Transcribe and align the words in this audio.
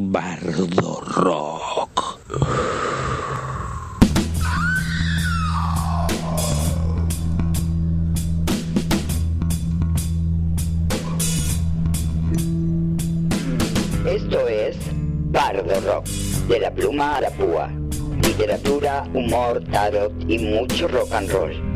Bardo 0.00 1.00
Rock. 1.00 2.20
Esto 14.06 14.48
es 14.48 14.76
Bardo 15.30 15.80
Rock, 15.80 16.06
de 16.48 16.60
la 16.60 16.70
pluma 16.70 17.16
a 17.16 17.20
la 17.22 17.30
púa. 17.30 17.68
Literatura, 18.22 19.04
humor, 19.12 19.62
tarot 19.72 20.12
y 20.28 20.38
mucho 20.38 20.86
rock 20.86 21.12
and 21.12 21.30
roll. 21.30 21.74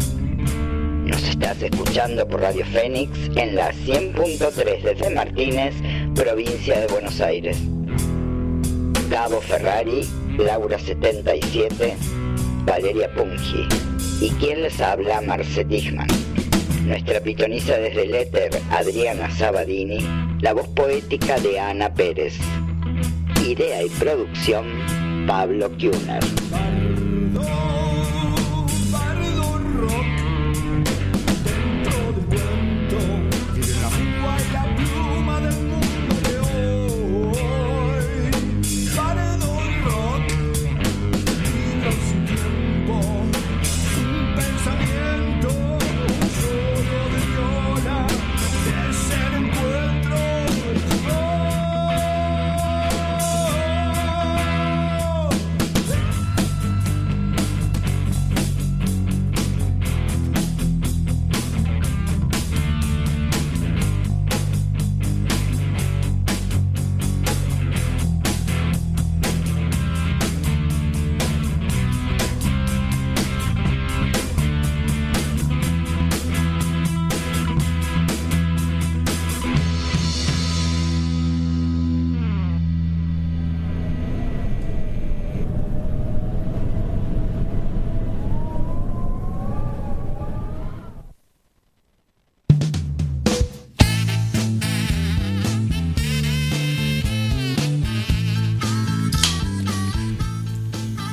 Nos 1.06 1.22
estás 1.24 1.60
escuchando 1.60 2.26
por 2.26 2.40
Radio 2.40 2.64
Fénix 2.66 3.18
en 3.36 3.56
la 3.56 3.72
100.3 3.72 4.82
desde 4.82 5.10
Martínez, 5.10 5.74
provincia 6.14 6.80
de 6.80 6.86
Buenos 6.86 7.20
Aires. 7.20 7.71
Gabo 9.12 9.42
Ferrari, 9.42 10.08
Laura 10.38 10.78
77, 10.78 11.96
Valeria 12.64 13.12
Pungi. 13.12 13.68
Y 14.22 14.30
quien 14.40 14.62
les 14.62 14.80
habla, 14.80 15.20
Marce 15.20 15.66
Tichman. 15.66 16.08
Nuestra 16.86 17.20
pitoniza 17.20 17.76
desde 17.76 18.04
el 18.04 18.14
éter, 18.14 18.50
Adriana 18.70 19.30
Sabadini. 19.30 19.98
La 20.40 20.54
voz 20.54 20.66
poética 20.68 21.38
de 21.40 21.60
Ana 21.60 21.92
Pérez. 21.92 22.38
Idea 23.46 23.84
y 23.84 23.90
producción, 23.90 24.64
Pablo 25.26 25.70
Kuhner. 25.72 26.24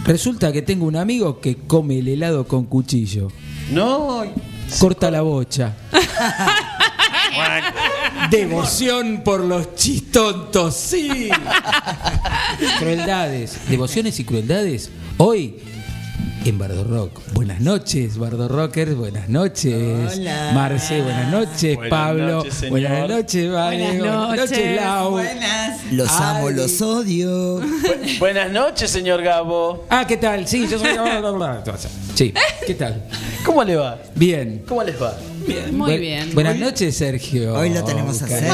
Resulta 0.10 0.52
que 0.52 0.64
tengo 0.64 0.88
un 0.88 0.96
amigo 0.96 1.40
que 1.40 1.56
come 1.56 2.00
el 2.00 2.08
helado 2.08 2.48
con 2.48 2.66
cuchillo. 2.66 3.28
No. 3.72 4.24
Corta 4.80 5.12
la 5.12 5.22
bocha. 5.22 5.76
Devoción 8.32 9.22
por 9.24 9.42
los 9.42 9.76
chistontos, 9.76 10.74
sí. 10.74 11.30
Crueldades, 12.80 13.60
devociones 13.70 14.20
y 14.20 14.24
crueldades. 14.24 14.90
Hoy 15.18 15.58
en 16.46 16.58
Bardo 16.58 16.84
Rock. 16.84 17.20
Buenas 17.34 17.60
noches, 17.60 18.18
Bardo 18.18 18.48
Rockers. 18.48 18.96
Buenas 18.96 19.30
noches, 19.30 20.18
Hola. 20.18 20.52
Marce. 20.54 21.02
Buenas 21.02 21.32
noches, 21.32 21.76
Buenas 21.76 21.90
Pablo. 21.90 22.28
noches, 22.38 22.54
señor. 22.54 22.72
buenas 22.72 23.10
noches, 23.10 23.52
Vale. 23.52 23.98
Buenas 24.00 24.38
noches. 24.38 24.76
Lau. 24.82 25.12
Buenas. 25.12 25.80
Los 25.92 26.10
Ay. 26.12 26.18
amo, 26.38 26.50
los 26.52 26.82
odio. 26.82 27.60
Bu- 27.62 28.20
Buenas 28.20 28.52
noches, 28.52 28.90
señor 28.90 29.22
Gabo. 29.22 29.86
Ah, 29.90 30.06
¿qué 30.08 30.18
tal? 30.18 30.48
Sí, 30.48 30.68
yo 30.70 30.80
soy. 30.80 30.90
Sí, 32.16 32.34
¿qué 32.66 32.74
tal? 32.76 33.04
¿Cómo 33.46 33.64
le 33.64 33.76
va? 33.76 33.98
Bien. 34.16 34.64
¿Cómo 34.68 34.84
les 34.84 35.02
va? 35.02 35.18
Muy 35.72 35.94
Bu- 35.94 36.00
bien. 36.00 36.34
Buenas 36.34 36.58
noches, 36.58 36.96
Sergio. 36.96 37.54
Hoy 37.56 37.70
lo 37.72 37.84
tenemos 37.84 38.22
a. 38.22 38.28
Sergio. 38.28 38.54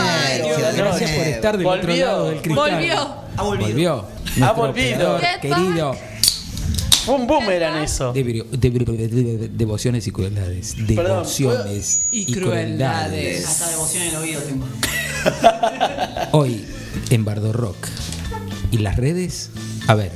Gracias 0.58 0.78
noches. 0.78 1.12
por 1.12 1.28
estar 1.28 1.58
del 1.58 1.68
otro 1.68 1.82
Volvió. 1.88 2.06
lado 2.06 2.30
del 2.30 2.42
cristal. 2.42 2.72
Volvió. 2.72 2.96
Volvió. 3.38 4.06
Ha 4.42 4.52
volvido. 4.52 4.70
operador 5.16 5.22
Get 5.22 5.40
Querido. 5.42 5.96
Fue 7.06 7.16
un 7.16 7.28
boomerang 7.28 7.84
eso. 7.84 8.14
De, 8.14 8.24
de- 8.24 8.44
de- 8.44 9.08
de- 9.08 9.50
devociones 9.50 10.08
y 10.08 10.12
crueldades. 10.12 10.76
Devociones 10.88 12.08
Y 12.12 12.32
crueldades. 12.34 13.46
Hasta 13.48 13.70
devoción 13.70 14.04
en 14.04 14.10
el 14.10 14.16
oído 14.16 14.42
tengo. 14.42 14.66
Hoy 16.32 16.66
en 17.10 17.24
Bardo 17.26 17.54
Rock. 17.54 17.88
¿Y 18.72 18.80
las 18.80 18.98
redes? 18.98 19.52
A 19.88 19.94
ver, 19.96 20.12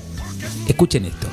escuchen 0.68 1.06
esto. 1.06 1.28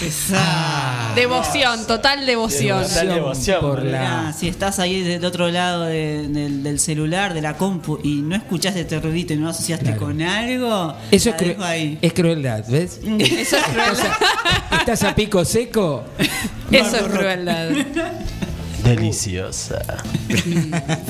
Ah, 0.00 1.12
Pesado. 1.12 1.14
devoción, 1.16 1.86
total 1.86 2.24
devoción. 2.26 2.82
Total 2.82 3.08
devoción, 3.08 3.60
por 3.60 3.82
la. 3.82 3.98
Mirá, 3.98 4.32
si 4.32 4.48
estás 4.48 4.78
ahí 4.78 5.02
del 5.02 5.24
otro 5.24 5.48
lado 5.50 5.84
de- 5.84 6.28
del, 6.28 6.62
del 6.62 6.78
celular, 6.78 7.34
de 7.34 7.42
la 7.42 7.56
compu, 7.56 7.98
y 8.04 8.16
no 8.22 8.36
escuchaste 8.36 8.80
este 8.82 9.00
ruidito 9.00 9.32
y 9.32 9.36
no 9.36 9.44
lo 9.44 9.50
asociaste 9.50 9.86
Claro. 9.86 10.00
con 10.00 10.22
algo, 10.22 10.94
Eso 11.10 11.30
es, 11.30 11.34
la 11.34 11.36
cru- 11.38 11.48
dejo 11.48 11.64
ahí. 11.64 11.98
es 12.00 12.12
crueldad, 12.12 12.64
¿ves? 12.68 13.00
Eso 13.18 13.56
es 13.56 13.62
crueldad. 13.64 14.12
Estás 14.78 15.02
a 15.02 15.14
pico 15.14 15.44
seco. 15.44 16.04
Eso 16.70 16.96
es 16.96 17.02
crueldad. 17.02 17.68
Deliciosa. 18.84 19.82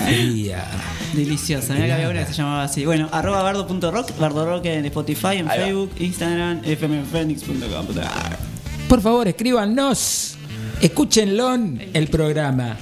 Fría. 0.06 0.64
Deliciosa, 1.12 1.74
mirá 1.74 1.86
que 1.86 1.92
había 1.92 2.08
una 2.08 2.20
que 2.26 2.32
se 2.32 2.38
llamaba 2.42 2.64
así. 2.64 2.84
Bueno, 2.84 3.08
arroba 3.12 3.42
bardo.rock, 3.42 4.18
bardo.rock 4.18 4.64
en 4.66 4.84
Spotify, 4.86 5.36
en 5.36 5.48
Ahí 5.50 5.58
va. 5.58 5.64
Facebook, 5.66 5.90
Instagram, 6.00 6.62
fmfenix.com. 6.62 8.47
Por 8.88 9.02
favor, 9.02 9.28
escríbanos. 9.28 10.34
Escúchenlo 10.80 11.54
el 11.54 12.08
programa. 12.08 12.76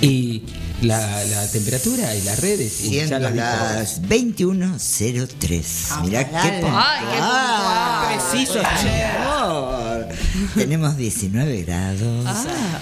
Y 0.00 0.42
la, 0.82 1.24
la 1.24 1.46
temperatura 1.50 2.14
y 2.14 2.22
las 2.22 2.38
redes. 2.40 2.80
Y 2.84 2.90
ya 2.96 3.06
Siendo 3.06 3.18
las 3.18 3.32
dijo. 3.32 3.44
las 3.46 4.02
21.03. 4.02 6.02
Mirá 6.04 6.28
qué 6.28 6.36
Ay, 6.36 6.50
qué 6.50 6.60
puntual. 6.60 8.18
Preciso, 8.30 8.62
favor. 8.62 9.99
Tenemos 10.54 10.96
19 10.96 11.62
grados. 11.62 12.26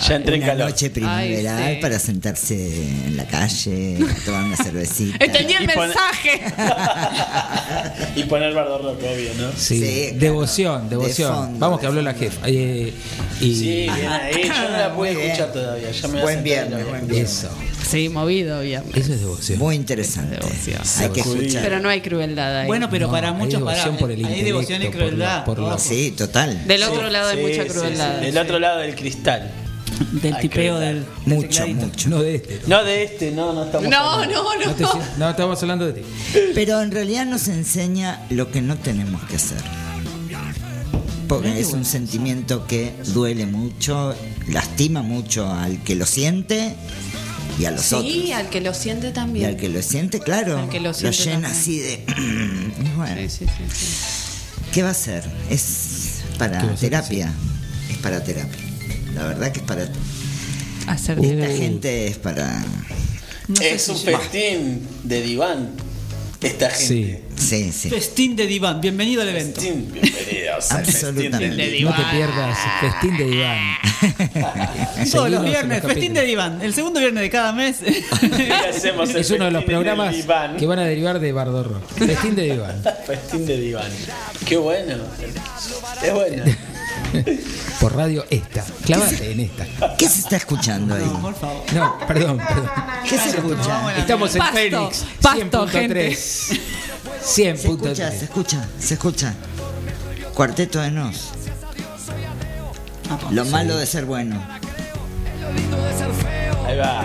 Ya 0.09 0.17
entré 0.17 0.37
en 0.37 0.43
Una 0.43 0.53
calor. 0.53 0.71
noche 0.71 0.91
primaveral 0.91 1.63
Ay, 1.63 1.75
sí. 1.77 1.81
para 1.83 1.99
sentarse 1.99 2.87
en 3.07 3.17
la 3.17 3.27
calle, 3.27 3.99
a 4.03 4.25
tomar 4.25 4.45
una 4.45 4.57
cervecita. 4.57 5.25
Entendí 5.25 5.55
el 5.55 5.65
Y 5.65 5.67
mensaje. 5.67 6.41
Y 8.17 8.23
poner 8.25 8.53
bardo 8.55 8.77
obvio, 8.93 9.31
¿no? 9.39 9.51
Sí, 9.57 9.79
Sí, 9.81 10.03
claro. 10.09 10.19
devoción, 10.21 10.83
De 10.85 10.91
devoción. 10.97 11.35
fondo, 11.35 11.59
Vamos 11.59 11.81
que 11.81 11.87
habló 11.87 12.03
la 12.03 12.15
jefa. 12.15 12.41
Eh, 12.47 12.93
y 13.41 13.55
Sí, 13.55 13.65
bien 13.95 14.09
ahí. 14.09 14.43
Yo 14.45 14.71
no 14.71 14.77
la 14.77 14.95
pude 14.95 15.13
escuchar 15.13 15.53
todavía. 15.53 15.91
Ya 15.91 16.09
me 16.09 16.13
voy 16.15 16.21
a 16.21 16.23
Buen 16.25 16.43
viernes, 16.45 16.89
buen 16.89 17.07
viernes. 17.09 17.31
eso. 17.39 17.49
Sí, 17.89 18.09
movido 18.09 18.61
viernes. 18.61 18.95
Eso 18.97 19.15
es 19.15 19.21
devoción. 19.21 19.59
Muy 19.59 19.77
interesante. 19.77 20.37
Devoción. 20.37 20.83
Hay 20.99 21.09
que 21.11 21.21
escuchar. 21.21 21.63
Pero 21.63 21.81
no 21.81 21.89
hay 21.89 22.01
crueldad 22.01 22.59
ahí. 22.61 22.67
Bueno, 22.67 22.89
pero 22.91 23.07
No, 23.07 23.13
para 23.13 23.29
hay 23.29 23.35
muchos, 23.35 23.63
para, 23.63 23.77
devoción 23.77 23.97
por 23.97 24.11
el 24.11 24.25
hay 24.27 24.43
devoción 24.43 24.83
y 24.83 24.87
por 24.87 24.95
la- 24.95 25.01
crueldad. 25.07 25.45
por 25.45 25.59
la- 25.59 25.65
ojo. 25.69 25.79
Sí, 25.79 26.11
total. 26.17 26.67
Del 26.67 26.83
otro 26.83 27.09
lado 27.09 27.18
hay 27.27 27.37
Sí, 27.37 27.43
mucha 27.43 27.63
sí, 27.65 27.69
crueldad. 27.71 28.19
sí. 28.21 28.25
Del 28.27 28.39
otro 28.39 28.59
lado 28.59 28.79
del 28.79 28.95
cristal. 28.95 29.51
Del 30.23 30.35
Hay 30.35 30.43
tipeo 30.43 30.79
del, 30.79 30.97
del 31.27 31.35
Mucho, 31.35 31.49
tecladito. 31.49 31.87
mucho. 31.87 32.09
No 32.11 32.23
de 32.23 32.35
este. 32.37 32.61
No 32.69 32.85
de 32.85 33.03
este, 33.03 33.31
no, 33.33 33.53
no 33.53 33.65
estamos. 33.65 33.89
No, 33.91 33.97
hablando. 33.99 34.35
no, 34.45 34.67
No, 34.67 34.75
te- 34.75 34.83
no. 34.85 34.93
no, 35.17 35.31
estamos 35.31 35.61
hablando 35.63 35.87
de 35.87 35.93
ti. 35.95 36.03
Pero 36.55 36.81
en 36.83 36.91
realidad 36.93 37.27
nos 37.27 37.49
enseña 37.49 38.25
lo 38.31 38.51
que 38.53 38.61
no 38.63 38.77
tenemos 38.77 39.23
que 39.25 39.37
hacer. 39.37 39.59
Porque 41.27 41.61
es 41.61 41.73
un 41.75 41.85
sentimiento 41.85 42.67
que 42.67 42.93
duele 43.09 43.45
mucho, 43.47 44.15
lastima 44.49 45.03
mucho 45.03 45.47
al 45.53 45.83
que 45.83 45.95
lo 45.95 46.07
siente 46.07 46.75
y 47.59 47.67
a 47.67 47.71
los 47.71 47.83
Sí, 47.83 47.95
otros. 47.97 48.31
al 48.39 48.49
que 48.51 48.61
lo 48.63 48.73
siente 48.73 49.09
Y 49.09 49.13
también. 49.13 49.47
al 49.47 49.57
que 49.57 49.69
lo 49.69 49.83
siente, 49.83 50.21
claro, 50.21 50.59
Al 50.59 50.69
que 50.71 50.81
lo 50.81 50.89
lo, 50.89 50.95
siente 50.95 51.19
llena 51.19 51.33
también. 51.49 51.53
así 51.53 51.79
de... 51.81 52.05
y 52.83 52.97
bueno, 52.97 53.21
Sí, 53.23 53.29
sí, 53.29 53.45
sí, 53.47 53.65
sí. 53.75 53.87
¿qué 54.73 54.83
va 54.83 54.89
a 54.89 54.93
hacer? 54.93 55.23
Es 55.51 55.98
para 56.39 56.75
terapia. 56.77 57.33
Es 57.91 57.97
para 57.99 58.23
terapia. 58.23 58.59
La 59.15 59.27
verdad 59.27 59.53
que 59.53 59.59
es 59.61 59.65
para... 59.67 59.89
Hacer 60.87 61.19
Esta 61.23 61.47
gente 61.49 62.07
es 62.07 62.17
para... 62.19 62.63
No 63.49 63.57
sé 63.57 63.75
Es 63.75 63.83
si 63.83 63.91
un 63.91 63.97
yo- 63.99 64.19
festín 64.19 64.89
de 65.05 65.23
diván. 65.23 65.71
esta 66.41 66.71
gente. 66.71 67.25
Sí, 67.37 67.73
sí. 67.73 67.89
Festín 67.91 68.37
de 68.37 68.47
diván, 68.47 68.81
bienvenido 68.81 69.23
al 69.23 69.29
evento. 69.29 69.61
Festín, 69.61 69.91
bienvenidos 69.93 70.71
Absolutamente. 70.73 71.57
festín 71.57 71.85
No 71.85 71.95
te 71.95 72.03
pierdas 72.11 72.59
Festín 72.81 73.17
de 73.17 73.25
Diván. 73.27 73.59
Todos 75.13 75.31
los 75.31 75.45
viernes, 75.45 75.83
festín 75.83 76.15
de 76.15 76.23
diván. 76.25 76.61
El 76.63 76.75
segundo 76.75 77.01
viernes 77.01 77.23
de 77.23 77.31
cada 77.31 77.53
mes. 77.53 77.77
Y 78.39 78.51
hacemos 78.51 79.11
el 79.11 79.17
Es 79.17 79.31
uno 79.31 79.45
de 79.47 79.51
los 79.53 79.65
programas 79.65 80.15
diván. 80.15 80.57
que 80.57 80.67
van 80.67 80.79
a 80.81 80.85
derivar 80.85 81.21
de 81.21 81.33
Bardorro. 81.33 81.81
Festín 81.97 82.35
de 82.35 82.43
Diván. 82.53 82.83
Festín 83.07 83.47
de 83.47 83.57
diván. 83.61 83.91
Qué 84.47 84.57
bueno. 84.57 84.95
Es 86.03 86.13
bueno. 86.13 86.45
Por 87.81 87.97
radio 87.97 88.25
esta. 88.31 88.65
Clávate 88.85 89.33
en 89.33 89.41
esta. 89.41 89.97
¿Qué 89.97 90.09
se 90.09 90.21
está 90.21 90.37
escuchando 90.37 90.95
ahí? 90.95 91.05
Por 91.23 91.35
favor. 91.35 91.73
No, 91.73 91.99
perdón, 92.07 92.39
perdón. 92.39 92.71
¿Qué 93.09 93.19
se 93.19 93.31
escucha? 93.31 93.99
Estamos 93.99 94.35
en 94.35 94.39
Pasto, 94.39 94.57
Fénix. 94.57 95.05
pasto, 95.23 95.67
100.3. 95.69 96.15
Se 97.21 97.51
escucha, 97.51 97.95
se 97.95 98.19
100.3. 98.19 98.23
escucha, 98.23 98.69
se 98.79 98.95
escucha. 98.95 99.35
Cuarteto 100.35 100.81
de 100.81 100.91
Nos. 100.91 101.31
Lo 103.31 103.45
malo 103.47 103.77
de 103.77 103.87
ser 103.87 104.05
bueno. 104.05 104.41
Ahí 106.67 106.77
va. 106.77 107.05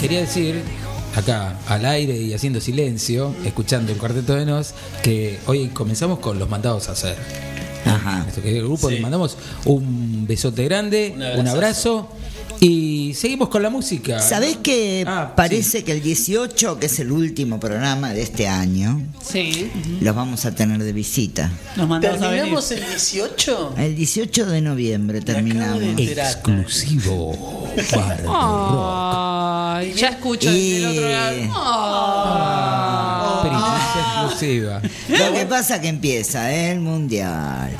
Quería 0.00 0.20
decir, 0.20 0.62
acá 1.16 1.58
al 1.66 1.84
aire 1.84 2.16
y 2.16 2.32
haciendo 2.34 2.60
silencio, 2.60 3.34
escuchando 3.44 3.92
el 3.92 3.98
cuarteto 3.98 4.34
de 4.34 4.46
Nos, 4.46 4.74
que 5.02 5.38
hoy 5.46 5.68
comenzamos 5.68 6.18
con 6.20 6.38
los 6.38 6.48
mandados 6.48 6.88
a 6.88 6.92
hacer. 6.92 7.16
Ajá. 7.84 8.20
Nuestro 8.20 8.42
querido 8.42 8.66
grupo 8.66 8.88
Sí. 8.88 8.96
le 8.96 9.00
mandamos 9.00 9.36
un 9.64 10.26
besote 10.26 10.64
grande, 10.64 11.14
Un 11.36 11.48
abrazo 11.48 12.08
y 12.60 13.12
seguimos 13.14 13.48
con 13.48 13.62
la 13.62 13.70
música. 13.70 14.20
¿Sabés 14.20 14.56
que 14.56 15.04
Ah, 15.06 15.32
parece 15.36 15.84
que 15.84 15.92
el 15.92 16.02
18, 16.02 16.78
que 16.78 16.86
es 16.86 16.98
el 17.00 17.10
último 17.12 17.60
programa 17.60 18.12
de 18.12 18.22
este 18.22 18.48
año, 18.48 19.00
Sí. 19.22 19.70
los 20.00 20.14
vamos 20.14 20.44
a 20.44 20.54
tener 20.54 20.82
de 20.82 20.92
visita? 20.92 21.50
Nos 21.76 21.88
mandamos 21.88 22.18
a 22.22 22.28
venir. 22.28 22.38
¿Terminamos 22.40 22.70
el 22.72 22.80
18? 22.86 23.74
El 23.78 23.94
18 23.96 24.46
de 24.46 24.60
noviembre 24.60 25.20
terminamos. 25.20 25.82
Exclusivo. 25.98 27.66
Ay, 28.30 29.94
ya 29.94 30.08
escucho 30.08 30.50
Y- 30.52 30.70
del 30.80 30.86
otro 30.86 31.08
lado. 31.08 31.36
Primicia 33.42 34.00
exclusiva. 34.00 34.82
Lo 35.08 35.32
que 35.34 35.46
pasa 35.46 35.80
que 35.80 35.88
empieza 35.88 36.52
el 36.52 36.80
mundial, 36.80 37.70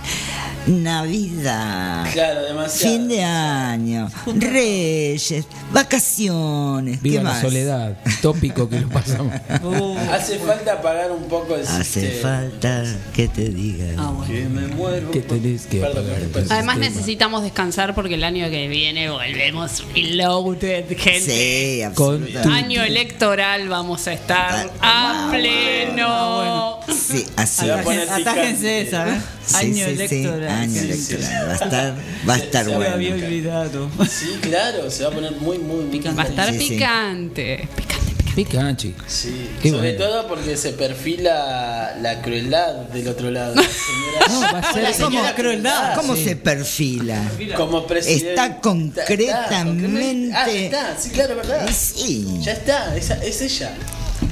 Navidad, 0.68 2.06
Claro, 2.12 2.42
demasiado. 2.44 2.94
fin 2.94 3.08
de 3.08 3.22
año, 3.24 4.10
Reyes, 4.26 5.44
vacaciones. 5.72 7.00
Viva 7.00 7.18
¿Qué 7.18 7.24
la 7.24 7.30
más? 7.30 7.40
soledad. 7.40 7.96
Tópico 8.22 8.68
que 8.68 8.80
lo 8.80 8.88
pasamos. 8.88 9.32
Uh, 9.62 9.96
Hace 10.12 10.38
falta 10.38 10.74
apagar 10.74 11.10
un 11.10 11.24
poco 11.24 11.54
el 11.56 11.62
Hace 11.66 11.84
sistema. 12.10 12.40
falta 12.40 12.84
que 13.14 13.28
te 13.28 13.48
diga. 13.48 13.86
ah, 13.96 14.10
bueno. 14.14 14.32
Que 14.32 14.44
me 14.48 14.66
muero. 14.68 15.10
Que 15.10 15.20
tenés 15.20 15.66
que 15.66 15.80
Perdón, 15.80 16.04
Además 16.08 16.48
sistema. 16.50 16.74
necesitamos 16.76 17.42
descansar 17.42 17.94
porque 17.94 18.14
el 18.14 18.24
año 18.24 18.48
que 18.50 18.68
viene 18.68 19.08
volvemos 19.10 19.84
reloaded, 19.94 20.84
gente. 20.98 21.20
Sí, 21.20 21.80
Con 21.94 22.16
absolutamente. 22.22 22.64
Año 22.64 22.82
electoral 22.82 23.68
vamos 23.68 24.06
a 24.06 24.12
estar 24.12 24.70
a 24.82 25.28
pleno. 25.30 26.80
Sí, 26.88 27.24
así 27.36 27.68
Atájense 27.70 28.82
esa, 28.82 29.08
¿eh? 29.08 29.20
Sí, 29.44 29.56
Año 29.56 29.72
sí, 29.74 29.82
sí, 29.84 29.90
electoral. 30.16 30.57
Año 30.62 30.80
Sí, 30.80 30.86
electoral. 30.90 31.48
Va 31.48 31.52
a 31.52 31.54
estar, 31.54 31.94
va 32.28 32.34
a 32.34 32.36
estar 32.38 32.64
Se 32.64 32.76
me 32.76 32.86
había 32.86 33.10
bueno. 33.10 33.26
olvidado. 33.26 33.90
Sí, 34.08 34.38
claro, 34.42 34.90
se 34.90 35.02
va 35.04 35.10
a 35.10 35.12
poner 35.12 35.32
muy, 35.32 35.58
muy 35.58 35.84
picante. 35.86 36.16
Va 36.16 36.24
a 36.24 36.28
estar 36.28 36.52
Sí, 36.52 36.58
sí. 36.58 36.68
picante. 36.70 37.68
Picante. 37.76 37.88
Picanchi. 38.34 38.94
Sí, 39.08 39.48
Qué 39.60 39.70
sobre 39.70 39.96
bueno. 39.96 40.04
todo 40.12 40.28
porque 40.28 40.56
se 40.56 40.70
perfila 40.70 41.96
la 42.00 42.22
crueldad 42.22 42.72
del 42.92 43.08
otro 43.08 43.32
lado. 43.32 43.56
La 43.56 43.62
señora, 43.62 44.28
No, 44.28 44.40
va 44.52 44.58
a 44.60 44.72
ser- 44.72 44.82
La 44.84 44.92
señora 44.92 45.20
¿Cómo? 45.22 45.34
crueldad? 45.34 45.94
¿Cómo 45.96 46.14
Sí. 46.14 46.24
se 46.24 46.36
perfila? 46.36 47.20
Como 47.56 47.84
presidente. 47.86 48.28
Está 48.30 48.60
concretamente- 48.60 50.30
Ah, 50.34 50.46
ya 50.46 50.52
está, 50.60 50.96
sí, 51.00 51.10
claro, 51.10 51.34
verdad. 51.34 51.68
Sí. 51.72 52.26
Ya 52.40 52.52
está, 52.52 52.96
es 52.96 53.40
ella. 53.42 53.72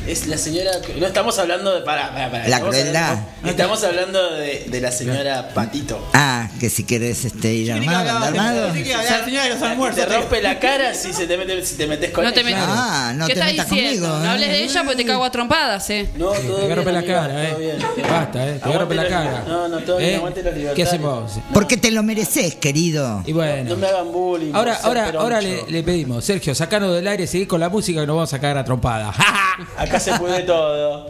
Es 0.06 0.28
la 0.28 0.38
señora. 0.38 0.70
No 1.00 1.06
estamos 1.06 1.36
hablando 1.38 1.74
de. 1.74 1.80
Para, 1.80 2.10
para, 2.12 2.30
para. 2.30 2.48
La 2.48 2.60
crueldad. 2.60 3.08
hablando- 3.10 3.48
estamos 3.50 3.82
hablando 3.84 4.34
de, 4.34 4.66
de 4.68 4.80
la 4.80 4.92
señora 4.92 5.48
Patito. 5.52 6.08
Ah, 6.14 6.48
que 6.60 6.70
si 6.70 6.84
querés 6.84 7.24
este, 7.24 7.52
ir 7.52 7.72
armado, 7.72 8.10
armado. 8.24 8.68
La 8.68 9.24
señora 9.24 9.44
de 9.44 9.50
los 9.50 9.62
almuerzos. 9.62 10.06
te 10.06 10.16
rompe 10.16 10.40
la 10.42 10.60
cara 10.60 10.94
si, 10.94 11.12
se 11.12 11.26
te 11.26 11.36
mete, 11.36 11.64
si 11.66 11.74
te 11.74 11.88
metes 11.88 12.10
con 12.12 12.22
No 12.24 12.32
te 12.32 12.40
ella. 12.40 12.50
metas. 12.50 12.64
Ah, 12.68 13.12
no 13.16 13.26
¿Qué 13.26 13.34
te 13.34 13.40
estás 13.40 13.52
metas 13.52 13.70
diciendo? 13.70 14.06
conmigo, 14.06 14.18
No 14.20 14.24
¿eh? 14.24 14.28
hables 14.34 14.48
de 14.48 14.62
ella 14.64 14.82
porque 14.84 14.96
te 14.96 15.04
cago 15.06 15.24
a 15.24 15.30
trompadas, 15.32 15.90
eh. 15.90 16.08
No, 16.16 16.30
Te 16.30 16.40
todo 16.42 16.56
bien, 16.66 16.76
romper 16.76 16.94
la 16.94 17.02
cara, 17.04 17.44
eh. 17.44 17.48
todo 17.48 17.58
bien. 17.58 17.76
Basta, 18.08 18.48
eh. 18.48 18.60
Te 18.62 18.78
romper 18.78 18.96
la 18.96 19.08
cara. 19.08 19.44
No, 19.48 19.68
no, 19.68 19.78
todo 19.80 19.96
bien, 19.98 20.10
¿Eh? 20.10 20.16
aguante 20.16 20.42
los 20.44 20.52
¿Qué 20.52 20.58
libertarios. 20.60 20.88
hacemos? 20.88 21.32
Porque 21.52 21.76
te 21.78 21.90
lo 21.90 22.04
mereces, 22.04 22.54
querido. 22.54 23.24
Y 23.26 23.32
bueno. 23.32 23.70
No 23.70 23.76
me 23.76 23.86
hagan 23.88 24.12
bullying. 24.12 24.52
Ahora, 24.54 24.78
ahora, 24.84 25.12
ahora 25.18 25.40
le, 25.40 25.64
le 25.68 25.82
pedimos, 25.82 26.24
Sergio, 26.24 26.54
sacanos 26.54 26.94
del 26.94 27.08
aire, 27.08 27.26
seguí 27.26 27.46
con 27.46 27.58
la 27.58 27.68
música 27.68 28.00
que 28.02 28.06
nos 28.06 28.14
vamos 28.14 28.32
a 28.32 28.38
cagar 28.38 28.58
a 28.58 28.64
trompada. 28.64 29.12
Acá 29.78 29.95
se 30.00 30.18
puede 30.18 30.42
todo. 30.42 31.06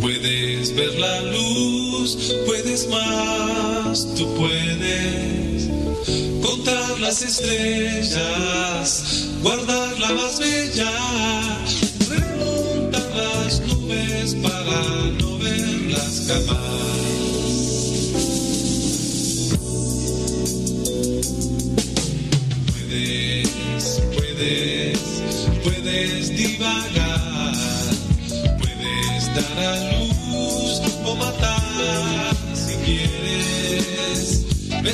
Puedes 0.00 0.74
ver 0.74 0.98
la 0.98 1.22
luz, 1.22 2.34
puedes 2.46 2.88
más, 2.88 4.06
tú 4.14 4.34
puedes 4.36 5.68
contar 6.42 7.00
las 7.00 7.22
estrellas, 7.22 9.28
guardar 9.42 9.98
la 9.98 10.12
más 10.12 10.38
bella, 10.38 10.92
remontar 12.08 13.10
las 13.16 13.60
nubes 13.60 14.34
para 14.36 15.10
no 15.18 15.38
verlas 15.38 16.26
jamás. 16.28 17.07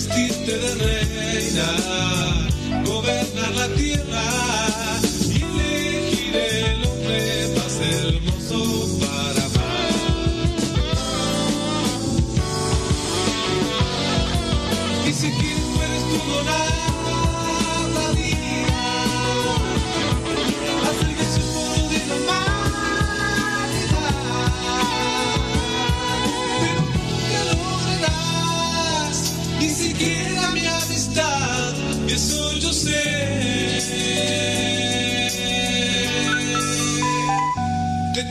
Vestirte 0.07 0.59
de 0.59 0.75
reina, 0.75 1.67
gobernar 2.85 3.51
la 3.53 3.69
tierra 3.75 5.04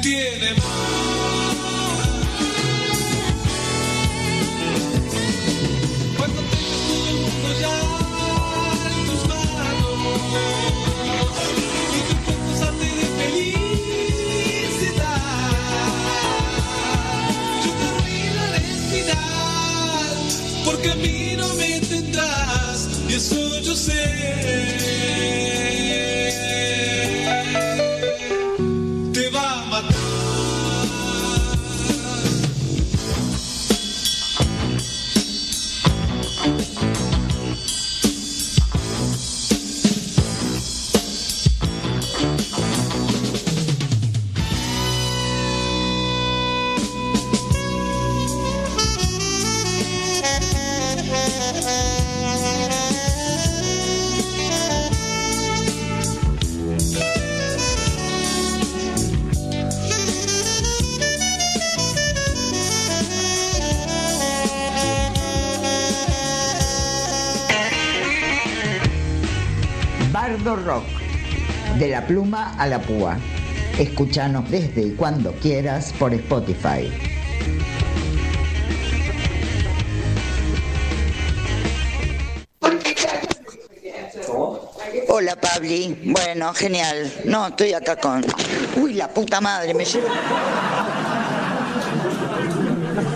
tiene 0.03 0.53
Bardo 70.43 70.62
Rock, 70.65 70.83
de 71.79 71.88
la 71.88 72.05
pluma 72.05 72.53
a 72.57 72.67
la 72.67 72.81
púa. 72.81 73.17
Escúchanos 73.79 74.51
desde 74.51 74.81
y 74.81 74.91
cuando 74.91 75.31
quieras 75.35 75.93
por 75.97 76.13
Spotify. 76.13 76.91
Hola 85.07 85.38
Pabli, 85.39 86.12
bueno, 86.13 86.53
genial. 86.53 87.13
No, 87.23 87.47
estoy 87.47 87.71
acá 87.71 87.95
con... 87.95 88.25
Uy, 88.75 88.95
la 88.95 89.07
puta 89.07 89.39
madre, 89.39 89.73
me 89.73 89.85
lleva... 89.85 90.09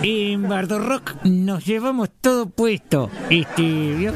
En 0.02 0.48
Bardo 0.48 0.78
Rock 0.78 1.16
nos 1.24 1.66
llevamos 1.66 2.08
todo 2.22 2.48
puesto. 2.48 3.10
Este, 3.28 3.62
¿vio? 3.62 4.14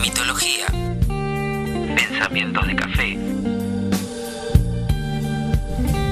Mitología. 0.00 0.66
Pensamientos 1.94 2.66
de 2.66 2.76
café. 2.76 3.18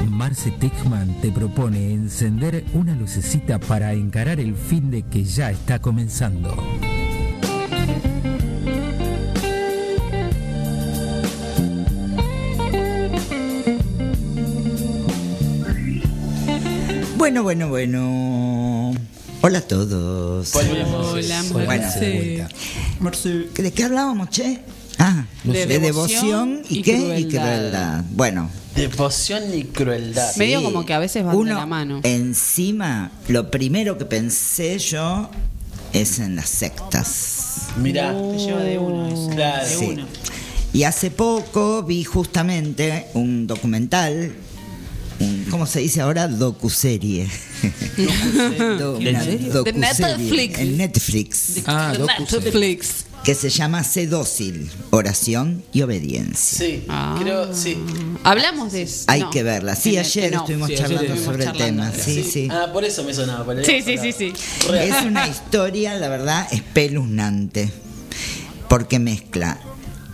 Marce 0.07 0.50
Techman 0.50 1.19
te 1.23 1.33
propone 1.33 1.95
encender 1.95 2.65
una 2.75 2.95
lucecita 2.95 3.59
para 3.59 3.95
encarar 3.95 4.39
el 4.39 4.55
fin 4.55 4.91
de 4.91 5.03
que 5.03 5.25
ya 5.25 5.50
está 5.50 5.79
comenzando. 5.79 6.55
Bueno, 17.17 17.43
bueno, 17.43 17.69
bueno. 17.69 18.29
Hola 19.42 19.59
a 19.59 19.62
todos. 19.62 20.54
Hola, 20.54 21.44
Bueno, 21.52 21.66
Marce. 23.00 23.49
¿De 23.56 23.73
qué 23.73 23.85
hablábamos, 23.85 24.28
che? 24.30 24.61
Ah, 24.99 25.25
De 25.44 25.64
de, 25.66 25.78
devoción 25.78 26.62
y, 26.68 26.78
y 26.78 26.82
qué? 26.82 26.92
Y 26.97 26.99
crueldad. 27.28 27.40
crueldad. 27.40 28.04
Bueno, 28.11 28.50
Devoción 28.76 29.42
y 29.54 29.64
crueldad. 29.64 30.37
Medio 30.37 30.62
como 30.62 30.85
que 30.85 30.92
a 30.92 30.99
veces 30.99 31.25
van 31.25 31.32
de 31.35 31.38
uno 31.40 31.54
la 31.54 31.66
mano. 31.66 32.00
encima, 32.02 33.11
lo 33.28 33.50
primero 33.50 33.97
que 33.99 34.04
pensé 34.04 34.78
yo 34.78 35.30
es 35.92 36.18
en 36.18 36.37
las 36.37 36.49
sectas. 36.50 37.68
Mirá. 37.78 38.12
Te 38.12 38.38
lleva 38.38 38.61
de 38.62 38.78
uno 38.78 39.09
eso. 39.09 39.30
Claro. 39.35 39.66
De 39.68 39.75
Sí. 39.75 39.87
uno. 39.92 40.06
Y 40.73 40.85
hace 40.85 41.11
poco 41.11 41.82
vi 41.82 42.04
justamente 42.04 43.06
un 43.14 43.47
documental, 43.49 44.32
un- 45.21 45.47
¿cómo 45.50 45.67
se 45.67 45.81
dice 45.81 46.00
ahora? 46.00 46.27
Docuserie. 46.29 47.29
Netflix. 48.99 50.59
En 50.59 50.77
Netflix. 50.77 51.57
Ah, 51.67 51.93
Netflix. 51.99 53.05
Que 53.25 53.35
se 53.35 53.50
llama 53.50 53.85
Sé 53.85 54.07
dócil, 54.07 54.71
oración 54.91 55.62
y 55.75 55.83
obediencia. 55.83 56.59
Sí, 56.59 56.85
Ah. 56.89 57.19
creo, 57.21 57.55
sí. 57.55 57.77
Hablamos 58.25 58.73
de 58.73 58.83
eso. 58.83 59.05
Hay 59.09 59.21
No. 59.21 59.31
que 59.31 59.43
verla. 59.43 59.77
Sí, 59.77 59.99
ayer 59.99 60.33
no. 60.33 60.41
estuvimos 60.41 60.69
Sí, 60.71 60.75
charlando 60.77 61.03
estuvimos 61.05 61.25
sobre 61.27 61.45
el 61.45 61.53
tema. 61.53 61.93
Sí, 61.93 62.23
sí. 62.25 62.49
Ah, 62.50 62.71
por 62.73 62.83
eso 62.83 63.05
me 63.05 63.12
sonaba. 63.12 63.45
por 63.45 63.62
Sí, 63.62 63.83
sí, 63.83 63.99
sí, 63.99 64.12
sí. 64.12 64.33
Es 64.73 65.05
una 65.05 65.29
historia, 65.29 65.97
la 65.97 66.09
verdad, 66.09 66.49
espeluznante. 66.50 67.71
Porque 68.71 68.99
mezcla 68.99 69.61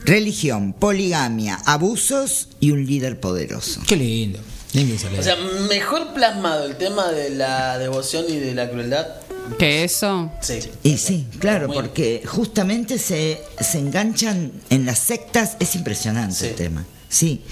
religión, 0.05 0.73
poligamia, 0.73 1.57
abusos 1.65 2.49
y 2.59 2.73
un 2.73 2.87
líder 2.87 3.21
poderoso. 3.21 3.83
Qué 3.87 3.95
lindo. 3.97 4.41
Lindo 4.73 4.95
O 5.19 5.23
sea, 5.23 5.37
mejor 5.69 6.13
plasmado 6.13 6.67
el 6.67 6.77
tema 6.77 7.11
de 7.11 7.31
la 7.31 7.79
devoción 7.79 8.25
y 8.29 8.37
de 8.37 8.55
la 8.55 8.69
crueldad. 8.71 9.07
¿Qué 9.59 9.85
eso? 9.85 10.31
Sí. 10.41 10.59
Y 10.83 10.99
sí, 10.99 11.27
claro, 11.39 11.69
Muy- 11.69 11.77
porque 11.77 12.23
justamente 12.27 12.99
se, 12.99 13.41
se 13.61 13.79
enganchan 13.79 14.51
en 14.71 14.85
las 14.85 14.99
sectas, 14.99 15.57
es 15.61 15.75
impresionante 15.77 16.35
Sí. 16.35 16.47
el 16.47 16.55
tema. 16.57 16.85
Sí. 17.09 17.43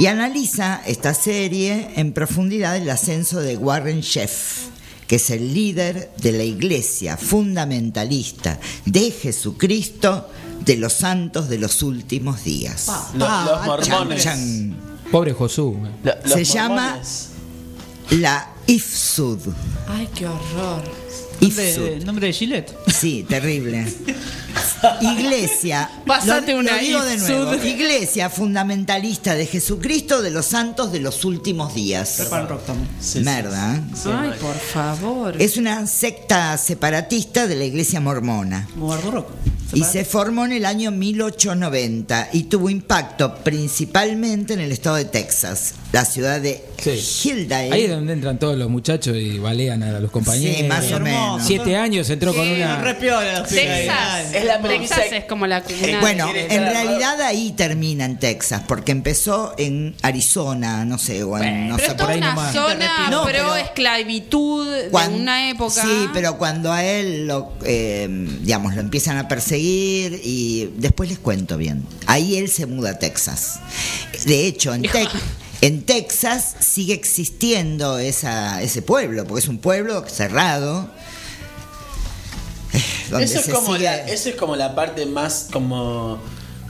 Y 0.00 0.06
analiza 0.06 0.82
esta 0.84 1.14
serie 1.14 1.90
en 1.96 2.12
profundidad 2.12 2.76
el 2.76 2.90
ascenso 2.90 3.40
de 3.40 3.56
Warren 3.56 4.00
Sheff, 4.00 4.64
que 5.06 5.16
es 5.16 5.30
el 5.30 5.54
líder 5.54 6.10
de 6.20 6.32
la 6.32 6.42
iglesia 6.42 7.16
fundamentalista 7.16 8.58
de 8.84 9.10
Jesucristo 9.12 10.28
de 10.64 10.76
los 10.76 10.92
santos 10.92 11.48
de 11.48 11.58
los 11.58 11.82
últimos 11.82 12.42
días. 12.44 12.88
Lo- 13.14 13.26
los 13.28 13.86
Chan, 13.86 13.98
mormones. 13.98 14.22
chan. 14.24 14.76
Pobre 15.10 15.32
Josú. 15.32 15.76
Los 16.24 16.32
Se 16.32 16.44
llama- 16.44 16.82
mormones. 16.82 17.28
La 18.10 18.48
Ifsud. 18.66 19.38
Ay, 19.88 20.08
qué 20.14 20.26
horror. 20.26 20.82
Ifsud. 21.40 22.02
nombre 22.04 22.26
de 22.26 22.32
Gillette. 22.32 22.74
Sí, 22.92 23.24
terrible. 23.28 23.86
Iglesia. 25.00 25.88
Pásate 26.06 26.52
lo- 26.52 26.58
una 26.58 26.72
lo 26.76 26.78
digo 26.82 27.04
de 27.04 27.14
Ifsud. 27.14 27.28
nuevo. 27.28 27.64
Iglesia 27.64 28.28
fundamentalista 28.30 29.34
de 29.34 29.46
Jesucristo 29.46 30.20
de 30.20 30.30
los 30.30 30.46
santos 30.46 30.90
de 30.92 31.00
los 31.00 31.24
últimos 31.24 31.74
días. 31.74 32.20
Sí, 33.00 33.20
Merda, 33.20 33.76
¿eh? 33.76 33.80
sí, 33.94 34.08
Ay, 34.12 34.30
por 34.40 34.54
favor. 34.56 35.40
Es 35.40 35.56
una 35.56 35.86
secta 35.86 36.56
separatista 36.58 37.46
de 37.46 37.56
la 37.56 37.64
iglesia 37.64 38.00
mormona. 38.00 38.68
Y 39.74 39.84
se 39.84 40.04
formó 40.04 40.46
en 40.46 40.52
el 40.52 40.64
año 40.64 40.90
1890 40.90 42.30
y 42.32 42.44
tuvo 42.44 42.70
impacto 42.70 43.34
principalmente 43.36 44.54
en 44.54 44.60
el 44.60 44.72
estado 44.72 44.96
de 44.96 45.04
Texas, 45.04 45.74
la 45.92 46.04
ciudad 46.04 46.40
de 46.40 46.64
Sí. 46.78 47.28
Hildale. 47.30 47.72
Ahí 47.74 47.82
es 47.84 47.90
donde 47.90 48.12
entran 48.12 48.38
todos 48.38 48.56
los 48.56 48.70
muchachos 48.70 49.16
y 49.16 49.38
balean 49.38 49.82
a 49.82 49.98
los 50.00 50.10
compañeros. 50.10 50.56
Sí, 50.58 50.62
más 50.64 50.90
o 50.92 51.00
menos. 51.00 51.42
Siete 51.44 51.76
años 51.76 52.08
entró 52.08 52.32
con 52.34 52.46
una. 52.48 52.82
Texas. 53.48 54.34
Es 54.34 54.44
la 54.44 54.60
Texas 54.60 55.00
es 55.12 55.24
como 55.24 55.46
la 55.46 55.62
cuna 55.62 55.76
Eh, 55.82 55.96
Bueno, 56.00 56.30
en 56.34 56.60
realidad 56.62 57.20
ahí 57.22 57.52
termina 57.52 58.04
en 58.04 58.18
Texas, 58.18 58.62
porque 58.68 58.92
empezó 58.92 59.54
en 59.58 59.94
Arizona, 60.02 60.84
no 60.84 60.98
sé, 60.98 61.22
o 61.24 61.36
en, 61.38 61.68
no 61.68 61.76
pero 61.76 61.88
sé, 61.88 61.94
es 61.96 62.00
por 62.00 62.10
ahí 62.10 62.18
una 62.18 62.28
nomás. 62.30 62.52
zona 62.52 63.08
No, 63.10 63.22
pro 63.24 63.32
pero- 63.32 63.56
esclavitud 63.56 64.70
de 64.72 64.88
una 65.14 65.50
época. 65.50 65.82
Sí, 65.82 66.08
pero 66.12 66.38
cuando 66.38 66.72
a 66.72 66.84
él 66.84 67.26
lo, 67.26 67.52
eh, 67.64 68.06
digamos, 68.42 68.74
lo 68.74 68.80
empiezan 68.80 69.16
a 69.18 69.26
perseguir 69.28 70.20
y 70.24 70.72
después 70.76 71.08
les 71.08 71.18
cuento 71.18 71.56
bien. 71.56 71.84
Ahí 72.06 72.36
él 72.36 72.48
se 72.48 72.66
muda 72.66 72.90
a 72.90 72.98
Texas. 72.98 73.58
De 74.26 74.46
hecho, 74.46 74.74
en, 74.74 74.82
Tex- 74.84 75.10
En 75.60 75.82
Texas 75.82 76.54
sigue 76.60 76.94
existiendo 76.94 77.98
esa, 77.98 78.62
ese 78.62 78.80
pueblo, 78.82 79.24
porque 79.26 79.42
es 79.42 79.48
un 79.48 79.58
pueblo 79.58 80.04
cerrado. 80.08 80.88
eh, 82.72 82.82
donde 83.10 83.24
Eso 83.24 83.40
es, 83.40 83.48
como 83.48 83.74
sigue- 83.74 83.84
la, 83.84 83.96
eso 84.06 84.28
es 84.28 84.36
como 84.36 84.54
la 84.56 84.74
parte 84.74 85.04
más 85.06 85.48
como 85.52 86.20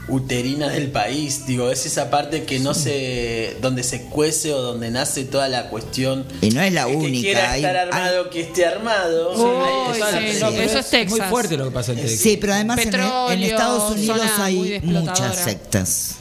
uterina 0.07 0.69
del 0.69 0.89
país, 0.89 1.45
digo, 1.45 1.69
es 1.69 1.85
esa 1.85 2.09
parte 2.09 2.43
que 2.45 2.57
no 2.59 2.73
se 2.73 3.55
donde 3.61 3.83
se 3.83 4.05
cuece 4.05 4.51
o 4.53 4.59
donde 4.59 4.89
nace 4.89 5.23
toda 5.25 5.47
la 5.49 5.69
cuestión. 5.69 6.25
Y 6.41 6.49
no 6.49 6.61
es 6.61 6.73
la 6.73 6.85
que 6.87 6.95
única. 6.95 7.21
quiera 7.21 7.51
hay- 7.51 7.61
estar 7.63 7.77
armado, 7.77 8.29
que 8.31 8.41
esté 8.41 8.65
armado. 8.65 9.35
Sí, 9.35 9.41
no, 9.43 9.93
eso 9.93 10.79
es 10.79 10.91
Muy 10.91 10.91
Texas. 11.05 11.29
fuerte 11.29 11.57
lo 11.57 11.65
que 11.65 11.71
pasa 11.71 11.91
en 11.91 11.99
Texas. 11.99 12.19
Sí, 12.21 12.37
pero 12.41 12.53
además 12.53 12.79
en- 12.79 12.85
en, 12.85 12.91
Petróleo, 12.91 13.29
Estados 13.45 13.91
Unidos 13.91 14.17
muy 14.17 14.73
hay 14.73 14.79
muchas 14.81 15.35
sectas. 15.37 16.15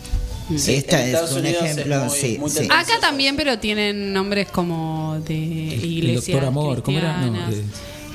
Sí, 0.57 0.75
Esta 0.77 1.05
en 1.07 1.15
es 1.15 1.33
un 1.33 1.39
Unidos 1.39 1.63
es 1.65 1.71
ejemplo, 1.73 2.05
muy- 2.05 2.17
sí, 2.19 2.39
muy 2.39 2.51
sí. 2.51 2.57
tendencioso. 2.59 2.93
Acá 2.93 3.01
también, 3.01 3.37
pero 3.37 3.59
tienen 3.59 4.13
nombres 4.13 4.49
como 4.49 5.21
de 5.27 5.35
iglesia. 5.35 6.35
Doctor 6.35 6.49
Amor, 6.49 6.83
¿cómo 6.83 6.99
era? 6.99 7.19
No, 7.19 7.39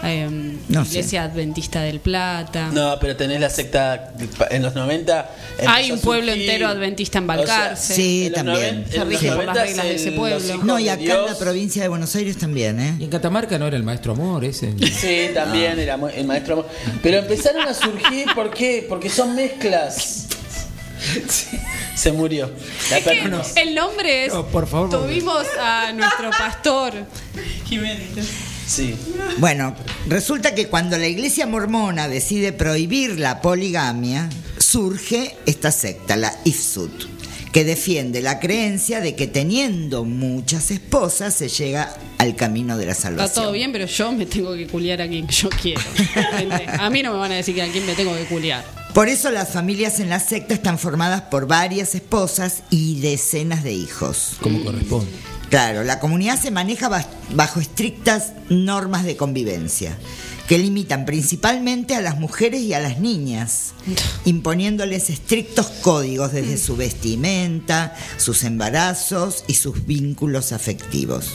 em, 0.05 0.57
No 0.67 0.83
sé. 0.83 0.89
iglesia 0.91 1.23
Adventista 1.23 1.81
del 1.81 1.99
Plata. 2.01 2.69
No, 2.73 2.97
pero 2.99 3.15
tenés 3.15 3.39
la 3.39 3.49
secta 3.49 4.13
en 4.49 4.61
los 4.63 4.73
90. 4.75 5.29
Hay 5.67 5.91
un 5.91 5.99
a 5.99 6.01
pueblo 6.01 6.31
surgir. 6.33 6.49
entero 6.49 6.67
adventista 6.67 7.19
en 7.19 7.23
O 7.23 7.27
sea, 7.27 7.37
Balcarce. 7.37 7.93
Sí, 7.93 8.25
en 8.25 8.33
también. 8.33 8.85
Se 8.89 8.97
los 8.97 9.07
rige 9.07 9.27
por 9.27 9.45
las 9.45 9.55
90 9.55 9.63
reglas 9.63 9.85
de 9.85 9.95
ese 9.95 10.09
el- 10.09 10.15
pueblo. 10.15 10.57
No, 10.63 10.79
y 10.79 10.89
acá 10.89 11.01
en 11.03 11.25
la 11.27 11.37
provincia 11.37 11.83
de 11.83 11.87
Buenos 11.89 12.13
Aires 12.15 12.37
también, 12.37 12.79
¿eh? 12.81 12.95
Y 12.99 13.03
en 13.05 13.09
Catamarca 13.11 13.57
no 13.59 13.67
era 13.67 13.77
el 13.77 13.83
maestro 13.83 14.11
amor 14.13 14.43
ese. 14.43 14.73
Sí, 14.91 15.29
también 15.33 15.79
era 15.79 15.97
el 16.15 16.25
maestro. 16.25 16.53
Amor. 16.55 16.67
Pero 17.01 17.19
empezaron 17.19 17.65
a 17.67 17.73
surgir, 17.73 18.25
¿por 18.35 18.49
qué? 18.53 18.85
Porque 18.89 19.09
son 19.09 19.35
mezclas. 19.35 20.25
Se 21.95 22.11
murió. 22.11 22.51
La 22.89 22.97
Es 22.97 23.03
que 23.03 23.09
perna- 23.23 23.41
el 23.55 23.75
nombre 23.75 24.25
es. 24.25 24.33
No, 24.33 24.45
por 24.47 24.67
favor, 24.67 24.89
por 24.89 24.99
favor. 24.99 25.07
Tuvimos 25.07 25.45
a 25.59 25.91
nuestro 25.93 26.29
pastor. 26.31 26.93
Sí. 28.67 28.95
Bueno, 29.37 29.75
resulta 30.07 30.55
que 30.55 30.67
cuando 30.67 30.97
la 30.97 31.07
iglesia 31.07 31.45
mormona 31.45 32.07
decide 32.07 32.53
prohibir 32.53 33.19
la 33.19 33.41
poligamia, 33.41 34.29
surge 34.57 35.35
esta 35.45 35.71
secta, 35.71 36.15
la 36.15 36.33
Ifsut, 36.45 37.05
que 37.53 37.63
defiende 37.63 38.21
la 38.23 38.39
creencia 38.39 38.99
de 38.99 39.15
que 39.15 39.27
teniendo 39.27 40.05
muchas 40.05 40.71
esposas 40.71 41.35
se 41.35 41.49
llega 41.49 41.95
al 42.17 42.35
camino 42.35 42.77
de 42.77 42.87
la 42.87 42.95
salvación. 42.95 43.27
Está 43.27 43.41
todo 43.43 43.51
bien, 43.51 43.71
pero 43.71 43.85
yo 43.85 44.11
me 44.11 44.25
tengo 44.25 44.55
que 44.55 44.65
culiar 44.65 45.03
a 45.03 45.07
quien 45.07 45.27
yo 45.27 45.49
quiero. 45.49 45.79
A 46.79 46.89
mí 46.89 47.03
no 47.03 47.13
me 47.13 47.19
van 47.19 47.31
a 47.31 47.35
decir 47.35 47.53
que 47.53 47.61
a 47.61 47.71
quién 47.71 47.85
me 47.85 47.93
tengo 47.93 48.15
que 48.15 48.25
culiar. 48.25 48.65
Por 48.95 49.07
eso 49.07 49.29
las 49.29 49.49
familias 49.49 49.99
en 49.99 50.09
la 50.09 50.19
secta 50.19 50.55
están 50.55 50.79
formadas 50.79 51.21
por 51.21 51.47
varias 51.47 51.93
esposas 51.93 52.63
y 52.71 52.99
decenas 53.01 53.63
de 53.63 53.73
hijos. 53.73 54.31
Como 54.41 54.63
corresponde. 54.65 55.11
Claro, 55.49 55.83
la 55.83 55.99
comunidad 55.99 56.41
se 56.41 56.49
maneja 56.49 56.89
bajo 57.35 57.59
estrictas 57.59 58.33
normas 58.49 59.03
de 59.03 59.15
convivencia 59.15 59.95
que 60.47 60.57
limitan 60.57 61.05
principalmente 61.05 61.95
a 61.95 62.01
las 62.01 62.19
mujeres 62.19 62.61
y 62.61 62.73
a 62.73 62.79
las 62.79 62.99
niñas, 62.99 63.73
imponiéndoles 64.25 65.09
estrictos 65.09 65.67
códigos 65.81 66.33
desde 66.33 66.57
su 66.57 66.75
vestimenta, 66.75 67.95
sus 68.17 68.43
embarazos 68.43 69.43
y 69.47 69.55
sus 69.55 69.85
vínculos 69.85 70.51
afectivos. 70.51 71.31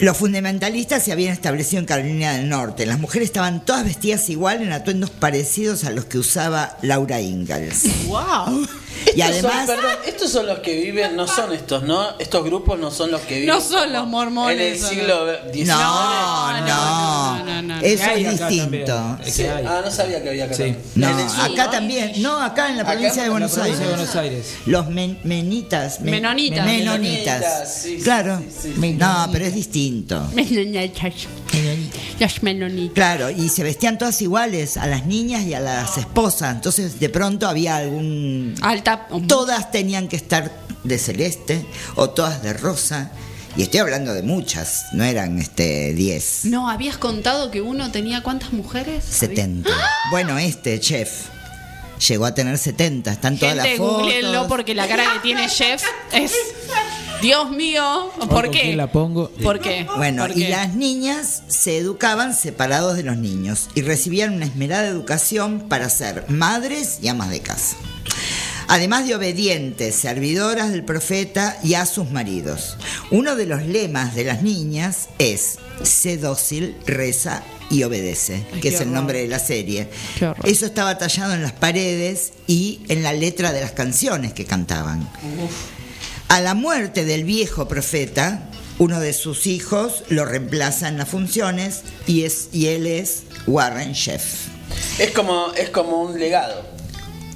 Los 0.00 0.16
fundamentalistas 0.16 1.04
se 1.04 1.12
habían 1.12 1.34
establecido 1.34 1.78
en 1.78 1.84
Carolina 1.84 2.32
del 2.32 2.48
Norte. 2.48 2.86
Las 2.86 2.98
mujeres 2.98 3.26
estaban 3.26 3.62
todas 3.66 3.84
vestidas 3.84 4.30
igual 4.30 4.62
en 4.62 4.72
atuendos 4.72 5.10
parecidos 5.10 5.84
a 5.84 5.90
los 5.90 6.06
que 6.06 6.18
usaba 6.18 6.78
Laura 6.80 7.20
Ingalls. 7.20 7.84
¡Wow! 8.06 8.66
Y 9.16 9.20
Estos 9.22 9.36
son- 9.40 9.50
además, 9.50 9.66
perdón, 9.66 9.92
estos 10.06 10.30
son 10.30 10.46
los 10.46 10.58
que 10.60 10.74
viven, 10.76 11.16
no 11.16 11.26
son 11.26 11.52
estos, 11.52 11.82
¿no? 11.82 12.18
Estos 12.18 12.44
grupos 12.44 12.78
no 12.78 12.90
son 12.90 13.10
los 13.10 13.20
que 13.22 13.34
viven. 13.40 13.48
No 13.48 13.60
son 13.60 13.92
los 13.92 14.06
mormones, 14.06 14.56
En 14.60 14.66
el 14.72 14.78
siglo 14.78 15.26
XIX. 15.52 15.66
no, 15.68 16.52
no, 16.52 16.60
no, 16.60 17.38
no, 17.38 17.44
no, 17.44 17.62
no. 17.62 17.80
eso 17.80 18.04
es 18.10 18.38
distinto. 18.38 19.18
Sí. 19.24 19.44
Ah, 19.46 19.80
no 19.84 19.90
sabía 19.90 20.22
que 20.22 20.28
había 20.30 20.44
acá. 20.44 20.54
Sí. 20.54 20.76
No, 20.94 21.08
acá 21.08 21.64
¿no? 21.64 21.70
también. 21.70 22.12
No, 22.22 22.42
acá 22.42 22.70
en 22.70 22.76
la 22.76 22.82
Acá 22.82 22.92
provincia 22.92 23.22
de 23.22 23.28
la 23.28 23.32
Buenos 23.32 23.52
provincia 23.52 23.84
Aires. 23.84 23.88
de 23.88 23.96
Buenos 23.96 24.16
Aires. 24.16 24.54
Los 24.66 24.88
men- 24.88 25.18
menitas. 25.24 26.00
men- 26.00 26.10
Menonitas. 26.12 26.66
Menonitas. 26.66 26.96
Menonitas, 26.96 27.74
sí, 27.82 27.98
claro. 28.02 28.38
sí, 28.38 28.72
sí, 28.74 28.74
sí. 28.80 28.92
No, 28.98 29.28
pero 29.32 29.44
es 29.46 29.54
distinto. 29.54 30.22
Menonitas. 32.42 32.94
Claro, 32.94 33.30
y 33.30 33.48
se 33.48 33.62
vestían 33.62 33.98
todas 33.98 34.20
iguales, 34.22 34.76
a 34.76 34.86
las 34.86 35.06
niñas 35.06 35.44
y 35.44 35.54
a 35.54 35.60
las 35.60 35.96
esposas. 35.98 36.54
Entonces, 36.54 37.00
de 37.00 37.08
pronto 37.08 37.48
había 37.48 37.76
algún. 37.76 38.54
Alta. 38.80 39.08
Todas 39.28 39.70
tenían 39.70 40.08
que 40.08 40.16
estar 40.16 40.50
de 40.84 40.98
celeste 40.98 41.66
o 41.96 42.10
todas 42.10 42.42
de 42.42 42.52
rosa. 42.52 43.10
Y 43.56 43.62
estoy 43.62 43.80
hablando 43.80 44.14
de 44.14 44.22
muchas, 44.22 44.86
no 44.92 45.02
eran 45.04 45.38
este 45.40 45.92
10, 45.92 46.44
No, 46.44 46.70
habías 46.70 46.96
contado 46.96 47.50
que 47.50 47.60
uno 47.60 47.90
tenía 47.90 48.22
cuántas 48.22 48.52
mujeres? 48.52 49.02
70. 49.04 49.68
Bueno, 50.12 50.38
este 50.38 50.78
chef 50.78 51.26
llegó 52.08 52.26
a 52.26 52.34
tener 52.34 52.56
70, 52.56 53.10
están 53.10 53.36
todas 53.38 53.54
Gente, 53.56 53.70
las 53.70 53.78
fotos. 53.78 54.02
googleenlo 54.02 54.46
porque 54.46 54.74
la 54.74 54.86
cara 54.86 55.04
que 55.14 55.18
tiene 55.18 55.48
Jeff 55.48 55.82
es. 56.12 56.32
Dios 57.20 57.50
mío, 57.50 58.10
¿por 58.30 58.44
¿Con 58.46 58.50
qué? 58.52 58.74
la 58.76 58.90
pongo? 58.90 59.28
¿Por 59.42 59.60
qué? 59.60 59.86
Bueno, 59.96 60.26
¿Por 60.26 60.38
y 60.38 60.46
las 60.46 60.74
niñas 60.74 61.42
se 61.48 61.76
educaban 61.76 62.34
separados 62.34 62.96
de 62.96 63.02
los 63.02 63.18
niños 63.18 63.68
y 63.74 63.82
recibían 63.82 64.32
una 64.32 64.46
esmerada 64.46 64.86
educación 64.86 65.66
para 65.68 65.90
ser 65.90 66.24
madres 66.28 67.00
y 67.02 67.08
amas 67.08 67.28
de 67.28 67.40
casa. 67.40 67.76
Además 68.70 69.04
de 69.04 69.16
obedientes, 69.16 69.96
servidoras 69.96 70.70
del 70.70 70.84
profeta 70.84 71.58
y 71.64 71.74
a 71.74 71.86
sus 71.86 72.12
maridos. 72.12 72.76
Uno 73.10 73.34
de 73.34 73.44
los 73.44 73.64
lemas 73.64 74.14
de 74.14 74.22
las 74.22 74.44
niñas 74.44 75.08
es, 75.18 75.58
sé 75.82 76.18
dócil, 76.18 76.76
reza 76.86 77.42
y 77.68 77.82
obedece, 77.82 78.46
que 78.52 78.60
qué 78.60 78.68
es 78.68 78.80
el 78.80 78.92
nombre 78.92 79.22
de 79.22 79.26
la 79.26 79.40
serie. 79.40 79.88
Eso 80.44 80.66
estaba 80.66 80.98
tallado 80.98 81.34
en 81.34 81.42
las 81.42 81.50
paredes 81.50 82.32
y 82.46 82.82
en 82.86 83.02
la 83.02 83.12
letra 83.12 83.52
de 83.52 83.60
las 83.60 83.72
canciones 83.72 84.34
que 84.34 84.44
cantaban. 84.44 85.10
A 86.28 86.40
la 86.40 86.54
muerte 86.54 87.04
del 87.04 87.24
viejo 87.24 87.66
profeta, 87.66 88.50
uno 88.78 89.00
de 89.00 89.14
sus 89.14 89.48
hijos 89.48 90.04
lo 90.10 90.24
reemplaza 90.26 90.86
en 90.86 90.96
las 90.96 91.08
funciones 91.08 91.82
y, 92.06 92.22
es, 92.22 92.50
y 92.52 92.68
él 92.68 92.86
es 92.86 93.24
Warren 93.48 93.94
Sheff. 93.94 94.46
Es 95.00 95.10
como, 95.10 95.52
es 95.54 95.70
como 95.70 96.02
un 96.02 96.20
legado. 96.20 96.69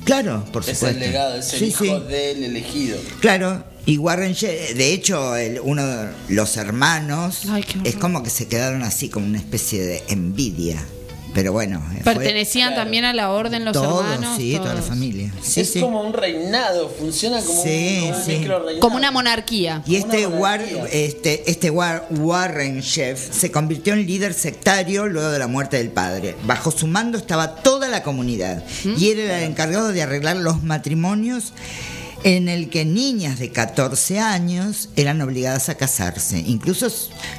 Claro, 0.04 0.44
por 0.52 0.62
Es 0.62 0.76
supuesto. 0.78 0.88
el 0.88 1.00
legado, 1.00 1.36
es 1.36 1.52
el 1.54 1.58
Sí, 1.60 1.64
hijo 1.66 1.84
sí. 1.84 2.04
del 2.08 2.44
elegido. 2.44 2.98
Claro, 3.20 3.64
y 3.86 3.98
Warren 3.98 4.34
de 4.74 4.92
hecho, 4.92 5.36
el- 5.36 5.60
uno 5.60 5.86
de 5.86 6.08
los 6.28 6.56
hermanos 6.56 7.42
Ay, 7.48 7.64
es 7.84 7.96
como 7.96 8.22
que 8.22 8.30
se 8.30 8.46
quedaron 8.46 8.82
así 8.82 9.08
como 9.08 9.26
una 9.26 9.38
especie 9.38 9.82
de 9.84 10.02
envidia. 10.08 10.84
Pero 11.34 11.52
bueno, 11.52 11.82
fue 12.02 12.14
Pertenecían 12.14 12.68
Claro. 12.70 12.82
también 12.84 13.04
a 13.04 13.12
la 13.12 13.30
orden 13.30 13.64
los 13.64 13.72
todos, 13.72 14.04
hermanos. 14.04 14.36
sí, 14.38 14.56
toda 14.56 14.74
la 14.74 14.82
familia. 14.82 15.32
Sí, 15.42 15.60
es 15.60 15.72
sí. 15.72 15.80
como 15.80 16.00
un 16.00 16.12
reinado, 16.12 16.88
funciona 16.88 17.40
como 17.42 17.62
Sí, 17.62 17.98
un, 18.02 18.06
como 18.08 18.18
un 18.18 18.24
sí. 18.24 18.32
microreinado. 18.38 18.80
Como 18.80 18.96
una 18.96 19.10
monarquía. 19.10 19.82
Y 19.86 20.00
Como 20.00 20.12
este, 20.12 20.26
War- 20.28 20.60
monarquía. 20.60 20.84
este, 20.92 21.50
este 21.50 21.70
War- 21.70 22.06
Warren 22.10 22.80
Chef 22.82 23.20
se 23.34 23.50
convirtió 23.50 23.92
en 23.94 24.06
líder 24.06 24.32
sectario 24.32 25.06
luego 25.08 25.30
de 25.30 25.38
la 25.38 25.46
muerte 25.48 25.76
del 25.76 25.90
padre. 25.90 26.36
Bajo 26.46 26.70
su 26.70 26.86
mando 26.86 27.18
estaba 27.18 27.56
toda 27.56 27.88
la 27.88 28.02
comunidad 28.02 28.62
y 28.96 29.10
él 29.10 29.18
era 29.18 29.38
el 29.38 29.44
encargado 29.50 29.88
de 29.92 30.02
arreglar 30.02 30.36
los 30.36 30.62
matrimonios 30.62 31.52
en 32.24 32.48
el 32.48 32.70
que 32.70 32.84
niñas 32.87 33.38
de 33.38 33.50
14 33.52 34.18
años 34.18 34.88
eran 34.96 35.20
obligadas 35.20 35.68
a 35.68 35.76
casarse. 35.76 36.38
Incluso 36.38 36.88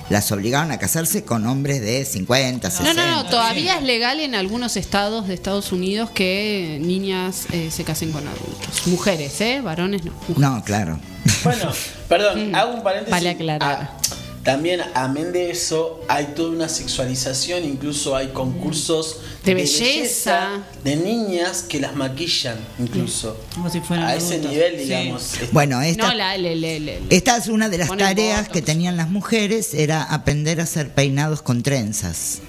las 0.09 0.31
obligaban 0.31 0.71
a 0.71 0.77
casarse 0.77 1.23
con 1.25 1.45
hombres 1.47 1.81
de 1.81 2.05
50, 2.05 2.69
No, 2.69 2.75
60. 2.75 2.93
no, 2.93 3.23
no, 3.23 3.29
todavía 3.29 3.77
es 3.77 3.83
legal 3.83 4.19
en 4.19 4.35
algunos 4.35 4.77
estados 4.77 5.27
de 5.27 5.33
Estados 5.33 5.71
Unidos 5.71 6.11
que 6.11 6.79
niñas 6.81 7.47
eh, 7.51 7.69
se 7.71 7.83
casen 7.83 8.11
con 8.11 8.27
adultos. 8.27 8.85
Mujeres, 8.85 9.41
¿eh? 9.41 9.59
Varones 9.61 10.05
no. 10.05 10.13
No, 10.37 10.63
claro. 10.63 10.99
Bueno, 11.43 11.71
perdón, 12.07 12.53
hago 12.55 12.75
un 12.75 12.83
paréntesis. 12.83 13.11
Vale 13.11 13.29
aclarar. 13.31 13.89
Ah, 13.91 13.97
también, 14.45 14.79
amén 14.93 15.31
de 15.33 15.49
eso, 15.51 15.99
hay 16.07 16.27
toda 16.35 16.51
una 16.51 16.69
sexualización, 16.69 17.65
incluso 17.65 18.15
hay 18.15 18.27
concursos 18.27 19.17
De 19.43 19.55
belleza. 19.55 20.63
de 20.83 20.95
niñas 20.95 21.63
que 21.63 21.79
las 21.79 21.95
maquillan, 21.95 22.57
incluso. 22.79 23.35
Como 23.55 23.69
si 23.71 23.81
fueran 23.81 24.05
A 24.05 24.15
ese 24.15 24.35
adultos. 24.35 24.51
nivel, 24.51 24.77
digamos. 24.77 25.33
Es- 25.41 25.51
Bueno, 25.51 25.81
esta, 25.81 26.07
No, 26.09 26.13
la, 26.13 26.37
le, 26.37 26.55
le, 26.55 26.79
le- 26.79 26.99
le- 27.01 27.15
esta 27.15 27.35
es 27.37 27.47
una 27.47 27.69
de 27.69 27.79
las 27.79 27.87
Ponen 27.87 28.05
tareas 28.05 28.41
botox. 28.41 28.53
que 28.53 28.61
tenían 28.61 28.95
las 28.97 29.09
mujeres, 29.09 29.73
era 29.73 30.03
aprender 30.03 30.59
a 30.61 30.63
hacer 30.63 30.93
peinados 30.93 31.41
con 31.41 31.63
trenzas. 31.63 32.39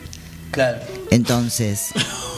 Claro. 0.51 0.79
Entonces, 1.11 1.89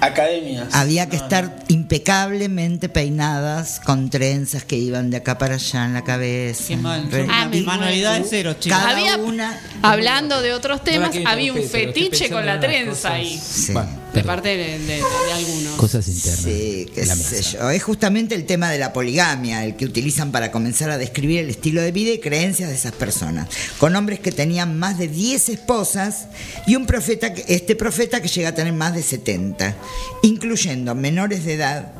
Academias. 0.00 0.74
había 0.74 1.08
que 1.08 1.16
No, 1.16 1.22
estar 1.24 1.64
impecablemente 1.68 2.88
peinadas 2.88 3.80
con 3.84 4.10
trenzas 4.10 4.64
que 4.64 4.76
iban 4.76 5.10
de 5.10 5.18
acá 5.18 5.38
para 5.38 5.54
allá 5.56 5.84
en 5.84 5.94
la 5.94 6.04
cabeza. 6.04 6.64
Qué 6.68 6.76
mal. 6.76 7.10
Re- 7.10 7.26
Ah, 7.30 7.48
y- 7.52 7.60
Manualidad 7.62 8.18
de 8.18 8.24
cero, 8.28 8.54
chicos. 8.58 8.78
Cada 8.78 8.90
Había- 8.96 9.16
una. 9.18 9.58
Hablando 9.82 10.40
de 10.40 10.52
otros 10.54 10.82
temas, 10.84 11.10
había 11.26 11.52
un 11.52 11.62
fetiche 11.62 12.30
con 12.30 12.46
la 12.46 12.58
trenza 12.60 12.90
cosas. 12.90 13.12
ahí. 13.12 13.38
Sí. 13.38 13.72
Bueno, 13.72 13.90
de 14.14 14.24
parte 14.24 14.48
de, 14.48 14.78
de- 14.78 14.96
de 14.96 15.32
algunos. 15.34 15.74
Cosas 15.76 16.08
internas. 16.08 16.40
Sí, 16.40 16.86
qué 16.94 17.04
sé 17.06 17.42
yo. 17.42 17.70
Es 17.70 17.82
justamente 17.82 18.34
el 18.34 18.46
tema 18.46 18.70
de 18.70 18.78
la 18.78 18.92
poligamia, 18.92 19.64
el 19.64 19.76
que 19.76 19.84
utilizan 19.84 20.32
para 20.32 20.50
comenzar 20.50 20.90
a 20.90 20.98
describir 20.98 21.40
el 21.40 21.50
estilo 21.50 21.82
de 21.82 21.92
vida 21.92 22.10
y 22.12 22.18
creencias 22.18 22.70
de 22.70 22.74
esas 22.74 22.92
personas. 22.92 23.48
Con 23.78 23.94
hombres 23.96 24.18
que 24.20 24.32
tenían 24.32 24.78
más 24.78 24.98
de 24.98 25.08
10 25.08 25.50
esposas 25.50 26.26
y 26.66 26.74
un 26.76 26.86
profeta, 26.86 27.32
que- 27.34 27.44
este 27.48 27.76
profeta 27.76 28.20
que 28.20 28.28
llega 28.28 28.48
a 28.48 28.54
tener 28.54 28.72
más 28.72 28.94
de 28.94 29.02
70, 29.02 29.76
incluyendo 30.22 30.94
menores 30.94 31.44
de 31.44 31.54
edad. 31.54 31.92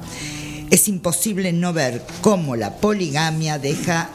Es 0.70 0.88
imposible 0.88 1.52
no 1.52 1.72
ver 1.72 2.02
cómo 2.20 2.56
la 2.56 2.76
poligamia 2.76 3.58
deja 3.58 4.10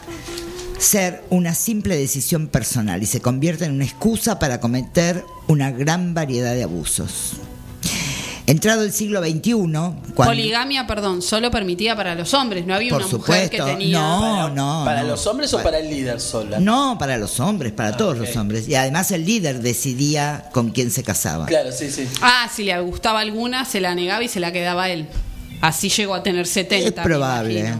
ser 0.78 1.24
una 1.30 1.54
simple 1.54 1.96
decisión 1.96 2.48
personal 2.48 3.02
y 3.02 3.06
se 3.06 3.20
convierte 3.20 3.64
en 3.64 3.72
una 3.72 3.84
excusa 3.84 4.38
para 4.38 4.60
cometer 4.60 5.24
una 5.48 5.70
gran 5.70 6.12
variedad 6.14 6.54
de 6.54 6.64
abusos. 6.64 7.32
Entrado 8.46 8.82
el 8.82 8.92
siglo 8.92 9.22
XXI, 9.22 9.52
cuando... 9.52 10.04
Poligamia, 10.14 10.86
perdón, 10.86 11.22
solo 11.22 11.50
permitida 11.50 11.96
para 11.96 12.14
los 12.14 12.34
hombres. 12.34 12.66
No 12.66 12.74
había 12.74 12.90
Por 12.90 13.00
una 13.02 13.10
mujer 13.10 13.48
que 13.48 13.60
tenía. 13.62 13.98
no, 13.98 14.50
no. 14.50 14.82
¿Para 14.84 15.02
no. 15.02 15.08
los 15.08 15.26
hombres 15.26 15.54
o 15.54 15.62
para 15.62 15.78
el 15.78 15.88
líder 15.88 16.20
sola? 16.20 16.58
No, 16.60 16.96
para 16.98 17.16
los 17.16 17.40
hombres, 17.40 17.72
para 17.72 17.90
Ah, 17.90 17.96
todos 17.96 18.18
los 18.18 18.36
hombres. 18.36 18.68
Y 18.68 18.74
además 18.74 19.10
el 19.12 19.24
líder 19.24 19.60
decidía 19.62 20.50
con 20.52 20.70
quién 20.72 20.90
se 20.90 21.02
casaba. 21.02 21.46
Claro, 21.46 21.72
sí, 21.72 21.90
sí. 21.90 22.06
Ah, 22.20 22.50
si 22.54 22.64
le 22.64 22.78
gustaba 22.80 23.20
alguna, 23.20 23.64
se 23.64 23.80
la 23.80 23.94
negaba 23.94 24.22
y 24.22 24.28
se 24.28 24.40
la 24.40 24.52
quedaba 24.52 24.90
él. 24.90 25.08
Así 25.62 25.88
llegó 25.88 26.14
a 26.14 26.22
tener 26.22 26.46
70. 26.46 26.88
Es 26.88 26.96
me 26.96 27.02
probable. 27.02 27.74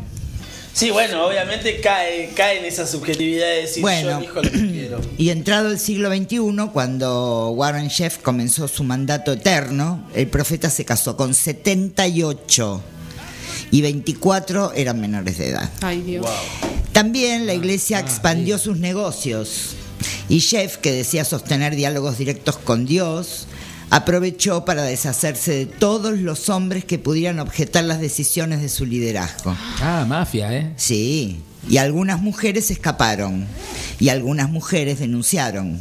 Sí, 0.75 0.91
bueno, 0.91 1.25
obviamente 1.25 1.81
cae, 1.81 2.33
cae 2.35 2.59
en 2.59 2.65
esa 2.65 2.85
subjetividad 2.85 3.47
de 3.47 3.63
decir 3.63 3.81
Bueno. 3.81 4.11
yo 4.11 4.19
elijo 4.19 4.43
lo 4.43 4.51
que 4.51 4.59
quiero. 4.73 5.01
Y 5.17 5.31
entrado 5.31 5.71
el 5.71 5.79
siglo 5.79 6.11
XXI, 6.15 6.71
cuando 6.73 7.51
Warren 7.51 7.87
Sheff 7.89 8.19
comenzó 8.19 8.67
su 8.67 8.83
mandato 8.83 9.33
eterno, 9.33 10.05
el 10.15 10.27
profeta 10.27 10.69
se 10.71 10.85
casó 10.85 11.17
con 11.17 11.33
78 11.33 12.83
y 13.71 13.83
24 13.83 14.73
eran 14.75 15.01
menores 15.01 15.39
de 15.39 15.51
edad. 15.51 15.71
Ay, 15.81 16.03
Dios. 16.03 16.27
También 16.93 17.47
la 17.47 17.55
iglesia 17.55 18.01
expandió 18.01 18.59
sus 18.59 18.79
negocios 18.79 19.77
y 20.29 20.41
Jeff, 20.41 20.79
que 20.79 20.93
decía 20.93 21.25
sostener 21.25 21.77
diálogos 21.77 22.19
directos 22.19 22.57
con 22.59 22.85
Dios, 22.85 23.47
aprovechó 23.91 24.65
para 24.65 24.83
deshacerse 24.83 25.53
de 25.53 25.67
todos 25.67 26.19
los 26.19 26.49
hombres 26.49 26.85
que 26.85 26.99
pudieran 26.99 27.41
objetar 27.41 27.85
las 27.85 28.01
decisiones 28.01 28.61
de 28.61 28.69
su 28.69 28.87
liderazgo. 28.87 29.57
Ah, 29.81 30.05
mafia, 30.07 30.53
¿eh? 30.53 30.73
Sí, 30.77 31.43
y 31.69 31.79
algunas 31.79 32.21
mujeres 32.21 32.71
escaparon 32.71 33.47
y 34.01 34.09
algunas 34.09 34.51
mujeres 34.51 34.99
denunciaron. 34.99 35.81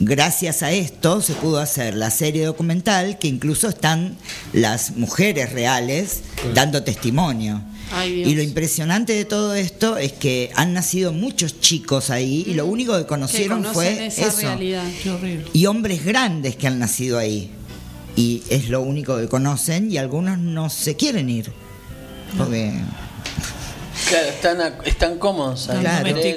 Gracias 0.00 0.62
a 0.62 0.70
esto 0.70 1.20
se 1.20 1.34
pudo 1.34 1.58
hacer 1.58 1.94
la 1.94 2.10
serie 2.10 2.44
documental 2.44 3.18
que 3.18 3.28
incluso 3.28 3.68
están 3.68 4.16
las 4.52 4.96
mujeres 4.96 5.52
reales 5.52 6.22
dando 6.54 6.82
testimonio. 6.82 7.62
Ay, 7.92 8.12
Dios. 8.16 8.28
Y 8.28 8.34
lo 8.34 8.42
impresionante 8.42 9.12
de 9.14 9.24
todo 9.24 9.54
esto 9.54 9.96
es 9.96 10.12
que 10.12 10.50
han 10.54 10.72
nacido 10.74 11.12
muchos 11.12 11.60
chicos 11.60 12.10
ahí 12.10 12.44
y 12.46 12.54
lo 12.54 12.66
único 12.66 12.96
que 12.98 13.06
conocieron 13.06 13.64
fue 13.64 14.06
esa 14.06 14.26
eso. 14.28 14.40
realidad. 14.42 14.84
Qué 15.02 15.10
horrible. 15.10 15.46
Y 15.52 15.66
hombres 15.66 16.04
grandes 16.04 16.56
que 16.56 16.66
han 16.66 16.78
nacido 16.78 17.18
ahí. 17.18 17.50
Y 18.16 18.42
es 18.50 18.68
lo 18.68 18.82
único 18.82 19.16
que 19.16 19.28
conocen 19.28 19.90
y 19.92 19.96
algunos 19.96 20.38
no 20.38 20.68
se 20.70 20.96
quieren 20.96 21.30
ir. 21.30 21.50
Porque 22.36 22.72
Claro, 24.08 24.28
están, 24.28 24.60
a- 24.60 24.78
están 24.84 25.18
cómodos. 25.18 25.66
Claro. 25.80 26.14
Que. 26.14 26.36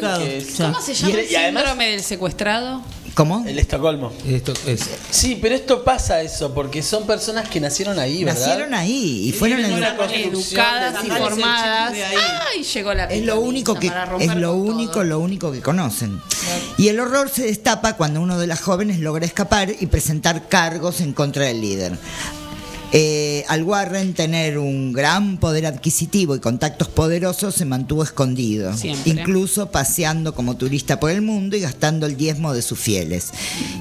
¿Cómo 0.58 0.82
se 0.82 0.94
llama 0.94 1.14
Y- 1.14 1.16
el 1.30 1.36
además- 1.36 1.64
síndrome 1.64 1.92
del 1.92 2.02
secuestrado? 2.04 2.82
¿Cómo? 3.13 3.43
El 3.45 3.60
Estocolmo. 3.60 4.12
Esto 4.26 4.54
es. 4.65 4.82
Sí, 5.10 5.38
pero 5.41 5.54
esto 5.56 5.84
pasa 5.84 6.21
eso, 6.21 6.54
porque 6.54 6.82
son 6.82 7.06
personas 7.06 7.50
que 7.50 7.60
nacieron 7.60 8.00
ahí, 8.00 8.24
¿verdad? 8.24 8.39
Nacieron 8.47 8.74
ahí 8.74 9.28
y 9.28 9.32
fueron 9.34 9.60
en- 9.65 9.74
una 9.74 9.95
Educadas 10.13 11.04
y 11.06 11.10
formadas. 11.10 11.93
Ay, 12.54 12.63
llegó 12.63 12.93
la 12.93 13.06
Es 13.06 13.24
lo 13.26 13.39
único 13.41 13.76
que 13.76 13.88
es 13.88 13.93
lo 14.36 14.54
con 14.54 14.65
todo. 14.65 14.76
único 14.76 15.04
lo 15.04 15.19
único 15.19 15.52
que 15.52 15.62
conocen. 15.62 16.21
Y 16.78 16.88
el 16.88 17.00
horror 17.00 17.30
se 17.30 17.43
destapa 17.43 17.97
cuando 17.97 18.21
uno 18.21 18.39
de 18.39 18.47
las 18.47 18.62
jóvenes 18.62 19.00
logra 19.00 19.26
escapar 19.26 19.71
y 19.78 19.86
presentar 19.88 20.47
cargos 20.47 21.02
en 21.02 21.13
contra 21.13 21.45
del 21.45 21.60
líder. 21.62 21.97
Eh, 22.93 23.45
al 23.47 23.63
Warren 23.63 24.13
tener 24.13 24.58
un 24.58 24.91
gran 24.91 25.38
poder 25.38 25.65
adquisitivo 25.65 26.36
y 26.36 26.39
contactos 26.39 26.89
poderosos 26.89 27.56
se 27.56 27.63
mantuvo 27.63 28.04
escondido, 28.04 28.75
Siempre. 28.75 29.12
incluso 29.12 29.71
paseando 29.71 30.36
como 30.36 30.58
turista 30.58 30.99
por 30.99 31.10
el 31.12 31.21
mundo 31.21 31.56
y 31.56 31.62
gastando 31.62 32.06
el 32.06 32.17
diezmo 32.17 32.54
de 32.54 32.62
sus 32.62 32.77
fieles. 32.80 33.30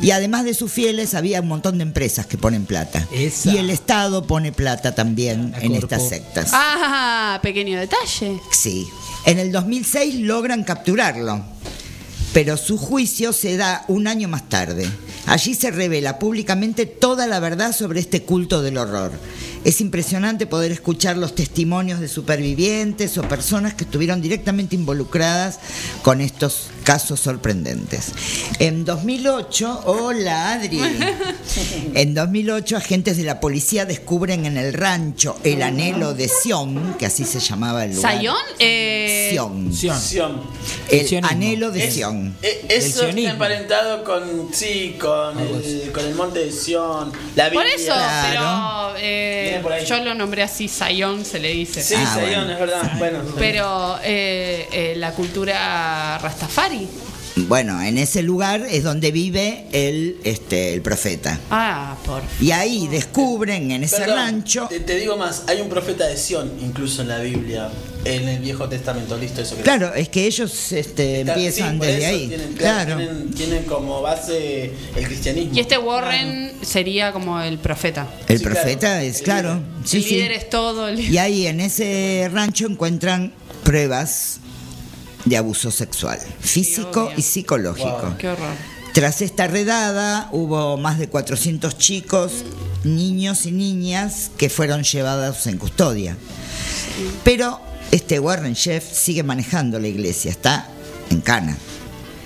Y 0.00 0.12
además 0.12 0.44
de 0.44 0.54
sus 0.54 0.70
fieles 0.70 1.14
había 1.14 1.40
un 1.40 1.48
montón 1.48 1.78
de 1.78 1.82
empresas 1.82 2.26
que 2.26 2.38
ponen 2.38 2.66
plata. 2.66 3.06
Esa. 3.12 3.52
Y 3.52 3.58
el 3.58 3.70
Estado 3.70 4.26
pone 4.26 4.52
plata 4.52 4.94
también 4.94 5.54
en 5.60 5.74
estas 5.74 6.08
sectas. 6.08 6.50
Ah, 6.52 7.40
pequeño 7.42 7.80
detalle. 7.80 8.40
Sí. 8.52 8.86
En 9.26 9.38
el 9.38 9.50
2006 9.50 10.20
logran 10.20 10.62
capturarlo, 10.62 11.42
pero 12.32 12.56
su 12.56 12.78
juicio 12.78 13.32
se 13.32 13.56
da 13.56 13.84
un 13.88 14.06
año 14.06 14.28
más 14.28 14.48
tarde. 14.48 14.88
Allí 15.30 15.54
se 15.54 15.70
revela 15.70 16.18
públicamente 16.18 16.86
toda 16.86 17.28
la 17.28 17.38
verdad 17.38 17.72
sobre 17.72 18.00
este 18.00 18.24
culto 18.24 18.62
del 18.62 18.76
horror. 18.76 19.12
Es 19.62 19.82
impresionante 19.82 20.46
poder 20.46 20.72
escuchar 20.72 21.18
los 21.18 21.34
testimonios 21.34 22.00
de 22.00 22.08
supervivientes 22.08 23.18
o 23.18 23.22
personas 23.22 23.74
que 23.74 23.84
estuvieron 23.84 24.22
directamente 24.22 24.74
involucradas 24.74 25.58
con 26.02 26.22
estos 26.22 26.68
casos 26.82 27.20
sorprendentes. 27.20 28.12
En 28.58 28.86
2008, 28.86 29.82
hola 29.84 30.52
Adri. 30.54 30.80
En 31.94 32.14
2008, 32.14 32.76
agentes 32.76 33.16
de 33.16 33.24
la 33.24 33.40
policía 33.40 33.84
descubren 33.84 34.46
en 34.46 34.56
el 34.56 34.72
rancho 34.72 35.36
El 35.42 35.62
Anhelo 35.62 36.14
de 36.14 36.28
Sion, 36.28 36.94
que 36.96 37.06
así 37.06 37.24
se 37.24 37.40
llamaba 37.40 37.84
el 37.84 37.96
lugar. 37.96 38.14
¿Sayón? 38.16 38.36
Eh, 38.60 39.30
Sion. 39.32 39.74
Sion. 39.74 40.00
Sion. 40.00 40.40
El 40.90 41.24
anhelo 41.24 41.70
de 41.72 41.84
Es- 41.84 41.94
Sion. 41.94 42.36
eh, 42.40 42.64
eso 42.68 43.06
está 43.08 43.20
emparentado 43.30 44.04
con, 44.04 44.48
sí, 44.52 44.96
con 45.00 45.38
el, 45.40 45.90
con 45.92 46.04
el 46.04 46.14
monte 46.14 46.38
de 46.38 46.52
Sion, 46.52 47.10
la 47.34 47.50
Por 47.50 47.64
Biblia. 47.64 47.74
eso, 47.76 47.86
Claro. 47.92 48.92
pero 48.92 49.04
eh, 49.04 49.49
Viene 49.50 49.62
por 49.62 49.72
ahí. 49.72 49.84
yo 49.84 49.96
lo 50.02 50.14
nombré 50.14 50.42
así, 50.42 50.66
Sayón 50.68 51.24
se 51.24 51.38
le 51.38 51.48
dice. 51.52 51.82
Sí, 51.82 51.94
Ah, 51.96 52.18
bueno. 52.20 52.52
es 52.52 52.58
verdad. 52.58 52.92
Bueno, 52.98 53.18
Pero 53.38 53.98
eh, 54.02 54.68
eh, 54.72 54.94
la 54.96 55.12
cultura 55.12 56.18
Rastafari. 56.18 56.88
Bueno, 57.36 57.80
en 57.80 57.96
ese 57.96 58.22
lugar 58.22 58.66
es 58.68 58.82
donde 58.82 59.12
vive 59.12 59.64
el, 59.72 60.16
este, 60.24 60.74
el 60.74 60.82
profeta. 60.82 61.38
Ah, 61.50 61.96
por 62.04 62.22
Y 62.40 62.50
ahí 62.50 62.88
descubren 62.88 63.70
en 63.70 63.84
ese 63.84 63.98
Perdón, 63.98 64.16
rancho. 64.16 64.66
Te, 64.68 64.80
te 64.80 64.96
digo 64.96 65.16
más, 65.16 65.44
hay 65.46 65.60
un 65.60 65.68
profeta 65.68 66.06
de 66.06 66.16
Sion 66.16 66.50
incluso 66.60 67.02
en 67.02 67.08
la 67.08 67.18
Biblia, 67.20 67.70
en 68.04 68.28
el 68.28 68.40
Viejo 68.40 68.68
Testamento, 68.68 69.16
listo, 69.16 69.40
eso 69.42 69.56
que 69.56 69.62
Claro, 69.62 69.94
es 69.94 70.08
que 70.08 70.26
ellos 70.26 70.72
este, 70.72 71.20
Está- 71.20 71.32
empiezan 71.34 71.80
sí, 71.80 71.86
desde 71.86 72.06
ahí. 72.06 72.28
Tienen, 72.28 72.52
claro. 72.54 72.96
Tienen, 72.96 73.30
tienen 73.30 73.64
como 73.64 74.02
base 74.02 74.72
el 74.96 75.06
cristianismo. 75.06 75.52
Y 75.54 75.60
este 75.60 75.78
Warren 75.78 76.52
sería 76.62 77.12
como 77.12 77.40
el 77.40 77.58
profeta. 77.58 78.08
El 78.28 78.38
Sí, 78.38 78.44
profeta 78.44 78.78
claro. 78.80 79.00
es 79.04 79.18
El 79.18 79.22
claro. 79.24 79.54
líder. 79.54 79.66
Sí, 79.84 79.96
el 79.98 80.02
sí. 80.02 80.10
líder 80.16 80.32
es 80.32 80.50
todo. 80.50 80.88
el- 80.88 81.00
Y 81.00 81.16
ahí 81.18 81.46
en 81.46 81.60
ese 81.60 82.28
rancho 82.32 82.66
encuentran 82.66 83.32
pruebas 83.62 84.40
de 85.24 85.36
abuso 85.36 85.70
sexual, 85.70 86.18
físico 86.40 87.10
y 87.16 87.22
psicológico. 87.22 88.02
Wow. 88.02 88.16
Qué 88.18 88.28
horror. 88.28 88.54
Tras 88.92 89.22
esta 89.22 89.46
redada 89.46 90.28
hubo 90.32 90.76
más 90.76 90.98
de 90.98 91.08
400 91.08 91.78
chicos, 91.78 92.44
niños 92.82 93.46
y 93.46 93.52
niñas 93.52 94.30
que 94.36 94.50
fueron 94.50 94.82
llevados 94.82 95.46
en 95.46 95.58
custodia. 95.58 96.16
Pero 97.22 97.60
este 97.92 98.18
Warren 98.18 98.54
Chef 98.54 98.84
sigue 98.92 99.22
manejando 99.22 99.78
la 99.78 99.86
iglesia, 99.86 100.30
está 100.30 100.68
en 101.10 101.20
Cana. 101.20 101.56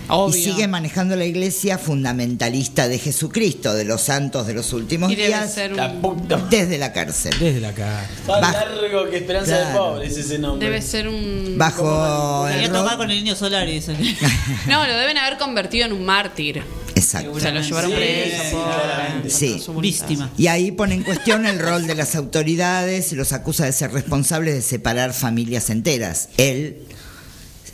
Obvio. 0.08 0.36
Y 0.38 0.42
sigue 0.42 0.68
manejando 0.68 1.16
la 1.16 1.24
iglesia 1.24 1.78
fundamentalista 1.78 2.88
de 2.88 2.98
Jesucristo, 2.98 3.72
de 3.74 3.84
los 3.84 4.02
santos 4.02 4.46
de 4.46 4.54
los 4.54 4.72
últimos 4.72 5.10
Y 5.10 5.16
debe 5.16 5.28
días, 5.28 5.52
ser 5.52 5.72
un- 5.72 5.78
La 5.78 6.36
desde 6.50 6.78
la 6.78 6.92
cárcel. 6.92 7.34
Desde 7.40 7.60
la 7.60 7.72
cara. 7.72 8.06
Más 8.28 8.40
Bajo- 8.40 8.52
largo 8.52 9.10
que 9.10 9.16
Esperanza 9.18 9.56
de 9.56 9.62
Claro. 9.64 9.78
Pobre 9.94 10.06
es 10.06 10.16
ese 10.16 10.38
nombre. 10.38 10.66
Debe 10.66 10.82
ser 10.82 11.08
un. 11.08 11.54
Bajo 11.56 12.46
Quería 12.48 12.66
el 12.66 12.72
tomar 12.72 12.96
con 12.96 13.10
el 13.10 13.16
niño 13.24 13.34
solar 13.34 13.68
y. 13.68 13.80
No, 14.68 14.86
lo 14.86 14.96
deben 14.96 15.16
haber 15.18 15.38
convertido 15.38 15.86
en 15.86 15.92
un 15.92 16.04
mártir. 16.04 16.62
Exacto. 16.96 17.40
Se 17.40 17.50
lo 17.50 17.60
llevaron 17.60 17.90
Sí, 17.90 17.96
preso. 17.96 19.28
sí. 19.38 19.62
Víctima. 19.80 20.30
Y 20.38 20.46
ahí 20.46 20.70
pone 20.70 20.94
en 20.94 21.02
cuestión 21.02 21.44
el 21.46 21.58
rol 21.58 21.86
de 21.86 21.94
las 21.94 22.14
autoridades 22.14 23.10
y 23.12 23.16
los 23.16 23.32
acusa 23.32 23.64
de 23.64 23.72
ser 23.72 23.90
responsables 23.92 24.54
de 24.54 24.62
separar 24.62 25.12
familias 25.12 25.70
enteras. 25.70 26.28
Él 26.36 26.82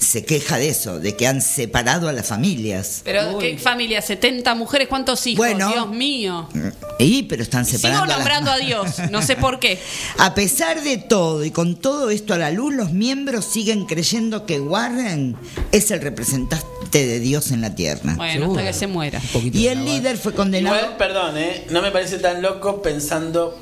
se 0.01 0.25
queja 0.25 0.57
de 0.59 0.71
eso, 0.71 0.99
de 0.99 1.15
que 1.15 1.27
han 1.29 1.43
separado 1.43 2.09
a 2.09 2.13
las 2.13 2.27
familias. 2.27 3.03
Pero, 3.05 3.39
¿qué 3.39 3.57
familia? 3.59 4.01
¿70 4.03 4.57
mujeres? 4.57 4.89
¿Cuántos 4.89 5.25
hijos? 5.27 5.37
Bueno. 5.47 5.71
Dios 5.71 5.89
mío. 5.91 6.49
Y, 6.99 7.25
pero 7.25 7.43
están 7.43 7.65
Sigo 7.67 7.79
separando. 7.79 8.05
a 8.05 8.07
las- 8.09 8.17
nombrando 8.19 8.51
a 8.51 8.57
Dios, 8.65 8.99
no 9.11 9.21
sé 9.23 9.37
por 9.37 9.61
qué. 9.61 9.79
A 10.19 10.35
pesar 10.35 10.83
de 10.83 10.97
todo 10.97 11.45
y 11.45 11.51
con 11.51 11.77
todo 11.77 12.11
esto 12.11 12.35
a 12.35 12.39
la 12.39 12.51
luz, 12.51 12.75
los 12.75 12.93
miembros 12.93 13.45
siguen 13.45 13.85
creyendo 13.87 14.47
que 14.47 14.59
Warren 14.61 15.37
es 15.71 15.91
el 15.91 16.01
representante 16.01 17.07
de 17.07 17.21
Dios 17.21 17.51
en 17.51 17.61
la 17.61 17.75
tierra. 17.75 18.15
Bueno, 18.17 18.51
hasta 18.53 18.65
que 18.65 18.73
se 18.73 18.87
muera. 18.87 19.21
Y 19.53 19.67
el 19.67 19.85
líder 19.85 20.17
fue 20.17 20.33
condenado. 20.35 20.77
Igual, 20.77 20.97
perdón, 20.97 21.37
¿eh? 21.39 21.67
no 21.71 21.83
me 21.83 21.91
parece 21.91 22.19
tan 22.19 22.41
loco 22.43 22.81
pensando. 22.83 23.59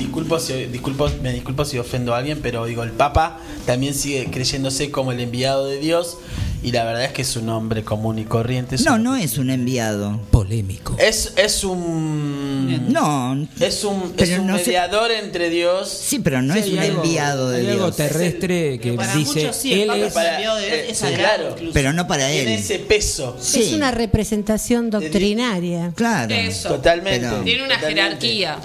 Disculpo 0.00 0.38
si, 0.38 0.52
disculpo, 0.66 1.10
me 1.22 1.32
disculpo 1.32 1.64
si 1.64 1.78
ofendo 1.78 2.14
a 2.14 2.18
alguien, 2.18 2.40
pero 2.42 2.64
digo, 2.64 2.82
el 2.82 2.90
Papa 2.92 3.38
también 3.66 3.94
sigue 3.94 4.28
creyéndose 4.30 4.90
como 4.90 5.12
el 5.12 5.20
enviado 5.20 5.66
de 5.66 5.78
Dios 5.78 6.16
y 6.62 6.72
la 6.72 6.84
verdad 6.84 7.04
es 7.04 7.12
que 7.12 7.22
es 7.22 7.36
un 7.36 7.48
hombre 7.48 7.84
común 7.84 8.18
y 8.18 8.24
corriente. 8.24 8.76
No, 8.84 8.98
no 8.98 9.16
es 9.16 9.38
un 9.38 9.48
enviado. 9.50 10.20
Polémico. 10.30 10.94
Es, 10.98 11.32
es 11.36 11.64
un. 11.64 12.92
No. 12.92 13.46
Es 13.60 13.84
un, 13.84 14.12
es 14.16 14.38
un 14.38 14.46
no 14.46 14.54
mediador 14.54 15.10
entre 15.10 15.48
Dios. 15.50 15.88
Sí, 15.88 16.18
pero 16.18 16.42
no 16.42 16.52
Sí, 16.54 16.60
es 16.60 16.68
un 16.68 16.78
algo- 16.78 17.02
enviado 17.02 17.48
de 17.50 17.60
hay 17.60 17.66
algo 17.68 17.84
Dios. 17.86 17.96
terrestre 17.96 18.78
que 18.78 18.92
Para 18.94 19.14
dice 19.14 19.40
muchos 19.40 19.56
sí, 19.56 19.72
el 19.72 19.90
él 19.90 20.02
es 20.02 20.16
es 20.16 20.16
enviado 20.16 20.56
de 20.56 20.66
Dios, 20.66 20.78
eh, 20.78 20.86
es 20.90 20.98
sagrado 20.98 21.36
claro. 21.36 21.50
incluso. 21.54 21.72
Pero 21.74 21.92
no 21.92 22.06
para 22.06 22.28
Tiene 22.30 22.54
él. 22.54 22.60
ese 22.60 22.78
peso. 22.78 23.36
Sí. 23.40 23.62
Es 23.62 23.72
una 23.72 23.90
representación 23.90 24.90
doctrinaria. 24.90 25.92
Claro. 25.94 26.34
Eso. 26.34 26.68
Totalmente. 26.70 27.20
Pero- 27.20 27.42
Tiene 27.42 27.64
una 27.64 27.74
Totalmente. 27.76 28.26
jerarquía. 28.26 28.58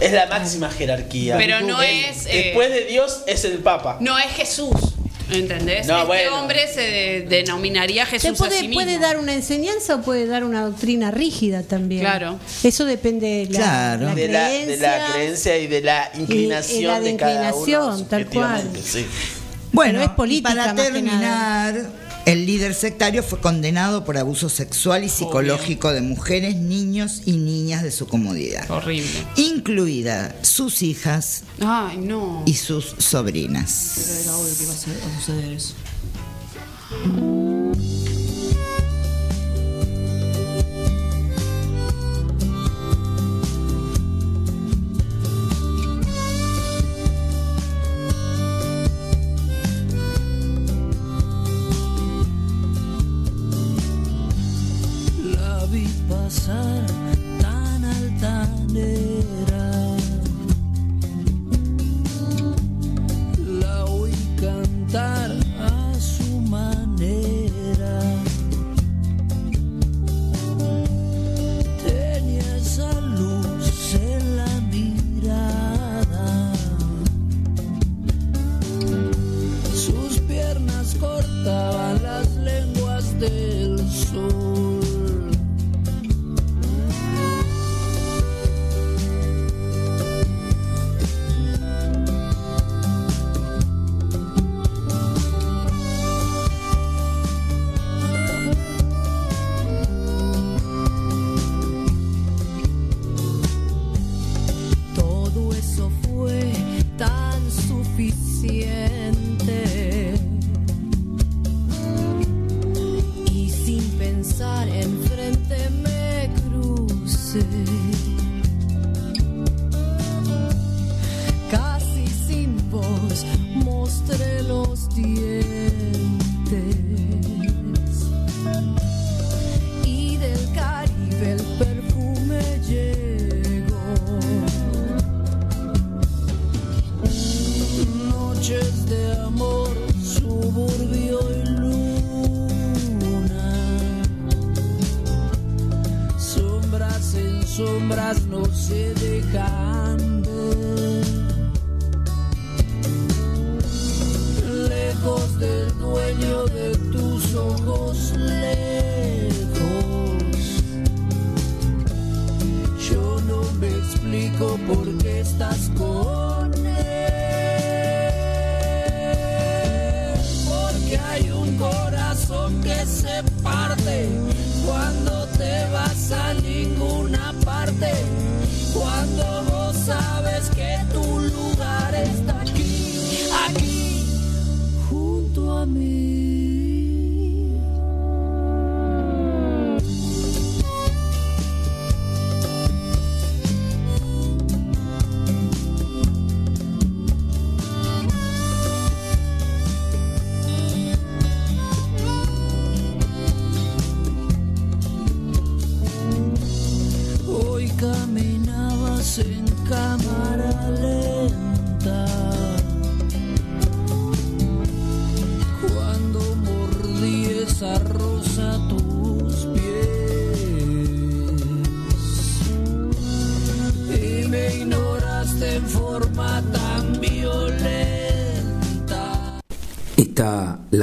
Es 0.00 0.12
la 0.12 0.26
máxima 0.26 0.70
jerarquía. 0.70 1.36
Pero 1.36 1.60
no 1.60 1.82
es, 1.82 2.26
eh, 2.26 2.42
Después 2.46 2.70
de 2.70 2.84
Dios 2.86 3.20
es 3.26 3.44
el 3.44 3.58
Papa. 3.58 3.98
No 4.00 4.18
es 4.18 4.26
Jesús. 4.32 4.70
¿Entendés? 5.32 5.86
No, 5.86 5.94
este 5.98 6.06
bueno. 6.06 6.40
hombre 6.40 6.66
se 6.66 6.80
de- 6.80 7.20
denominaría 7.28 8.04
Se 8.04 8.18
Jesús 8.18 8.32
a 8.40 8.44
puede, 8.44 8.56
sí 8.56 8.66
mismo. 8.66 8.82
puede 8.82 8.98
dar 8.98 9.16
una 9.16 9.32
enseñanza 9.32 9.94
o 9.96 10.00
puede 10.02 10.26
dar 10.26 10.42
una 10.42 10.62
doctrina 10.62 11.12
rígida 11.12 11.62
también. 11.62 12.00
Claro. 12.00 12.40
Eso 12.64 12.84
depende 12.84 13.28
de 13.28 13.44
la, 13.52 13.58
Claro. 13.58 14.06
la 14.06 14.14
de, 14.16 14.26
la, 14.28 14.48
de 14.48 14.76
la 14.76 14.92
creencia. 15.06 15.12
creencia 15.12 15.58
y 15.58 15.66
de 15.68 15.80
la 15.82 16.10
inclinación 16.18 16.80
y 16.80 16.84
la 16.84 16.98
de 17.00 17.12
de 17.12 17.16
cada 17.16 17.32
inclinación, 17.50 17.94
uno 17.94 18.04
tal 18.06 18.26
cual. 18.26 18.70
sí. 18.82 19.06
Bueno, 19.72 20.00
Pero 20.00 20.04
es 20.10 20.16
política, 20.16 20.50
y 20.50 20.56
para 20.56 20.74
más 20.74 20.84
que 20.84 20.92
terminar, 20.92 21.74
el 22.26 22.46
líder 22.46 22.74
sectario 22.74 23.22
fue 23.22 23.40
condenado 23.40 24.04
por 24.04 24.16
abuso 24.18 24.48
sexual 24.48 25.04
y 25.04 25.08
psicológico 25.08 25.92
de 25.92 26.00
mujeres, 26.02 26.56
niños 26.56 27.22
y 27.26 27.32
niñas 27.38 27.82
de 27.82 27.90
su 27.90 28.06
comodidad, 28.06 28.70
Horrible. 28.70 29.08
incluida 29.36 30.34
sus 30.42 30.82
hijas 30.82 31.42
Ay, 31.60 31.98
no. 31.98 32.42
y 32.46 32.54
sus 32.54 32.94
sobrinas. 32.98 33.92
Pero 33.96 34.20
era 34.20 34.36
obvio 34.36 34.56
que 34.56 34.62
iba 34.64 34.72
a 34.72 35.18
suceder 35.20 35.52
eso. 35.52 35.74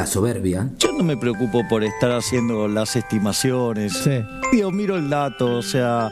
Soberbia. 0.08 0.70
Yo 0.80 0.92
no 0.92 1.04
me 1.04 1.16
preocupo 1.16 1.68
por 1.68 1.84
estar 1.84 2.12
haciendo 2.12 2.68
las 2.68 2.96
estimaciones. 2.96 4.10
Digo, 4.52 4.72
miro 4.72 4.96
el 4.98 5.10
dato, 5.10 5.58
o 5.58 5.62
sea, 5.62 6.10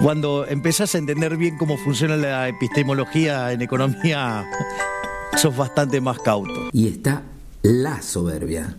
cuando 0.00 0.46
empezás 0.46 0.94
a 0.94 0.98
entender 0.98 1.36
bien 1.36 1.58
cómo 1.58 1.76
funciona 1.76 2.16
la 2.16 2.48
epistemología 2.48 3.52
en 3.52 3.62
economía, 3.62 4.46
sos 5.36 5.56
bastante 5.56 6.00
más 6.00 6.18
cauto. 6.20 6.70
Y 6.72 6.88
está 6.88 7.22
La 7.62 8.00
Soberbia. 8.00 8.76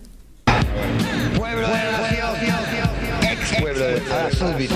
Pueblo 1.36 1.68
de 1.68 1.74
la 1.74 2.00
nación, 2.00 2.90
ex 3.22 3.60
pueblo 3.60 3.84
de 3.84 4.00
la 4.00 4.30
súbdito. 4.32 4.74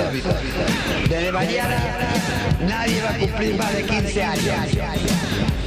Desde 1.09 1.33
mañana 1.33 1.77
nadie 2.69 3.03
va 3.03 3.11
a 3.11 3.19
cumplir 3.19 3.57
más 3.57 3.73
de 3.75 3.83
15 3.83 4.23
años. 4.23 4.45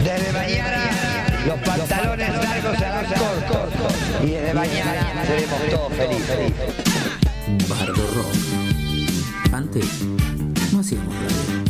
Desde 0.04 0.32
mañana 0.32 0.84
los 1.48 1.60
pantalones 1.60 2.30
largos 2.30 2.78
se 2.78 2.86
harán 2.86 3.06
cortos. 3.06 3.66
Y 4.23 4.32
desde 4.32 4.53
mañana 4.53 5.25
seremos 5.25 5.60
todos 5.69 5.93
felices. 5.93 6.53
Bardo 7.69 8.08
Rock. 8.15 8.34
Antes 9.53 9.86
no 10.73 10.80
hacíamos 10.80 11.13
radio. 11.15 11.67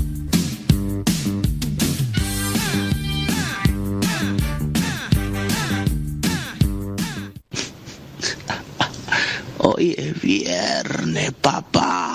Hoy 9.60 9.96
es 9.98 10.22
viernes, 10.22 11.32
papá. 11.42 12.07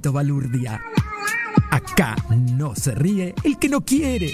Balurdia. 0.00 0.80
Acá 1.70 2.16
no 2.30 2.74
se 2.74 2.94
ríe 2.94 3.34
el 3.44 3.58
que 3.58 3.68
no 3.68 3.82
quiere. 3.82 4.32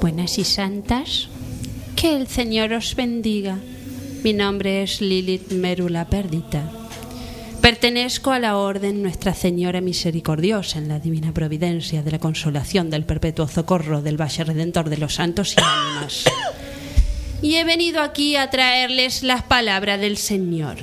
Buenas 0.00 0.38
y 0.38 0.44
santas, 0.44 1.28
que 1.96 2.16
el 2.16 2.28
Señor 2.28 2.72
os 2.72 2.94
bendiga. 2.94 3.58
Mi 4.22 4.32
nombre 4.32 4.82
es 4.82 5.00
Lilith 5.00 5.52
Merula 5.52 6.06
Perdita. 6.06 6.83
Pertenezco 7.64 8.30
a 8.30 8.38
la 8.38 8.58
Orden 8.58 9.02
Nuestra 9.02 9.32
Señora 9.32 9.80
Misericordiosa 9.80 10.78
en 10.78 10.86
la 10.86 10.98
Divina 10.98 11.32
Providencia 11.32 12.02
de 12.02 12.10
la 12.10 12.18
Consolación 12.18 12.90
del 12.90 13.06
Perpetuo 13.06 13.48
Socorro 13.48 14.02
del 14.02 14.20
Valle 14.20 14.44
Redentor 14.44 14.90
de 14.90 14.98
los 14.98 15.14
Santos 15.14 15.54
y 15.56 15.62
Ánimas. 15.62 16.24
Y 17.40 17.54
he 17.54 17.64
venido 17.64 18.02
aquí 18.02 18.36
a 18.36 18.50
traerles 18.50 19.22
las 19.22 19.44
palabras 19.44 19.98
del 19.98 20.18
Señor. 20.18 20.76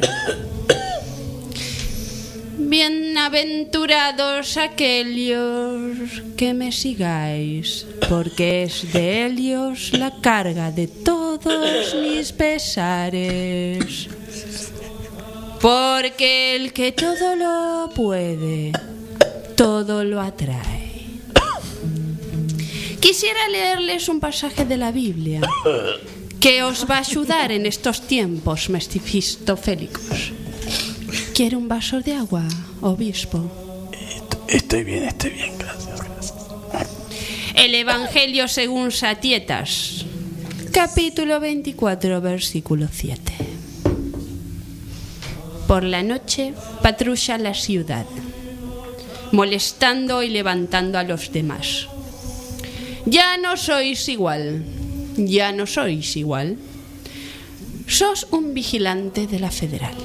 Bienaventurados 2.57 4.57
aquellos 4.57 6.23
que 6.35 6.55
me 6.55 6.71
sigáis, 6.71 7.85
porque 8.09 8.63
es 8.63 8.91
de 8.91 9.27
ellos 9.27 9.93
la 9.93 10.19
carga 10.19 10.71
de 10.71 10.87
todos 10.87 11.95
mis 12.01 12.31
pesares. 12.31 14.09
Porque 15.61 16.55
el 16.55 16.73
que 16.73 16.91
todo 16.91 17.35
lo 17.35 17.93
puede, 17.93 18.71
todo 19.55 20.03
lo 20.03 20.19
atrae. 20.19 21.05
Quisiera 22.99 23.47
leerles 23.47 24.09
un 24.09 24.19
pasaje 24.19 24.65
de 24.65 24.77
la 24.77 24.91
Biblia 24.91 25.41
que 26.39 26.63
os 26.63 26.89
va 26.89 26.95
a 26.95 26.99
ayudar 27.01 27.51
en 27.51 27.67
estos 27.67 28.07
tiempos 28.07 28.69
mestifistofélicos. 28.71 30.33
¿Quiere 31.35 31.55
un 31.55 31.67
vaso 31.67 32.01
de 32.01 32.15
agua, 32.15 32.43
obispo? 32.81 33.51
Estoy 34.47 34.83
bien, 34.83 35.03
estoy 35.03 35.29
bien, 35.29 35.57
gracias, 35.59 36.01
gracias. 36.01 36.33
El 37.53 37.75
Evangelio 37.75 38.47
según 38.47 38.91
Satietas, 38.91 40.05
capítulo 40.71 41.39
24, 41.39 42.19
versículo 42.19 42.87
7. 42.91 43.50
Por 45.71 45.85
la 45.85 46.03
noche 46.03 46.53
patrulla 46.81 47.37
la 47.37 47.53
ciudad, 47.53 48.05
molestando 49.31 50.21
y 50.21 50.27
levantando 50.27 50.99
a 50.99 51.03
los 51.03 51.31
demás. 51.31 51.87
Ya 53.05 53.37
no 53.37 53.55
sois 53.55 54.09
igual, 54.09 54.65
ya 55.15 55.53
no 55.53 55.65
sois 55.65 56.17
igual. 56.17 56.57
Sos 57.87 58.27
un 58.31 58.53
vigilante 58.53 59.27
de 59.27 59.39
la 59.39 59.49
federal. 59.49 59.95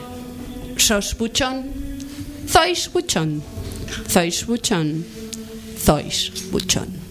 Sos 0.76 1.18
buchón, 1.18 1.66
sois 2.46 2.88
buchón, 2.92 3.42
sois 4.06 4.46
buchón, 4.46 5.04
sois 5.82 6.30
buchón. 6.52 7.05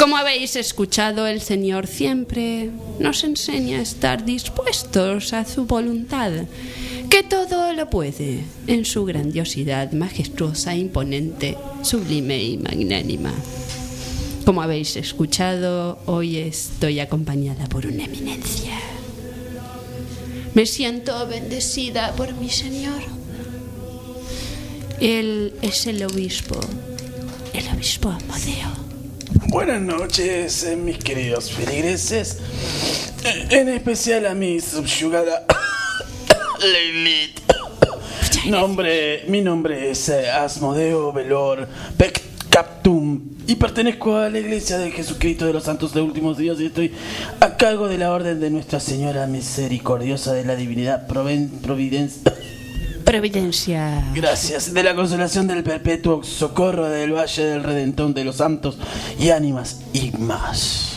Como 0.00 0.16
habéis 0.16 0.56
escuchado, 0.56 1.26
el 1.26 1.42
Señor 1.42 1.86
siempre 1.86 2.70
nos 2.98 3.22
enseña 3.22 3.80
a 3.80 3.82
estar 3.82 4.24
dispuestos 4.24 5.34
a 5.34 5.44
su 5.44 5.66
voluntad, 5.66 6.32
que 7.10 7.22
todo 7.22 7.74
lo 7.74 7.90
puede 7.90 8.44
en 8.66 8.86
su 8.86 9.04
grandiosidad 9.04 9.92
majestuosa, 9.92 10.74
imponente, 10.74 11.58
sublime 11.82 12.42
y 12.42 12.56
magnánima. 12.56 13.34
Como 14.46 14.62
habéis 14.62 14.96
escuchado, 14.96 15.98
hoy 16.06 16.38
estoy 16.38 16.98
acompañada 17.00 17.68
por 17.68 17.84
una 17.84 18.04
eminencia. 18.04 18.80
Me 20.54 20.64
siento 20.64 21.26
bendecida 21.26 22.14
por 22.16 22.32
mi 22.32 22.48
Señor. 22.48 23.02
Él 24.98 25.52
es 25.60 25.86
el 25.86 26.02
obispo, 26.04 26.58
el 27.52 27.68
obispo 27.68 28.08
Amadeo. 28.08 28.89
Buenas 29.32 29.80
noches, 29.80 30.64
eh, 30.64 30.76
mis 30.76 30.98
queridos 30.98 31.50
feligreses. 31.50 32.38
Eh, 33.24 33.46
En 33.60 33.68
especial 33.68 34.26
a 34.26 34.34
mi 34.34 34.60
subyugada 34.60 35.44
Lilith. 36.60 37.40
Nombre, 38.46 39.24
mi 39.28 39.40
nombre 39.42 39.90
es 39.90 40.08
eh, 40.08 40.30
Asmodeo 40.30 41.12
Velor 41.12 41.68
Pec 41.96 42.20
Captum 42.48 43.20
y 43.46 43.54
pertenezco 43.56 44.16
a 44.16 44.28
la 44.30 44.38
Iglesia 44.38 44.78
de 44.78 44.90
Jesucristo 44.90 45.46
de 45.46 45.52
los 45.52 45.64
Santos 45.64 45.92
de 45.92 46.00
Últimos 46.00 46.38
Días 46.38 46.58
y 46.60 46.66
estoy 46.66 46.92
a 47.40 47.56
cargo 47.56 47.86
de 47.88 47.98
la 47.98 48.12
Orden 48.12 48.40
de 48.40 48.50
Nuestra 48.50 48.80
Señora 48.80 49.26
Misericordiosa 49.26 50.32
de 50.32 50.44
la 50.44 50.56
Divinidad 50.56 51.06
Proven- 51.06 51.50
Providencia. 51.60 52.32
Providencia. 53.10 54.04
Gracias. 54.14 54.72
De 54.72 54.84
la 54.84 54.94
consolación 54.94 55.48
del 55.48 55.64
perpetuo 55.64 56.22
socorro 56.22 56.88
del 56.88 57.12
Valle 57.12 57.44
del 57.44 57.64
Redentor 57.64 58.14
de 58.14 58.22
los 58.22 58.36
Santos 58.36 58.78
y 59.18 59.30
ánimas 59.30 59.80
y 59.92 60.12
más. 60.12 60.92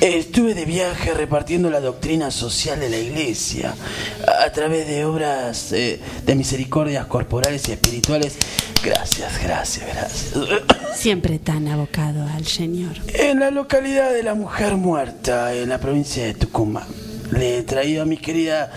Estuve 0.00 0.54
de 0.54 0.64
viaje 0.64 1.12
repartiendo 1.12 1.70
la 1.70 1.80
doctrina 1.80 2.30
social 2.30 2.78
de 2.78 2.88
la 2.88 2.98
Iglesia 2.98 3.74
a 4.44 4.52
través 4.52 4.86
de 4.86 5.04
obras 5.04 5.72
eh, 5.72 5.98
de 6.24 6.34
misericordias 6.36 7.06
corporales 7.06 7.68
y 7.68 7.72
espirituales. 7.72 8.36
Gracias, 8.84 9.42
gracias, 9.42 9.86
gracias. 9.92 10.34
Siempre 10.94 11.40
tan 11.40 11.66
abocado 11.66 12.24
al 12.28 12.46
Señor. 12.46 12.92
En 13.08 13.40
la 13.40 13.50
localidad 13.50 14.12
de 14.12 14.22
la 14.22 14.34
Mujer 14.34 14.76
Muerta, 14.76 15.52
en 15.52 15.68
la 15.68 15.78
provincia 15.78 16.24
de 16.24 16.34
Tucumán, 16.34 16.86
le 17.32 17.58
he 17.58 17.62
traído 17.64 18.02
a 18.02 18.04
mi 18.04 18.18
querida 18.18 18.70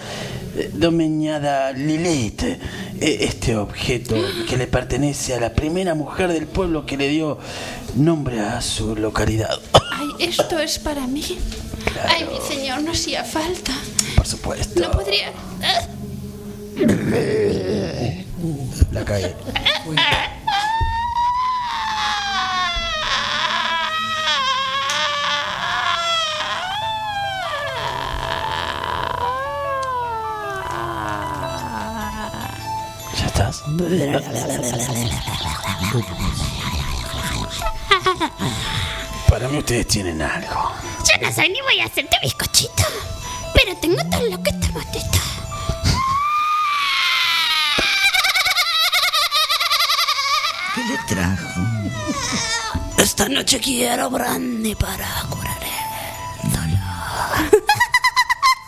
domeñada 0.73 1.71
Lilith 1.71 2.43
eh, 2.43 2.59
este 3.01 3.55
objeto 3.55 4.15
que 4.47 4.57
le 4.57 4.67
pertenece 4.67 5.33
a 5.33 5.39
la 5.39 5.53
primera 5.53 5.95
mujer 5.95 6.31
del 6.31 6.47
pueblo 6.47 6.85
que 6.85 6.97
le 6.97 7.09
dio 7.09 7.37
nombre 7.95 8.39
a 8.39 8.61
su 8.61 8.95
localidad. 8.95 9.59
Ay, 9.91 10.27
esto 10.27 10.59
es 10.59 10.79
para 10.79 11.07
mí. 11.07 11.23
Ay, 12.07 12.25
mi 12.31 12.39
Señor, 12.47 12.81
no 12.81 12.91
hacía 12.91 13.23
falta. 13.23 13.73
Por 14.15 14.25
supuesto. 14.25 14.81
No 14.81 14.91
podría. 14.91 15.31
La 18.91 19.05
cagué. 19.05 19.35
Para 39.30 39.49
mí 39.49 39.57
ustedes 39.57 39.88
tienen 39.88 40.21
algo. 40.21 40.71
Yo 41.03 41.21
no 41.21 41.34
soy 41.34 41.49
ni 41.49 41.59
voy 41.61 41.80
a 41.82 41.86
hacerte 41.86 42.15
bizcochito. 42.21 42.84
Pero 43.53 43.76
tengo 43.78 43.97
tan 44.09 44.30
loco 44.32 44.43
esta 44.45 44.67
motita. 44.69 45.19
¿Qué 50.76 50.82
le 50.86 50.97
trajo? 51.07 51.61
Esta 52.97 53.28
noche 53.28 53.59
quiero 53.59 54.09
brandy 54.09 54.76
para 54.76 55.07
curar 55.30 55.57
el 56.43 56.51
dolor. 56.51 57.61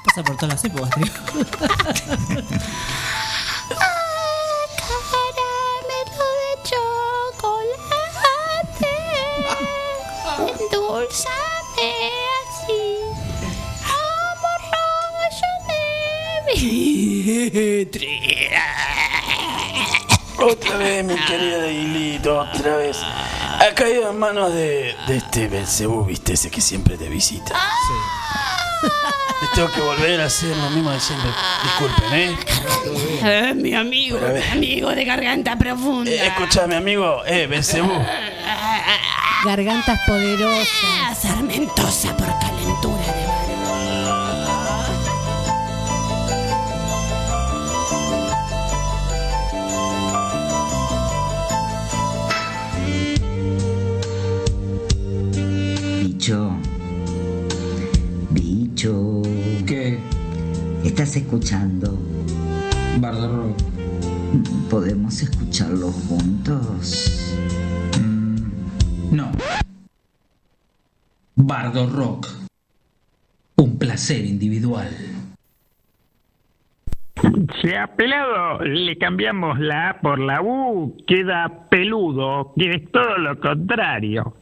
Pasa 0.03 0.23
por 0.23 0.35
todas 0.35 0.55
las 0.55 0.65
épocas, 0.65 0.89
tío. 0.95 1.05
Otra 20.39 20.77
vez, 20.77 21.03
mi 21.03 21.15
querido 21.25 21.63
Dieguito, 21.63 22.39
otra 22.39 22.77
vez. 22.77 22.95
Ha 23.01 23.73
caído 23.75 24.11
en 24.11 24.17
manos 24.17 24.53
de, 24.53 24.95
de 25.07 25.17
este 25.17 25.49
Belcebú, 25.49 26.05
viste, 26.05 26.31
ese 26.33 26.49
que 26.49 26.61
siempre 26.61 26.95
te 26.95 27.09
visita. 27.09 27.53
Les 29.41 29.51
tengo 29.51 29.69
que 29.73 29.81
volver 29.81 30.21
a 30.21 30.25
hacer 30.25 30.55
lo 30.55 30.69
mismo 30.69 30.89
de 30.91 30.99
siempre. 31.01 31.29
Disculpen, 31.63 32.13
¿eh? 32.13 32.37
Eh, 33.23 33.53
mi 33.55 33.73
amigo, 33.73 34.19
mi 34.19 34.41
amigo 34.53 34.91
de 34.91 35.03
garganta 35.03 35.57
profunda. 35.57 36.09
Eh, 36.09 36.27
escuchame, 36.27 36.77
amigo, 36.77 37.25
eh, 37.25 37.45
Belcebú. 37.47 37.91
Gargantas 39.43 39.99
poderosas. 40.07 40.69
Ah, 41.01 41.13
Sarmentosa 41.13 42.15
por 42.15 42.27
calentura 42.39 42.96
Bicho. 56.27 56.57
Bicho. 58.31 59.21
¿Qué? 59.65 59.97
¿Estás 60.83 61.15
escuchando? 61.15 61.97
Bardo 62.99 63.33
Rock. 63.33 63.57
¿Podemos 64.69 65.21
escucharlo 65.21 65.87
juntos? 65.87 67.33
No. 69.09 69.31
Bardo 71.37 71.87
Rock. 71.87 72.27
Un 73.55 73.77
placer 73.77 74.25
individual. 74.25 74.89
Si 77.61 77.73
a 77.73 77.87
pelado 77.95 78.65
le 78.65 78.97
cambiamos 78.97 79.61
la 79.61 79.91
A 79.91 80.01
por 80.01 80.19
la 80.19 80.41
U, 80.41 80.93
queda 81.07 81.69
peludo, 81.69 82.51
que 82.57 82.69
es 82.71 82.91
todo 82.91 83.17
lo 83.17 83.39
contrario. 83.39 84.33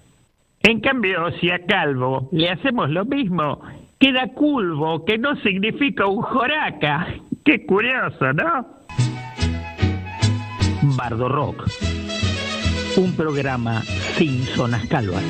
En 0.67 0.79
cambio, 0.79 1.29
si 1.39 1.51
a 1.51 1.63
calvo 1.63 2.27
le 2.31 2.49
hacemos 2.49 2.89
lo 2.89 3.05
mismo, 3.05 3.61
queda 3.99 4.33
culvo, 4.33 5.05
que 5.05 5.19
no 5.19 5.35
significa 5.41 6.07
un 6.07 6.23
joraca. 6.23 7.05
Qué 7.43 7.67
curioso, 7.67 8.33
¿no? 8.33 8.67
Bardo 10.97 11.29
Rock. 11.29 11.69
Un 12.97 13.15
programa 13.15 13.83
sin 14.17 14.41
zonas 14.41 14.87
calvas. 14.87 15.23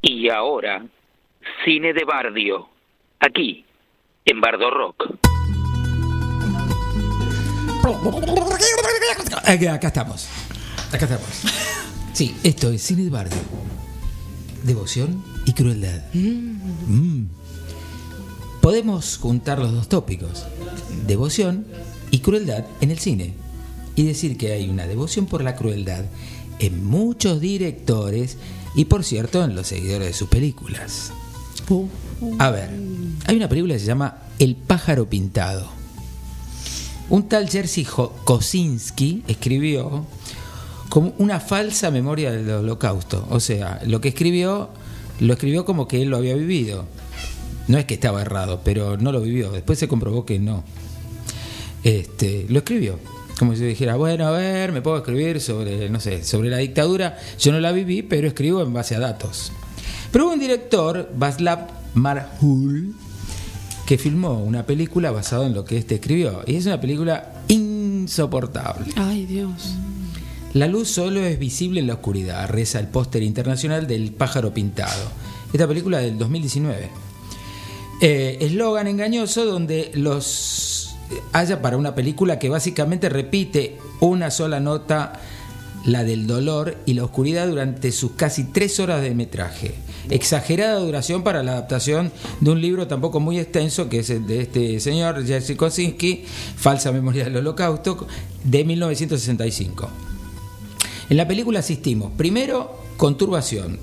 Y 0.00 0.30
ahora, 0.30 0.86
cine 1.62 1.92
de 1.92 2.04
Bardio. 2.04 2.68
Aquí, 3.20 3.66
en 4.24 4.40
Bardo 4.40 4.70
Rock. 4.70 5.10
Acá, 9.46 9.74
acá 9.74 9.88
estamos. 9.88 10.41
Acá 10.92 11.06
estamos. 11.06 11.26
Sí, 12.12 12.36
esto 12.44 12.70
es 12.70 12.82
Cine 12.82 13.04
de 13.04 13.10
Bardo. 13.10 13.36
Devoción 14.62 15.24
y 15.46 15.54
crueldad. 15.54 16.02
Mm. 16.12 17.24
Podemos 18.60 19.16
juntar 19.16 19.58
los 19.58 19.72
dos 19.72 19.88
tópicos, 19.88 20.44
devoción 21.06 21.66
y 22.10 22.18
crueldad 22.18 22.66
en 22.82 22.90
el 22.90 22.98
cine. 22.98 23.32
Y 23.96 24.04
decir 24.04 24.36
que 24.36 24.52
hay 24.52 24.68
una 24.68 24.86
devoción 24.86 25.26
por 25.26 25.42
la 25.42 25.56
crueldad 25.56 26.04
en 26.58 26.84
muchos 26.84 27.40
directores 27.40 28.36
y 28.74 28.84
por 28.84 29.02
cierto 29.04 29.42
en 29.42 29.54
los 29.54 29.66
seguidores 29.66 30.08
de 30.08 30.14
sus 30.14 30.28
películas. 30.28 31.10
A 32.38 32.50
ver, 32.50 32.70
hay 33.26 33.36
una 33.36 33.48
película 33.48 33.74
que 33.74 33.80
se 33.80 33.86
llama 33.86 34.18
El 34.38 34.56
pájaro 34.56 35.08
pintado. 35.08 35.66
Un 37.08 37.28
tal 37.28 37.48
Jerzy 37.48 37.84
Kosinski 37.84 39.22
escribió 39.26 40.06
como 40.92 41.14
una 41.16 41.40
falsa 41.40 41.90
memoria 41.90 42.30
del 42.32 42.50
holocausto. 42.50 43.26
O 43.30 43.40
sea, 43.40 43.80
lo 43.86 44.02
que 44.02 44.08
escribió, 44.08 44.68
lo 45.20 45.32
escribió 45.32 45.64
como 45.64 45.88
que 45.88 46.02
él 46.02 46.10
lo 46.10 46.18
había 46.18 46.34
vivido. 46.34 46.84
No 47.66 47.78
es 47.78 47.86
que 47.86 47.94
estaba 47.94 48.20
errado, 48.20 48.60
pero 48.62 48.98
no 48.98 49.10
lo 49.10 49.22
vivió. 49.22 49.50
Después 49.50 49.78
se 49.78 49.88
comprobó 49.88 50.26
que 50.26 50.38
no. 50.38 50.64
Este, 51.82 52.44
lo 52.50 52.58
escribió. 52.58 52.98
Como 53.38 53.56
si 53.56 53.64
dijera, 53.64 53.96
bueno, 53.96 54.26
a 54.26 54.32
ver, 54.32 54.72
me 54.72 54.82
puedo 54.82 54.98
escribir 54.98 55.40
sobre, 55.40 55.88
no 55.88 55.98
sé, 55.98 56.24
sobre 56.24 56.50
la 56.50 56.58
dictadura. 56.58 57.16
Yo 57.40 57.52
no 57.52 57.60
la 57.60 57.72
viví, 57.72 58.02
pero 58.02 58.28
escribo 58.28 58.60
en 58.60 58.74
base 58.74 58.94
a 58.94 59.00
datos. 59.00 59.50
Pero 60.10 60.26
hubo 60.26 60.34
un 60.34 60.40
director, 60.40 61.10
Václav 61.16 61.68
Marhul, 61.94 62.94
que 63.86 63.96
filmó 63.96 64.42
una 64.42 64.66
película 64.66 65.10
basada 65.10 65.46
en 65.46 65.54
lo 65.54 65.64
que 65.64 65.78
este 65.78 65.94
escribió. 65.94 66.42
Y 66.46 66.56
es 66.56 66.66
una 66.66 66.82
película 66.82 67.32
insoportable. 67.48 68.92
Ay, 68.94 69.24
Dios. 69.24 69.74
La 70.54 70.66
luz 70.66 70.88
solo 70.88 71.20
es 71.20 71.38
visible 71.38 71.80
en 71.80 71.86
la 71.86 71.94
oscuridad, 71.94 72.46
reza 72.50 72.78
el 72.78 72.88
póster 72.88 73.22
internacional 73.22 73.86
del 73.86 74.12
pájaro 74.12 74.52
pintado. 74.52 75.10
Esta 75.50 75.66
película 75.66 75.98
del 75.98 76.18
2019. 76.18 76.90
Eh, 78.02 78.36
Eslogan 78.38 78.86
engañoso 78.86 79.46
donde 79.46 79.90
los 79.94 80.94
haya 81.32 81.62
para 81.62 81.78
una 81.78 81.94
película 81.94 82.38
que 82.38 82.50
básicamente 82.50 83.08
repite 83.08 83.78
una 84.00 84.30
sola 84.30 84.60
nota, 84.60 85.20
la 85.86 86.04
del 86.04 86.26
dolor 86.26 86.76
y 86.84 86.94
la 86.94 87.04
oscuridad 87.04 87.48
durante 87.48 87.90
sus 87.90 88.12
casi 88.12 88.44
tres 88.44 88.78
horas 88.78 89.00
de 89.00 89.14
metraje. 89.14 89.74
Exagerada 90.10 90.78
duración 90.80 91.22
para 91.22 91.42
la 91.42 91.52
adaptación 91.52 92.12
de 92.40 92.50
un 92.50 92.60
libro 92.60 92.86
tampoco 92.86 93.20
muy 93.20 93.38
extenso, 93.38 93.88
que 93.88 94.00
es 94.00 94.10
el 94.10 94.26
de 94.26 94.42
este 94.42 94.80
señor, 94.80 95.24
Jerzy 95.26 95.56
Kosinski, 95.56 96.24
Falsa 96.56 96.92
Memoria 96.92 97.24
del 97.24 97.38
Holocausto, 97.38 98.06
de 98.44 98.64
1965. 98.64 100.11
En 101.12 101.18
la 101.18 101.28
película 101.28 101.58
asistimos 101.58 102.10
primero 102.16 102.74
con 102.96 103.18
turbación, 103.18 103.78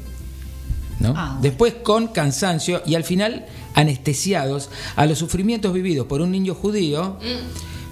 ¿no? 1.00 1.38
después 1.44 1.76
con 1.76 2.08
cansancio 2.08 2.82
y 2.88 2.96
al 2.96 3.04
final 3.04 3.46
anestesiados 3.76 4.72
a 4.96 5.06
los 5.06 5.20
sufrimientos 5.20 5.72
vividos 5.72 6.08
por 6.08 6.22
un 6.22 6.32
niño 6.32 6.56
judío 6.56 7.18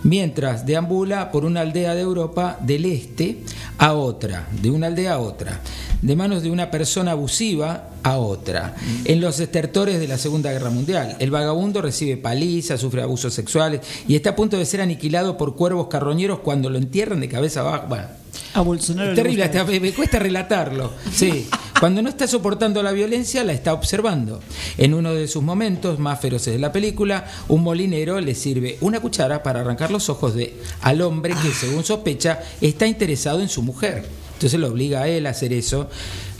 mientras 0.01 0.65
deambula 0.65 1.31
por 1.31 1.45
una 1.45 1.61
aldea 1.61 1.93
de 1.93 2.01
Europa 2.01 2.57
del 2.61 2.85
este 2.85 3.43
a 3.77 3.93
otra, 3.93 4.47
de 4.59 4.71
una 4.71 4.87
aldea 4.87 5.13
a 5.13 5.19
otra, 5.19 5.61
de 6.01 6.15
manos 6.15 6.41
de 6.41 6.49
una 6.49 6.71
persona 6.71 7.11
abusiva 7.11 7.89
a 8.01 8.17
otra, 8.17 8.75
en 9.05 9.21
los 9.21 9.39
estertores 9.39 9.99
de 9.99 10.07
la 10.07 10.17
Segunda 10.17 10.51
Guerra 10.51 10.71
Mundial. 10.71 11.15
El 11.19 11.29
vagabundo 11.29 11.83
recibe 11.83 12.17
palizas, 12.17 12.81
sufre 12.81 13.03
abusos 13.03 13.35
sexuales 13.35 13.81
y 14.07 14.15
está 14.15 14.31
a 14.31 14.35
punto 14.35 14.57
de 14.57 14.65
ser 14.65 14.81
aniquilado 14.81 15.37
por 15.37 15.55
cuervos 15.55 15.89
carroñeros 15.89 16.39
cuando 16.39 16.71
lo 16.71 16.79
entierran 16.79 17.19
de 17.19 17.29
cabeza 17.29 17.59
abajo. 17.59 17.85
Bueno, 17.87 18.07
A 18.53 18.61
Bolsonaro 18.61 19.13
terrible, 19.13 19.43
hasta 19.43 19.63
me, 19.63 19.93
cuesta 19.93 20.19
relatarlo. 20.19 20.93
Sí. 21.11 21.47
Cuando 21.79 22.01
no 22.01 22.09
está 22.09 22.27
soportando 22.27 22.81
la 22.81 22.91
violencia, 22.91 23.43
la 23.43 23.53
está 23.53 23.73
observando. 23.73 24.39
En 24.77 24.95
uno 24.95 25.13
de 25.13 25.27
sus 25.27 25.43
momentos 25.43 25.99
más 25.99 26.19
feroces 26.19 26.53
de 26.53 26.59
la 26.59 26.71
película, 26.71 27.25
un 27.49 27.61
molinero 27.61 28.19
le 28.19 28.33
sirve 28.33 28.77
una 28.81 28.99
cuchara 28.99 29.43
para 29.43 29.61
arrancar 29.61 29.91
los 29.91 30.09
ojos 30.09 30.33
de, 30.33 30.59
al 30.81 31.01
hombre 31.01 31.35
que, 31.39 31.51
según 31.51 31.83
sospecha, 31.83 32.39
está 32.61 32.87
interesado 32.87 33.41
en 33.41 33.49
su 33.49 33.61
mujer. 33.61 34.05
Entonces 34.33 34.59
lo 34.59 34.67
obliga 34.67 35.03
a 35.03 35.07
él 35.07 35.27
a 35.27 35.31
hacer 35.31 35.53
eso. 35.53 35.89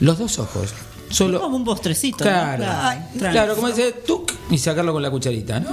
Los 0.00 0.18
dos 0.18 0.38
ojos. 0.40 0.74
Solo, 1.10 1.40
Como 1.40 1.56
un 1.56 1.64
postrecito. 1.64 2.24
¿no? 2.24 2.30
Claro, 2.30 2.64
Claro, 2.64 3.32
claro, 3.32 3.54
como 3.54 3.68
dice, 3.68 3.92
tuc, 4.06 4.32
y 4.50 4.58
sacarlo 4.58 4.92
con 4.92 5.02
la 5.02 5.10
cucharita, 5.10 5.60
¿no? 5.60 5.70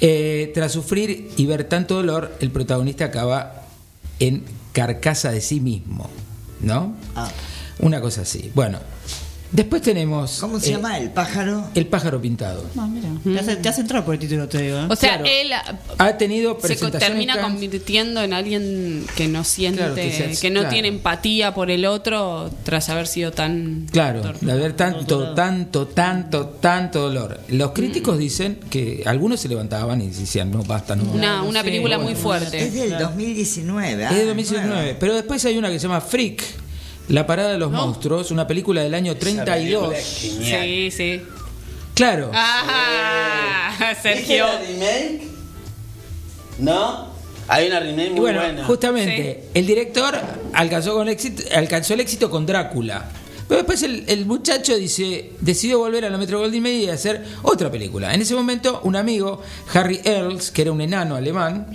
Eh, 0.00 0.50
tras 0.54 0.72
sufrir 0.72 1.30
y 1.36 1.46
ver 1.46 1.64
tanto 1.64 1.94
dolor, 1.94 2.36
el 2.40 2.50
protagonista 2.50 3.06
acaba 3.06 3.62
en 4.18 4.44
carcasa 4.72 5.30
de 5.30 5.40
sí 5.40 5.60
mismo, 5.60 6.08
¿no? 6.60 6.94
Una 7.78 8.00
cosa 8.00 8.22
así. 8.22 8.50
Bueno, 8.54 8.78
Después 9.52 9.82
tenemos. 9.82 10.38
¿Cómo 10.38 10.60
se 10.60 10.68
eh, 10.68 10.72
llama? 10.72 10.96
El 10.98 11.10
pájaro. 11.10 11.68
El 11.74 11.86
pájaro 11.86 12.20
pintado. 12.20 12.64
No, 12.74 12.86
mira. 12.88 13.08
Te 13.24 13.38
hace, 13.38 13.56
te 13.56 13.68
hace 13.68 13.80
entrar 13.80 14.04
por 14.04 14.14
el 14.14 14.20
título, 14.20 14.48
te 14.48 14.62
digo. 14.62 14.78
¿eh? 14.78 14.86
O 14.88 14.94
sea, 14.96 15.18
Claro. 15.18 15.24
él 15.26 15.52
ah, 15.52 15.74
Ha 15.98 16.16
tenido 16.18 16.54
se 16.54 16.68
presentaciones 16.68 17.08
termina 17.08 17.32
en 17.34 17.40
Cannes. 17.40 17.52
convirtiendo 17.60 18.22
en 18.22 18.32
alguien 18.32 19.06
que 19.16 19.26
no 19.28 19.42
siente, 19.42 19.78
Claro, 19.78 19.94
que 19.96 20.10
que, 20.10 20.34
se- 20.36 20.50
no 20.50 20.60
claro. 20.60 20.72
tiene 20.72 20.88
empatía 20.88 21.52
por 21.52 21.70
el 21.70 21.84
otro 21.84 22.50
tras 22.64 22.88
haber 22.90 23.06
sido 23.08 23.32
tan... 23.32 23.86
Claro, 23.90 24.22
de 24.40 24.52
haber 24.52 24.74
tanto, 24.74 25.34
tanto, 25.34 25.86
tanto, 25.88 26.46
tanto 26.60 27.00
dolor. 27.02 27.40
Los 27.48 27.72
críticos 27.72 28.18
dicen 28.18 28.60
que 28.70 29.02
algunos 29.04 29.40
se 29.40 29.48
levantaban 29.48 30.00
y 30.00 30.08
decían, 30.10 30.50
no, 30.50 30.62
basta, 30.62 30.94
no. 30.94 31.10
Una, 31.10 31.42
una 31.42 31.62
película 31.64 31.98
muy 31.98 32.14
fuerte. 32.14 32.62
Es 32.66 32.74
del 32.74 32.96
2019. 32.98 34.04
Es 34.04 34.10
de 34.14 34.26
2019. 34.26 34.96
Pero 35.00 35.14
después 35.14 35.44
hay 35.44 35.56
una 35.58 35.68
que 35.70 35.78
se 35.78 35.88
llama 35.88 36.00
Freak, 36.00 36.42
La 37.10 37.26
Parada 37.26 37.52
de 37.52 37.58
los 37.58 37.70
Monstruos, 37.70 38.30
una 38.30 38.46
película 38.46 38.82
del 38.82 38.94
año 38.94 39.16
32. 39.16 39.94
Sí, 39.98 40.90
sí. 40.90 41.20
Claro. 41.94 42.30
Ah, 42.32 43.72
¿Viste 43.94 44.02
Sergio. 44.14 44.46
remake? 44.66 45.22
¿No? 46.58 47.10
Hay 47.48 47.66
una 47.66 47.80
remake 47.80 48.10
muy 48.10 48.20
bueno, 48.20 48.40
buena. 48.40 48.64
justamente, 48.64 49.48
el 49.54 49.66
director 49.66 50.14
alcanzó, 50.52 50.94
con 50.94 51.08
éxito, 51.08 51.42
alcanzó 51.54 51.94
el 51.94 52.00
éxito 52.00 52.30
con 52.30 52.46
Drácula. 52.46 53.10
Pero 53.48 53.58
después 53.62 53.82
el, 53.82 54.04
el 54.06 54.24
muchacho 54.26 54.76
dice, 54.76 55.32
decidió 55.40 55.80
volver 55.80 56.04
a 56.04 56.10
la 56.10 56.16
Metro 56.16 56.38
Goldwyn 56.38 56.62
Mayer 56.62 56.80
y 56.82 56.88
hacer 56.90 57.24
otra 57.42 57.68
película. 57.72 58.14
En 58.14 58.22
ese 58.22 58.36
momento, 58.36 58.80
un 58.84 58.94
amigo, 58.94 59.42
Harry 59.74 60.00
Earls, 60.04 60.52
que 60.52 60.62
era 60.62 60.70
un 60.70 60.80
enano 60.80 61.16
alemán, 61.16 61.66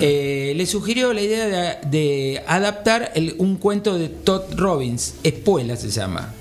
eh, 0.00 0.52
le 0.56 0.66
sugirió 0.66 1.12
la 1.12 1.20
idea 1.20 1.80
de, 1.82 2.42
adaptar 2.46 3.12
un 3.38 3.56
cuento 3.56 3.98
de 3.98 4.08
Todd 4.08 4.42
Robbins, 4.56 5.14
Espuela 5.22 5.76
se 5.76 5.90
llama, 5.90 6.34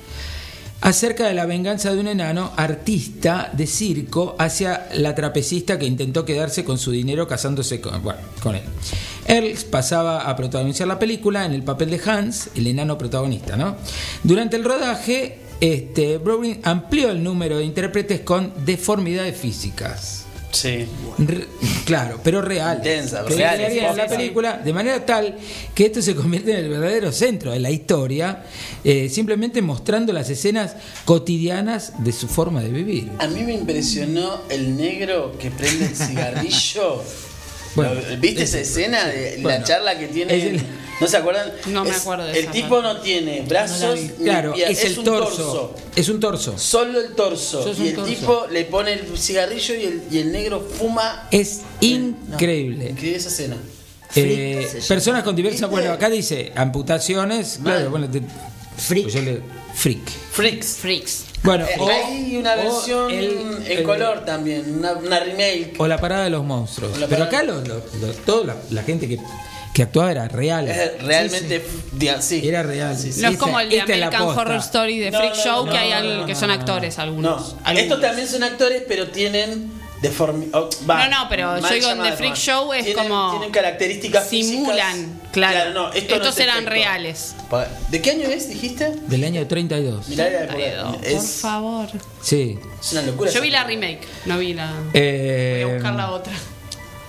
acerca 0.82 1.28
de 1.28 1.34
la 1.34 1.46
venganza 1.46 1.94
de 1.94 2.00
un 2.00 2.08
enano 2.08 2.52
artista 2.56 3.52
de 3.54 3.68
circo 3.68 4.36
hacia 4.40 4.88
la 4.94 5.14
trapecista 5.14 5.78
que 5.78 5.86
intentó 5.86 6.26
quedarse 6.26 6.64
con 6.64 6.78
su 6.78 6.92
dinero 6.92 7.28
casándose 7.28 7.82
con 7.82 8.56
él. 8.56 8.62
Earls 9.28 9.64
pasaba 9.66 10.22
a 10.22 10.36
protagonizar 10.36 10.88
la 10.88 10.98
película 10.98 11.46
en 11.46 11.54
el 11.54 11.64
papel 11.64 11.92
de 11.92 12.02
Hans, 12.04 12.50
el 12.56 12.66
enano 12.68 12.98
protagonista, 12.98 13.56
¿no? 13.58 13.76
Durante 14.24 14.56
el 14.56 14.64
rodaje, 14.64 15.38
este, 15.62 16.18
Browning 16.18 16.62
amplió 16.64 17.12
el 17.12 17.22
número 17.24 17.58
de 17.58 17.66
intérpretes 17.66 18.22
con 18.22 18.54
deformidades 18.66 19.38
físicas. 19.38 20.19
Sí. 20.52 20.88
Re- 21.20 21.48
claro, 21.86 22.20
pero 22.24 22.42
real. 22.42 22.78
Intensa, 22.78 23.24
Que 23.26 23.36
reales, 23.36 23.68
crearían 23.68 23.96
la 23.98 24.08
película 24.08 24.58
de 24.58 24.74
manera 24.74 25.06
tal 25.06 25.38
que 25.76 25.86
esto 25.86 26.02
se 26.02 26.16
convierte 26.16 26.52
en 26.52 26.58
el 26.66 26.70
verdadero 26.70 27.12
centro 27.12 27.52
de 27.52 27.60
la 27.60 27.70
historia, 27.70 28.44
eh, 28.84 29.10
simplemente 29.10 29.62
mostrando 29.62 30.12
las 30.12 30.30
escenas 30.30 30.76
cotidianas 31.06 31.94
de 32.04 32.12
su 32.12 32.28
forma 32.28 32.62
de 32.62 32.70
vivir. 32.70 33.12
A 33.20 33.28
mí 33.28 33.44
me 33.44 33.54
impresionó 33.54 34.42
el 34.50 34.76
negro 34.76 35.38
que 35.38 35.52
prende 35.52 35.86
el 35.86 35.96
cigarrillo. 35.96 37.04
Bueno, 37.76 37.94
¿Lo- 37.94 38.18
¿Viste 38.18 38.44
esa 38.44 38.60
escena 38.60 39.06
de 39.06 39.38
la 39.44 39.64
charla 39.64 39.98
que 40.00 40.08
tiene? 40.08 40.36
es 40.36 40.44
el- 40.46 40.62
¿No 41.00 41.08
se 41.08 41.18
acuerdan? 41.18 41.52
No 41.68 41.84
me 41.84 41.92
Es- 41.92 41.98
acuerdo 42.02 42.26
de 42.26 42.32
El 42.32 42.38
esa 42.46 42.52
tipo 42.52 42.82
parte. 42.82 42.94
no 42.94 43.02
tiene 43.02 43.42
brazos 43.48 43.96
ni 44.00 44.08
Claro, 44.26 44.54
es 44.54 44.84
el 44.84 45.00
un 45.00 45.06
torso. 45.06 45.76
Es 45.96 46.10
un 46.10 46.20
torso. 46.20 46.58
Solo 46.58 47.00
el 47.00 47.16
torso. 47.16 47.64
Sos 47.64 47.78
Y 47.78 47.82
un 47.82 47.88
el 47.88 47.96
torso. 47.96 48.10
tipo 48.14 48.48
le 48.52 48.66
pone 48.66 48.94
el 48.94 49.18
cigarrillo 49.18 49.76
y 49.76 49.84
el, 49.86 50.02
y 50.12 50.18
el 50.20 50.32
negro 50.32 50.60
fuma. 50.62 51.28
Es 51.32 51.62
increíble. 51.80 52.90
Increíble 52.90 53.18
esa 53.18 53.30
escena. 53.30 53.58
Eh, 54.16 54.68
personas 54.88 55.24
con 55.24 55.36
diversas, 55.36 55.70
bueno, 55.70 55.92
acá 55.94 56.10
dice 56.10 56.52
amputaciones, 56.56 57.60
Mal. 57.60 57.76
claro, 57.76 57.90
bueno, 57.92 58.10
te- 58.10 58.24
Freak. 58.78 59.04
pues 59.04 59.14
yo 59.14 59.22
le- 59.22 59.42
freak. 59.76 60.00
Freaks. 60.32 60.68
Freaks. 60.78 61.24
Bueno, 61.44 61.66
Eh, 61.66 61.76
o- 61.80 61.88
hay 61.88 62.36
una 62.38 62.56
versión 62.56 63.12
el- 63.12 63.26
en 63.66 63.78
el- 63.78 63.84
color 63.84 64.26
también, 64.26 64.78
una, 64.80 64.94
una 64.94 65.20
remake. 65.20 65.76
O 65.78 65.88
la 65.88 65.98
parada 66.00 66.24
de 66.26 66.32
los 66.32 66.44
monstruos. 66.44 66.92
Pero 67.08 67.24
acá 67.24 67.44
los- 67.44 67.64
toda 68.26 68.46
la, 68.46 68.56
la 68.72 68.84
gente 68.84 69.08
que, 69.08 69.20
que 69.80 69.84
actuaba 69.84 70.12
era 70.12 70.28
real. 70.28 70.68
Es 70.68 71.02
realmente, 71.02 71.66
diga- 71.98 72.20
sí. 72.22 72.42
Era 72.46 72.64
real. 72.64 72.98
Sí, 72.98 73.14
sí. 73.14 73.22
No 73.22 73.30
es 73.30 73.38
como 73.38 73.62
el 73.62 73.70
de 73.70 73.78
esta 73.78 73.94
American. 73.94 74.24
Horror 74.24 74.58
Story 74.58 75.00
de 75.00 75.10
No, 75.10 75.18
Freak 75.20 75.36
no, 75.38 75.42
Show, 75.42 75.66
no, 75.68 75.72
que 75.72 75.78
hay 75.78 75.90
no, 75.92 75.96
al- 75.96 76.18
no, 76.20 76.26
que 76.26 76.36
son 76.36 76.50
no, 76.50 76.54
actores 76.56 76.98
No, 76.98 77.04
algunos. 77.04 77.42
estos 77.48 77.58
Algunos. 77.64 78.02
también 78.02 78.28
son 78.28 78.44
actores, 78.44 78.84
pero 78.90 79.08
tienen 79.08 79.72
deformidad. 80.02 80.52
No, 80.86 81.10
no, 81.10 81.30
pero 81.30 81.60
yo 81.62 81.70
digo, 81.74 81.92
en 81.92 82.04
The 82.04 82.12
Freak 82.12 82.36
Show 82.36 82.74
es 82.74 82.94
como- 82.94 83.30
Tienen 83.32 83.52
características 83.52 84.28
Simulan, 84.28 84.96
físicas. 84.98 85.32
claro. 85.32 85.70
no, 85.74 85.94
esto 85.94 86.10
no 86.18 86.22
Estos 86.24 86.36
es 86.40 86.44
eran 86.44 86.66
reales. 86.66 87.36
¿De 87.90 88.02
qué 88.02 88.12
año 88.12 88.28
es, 88.28 88.50
dijiste? 88.50 88.92
Del 89.08 89.24
año 89.24 89.48
32. 89.48 90.10
Mirá, 90.10 90.28
era- 90.28 90.48
Por 90.92 91.06
es, 91.06 91.40
favor. 91.40 91.88
Sí. 92.22 92.60
es 92.82 92.92
una 92.92 93.04
locura. 93.04 93.32
Yo 93.32 93.42
vi 93.42 93.50
la 93.50 93.64
remake, 93.64 94.02
no 94.26 94.38
vi 94.40 94.54
la. 94.56 94.74
Eh, 94.94 95.62
Voy 95.64 95.72
a 95.72 95.74
buscar 95.76 95.96
la 95.96 96.12
otra. 96.12 96.34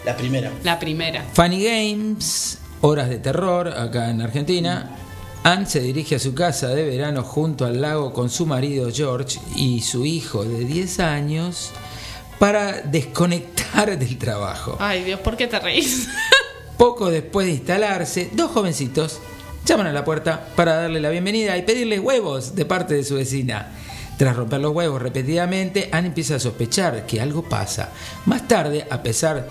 La 0.05 0.17
primera. 0.17 0.53
La 0.63 0.79
primera. 0.79 1.25
Funny 1.35 1.63
Games, 1.65 2.57
Horas 2.83 3.11
de 3.11 3.19
Terror, 3.19 3.69
acá 3.69 4.09
en 4.09 4.23
Argentina. 4.23 4.97
Anne 5.43 5.67
se 5.67 5.81
dirige 5.81 6.17
a 6.17 6.19
su 6.19 6.33
casa 6.33 6.69
de 6.69 6.85
verano 6.85 7.23
junto 7.23 7.67
al 7.67 7.83
lago 7.83 8.13
con 8.13 8.31
su 8.31 8.47
marido 8.47 8.91
George 8.91 9.39
y 9.55 9.83
su 9.83 10.07
hijo 10.07 10.45
de 10.45 10.65
10 10.65 11.01
años 11.01 11.73
para 12.39 12.81
desconectar 12.81 13.99
del 13.99 14.17
trabajo. 14.17 14.77
Ay, 14.81 15.05
Dios, 15.05 15.21
¿por 15.21 15.37
qué 15.37 15.47
te 15.47 15.61
reís? 15.61 16.09
Poco 16.79 17.11
después 17.11 17.47
de 17.47 17.53
instalarse, 17.53 18.31
dos 18.33 18.51
jovencitos 18.51 19.21
llaman 19.67 19.89
a 19.89 19.93
la 19.93 20.05
puerta 20.05 20.49
para 20.57 20.77
darle 20.77 21.01
la 21.01 21.11
bienvenida 21.11 21.59
y 21.59 21.63
pedirle 21.63 22.01
huevos 22.01 22.55
de 22.55 22.65
parte 22.65 22.95
de 22.95 23.05
su 23.05 23.17
vecina. 23.17 23.73
Tras 24.17 24.37
romper 24.37 24.61
los 24.61 24.75
huevos 24.75 25.01
repetidamente, 25.01 25.91
Anne 25.93 26.09
empieza 26.09 26.37
a 26.37 26.41
sospechar 26.41 27.05
que 27.07 27.21
algo 27.21 27.43
pasa. 27.43 27.91
Más 28.25 28.49
tarde, 28.49 28.87
a 28.91 29.03
pesar 29.03 29.37
de 29.37 29.49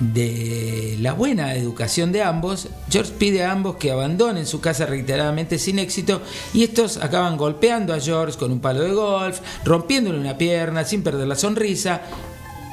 la 0.00 1.12
buena 1.12 1.54
educación 1.54 2.10
de 2.10 2.22
ambos, 2.22 2.68
George 2.90 3.12
pide 3.18 3.44
a 3.44 3.52
ambos 3.52 3.76
que 3.76 3.90
abandonen 3.90 4.46
su 4.46 4.60
casa 4.60 4.86
reiteradamente 4.86 5.58
sin 5.58 5.78
éxito 5.78 6.22
y 6.54 6.64
estos 6.64 6.96
acaban 6.96 7.36
golpeando 7.36 7.92
a 7.92 8.00
George 8.00 8.38
con 8.38 8.50
un 8.50 8.60
palo 8.60 8.80
de 8.80 8.92
golf, 8.92 9.40
rompiéndole 9.64 10.18
una 10.18 10.38
pierna 10.38 10.84
sin 10.84 11.02
perder 11.02 11.28
la 11.28 11.34
sonrisa. 11.34 12.00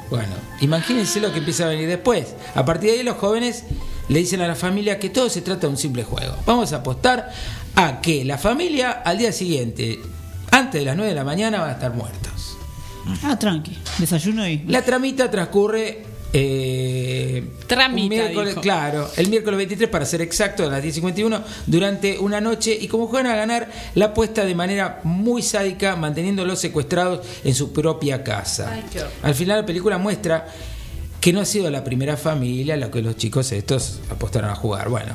Bueno, 0.08 0.32
imagínense 0.62 1.20
lo 1.20 1.30
que 1.30 1.38
empieza 1.38 1.66
a 1.66 1.68
venir 1.68 1.86
después. 1.86 2.34
A 2.54 2.64
partir 2.64 2.92
de 2.92 2.98
ahí 2.98 3.02
los 3.02 3.16
jóvenes 3.16 3.64
le 4.08 4.20
dicen 4.20 4.40
a 4.40 4.48
la 4.48 4.54
familia 4.54 4.98
que 4.98 5.10
todo 5.10 5.28
se 5.28 5.42
trata 5.42 5.62
de 5.62 5.68
un 5.68 5.76
simple 5.76 6.04
juego. 6.04 6.34
Vamos 6.46 6.72
a 6.72 6.76
apostar 6.76 7.30
a 7.74 8.00
que 8.00 8.24
la 8.24 8.38
familia 8.38 8.90
al 8.90 9.18
día 9.18 9.32
siguiente, 9.32 9.98
antes 10.50 10.80
de 10.80 10.86
las 10.86 10.96
9 10.96 11.10
de 11.10 11.14
la 11.14 11.24
mañana, 11.24 11.60
van 11.60 11.70
a 11.70 11.72
estar 11.72 11.92
muertos. 11.92 12.56
Ah, 13.22 13.38
tranqui. 13.38 13.76
Desayuno 13.98 14.48
y. 14.48 14.64
La 14.66 14.82
tramita 14.82 15.30
transcurre. 15.30 16.17
Eh, 16.32 17.42
Tramita, 17.66 18.02
un 18.02 18.08
miércoles, 18.08 18.50
dijo. 18.50 18.60
claro, 18.60 19.10
el 19.16 19.28
miércoles 19.28 19.56
23 19.56 19.88
para 19.88 20.04
ser 20.04 20.20
exacto, 20.20 20.64
a 20.64 20.70
las 20.70 20.84
10.51, 20.84 21.42
durante 21.66 22.18
una 22.18 22.40
noche 22.40 22.76
y 22.78 22.88
como 22.88 23.06
juegan 23.06 23.30
a 23.32 23.36
ganar 23.36 23.70
la 23.94 24.06
apuesta 24.06 24.44
de 24.44 24.54
manera 24.54 25.00
muy 25.04 25.42
sádica, 25.42 25.96
manteniéndolos 25.96 26.58
secuestrados 26.58 27.26
en 27.44 27.54
su 27.54 27.72
propia 27.72 28.22
casa. 28.22 28.72
Ay. 28.72 28.84
Al 29.22 29.34
final 29.34 29.60
la 29.60 29.66
película 29.66 29.96
muestra 29.98 30.46
que 31.20 31.32
no 31.32 31.40
ha 31.40 31.44
sido 31.44 31.70
la 31.70 31.82
primera 31.82 32.16
familia 32.16 32.76
la 32.76 32.90
que 32.90 33.02
los 33.02 33.16
chicos 33.16 33.50
estos 33.52 34.00
apostaron 34.10 34.50
a 34.50 34.54
jugar. 34.54 34.88
Bueno, 34.88 35.14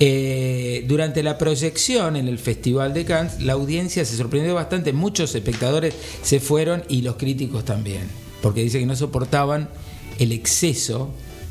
eh, 0.00 0.84
durante 0.86 1.24
la 1.24 1.36
proyección 1.36 2.14
en 2.14 2.28
el 2.28 2.38
Festival 2.38 2.94
de 2.94 3.04
Cannes, 3.04 3.42
la 3.42 3.54
audiencia 3.54 4.04
se 4.04 4.16
sorprendió 4.16 4.54
bastante, 4.54 4.92
muchos 4.92 5.34
espectadores 5.34 5.94
se 6.22 6.38
fueron 6.38 6.84
y 6.88 7.02
los 7.02 7.16
críticos 7.16 7.64
también, 7.64 8.02
porque 8.40 8.62
dice 8.62 8.78
que 8.78 8.86
no 8.86 8.94
soportaban 8.94 9.68
el 10.18 10.32
exceso, 10.32 11.10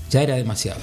ya 0.10 0.22
era 0.22 0.36
demasiado. 0.36 0.80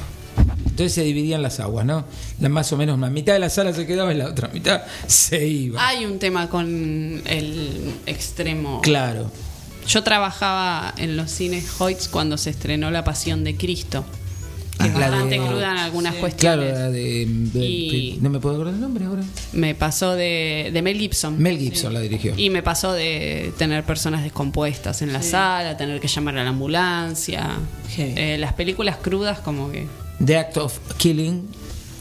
Entonces 0.64 0.92
se 0.92 1.02
dividían 1.02 1.42
las 1.42 1.60
aguas, 1.60 1.86
¿no? 1.86 2.04
La, 2.40 2.48
más 2.48 2.72
o 2.72 2.76
menos, 2.76 2.98
la 2.98 3.10
mitad 3.10 3.34
de 3.34 3.38
la 3.38 3.50
sala 3.50 3.72
se 3.72 3.86
quedaba 3.86 4.12
y 4.12 4.16
la 4.16 4.26
otra 4.26 4.48
mitad 4.48 4.82
se 5.06 5.46
iba. 5.46 5.86
Hay 5.86 6.04
un 6.04 6.18
tema 6.18 6.48
con 6.48 7.22
el 7.26 7.94
extremo. 8.06 8.80
Claro. 8.80 9.30
Yo 9.86 10.02
trabajaba 10.02 10.92
en 10.96 11.16
los 11.16 11.30
cines 11.30 11.80
Hoyts 11.80 12.08
cuando 12.08 12.38
se 12.38 12.50
estrenó 12.50 12.90
La 12.90 13.04
Pasión 13.04 13.44
de 13.44 13.56
Cristo. 13.56 14.04
Que 14.78 14.88
es 14.88 14.94
La 14.94 15.08
bastante 15.08 15.38
de- 15.38 15.46
cruda 15.46 15.70
en 15.72 15.78
algunas 15.78 16.12
Claro, 16.14 16.20
cuestiones. 16.20 16.72
la 16.74 16.90
de, 16.90 17.26
de- 17.28 17.64
Y- 17.64 18.18
no 18.20 18.28
me 18.30 18.40
puedo 18.40 18.56
acordar 18.56 18.74
el 18.74 18.80
nombre 18.80 19.04
ahora. 19.04 19.22
Me 19.52 19.74
pasó 19.74 20.14
de, 20.14 20.70
de 20.72 20.82
Mel 20.82 20.98
Gibson. 20.98 21.38
Mel 21.40 21.58
Gibson 21.58 21.94
la 21.94 22.00
dirigió. 22.00 22.34
Y 22.36 22.50
me 22.50 22.62
pasó 22.62 22.92
de 22.92 23.52
tener 23.56 23.84
personas 23.84 24.24
descompuestas 24.24 25.00
en 25.02 25.12
la 25.12 25.22
sala, 25.22 25.76
tener 25.76 26.00
que 26.00 26.08
llamar 26.08 26.36
a 26.38 26.42
la 26.44 26.50
ambulancia. 26.50 27.50
Eh, 27.98 28.36
las 28.38 28.52
películas 28.54 28.96
crudas 28.96 29.38
como 29.38 29.70
que... 29.70 29.86
The 30.24 30.36
Act 30.38 30.56
of 30.58 30.78
Killing, 30.96 31.46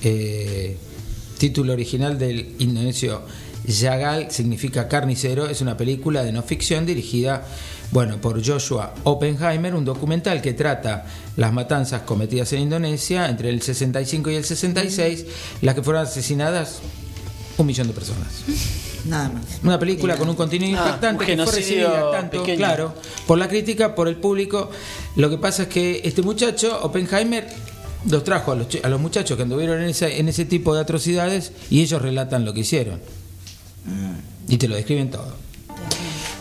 eh, 0.04 0.78
título 1.38 1.74
original 1.74 2.18
del 2.18 2.56
indonesio 2.60 3.22
Yagal, 3.66 4.32
significa 4.32 4.88
carnicero, 4.88 5.48
es 5.48 5.62
una 5.62 5.78
película 5.78 6.24
de 6.24 6.32
no 6.32 6.44
ficción 6.44 6.86
dirigida 6.86 7.46
bueno, 7.92 8.18
por 8.18 8.44
Joshua 8.44 8.94
Oppenheimer, 9.04 9.76
un 9.76 9.86
documental 9.86 10.42
que 10.42 10.54
trata 10.54 11.06
las 11.38 11.54
matanzas 11.54 12.02
cometidas 12.02 12.52
en 12.54 12.62
Indonesia 12.62 13.30
entre 13.30 13.50
el 13.50 13.62
65 13.62 14.32
y 14.32 14.36
el 14.36 14.44
66, 14.44 15.26
las 15.62 15.76
que 15.76 15.84
fueron 15.84 16.02
asesinadas 16.02 16.80
un 17.58 17.68
millón 17.68 17.88
de 17.88 17.94
personas. 17.94 18.28
Nada 19.06 19.30
más. 19.30 19.44
Una 19.64 19.78
película 19.78 20.18
con 20.18 20.28
un 20.28 20.36
contenido 20.36 20.80
Ah, 20.80 20.86
impactante 20.86 21.24
un 21.24 21.28
que 21.28 21.44
fue 21.44 21.56
recibida 21.56 22.12
tanto, 22.12 22.40
pequeño. 22.40 22.58
claro, 22.58 22.94
por 23.28 23.38
la 23.38 23.48
crítica, 23.48 23.94
por 23.94 24.08
el 24.08 24.16
público. 24.16 24.72
Lo 25.16 25.30
que 25.30 25.38
pasa 25.38 25.64
es 25.64 25.68
que 25.70 26.02
este 26.04 26.24
muchacho, 26.24 26.80
Oppenheimer, 26.82 27.48
los 28.10 28.24
trajo 28.24 28.54
a 28.54 28.56
los, 28.56 28.68
a 28.82 28.90
los 28.90 29.00
muchachos 29.00 29.38
que 29.38 29.44
anduvieron 29.44 29.82
en 29.84 29.90
ese, 29.90 30.20
en 30.20 30.30
ese 30.30 30.46
tipo 30.46 30.74
de 30.74 30.82
atrocidades 30.82 31.52
y 31.70 31.82
ellos 31.82 32.02
relatan 32.02 32.44
lo 32.44 32.56
que 32.56 32.62
hicieron. 32.62 33.00
Y 34.48 34.58
te 34.58 34.68
lo 34.68 34.76
describen 34.76 35.10
todo. 35.10 35.44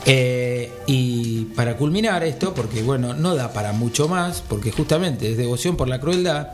Eh, 0.05 0.72
y 0.86 1.45
para 1.57 1.76
culminar 1.76 2.24
esto, 2.24 2.55
porque 2.55 2.82
bueno, 2.82 3.14
no 3.14 3.36
da 3.36 3.53
para 3.53 3.72
mucho 3.72 4.09
más, 4.09 4.43
porque 4.47 4.72
justamente 4.72 5.30
es 5.30 5.36
devoción 5.36 5.76
por 5.76 5.88
la 5.88 6.01
crueldad, 6.01 6.49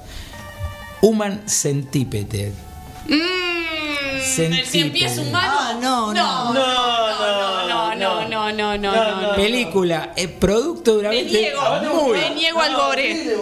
Human 1.01 1.49
Centipede. 1.49 2.53
Mm, 3.07 3.13
el 4.53 4.67
cien 4.67 4.93
pies 4.93 5.19
humano. 5.19 5.57
Ah, 5.59 5.79
no, 5.81 6.13
no, 6.13 6.53
no, 6.53 6.55
no, 6.55 7.69
no, 7.69 7.95
no, 7.95 8.53
no, 8.53 8.53
no, 8.53 8.79
no, 8.79 9.23
no. 9.23 9.35
Película, 9.35 10.13
eh, 10.17 10.29
producto 10.29 10.93
Me 10.93 10.97
duramente 10.97 11.33
niego, 11.33 11.61
muy 12.03 12.19
me 12.19 12.31
niego 12.35 12.61
al 12.61 12.77
gore. 12.77 13.37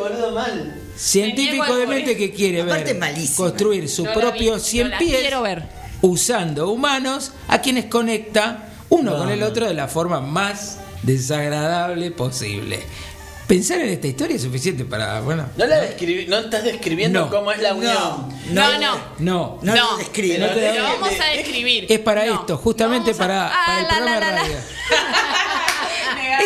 científico 0.96 1.62
Me 1.64 1.68
niego 1.68 1.76
de 1.76 1.86
mente 1.86 2.16
que 2.16 2.32
quiere 2.32 2.62
Aparte 2.62 2.94
ver 2.94 3.14
construir 3.36 3.88
su 3.88 4.04
No 4.04 4.12
propio 4.12 4.54
vi, 4.54 4.60
100 4.60 4.84
no 4.84 4.90
la 4.90 4.98
pies 4.98 5.20
quiero 5.20 5.42
ver. 5.42 5.75
Usando 6.06 6.70
humanos 6.70 7.32
a 7.48 7.60
quienes 7.60 7.86
conecta 7.86 8.68
uno 8.88 9.16
con 9.18 9.28
el 9.30 9.42
otro 9.42 9.66
de 9.66 9.74
la 9.74 9.88
forma 9.88 10.20
más 10.20 10.78
desagradable 11.02 12.10
posible. 12.10 12.80
Pensar 13.46 13.80
en 13.80 13.90
esta 13.90 14.08
historia 14.08 14.34
es 14.36 14.42
suficiente 14.42 14.84
para, 14.84 15.20
bueno, 15.20 15.46
No, 15.56 15.66
la 15.66 15.76
describi- 15.84 16.26
no 16.26 16.36
estás 16.38 16.64
describiendo 16.64 17.20
No. 17.26 17.30
cómo 17.30 17.52
es 17.52 17.60
la 17.62 17.74
unión. 17.74 17.94
No, 18.50 18.72
no. 18.72 18.78
no, 18.80 18.98
No, 19.18 19.58
No, 19.62 19.74
lo 19.92 19.96
describe. 19.98 20.38
no 20.38 20.48
te 20.48 20.76
Lo 20.78 20.82
vamos 20.82 21.10
a 21.20 21.26
describir. 21.36 21.86
es 21.88 21.98
para 22.00 22.24
No. 22.26 22.34
esto, 22.34 22.56
justamente 22.58 23.14
para, 23.14 23.46
Ah, 23.48 23.52
para 23.66 23.78
el 23.78 23.84
la, 23.84 23.88
programa 23.94 24.20
la, 24.20 24.30
la. 24.32 24.42
radio. 24.42 24.56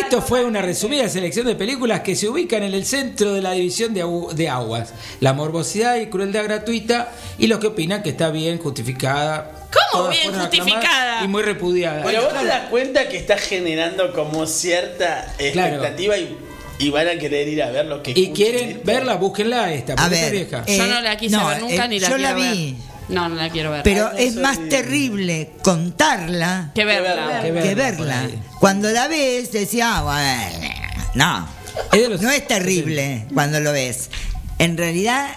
Esto 0.03 0.21
fue 0.21 0.43
una 0.45 0.61
resumida 0.61 1.07
selección 1.09 1.45
de 1.47 1.55
películas 1.55 2.01
que 2.01 2.15
se 2.15 2.27
ubican 2.27 2.63
en 2.63 2.73
el 2.73 2.85
centro 2.85 3.33
de 3.33 3.41
la 3.41 3.51
división 3.53 3.93
de, 3.93 4.03
agu- 4.03 4.31
de 4.33 4.49
aguas. 4.49 4.93
La 5.19 5.33
morbosidad 5.33 5.95
y 5.97 6.07
crueldad 6.07 6.43
gratuita 6.43 7.11
y 7.37 7.47
los 7.47 7.59
que 7.59 7.67
opinan 7.67 8.03
que 8.03 8.09
está 8.09 8.29
bien 8.29 8.57
justificada. 8.59 9.67
¿Cómo 9.91 10.03
Todas 10.05 10.17
bien 10.21 10.33
justificada? 10.33 11.23
Y 11.23 11.27
muy 11.27 11.43
repudiada. 11.43 12.03
Pero 12.03 12.23
vos 12.23 12.33
te 12.39 12.45
das 12.45 12.69
cuenta 12.69 13.07
que 13.07 13.17
está 13.17 13.37
generando 13.37 14.11
como 14.13 14.45
cierta 14.45 15.33
Claro. 15.53 15.75
expectativa 15.75 16.17
y, 16.17 16.37
y 16.79 16.89
van 16.89 17.07
a 17.07 17.15
querer 17.17 17.47
ir 17.47 17.61
a 17.63 17.69
ver 17.71 17.85
lo 17.85 18.01
que 18.03 18.11
y 18.15 18.31
quieren 18.31 18.69
esto. 18.69 18.81
verla, 18.83 19.15
búsquenla 19.15 19.71
esta, 19.73 19.93
A 19.93 19.95
porque 19.97 20.15
está 20.15 20.25
ver, 20.27 20.31
vieja. 20.33 20.63
eh, 20.67 20.77
Yo 20.77 20.87
no 20.87 21.01
la 21.01 21.17
quise 21.17 21.35
no, 21.37 21.47
ver 21.47 21.59
nunca 21.61 21.85
eh, 21.85 21.87
ni 21.87 21.99
la 21.99 22.09
yo 22.09 22.17
la 22.17 22.33
vi. 22.33 22.73
ver. 22.73 22.90
No, 23.11 23.29
no 23.29 23.35
la 23.35 23.49
quiero 23.49 23.71
ver. 23.71 23.83
Pero 23.83 24.11
no 24.11 24.17
es 24.17 24.33
soy 24.33 24.43
más 24.43 24.57
bien. 24.57 24.69
terrible 24.69 25.51
contarla 25.63 26.71
que 26.73 26.85
verla. 26.85 27.41
Que 27.41 27.75
verla 27.75 28.27
que. 28.27 28.39
Cuando 28.59 28.89
la 28.89 29.07
ves, 29.07 29.51
decís, 29.51 29.81
ah, 29.83 30.01
bueno, 30.03 30.73
no. 31.15 31.47
Los- 32.09 32.21
No 32.21 32.29
es 32.31 32.47
terrible 32.47 33.25
cuando 33.33 33.59
lo 33.59 33.71
ves. 33.71 34.09
En 34.59 34.77
realidad, 34.77 35.27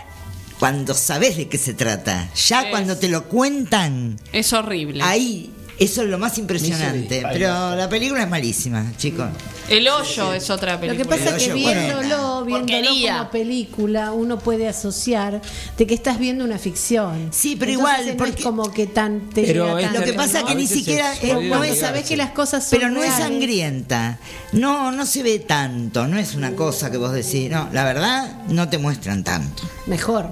cuando 0.58 0.94
sabes 0.94 1.36
de 1.36 1.48
qué 1.48 1.58
se 1.58 1.74
trata, 1.74 2.28
ya 2.34 2.62
Es- 2.62 2.70
cuando 2.70 2.96
te 2.96 3.08
lo 3.08 3.24
cuentan, 3.24 4.18
Es 4.32 4.52
horrible. 4.52 5.02
ahí, 5.02 5.52
eso 5.78 6.02
es 6.02 6.08
lo 6.08 6.18
más 6.18 6.38
impresionante. 6.38 7.22
Pero 7.32 7.74
la 7.76 7.88
película 7.88 8.22
es 8.22 8.28
malísima, 8.30 8.92
chicos. 8.96 9.26
El 9.68 9.88
hoyo 9.88 10.34
es 10.34 10.50
otra 10.50 10.74
Lo 10.74 10.80
película. 10.80 11.02
que 11.02 11.08
pasa 11.24 11.36
es 11.36 11.42
que 11.44 11.52
viéndolo, 11.54 12.44
viéndolo 12.44 12.88
como 13.16 13.30
película, 13.30 14.12
uno 14.12 14.38
puede 14.38 14.68
asociar 14.68 15.40
de 15.78 15.86
que 15.86 15.94
estás 15.94 16.18
viendo 16.18 16.44
una 16.44 16.58
ficción. 16.58 17.28
Sí, 17.32 17.56
pero 17.58 17.72
Entonces, 17.72 17.98
igual, 18.00 18.12
no 18.12 18.16
porque- 18.18 18.38
es 18.40 18.44
como 18.44 18.72
que 18.72 18.86
tan 18.86 19.20
te 19.30 19.42
Pero 19.42 19.66
llega 19.66 19.80
es 19.80 19.84
tanto, 19.86 20.00
Lo 20.00 20.06
que 20.06 20.12
pasa 20.12 20.40
¿no? 20.42 20.46
que 20.48 20.54
ni 20.54 20.66
siquiera 20.66 21.14
es- 21.14 21.42
no 21.48 21.64
es, 21.64 21.80
sabés 21.80 22.04
que 22.06 22.16
las 22.16 22.30
cosas 22.30 22.62
son 22.68 22.78
pero 22.78 22.90
no 22.90 23.02
es 23.02 23.14
sangrienta. 23.14 24.18
No, 24.52 24.92
no 24.92 25.06
se 25.06 25.22
ve 25.22 25.38
tanto. 25.38 26.06
No 26.06 26.18
es 26.18 26.34
una 26.34 26.52
cosa 26.54 26.90
que 26.90 26.98
vos 26.98 27.12
decís. 27.12 27.50
No, 27.50 27.68
la 27.72 27.84
verdad, 27.84 28.42
no 28.48 28.68
te 28.68 28.76
muestran 28.78 29.24
tanto. 29.24 29.62
Mejor. 29.86 30.28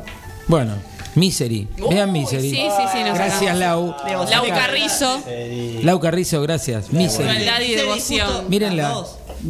Bueno, 0.49 0.75
Misery. 1.15 1.69
Vean 1.91 2.11
Uy, 2.11 2.21
Misery. 2.21 2.51
sí, 2.51 2.57
sí, 2.57 2.83
sí, 2.93 2.99
nos 3.05 3.15
Gracias. 3.19 3.59
Lau. 3.59 3.95
Lau 4.31 4.49
Carrizo, 4.49 5.23
Lau 5.83 6.01
Carrizo, 6.01 6.41
gracias. 6.43 6.91
Misery. 6.93 7.25
Crueldad 7.29 7.61
y 7.61 7.75
devoción. 7.75 8.49
Mírenla. 8.49 9.05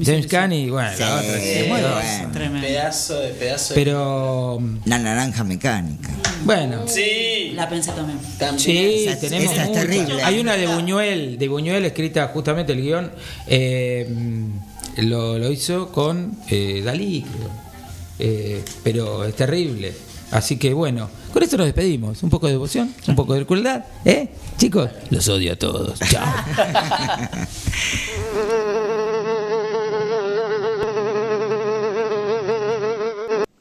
James 0.04 0.26
Caan 0.26 0.52
y 0.54 0.70
bueno, 0.70 0.90
Sí, 0.96 1.00
la 1.00 1.14
otra. 1.16 1.38
sí, 1.40 1.64
muy 1.68 1.80
todas. 1.80 2.04
bueno. 2.18 2.32
Tremendo. 2.32 2.66
Pedazo 2.66 3.20
de 3.20 3.28
pedazo 3.28 3.74
de. 3.74 3.80
Pero 3.80 4.62
La 4.86 4.98
naranja 4.98 5.44
mecánica. 5.44 6.08
bueno. 6.44 6.88
Sí, 6.88 7.52
La 7.54 7.68
pensé 7.68 7.92
también. 7.92 8.18
también. 8.38 8.58
Sí, 8.58 9.04
Esa- 9.06 9.20
tenemos 9.20 9.52
esa 9.52 9.64
es 9.64 9.72
terrible. 9.72 10.22
Hay 10.22 10.38
una 10.40 10.56
de 10.56 10.66
Buñuel, 10.66 11.38
de 11.38 11.46
Buñuel 11.48 11.84
escrita 11.84 12.28
justamente 12.28 12.72
el 12.72 12.80
guion, 12.80 13.12
eh, 13.46 14.08
lo, 14.96 15.38
lo 15.38 15.52
hizo 15.52 15.92
con 15.92 16.38
eh, 16.48 16.80
Dalí, 16.82 17.22
creo. 17.22 17.50
Eh, 18.18 18.64
pero 18.82 19.24
es 19.26 19.34
terrible. 19.36 19.92
Así 20.32 20.56
que 20.56 20.72
bueno, 20.72 21.10
con 21.32 21.42
esto 21.42 21.58
nos 21.58 21.66
despedimos. 21.66 22.22
Un 22.22 22.30
poco 22.30 22.46
de 22.46 22.52
devoción, 22.52 22.92
un 23.06 23.14
poco 23.14 23.34
de 23.34 23.44
crueldad, 23.46 23.84
¿eh? 24.04 24.30
Chicos, 24.56 24.90
los 25.10 25.28
odio 25.28 25.52
a 25.52 25.56
todos. 25.56 25.98
Chao. 26.00 26.26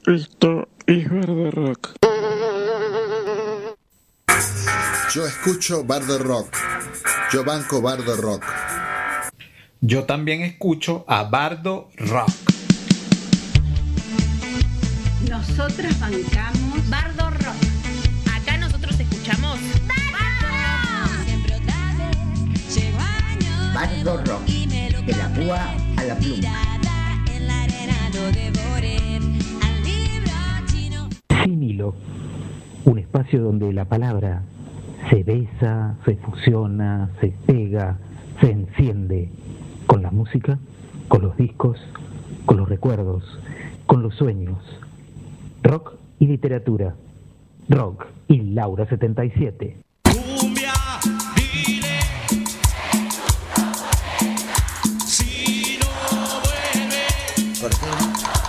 Esto 0.07 0.67
es 0.87 1.09
Bardo 1.09 1.51
Rock. 1.51 1.89
Yo 5.13 5.25
escucho 5.25 5.83
Bardo 5.83 6.17
Rock. 6.17 6.55
Yo 7.31 7.43
banco 7.43 7.81
Bardo 7.81 8.15
Rock. 8.15 8.45
Yo 9.81 10.05
también 10.05 10.41
escucho 10.41 11.03
a 11.07 11.23
Bardo 11.23 11.89
Rock. 11.97 12.50
Nosotras 15.31 15.97
bancamos 15.97 16.89
Bardo 16.89 17.29
Rock. 17.29 17.55
Acá 18.35 18.57
nosotros 18.57 18.99
escuchamos 18.99 19.57
Bardo 23.73 24.17
Rock. 24.25 24.41
De 24.43 25.13
la 25.15 25.29
púa 25.29 25.73
a 25.95 26.03
la 26.03 26.15
pluma. 26.15 26.51
Sin 31.45 31.63
hilo. 31.63 31.95
Un 32.83 32.99
espacio 32.99 33.41
donde 33.41 33.71
la 33.71 33.85
palabra 33.85 34.43
se 35.09 35.23
besa, 35.23 35.95
se 36.03 36.17
fusiona, 36.17 37.09
se 37.21 37.29
pega, 37.45 37.97
se 38.41 38.51
enciende 38.51 39.29
con 39.87 40.03
la 40.03 40.11
música, 40.11 40.59
con 41.07 41.21
los 41.21 41.37
discos, 41.37 41.79
con 42.45 42.57
los 42.57 42.67
recuerdos, 42.67 43.23
con 43.85 44.03
los 44.03 44.13
sueños. 44.15 44.57
Rock 45.63 45.93
y 46.19 46.25
literatura. 46.25 46.95
Rock 47.69 48.07
y 48.27 48.41
Laura 48.41 48.87
77. 48.87 49.77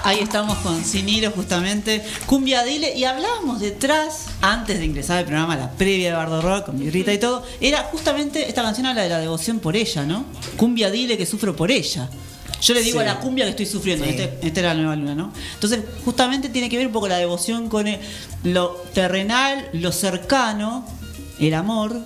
Ahí 0.05 0.19
estamos 0.19 0.59
con 0.59 0.83
Sin 0.83 1.09
Hilo 1.09 1.31
justamente, 1.31 2.03
Cumbia 2.27 2.65
Dile, 2.65 2.97
y 2.97 3.05
hablábamos 3.05 3.61
detrás, 3.61 4.31
antes 4.41 4.81
de 4.81 4.85
ingresar 4.85 5.19
al 5.19 5.25
programa, 5.27 5.57
la 5.57 5.71
previa 5.71 6.11
de 6.11 6.17
Bardo 6.17 6.43
Rock, 6.43 6.67
con 6.67 6.79
mi 6.79 6.91
Rita 6.91 7.13
y 7.13 7.19
todo, 7.19 7.45
era 7.61 7.85
justamente 7.85 8.49
esta 8.49 8.63
canción 8.63 8.87
habla 8.87 9.03
de 9.03 9.09
la 9.11 9.21
devoción 9.21 9.61
por 9.61 9.77
ella, 9.77 10.05
¿no? 10.05 10.25
Cumbia 10.57 10.91
Dile 10.91 11.17
que 11.17 11.25
sufro 11.25 11.55
por 11.55 11.71
ella. 11.71 12.11
Yo 12.63 12.75
le 12.75 12.83
digo 12.83 13.01
Sí. 13.01 13.07
a 13.07 13.15
la 13.15 13.21
cumbia 13.21 13.45
que 13.45 13.51
estoy 13.51 13.67
sufriendo, 13.67 14.05
Sí. 14.05 14.11
este, 14.13 14.39
esta 14.47 14.61
era 14.61 14.73
la 14.75 14.81
nueva 14.81 14.97
luna, 14.97 15.15
¿no? 15.15 15.33
Entonces, 15.55 15.81
justamente 16.05 16.49
tiene 16.49 16.69
que 16.71 16.77
ver 16.79 16.87
un 16.87 16.93
poco 16.93 17.09
la 17.09 17.17
devoción 17.19 17.69
con 17.69 17.89
el- 17.89 17.99
lo 18.45 18.71
terrenal, 18.95 19.69
lo 19.73 19.91
cercano, 19.93 20.87
el 21.41 21.55
amor, 21.55 21.99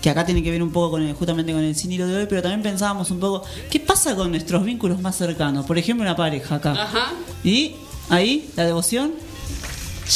que 0.00 0.08
acá 0.10 0.24
tiene 0.24 0.42
que 0.44 0.50
ver 0.52 0.62
un 0.62 0.70
poco 0.70 0.92
con 0.92 1.02
el- 1.02 1.12
justamente 1.14 1.52
con 1.52 1.62
el 1.62 1.74
sin 1.74 1.90
hilo 1.90 2.06
de 2.06 2.16
hoy, 2.18 2.26
pero 2.28 2.40
también 2.40 2.62
pensábamos 2.62 3.10
un 3.10 3.18
poco, 3.18 3.42
¿qué 3.68 3.80
pasa 3.80 4.14
con 4.14 4.30
nuestros 4.30 4.64
vínculos 4.64 5.00
más 5.00 5.16
cercanos? 5.16 5.66
Por 5.66 5.76
ejemplo, 5.76 6.02
una 6.04 6.14
pareja 6.14 6.54
acá. 6.56 6.72
Ajá. 6.72 7.12
Y 7.42 7.72
ahí, 8.08 8.48
la 8.56 8.64
devoción. 8.64 9.12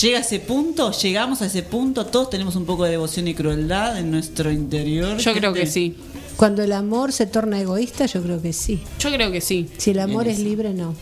Llega 0.01 0.19
a 0.19 0.21
ese 0.21 0.39
punto, 0.39 0.93
llegamos 0.93 1.43
a 1.43 1.47
ese 1.47 1.65
punto, 1.65 2.07
todos 2.07 2.31
tenemos 2.31 2.55
un 2.55 2.65
poco 2.65 2.85
de 2.85 2.93
devoción 2.93 3.27
y 3.27 3.35
crueldad 3.35 3.99
en 3.99 4.13
nuestro 4.13 4.53
interior. 4.53 5.19
Yo 5.19 5.33
creo 5.33 5.53
que 5.53 5.67
sí. 5.67 5.97
Cuando 6.41 6.63
el 6.63 6.73
amor 6.73 7.13
se 7.13 7.27
torna 7.27 7.61
egoísta, 7.61 8.07
yo 8.07 8.23
creo 8.23 8.41
que 8.41 8.55
sí. 8.55 8.81
Yo 8.99 9.13
creo 9.13 9.31
que 9.31 9.43
sí. 9.43 9.69
Si 9.77 9.91
el 9.91 9.99
amor 9.99 10.27
es 10.27 10.39
libre, 10.39 10.73
no. 10.73 10.95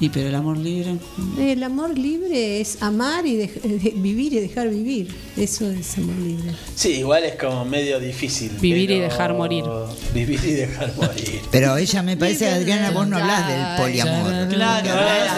Y 0.00 0.08
pero 0.08 0.28
el 0.28 0.34
amor 0.34 0.58
libre. 0.58 0.96
El 1.38 1.62
amor 1.62 1.96
libre 1.96 2.60
es 2.60 2.82
amar 2.82 3.24
y 3.26 3.36
de- 3.36 3.92
vivir 3.96 4.32
y 4.34 4.40
dejar 4.40 4.68
vivir. 4.68 5.14
Eso 5.36 5.70
es 5.70 5.96
amor 5.98 6.16
libre. 6.16 6.52
Sí, 6.74 6.94
igual 6.98 7.22
es 7.24 7.36
como 7.36 7.64
medio 7.64 8.00
difícil. 8.00 8.50
Vivir 8.60 8.90
y 8.90 8.98
dejar 8.98 9.34
morir. 9.34 9.64
Vivir 10.12 10.40
y 10.44 10.50
dejar 10.52 10.92
morir. 10.96 11.40
Pero 11.50 11.76
ella 11.76 12.02
me 12.02 12.16
parece, 12.16 12.50
Adriana, 12.50 12.90
vos 12.90 13.06
no 13.06 13.16
hablas 13.18 13.46
del 13.48 13.76
poliamor. 13.86 14.48
Claro, 14.48 14.88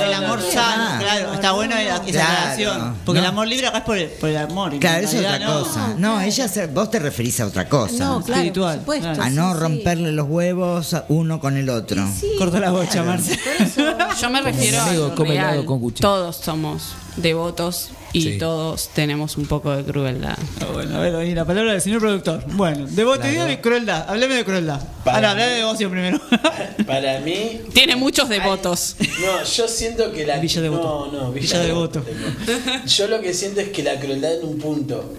el, 0.02 0.08
el 0.08 0.14
amor 0.14 0.40
sano, 0.40 1.00
claro. 1.00 1.34
Está 1.34 1.52
bueno 1.52 1.76
esa 1.76 2.02
Claro, 2.02 2.28
aclaración. 2.28 2.94
Porque 3.04 3.20
no. 3.20 3.26
el 3.26 3.30
amor 3.30 3.46
libre 3.48 3.66
acá 3.66 3.78
es 3.78 3.84
por 3.84 3.98
el, 3.98 4.08
por 4.08 4.30
el 4.30 4.36
amor. 4.38 4.74
y 4.74 4.78
Claro, 4.78 4.98
en 5.00 5.04
es 5.04 5.14
otra 5.14 5.38
no. 5.38 5.60
cosa. 5.62 5.94
No, 5.98 6.20
ella 6.20 6.48
se- 6.48 6.66
vos 6.66 6.90
te 6.90 6.98
referís 6.98 7.38
a 7.40 7.46
otra 7.46 7.68
cosa. 7.68 7.92
No, 8.04 8.22
claro, 8.22 8.40
Espiritual, 8.40 8.80
por 8.80 8.96
supuesto. 8.96 9.22
a 9.22 9.28
sí, 9.28 9.34
no 9.36 9.52
sí. 9.54 9.60
romperle 9.60 10.12
los 10.12 10.26
huevos 10.28 10.96
uno 11.08 11.40
con 11.40 11.56
el 11.58 11.68
otro. 11.68 12.02
Cortó 12.38 12.58
la 12.58 12.70
bocha, 12.70 13.02
Marce. 13.02 13.38
Yo 14.20 14.30
me 14.30 14.40
refiero 14.52 14.82
mi 14.82 14.88
amigo 14.88 15.04
a 15.04 15.08
lo 15.08 15.14
come 15.14 15.30
real. 15.30 15.44
helado 15.48 15.66
con 15.66 15.80
cuchara. 15.80 16.00
Todos 16.02 16.36
somos 16.36 16.82
devotos 17.16 17.90
y 18.12 18.22
Sí. 18.22 18.38
todos 18.38 18.88
tenemos 18.94 19.36
un 19.36 19.46
poco 19.46 19.74
de 19.76 19.84
crueldad. 19.84 20.38
Ah, 20.60 20.66
Bueno, 20.72 20.96
a 20.96 21.00
ver, 21.00 21.14
oí 21.14 21.34
la 21.34 21.44
palabra 21.44 21.72
del 21.72 21.80
señor 21.82 22.00
productor. 22.00 22.44
Bueno, 22.52 22.86
devotería 22.88 23.50
y 23.52 23.56
crueldad. 23.58 24.06
Háblame 24.08 24.34
de 24.36 24.44
crueldad. 24.44 24.80
Para 25.04 25.16
Ahora, 25.16 25.28
mí- 25.28 25.32
hablame 25.32 25.50
de 25.52 25.56
devoción 25.58 25.90
primero. 25.90 26.20
Para 26.86 27.20
mí, 27.20 27.60
Tiene 27.74 27.96
muchos 27.96 28.28
devotos. 28.28 28.96
no, 29.00 29.44
yo 29.44 29.68
siento 29.68 30.12
que 30.12 30.24
la. 30.26 30.38
Villa 30.38 30.60
Devoto. 30.62 31.08
No, 31.12 31.20
no, 31.24 31.32
Villa 31.32 31.58
Devoto. 31.60 32.02
tengo. 32.02 32.84
Yo 32.86 33.08
lo 33.08 33.20
que 33.20 33.34
siento 33.34 33.60
es 33.60 33.68
que 33.70 33.82
la 33.82 33.98
crueldad 33.98 34.34
en 34.40 34.46
un 34.46 34.58
punto. 34.58 35.12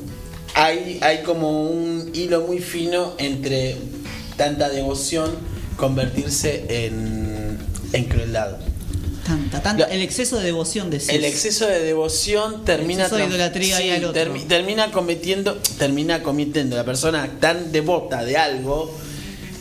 Hay, 0.56 0.98
hay 1.02 1.20
como 1.22 1.62
un 1.70 2.10
hilo 2.16 2.42
muy 2.48 2.60
fino 2.60 3.14
entre 3.20 3.78
tanta 4.38 4.70
devoción 4.70 5.30
convertirse 5.76 6.66
en, 6.86 7.58
en 7.94 8.04
crueldad. 8.06 8.58
Tanta, 9.28 9.62
tanta. 9.62 9.84
El 9.86 10.02
exceso 10.02 10.38
de 10.38 10.46
devoción 10.46 10.90
de 10.90 10.98
El 11.10 11.26
exceso 11.26 11.68
de 11.68 11.82
devoción 11.82 12.64
termina 12.64 13.04
exceso 13.04 13.18
de 13.18 13.26
idolatría 13.28 13.78
ahí 13.78 13.90
al 13.92 14.06
otro. 14.06 14.24
termi- 14.24 14.48
termina 14.48 14.92
cometiendo 14.92 15.56
termina 15.78 16.24
cometiendo 16.24 16.76
la 16.78 16.86
persona 16.86 17.30
tan 17.40 17.72
devota 17.74 18.24
de 18.24 18.38
algo 18.38 18.90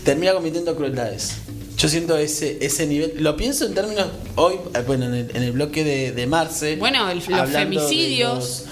termina 0.05 0.33
cometiendo 0.35 0.77
crueldades. 0.77 1.33
Yo 1.77 1.89
siento 1.89 2.17
ese 2.17 2.59
ese 2.61 2.87
nivel, 2.87 3.15
lo 3.19 3.37
pienso 3.37 3.67
en 3.67 3.75
términos 3.75 4.07
hoy, 4.37 4.55
eh, 4.75 4.83
bueno, 4.87 5.07
en 5.07 5.15
el, 5.15 5.31
en 5.37 5.43
el 5.43 5.53
bloque 5.53 5.83
de, 5.85 6.13
de 6.13 6.27
Marce. 6.29 6.77
Bueno, 6.77 7.11
el- 7.11 7.19
los 7.19 7.27
de 7.51 7.59
femicidios. 7.59 8.35
los- 8.39 8.65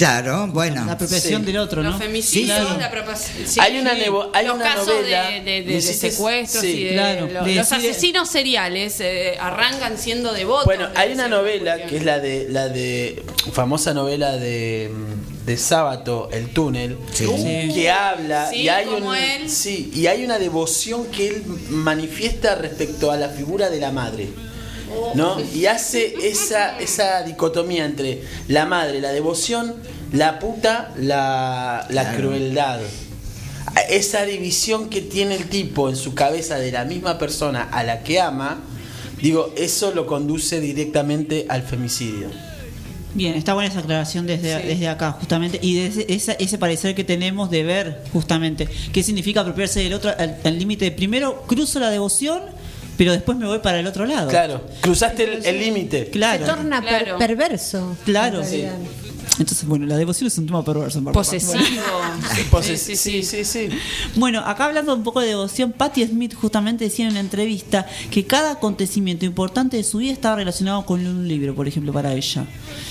Claro, 0.00 0.46
bueno. 0.46 0.86
La 0.86 0.92
apropiación 0.92 1.42
Sí. 1.42 1.46
del 1.46 1.58
otro, 1.58 1.82
¿no? 1.82 1.90
Los 1.90 1.98
femicidios, 1.98 2.56
Sí, 2.58 2.64
claro. 2.64 2.78
la 2.80 2.86
apropiación- 2.86 3.46
sí, 3.46 3.60
Hay 3.60 3.78
una 3.78 3.94
hay 4.32 4.46
los 4.46 4.54
una 4.54 4.64
casos 4.64 4.86
novela, 4.86 5.28
de, 5.28 5.40
de- 5.42 5.62
de- 5.62 5.72
de 5.74 5.80
secuestros 5.82 6.62
sí, 6.62 6.68
y 6.70 6.84
de 6.84 6.90
claro, 6.94 7.28
los 7.28 7.72
asesinos 7.72 8.30
seriales 8.30 8.98
eh, 9.00 9.36
arrancan 9.38 9.98
siendo 9.98 10.32
devotos. 10.32 10.64
Bueno, 10.64 10.88
de 10.88 10.96
hay 10.98 11.12
una 11.12 11.28
novela 11.28 11.84
que 11.84 11.98
es 11.98 12.04
la 12.06 12.18
de 12.18 12.46
la 12.48 12.68
de 12.68 13.22
famosa 13.52 13.92
novela 13.92 14.38
de, 14.38 14.90
de 15.44 15.56
Sábato, 15.58 16.30
El 16.32 16.48
túnel, 16.48 16.96
Sí. 17.12 17.26
Sí. 17.26 17.70
que 17.74 17.90
habla 17.90 18.48
Sí, 18.48 18.56
y 18.62 18.68
hay 18.70 18.86
como 18.86 19.10
un- 19.10 19.16
él. 19.16 19.50
sí, 19.50 19.90
y 19.94 20.06
hay 20.06 20.24
una 20.24 20.38
devoción 20.38 21.04
que 21.08 21.28
él 21.28 21.44
manifiesta 21.68 22.54
respecto 22.54 23.10
a 23.10 23.18
la 23.18 23.28
figura 23.28 23.68
de 23.68 23.80
la 23.80 23.90
madre. 23.92 24.28
¿No? 25.14 25.36
Y 25.54 25.66
hace 25.66 26.14
esa, 26.22 26.78
esa 26.78 27.22
dicotomía 27.22 27.84
entre 27.84 28.22
la 28.48 28.66
madre, 28.66 29.00
la 29.00 29.12
devoción, 29.12 29.74
la 30.12 30.38
puta, 30.38 30.92
la, 30.98 31.86
la 31.90 32.02
Claro. 32.02 32.18
crueldad. 32.28 32.80
Esa 33.88 34.24
división 34.24 34.88
que 34.88 35.00
tiene 35.00 35.36
el 35.36 35.48
tipo 35.48 35.88
en 35.88 35.96
su 35.96 36.14
cabeza 36.14 36.56
de 36.58 36.72
la 36.72 36.84
misma 36.84 37.18
persona 37.18 37.62
a 37.70 37.82
la 37.84 38.02
que 38.02 38.20
ama, 38.20 38.60
digo, 39.20 39.52
eso 39.56 39.92
lo 39.92 40.06
conduce 40.06 40.60
directamente 40.60 41.46
al 41.48 41.62
femicidio. 41.62 42.28
Bien, 43.12 43.34
está 43.34 43.54
buena 43.54 43.68
esa 43.68 43.80
aclaración 43.80 44.26
desde, 44.26 44.60
Sí. 44.60 44.68
desde 44.68 44.88
acá, 44.88 45.12
justamente, 45.12 45.58
y 45.60 45.74
desde 45.74 46.12
esa- 46.14 46.32
ese 46.34 46.58
parecer 46.58 46.94
que 46.94 47.02
tenemos 47.04 47.50
de 47.50 47.64
ver, 47.64 48.02
justamente, 48.12 48.68
qué 48.92 49.02
significa 49.02 49.40
apropiarse 49.40 49.80
del 49.82 49.94
otro 49.94 50.10
al 50.16 50.38
al 50.44 50.58
límite 50.58 50.84
de 50.86 50.92
primero 50.92 51.42
cruzo 51.46 51.80
la 51.80 51.90
devoción, 51.90 52.40
pero 53.00 53.12
después 53.12 53.38
me 53.38 53.46
voy 53.46 53.60
para 53.60 53.80
el 53.80 53.86
otro 53.86 54.04
lado. 54.04 54.28
Claro, 54.28 54.62
cruzaste 54.82 55.48
el 55.48 55.58
límite. 55.58 56.10
Claro. 56.10 56.44
Se 56.44 56.52
torna 56.52 56.82
per- 56.82 57.04
Claro. 57.04 57.18
perverso. 57.18 57.96
Claro. 58.04 58.42
en 58.42 58.44
realidad. 58.44 58.74
Entonces, 59.38 59.64
bueno, 59.66 59.86
la 59.86 59.96
devoción 59.96 60.26
es 60.26 60.36
un 60.36 60.44
tema 60.44 60.62
perverso. 60.62 60.98
en. 60.98 61.04
Posesivo. 61.06 61.54
Pose- 62.50 62.76
Sí, 62.76 62.94
sí, 62.94 63.22
sí, 63.22 63.22
sí. 63.22 63.44
sí, 63.44 63.68
sí. 63.70 63.78
Bueno, 64.16 64.40
acá 64.40 64.66
hablando 64.66 64.94
un 64.94 65.02
poco 65.02 65.20
de 65.20 65.28
devoción, 65.28 65.72
Patti 65.72 66.06
Smith 66.06 66.34
justamente 66.34 66.84
decía 66.84 67.06
en 67.06 67.12
una 67.12 67.20
entrevista 67.20 67.86
que 68.10 68.26
cada 68.26 68.50
acontecimiento 68.52 69.24
importante 69.24 69.78
de 69.78 69.84
su 69.84 69.96
vida 69.98 70.12
estaba 70.12 70.36
relacionado 70.36 70.84
con 70.84 71.06
un 71.06 71.26
libro, 71.26 71.54
por 71.54 71.66
ejemplo, 71.66 71.90
para 71.90 72.12
ella. 72.12 72.44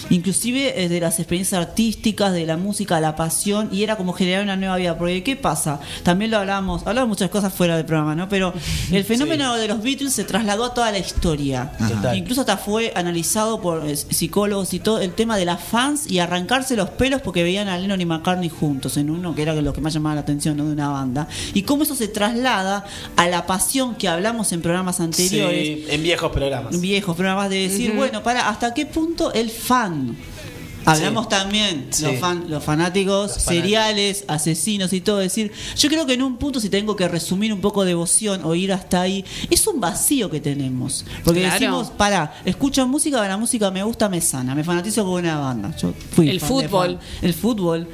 Inclusive 0.10 0.84
eh, 0.84 0.90
de 0.90 1.00
las 1.00 1.20
experiencias 1.20 1.62
artísticas, 1.62 2.34
de 2.34 2.46
la 2.46 2.58
música, 2.58 3.00
la 3.00 3.16
pasión, 3.16 3.70
y 3.72 3.84
era 3.84 3.96
como 3.96 4.14
generar 4.14 4.44
una 4.44 4.56
nueva 4.56 4.78
vida. 4.78 4.98
Porque, 4.98 5.24
¿qué 5.24 5.36
pasa? 5.36 5.80
También 6.04 6.32
lo 6.32 6.38
hablamos, 6.38 6.86
hablamos 6.86 7.10
muchas 7.10 7.30
cosas 7.30 7.54
fuera 7.54 7.78
del 7.78 7.86
programa, 7.86 8.16
¿no? 8.16 8.30
Pero 8.30 8.54
el 8.92 9.04
fenómeno 9.04 9.56
de 9.56 9.68
los 9.68 9.82
Beatles 9.82 10.14
se 10.14 10.24
trasladó 10.24 10.66
a 10.66 10.74
toda 10.74 10.92
la 10.92 10.98
historia. 10.98 11.72
Total. 11.78 12.18
Incluso 12.18 12.42
hasta 12.42 12.58
fue 12.58 12.92
analizado 12.96 13.62
por 13.62 13.88
eh, 13.88 13.96
psicólogos 13.96 14.74
y 14.74 14.80
todo 14.80 15.00
el 15.00 15.14
tema 15.14 15.38
de 15.38 15.46
las 15.46 15.64
fans 15.64 16.10
y 16.10 16.20
arrancarse 16.20 16.76
los 16.76 16.90
pelos 16.90 17.22
porque 17.22 17.44
veían 17.44 17.68
a 17.68 17.78
Lennon 17.78 18.02
y 18.02 18.06
McCartney 18.06 18.50
juntos 18.50 18.98
en 18.98 19.10
uno 19.10 19.36
que 19.36 19.42
era 19.42 19.54
lo 19.54 19.74
que 19.74 19.82
más 19.82 19.94
llamaba 19.94 20.16
la 20.16 20.22
atención 20.22 20.58
¿no? 20.58 20.66
de 20.66 20.74
una 20.74 20.90
banda. 20.90 21.28
Y 21.54 21.64
cómo 21.64 21.84
eso 21.84 21.96
se 21.96 22.08
traslada 22.08 22.86
a 23.16 23.28
la 23.28 23.46
pasión 23.46 23.96
que 23.96 24.08
hablamos 24.08 24.52
en 24.52 24.62
programas 24.62 25.00
anteriores. 25.00 25.64
Sí, 25.64 25.86
en 25.90 26.04
viejos 26.04 26.32
programas. 26.32 26.80
Viejos 26.80 27.16
programas 27.16 27.50
de 27.50 27.68
decir, 27.68 27.94
bueno, 27.96 28.24
para, 28.24 28.50
¿hasta 28.50 28.74
qué 28.74 28.86
punto 28.86 29.34
el 29.34 29.50
fan? 29.50 29.99
Instagram. 30.00 30.39
Hablamos 30.86 31.26
Sí. 31.26 31.30
también 31.30 31.88
Sí. 31.92 32.04
los, 32.06 32.16
fan, 32.20 32.46
los 32.50 32.64
fanáticos 32.64 33.34
Los 33.36 33.44
seriales, 33.44 34.24
asesinos 34.28 34.94
y 34.94 35.02
todo. 35.02 35.18
Decir, 35.18 35.52
yo 35.78 35.90
creo 35.90 36.06
que 36.06 36.14
en 36.14 36.24
un 36.24 36.38
punto, 36.38 36.60
si 36.60 36.70
tengo 36.70 36.96
que 36.96 37.08
resumir 37.08 37.54
un 37.54 37.62
poco 37.62 37.86
devoción 37.86 38.42
o 38.44 38.56
ir 38.56 38.72
hasta 38.74 39.02
ahí, 39.02 39.24
es 39.50 39.66
un 39.68 39.80
vacío 39.80 40.30
que 40.30 40.40
tenemos. 40.40 41.06
Porque 41.24 41.42
Claro. 41.42 41.54
decimos, 41.54 41.92
para, 41.92 42.34
escucho 42.46 42.88
música, 42.88 43.26
la 43.28 43.38
música 43.38 43.72
me 43.72 43.84
gusta, 43.84 44.10
me 44.10 44.22
sana, 44.22 44.56
me 44.56 44.64
fanatizo 44.64 45.04
con 45.04 45.14
una 45.24 45.38
banda. 45.38 45.76
Yo 45.78 45.94
fui 46.12 46.30
El 46.30 46.40
fútbol. 46.40 47.00
El 47.22 47.34
fútbol. 47.34 47.88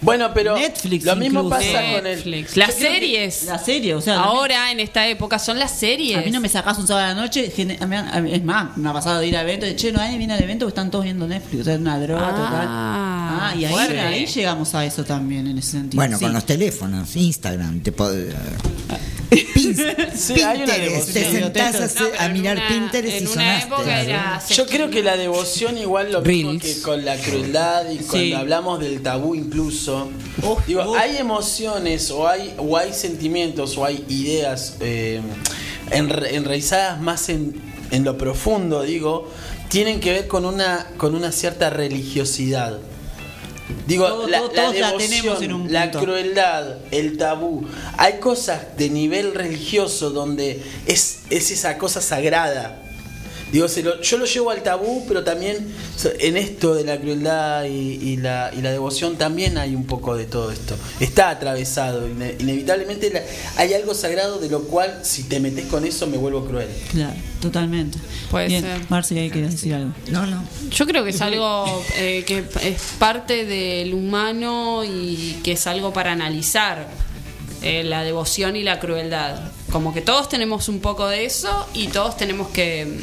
Bueno, 0.00 0.30
pero 0.34 0.56
Netflix 0.56 1.04
lo 1.04 1.16
mismo 1.16 1.40
incluso. 1.42 1.56
pasa 1.62 1.72
con 1.94 2.06
el 2.06 2.16
Netflix. 2.16 2.56
Las 2.56 2.74
que- 2.74 2.80
series. 2.82 3.44
La 3.44 3.58
serie, 3.58 3.94
o 3.94 4.00
sea, 4.00 4.20
Ahora, 4.20 4.70
en 4.72 4.80
esta 4.80 5.06
época, 5.08 5.38
son 5.38 5.58
las 5.58 5.70
series. 5.78 6.18
A 6.18 6.22
mí 6.22 6.30
no 6.30 6.40
me 6.40 6.48
sacás 6.48 6.78
un 6.78 6.86
sábado 6.86 7.06
a 7.06 7.14
la 7.14 7.20
noche, 7.20 7.52
a 7.80 7.84
a 7.84 8.18
es 8.26 8.44
más, 8.44 8.76
me 8.76 8.88
ha 8.88 8.92
pasado 8.92 9.20
de 9.20 9.28
ir 9.28 9.36
al 9.36 9.44
evento, 9.48 9.66
de 9.66 9.76
che, 9.76 9.92
no 9.92 9.98
nadie 9.98 10.18
viene 10.18 10.34
al 10.34 10.42
evento 10.42 10.64
porque 10.66 10.70
están 10.78 10.90
todos 10.90 11.04
viendo 11.04 11.26
Netflix, 11.26 11.60
o 11.62 11.64
sea, 11.64 11.74
es 11.74 11.80
una 11.80 11.98
droga 11.98 12.23
Ah, 12.23 12.23
total. 12.30 12.66
Ah, 12.68 13.54
y 13.58 13.64
ahí, 13.64 13.72
fuerte. 13.72 14.00
ahí 14.00 14.26
llegamos 14.26 14.74
a 14.74 14.84
eso 14.84 15.04
también 15.04 15.46
en 15.46 15.58
ese 15.58 15.72
sentido. 15.72 15.96
Bueno, 16.00 16.18
Sí. 16.18 16.24
con 16.24 16.32
los 16.32 16.46
teléfonos, 16.46 17.16
Instagram, 17.16 17.80
te 17.80 17.92
Sí, 20.14 20.40
hay 20.42 20.62
una 20.62 20.74
Pinterest, 20.74 21.08
devoción. 21.08 21.52
te 21.52 21.72
sentás 21.72 21.96
a, 22.18 22.28
No, 22.28 22.34
mirar 22.34 22.56
una- 22.56 22.68
Pinterest 22.68 23.22
y 23.22 23.26
sonaste. 23.26 24.54
Yo 24.54 24.66
creo 24.66 24.90
que 24.90 25.02
la 25.02 25.16
devoción 25.16 25.76
igual 25.78 26.12
lo 26.12 26.20
mismo 26.22 26.50
Reels. 26.52 26.62
que 26.76 26.82
con 26.82 27.04
la 27.04 27.16
crueldad 27.16 27.90
y 27.90 27.96
cuando 27.96 28.16
Sí. 28.18 28.32
hablamos 28.32 28.80
del 28.80 29.02
tabú 29.02 29.34
incluso. 29.34 30.10
Digo, 30.66 30.94
hay 30.96 31.16
emociones 31.16 32.10
o 32.10 32.28
hay 32.28 32.54
o 32.58 32.76
hay 32.76 32.92
sentimientos 32.92 33.76
o 33.76 33.84
hay 33.84 34.04
ideas 34.08 34.76
eh, 34.80 35.20
enra- 35.90 36.28
enraizadas 36.30 37.00
más 37.00 37.28
en, 37.28 37.54
en 37.90 38.04
lo 38.04 38.16
profundo, 38.16 38.82
digo, 38.82 39.28
tienen 39.74 39.98
que 39.98 40.12
ver 40.12 40.28
con 40.28 40.44
una 40.44 40.86
con 40.98 41.16
una 41.16 41.32
cierta 41.32 41.68
religiosidad. 41.68 42.78
Digo, 43.88 44.06
Todo- 44.06 44.28
la, 44.28 44.38
todo- 44.38 44.52
la 44.52 44.62
todos 44.62 44.78
la 44.78 44.86
devoción, 44.86 45.10
tenemos 45.10 45.42
en 45.42 45.52
un 45.52 45.72
la 45.72 45.90
crueldad, 45.90 46.76
el 46.92 47.16
tabú. 47.16 47.66
Hay 47.98 48.14
cosas 48.20 48.76
de 48.76 48.88
nivel 48.88 49.34
religioso 49.34 50.10
donde 50.10 50.62
es, 50.86 51.22
es 51.30 51.50
esa 51.50 51.76
cosa 51.76 52.00
sagrada. 52.00 52.80
Digo, 53.52 53.68
se 53.68 53.82
lo- 53.84 54.00
yo 54.02 54.18
lo 54.18 54.24
llevo 54.24 54.50
al 54.50 54.62
tabú, 54.64 55.04
pero 55.06 55.22
también 55.22 55.58
en 56.18 56.36
esto 56.36 56.74
de 56.74 56.84
la 56.84 56.98
crueldad 57.00 57.64
y, 57.64 57.70
y 58.02 58.16
la, 58.16 58.50
y 58.56 58.60
la 58.62 58.72
devoción 58.72 59.16
también 59.16 59.58
hay 59.58 59.76
un 59.76 59.84
poco 59.86 60.16
de 60.16 60.24
todo 60.24 60.50
esto. 60.50 60.76
Está 60.98 61.30
atravesado. 61.30 62.08
ine- 62.08 62.34
inevitablemente 62.40 63.10
la- 63.10 63.22
hay 63.56 63.72
algo 63.74 63.94
sagrado 63.94 64.38
de 64.40 64.48
lo 64.48 64.64
cual 64.64 65.00
si 65.02 65.22
te 65.24 65.38
metes 65.38 65.66
con 65.66 65.84
eso 65.84 66.06
me 66.08 66.16
vuelvo 66.16 66.44
cruel. 66.46 66.66
Claro, 66.90 67.14
totalmente. 67.40 67.98
Puede 68.30 68.48
Bien, 68.48 68.62
ser. 68.62 68.80
Marce, 68.88 69.18
ahí 69.20 69.30
querías 69.30 69.52
decir 69.52 69.72
algo. 69.74 69.92
No, 70.10 70.26
no. 70.26 70.42
Yo 70.70 70.86
creo 70.86 71.04
que 71.04 71.10
es 71.10 71.20
algo 71.20 71.84
eh, 71.96 72.24
que 72.26 72.44
es 72.62 72.80
parte 72.98 73.44
del 73.44 73.94
humano 73.94 74.82
y 74.84 75.38
que 75.44 75.52
es 75.52 75.66
algo 75.68 75.92
para 75.92 76.10
analizar. 76.12 76.88
eh, 77.62 77.82
la 77.82 78.02
devoción 78.02 78.56
y 78.56 78.62
la 78.62 78.78
crueldad. 78.78 79.36
Como 79.72 79.94
que 79.94 80.02
todos 80.02 80.28
tenemos 80.28 80.68
un 80.68 80.80
poco 80.80 81.06
de 81.08 81.24
eso 81.24 81.66
y 81.72 81.86
todos 81.86 82.16
tenemos 82.16 82.48
que. 82.48 82.98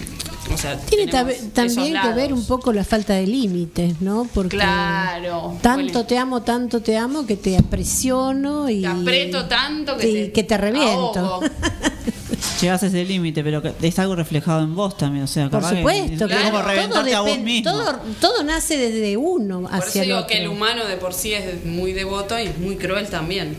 O 0.53 0.57
sea, 0.57 0.77
Tiene 0.79 1.11
también 1.53 1.93
que 2.01 2.13
ver 2.13 2.33
un 2.33 2.45
poco 2.45 2.71
la 2.73 2.83
falta 2.83 3.13
de 3.13 3.25
límites, 3.27 4.01
¿no? 4.01 4.27
Porque 4.33 4.57
Claro. 4.57 5.57
tanto 5.61 5.83
Bueno, 5.93 6.05
te 6.05 6.17
amo, 6.17 6.41
tanto 6.43 6.81
te 6.81 6.97
amo 6.97 7.25
que 7.25 7.35
te 7.37 7.57
apresiono 7.57 8.69
y 8.69 8.81
Te 8.81 8.87
aprieto 8.87 9.45
tanto 9.45 9.97
que 9.97 10.09
y 10.09 10.13
te 10.13 10.31
que 10.31 10.43
te 10.43 10.57
reviento. 10.57 11.19
ahogo. 11.19 11.41
llegás 12.61 12.83
a 12.83 12.87
ese 12.87 13.03
límite, 13.05 13.43
pero 13.43 13.61
que 13.61 13.73
es 13.81 13.99
algo 13.99 14.15
reflejado 14.15 14.63
en 14.63 14.75
vos 14.75 14.95
también, 14.97 15.23
o 15.23 15.27
sea, 15.27 15.49
Por 15.49 15.61
que 15.67 15.77
supuesto, 15.77 16.25
es 16.25 16.31
claro, 16.31 16.43
como 16.51 16.59
todo, 16.59 16.67
reventarte 16.67 17.15
a 17.15 17.21
vos 17.21 17.37
mismo. 17.39 17.71
todo, 17.71 17.99
todo 18.19 18.43
nace 18.43 18.77
desde 18.77 19.17
uno 19.17 19.61
Por 19.61 19.71
eso 19.73 19.83
hacia 19.83 20.01
el 20.01 20.07
digo 20.09 20.19
otro. 20.19 20.27
que 20.29 20.37
el 20.43 20.47
humano 20.47 20.85
de 20.85 20.97
por 20.97 21.13
sí 21.13 21.33
es 21.33 21.65
muy 21.65 21.93
devoto 21.93 22.37
y 22.39 22.43
es 22.43 22.57
muy 22.59 22.75
cruel 22.77 23.07
también. 23.09 23.57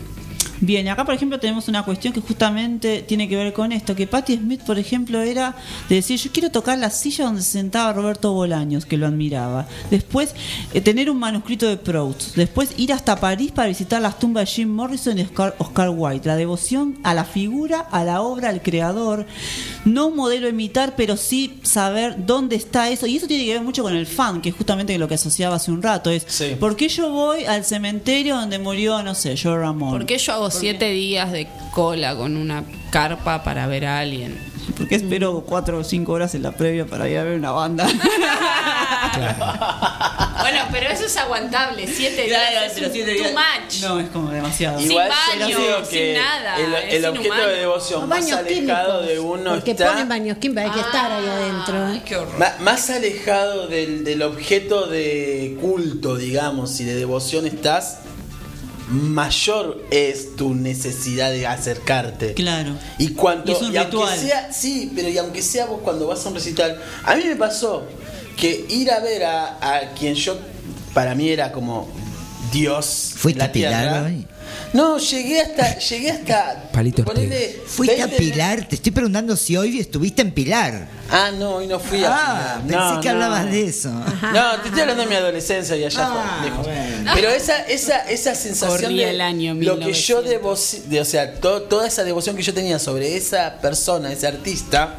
Bien, 0.61 0.87
acá 0.87 1.05
por 1.05 1.15
ejemplo 1.15 1.39
tenemos 1.39 1.67
una 1.67 1.83
cuestión 1.83 2.13
que 2.13 2.21
justamente 2.21 3.01
tiene 3.01 3.27
que 3.27 3.35
ver 3.35 3.53
con 3.53 3.71
esto, 3.71 3.95
que 3.95 4.07
Patti 4.07 4.37
Smith 4.37 4.61
por 4.61 4.79
ejemplo 4.79 5.21
era 5.21 5.55
de 5.89 5.95
decir 5.95 6.19
yo 6.19 6.31
quiero 6.31 6.51
tocar 6.51 6.77
la 6.77 6.89
silla 6.89 7.25
donde 7.25 7.41
se 7.41 7.51
sentaba 7.51 7.93
Roberto 7.93 8.33
Bolaños, 8.33 8.85
que 8.85 8.97
lo 8.97 9.07
admiraba. 9.07 9.67
Después 9.89 10.35
eh, 10.73 10.81
tener 10.81 11.09
un 11.09 11.19
manuscrito 11.19 11.67
de 11.67 11.77
Proust. 11.77 12.35
Después 12.35 12.73
ir 12.77 12.93
hasta 12.93 13.19
París 13.19 13.51
para 13.51 13.67
visitar 13.67 14.01
las 14.01 14.19
tumbas 14.19 14.45
de 14.45 14.51
Jim 14.51 14.69
Morrison 14.69 15.17
y 15.17 15.21
Oscar, 15.21 15.55
Oscar 15.57 15.89
Wilde. 15.89 16.27
La 16.27 16.35
devoción 16.35 16.97
a 17.03 17.13
la 17.13 17.25
figura, 17.25 17.79
a 17.79 18.03
la 18.03 18.21
obra, 18.21 18.49
al 18.49 18.61
creador. 18.61 19.25
No 19.85 20.07
un 20.07 20.15
modelo 20.15 20.47
a 20.47 20.49
imitar, 20.49 20.95
pero 20.95 21.17
sí 21.17 21.59
saber 21.63 22.25
dónde 22.25 22.55
está 22.55 22.89
eso. 22.89 23.07
Y 23.07 23.17
eso 23.17 23.27
tiene 23.27 23.45
que 23.45 23.53
ver 23.53 23.61
mucho 23.61 23.83
con 23.83 23.95
el 23.95 24.07
fan, 24.07 24.41
que 24.41 24.49
es 24.49 24.55
justamente 24.55 24.97
lo 24.97 25.07
que 25.07 25.15
asociaba 25.15 25.55
hace 25.55 25.71
un 25.71 25.81
rato. 25.81 26.09
Es, 26.09 26.25
¿por 26.59 26.75
qué 26.75 26.87
yo 26.87 27.09
voy 27.11 27.45
al 27.45 27.65
cementerio 27.65 28.35
donde 28.35 28.59
murió, 28.59 29.03
no 29.03 29.15
sé, 29.15 29.35
Joe 29.41 29.57
Ramón? 29.57 29.91
¿Por 29.91 30.05
qué 30.05 30.17
yo 30.17 30.33
hago 30.33 30.42
siete 30.51 30.89
días 30.91 31.31
de 31.31 31.47
cola 31.73 32.15
con 32.15 32.37
una 32.37 32.63
carpa 32.91 33.43
para 33.43 33.67
ver 33.67 33.85
a 33.85 33.99
alguien? 33.99 34.37
Porque 34.77 34.95
espero 34.95 35.43
cuatro 35.45 35.79
o 35.79 35.83
cinco 35.83 36.13
horas 36.13 36.33
en 36.35 36.43
la 36.43 36.53
previa 36.53 36.85
para 36.85 37.07
ir 37.09 37.17
a 37.17 37.23
ver 37.23 37.37
una 37.37 37.51
banda. 37.51 37.85
Bueno, 40.41 40.59
pero 40.71 40.89
eso 40.89 41.05
es 41.05 41.17
aguantable. 41.17 41.87
Siete 41.87 42.23
días 42.23 42.41
Claro, 42.49 42.65
es 42.65 42.73
pero 42.73 42.87
un 42.87 42.93
siete 42.93 43.15
too 43.15 43.23
días- 43.23 43.33
much. 43.33 43.81
No, 43.81 43.99
es 43.99 44.09
como 44.09 44.29
demasiado. 44.31 44.79
Sin 44.79 44.91
Igual 44.91 45.09
baño, 45.09 45.49
yo 45.49 45.57
creo 45.57 45.85
sin 45.85 45.89
que 45.99 46.13
nada, 46.17 46.57
el, 46.59 46.73
objeto 47.05 47.21
inhumano. 47.21 47.47
de 47.47 47.55
devoción 47.57 48.09
más 48.09 48.31
alejado 48.31 48.47
químicos, 48.47 49.07
de 49.07 49.19
uno 49.19 49.49
Porque 49.51 49.71
está 49.71 49.87
ponen 49.91 50.09
baños 50.09 50.37
químicos, 50.37 50.63
hay 50.63 50.71
que 50.71 50.79
estar 50.79 51.11
ahí 51.11 51.25
adentro. 51.25 51.89
¿eh? 51.93 52.01
Qué 52.05 52.15
horror. 52.17 52.59
Más 52.61 52.89
alejado 52.89 53.67
del, 53.67 54.03
del 54.03 54.21
objeto 54.21 54.87
de 54.87 55.57
culto, 55.61 56.15
digamos, 56.15 56.79
y 56.79 56.83
de 56.85 56.95
devoción 56.95 57.45
estás, 57.47 57.99
mayor 58.89 59.81
es 59.91 60.35
tu 60.35 60.53
necesidad 60.53 61.31
de 61.31 61.47
acercarte. 61.47 62.33
Claro. 62.33 62.71
Y 62.97 63.09
cuanto 63.09 63.51
Y 63.51 63.55
es 63.55 63.61
un 63.61 63.73
y 63.73 63.77
aunque 63.77 63.97
ritual. 63.97 64.19
sea, 64.19 64.51
sí, 64.53 64.91
pero 64.95 65.09
y 65.09 65.17
aunque 65.17 65.41
sea 65.41 65.65
vos 65.65 65.81
cuando 65.83 66.07
vas 66.07 66.25
a 66.25 66.29
un 66.29 66.35
recital, 66.35 66.81
a 67.03 67.15
mí 67.15 67.23
me 67.25 67.35
pasó 67.35 67.83
que 68.37 68.65
ir 68.69 68.91
a 68.91 68.99
ver 68.99 69.23
a, 69.23 69.57
a 69.77 69.93
quien 69.93 70.15
yo 70.15 70.37
para 70.93 71.15
mí 71.15 71.29
era 71.29 71.51
como 71.51 71.87
Dios. 72.51 73.13
¿Fuiste 73.15 73.39
la 73.39 73.51
tierra. 73.51 74.03
hoy? 74.05 74.27
No, 74.73 74.97
llegué 74.97 75.39
hasta 75.41 75.77
llegué 75.77 76.09
hasta 76.11 76.69
Palito 76.71 77.03
ponele 77.05 77.61
¿Fuiste 77.67 78.01
a 78.01 78.07
20 78.07 78.17
Pilar? 78.17 78.67
Te 78.67 78.75
estoy 78.75 78.91
preguntando 78.91 79.35
si 79.37 79.55
hoy 79.55 79.79
estuviste 79.79 80.23
en 80.23 80.31
Pilar. 80.31 80.87
Ah, 81.11 81.29
no, 81.37 81.55
hoy 81.57 81.67
no 81.67 81.79
fui 81.79 82.03
a 82.03 82.09
Ah, 82.11 82.61
Pilar. 82.65 82.79
pensé 82.81 82.95
No, 82.95 83.01
que 83.01 83.07
no. 83.09 83.13
hablabas 83.13 83.51
de 83.51 83.65
eso. 83.67 83.89
No, 83.91 84.51
te 84.61 84.67
estoy 84.69 84.81
hablando 84.81 85.03
de 85.03 85.09
mi 85.09 85.15
adolescencia 85.15 85.75
y 85.77 85.83
allá 85.85 85.99
Ah, 86.09 86.41
lejos. 86.43 86.65
bueno. 86.65 87.11
Pero 87.13 87.29
esa, 87.29 87.61
esa, 87.67 87.99
esa 88.09 88.33
sensación 88.33 88.81
Corría 88.81 89.05
de 89.07 89.13
el 89.13 89.21
año 89.21 89.53
lo 89.53 89.77
que 89.77 89.93
yo 89.93 90.21
1900. 90.23 90.29
devo, 90.29 90.57
de, 90.89 91.01
o 91.01 91.05
sea, 91.05 91.35
to- 91.35 91.61
toda 91.63 91.87
esa 91.87 92.03
devoción 92.03 92.35
que 92.35 92.41
yo 92.41 92.53
tenía 92.53 92.79
sobre 92.79 93.15
esa 93.15 93.59
persona, 93.61 94.11
ese 94.11 94.25
artista, 94.25 94.95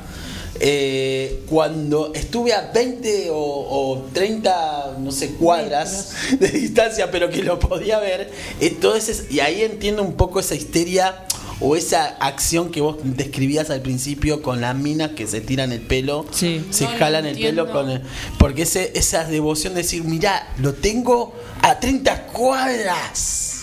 eh, 0.61 1.42
cuando 1.48 2.12
estuve 2.14 2.52
a 2.52 2.70
20 2.72 3.30
o, 3.30 3.36
o 3.36 4.02
30, 4.12 4.96
no 5.00 5.11
sé, 5.12 5.30
cuadras 5.34 6.11
de 6.38 6.48
distancia, 6.48 7.11
pero 7.11 7.30
que 7.30 7.42
lo 7.42 7.59
podía 7.59 7.98
ver, 7.98 8.30
entonces, 8.61 9.24
y 9.30 9.40
ahí 9.40 9.62
entiendo 9.62 10.02
un 10.02 10.14
poco 10.14 10.40
esa 10.40 10.55
histeria 10.55 11.24
o 11.61 11.76
esa 11.76 12.05
acción 12.20 12.70
que 12.70 12.80
vos 12.80 12.96
describías 13.05 13.70
al 13.70 13.80
principio 13.80 14.42
con 14.42 14.61
las 14.61 14.74
minas 14.76 15.11
que 15.12 15.26
se 15.26 15.40
tiran 15.40 15.70
el 15.72 15.80
pelo, 15.80 16.26
se 16.70 16.84
No, 16.84 16.90
jalan 16.98 17.26
el 17.26 17.36
pelo 17.38 17.70
con 17.70 17.90
el- 17.90 18.02
porque 18.38 18.62
ese, 18.62 18.92
esa 18.96 19.24
devoción 19.24 19.74
de 19.74 19.82
decir, 19.82 20.02
mirá, 20.05 20.52
lo 20.59 20.74
tengo 20.74 21.32
a 21.62 21.78
30 21.78 22.26
cuadras. 22.26 23.53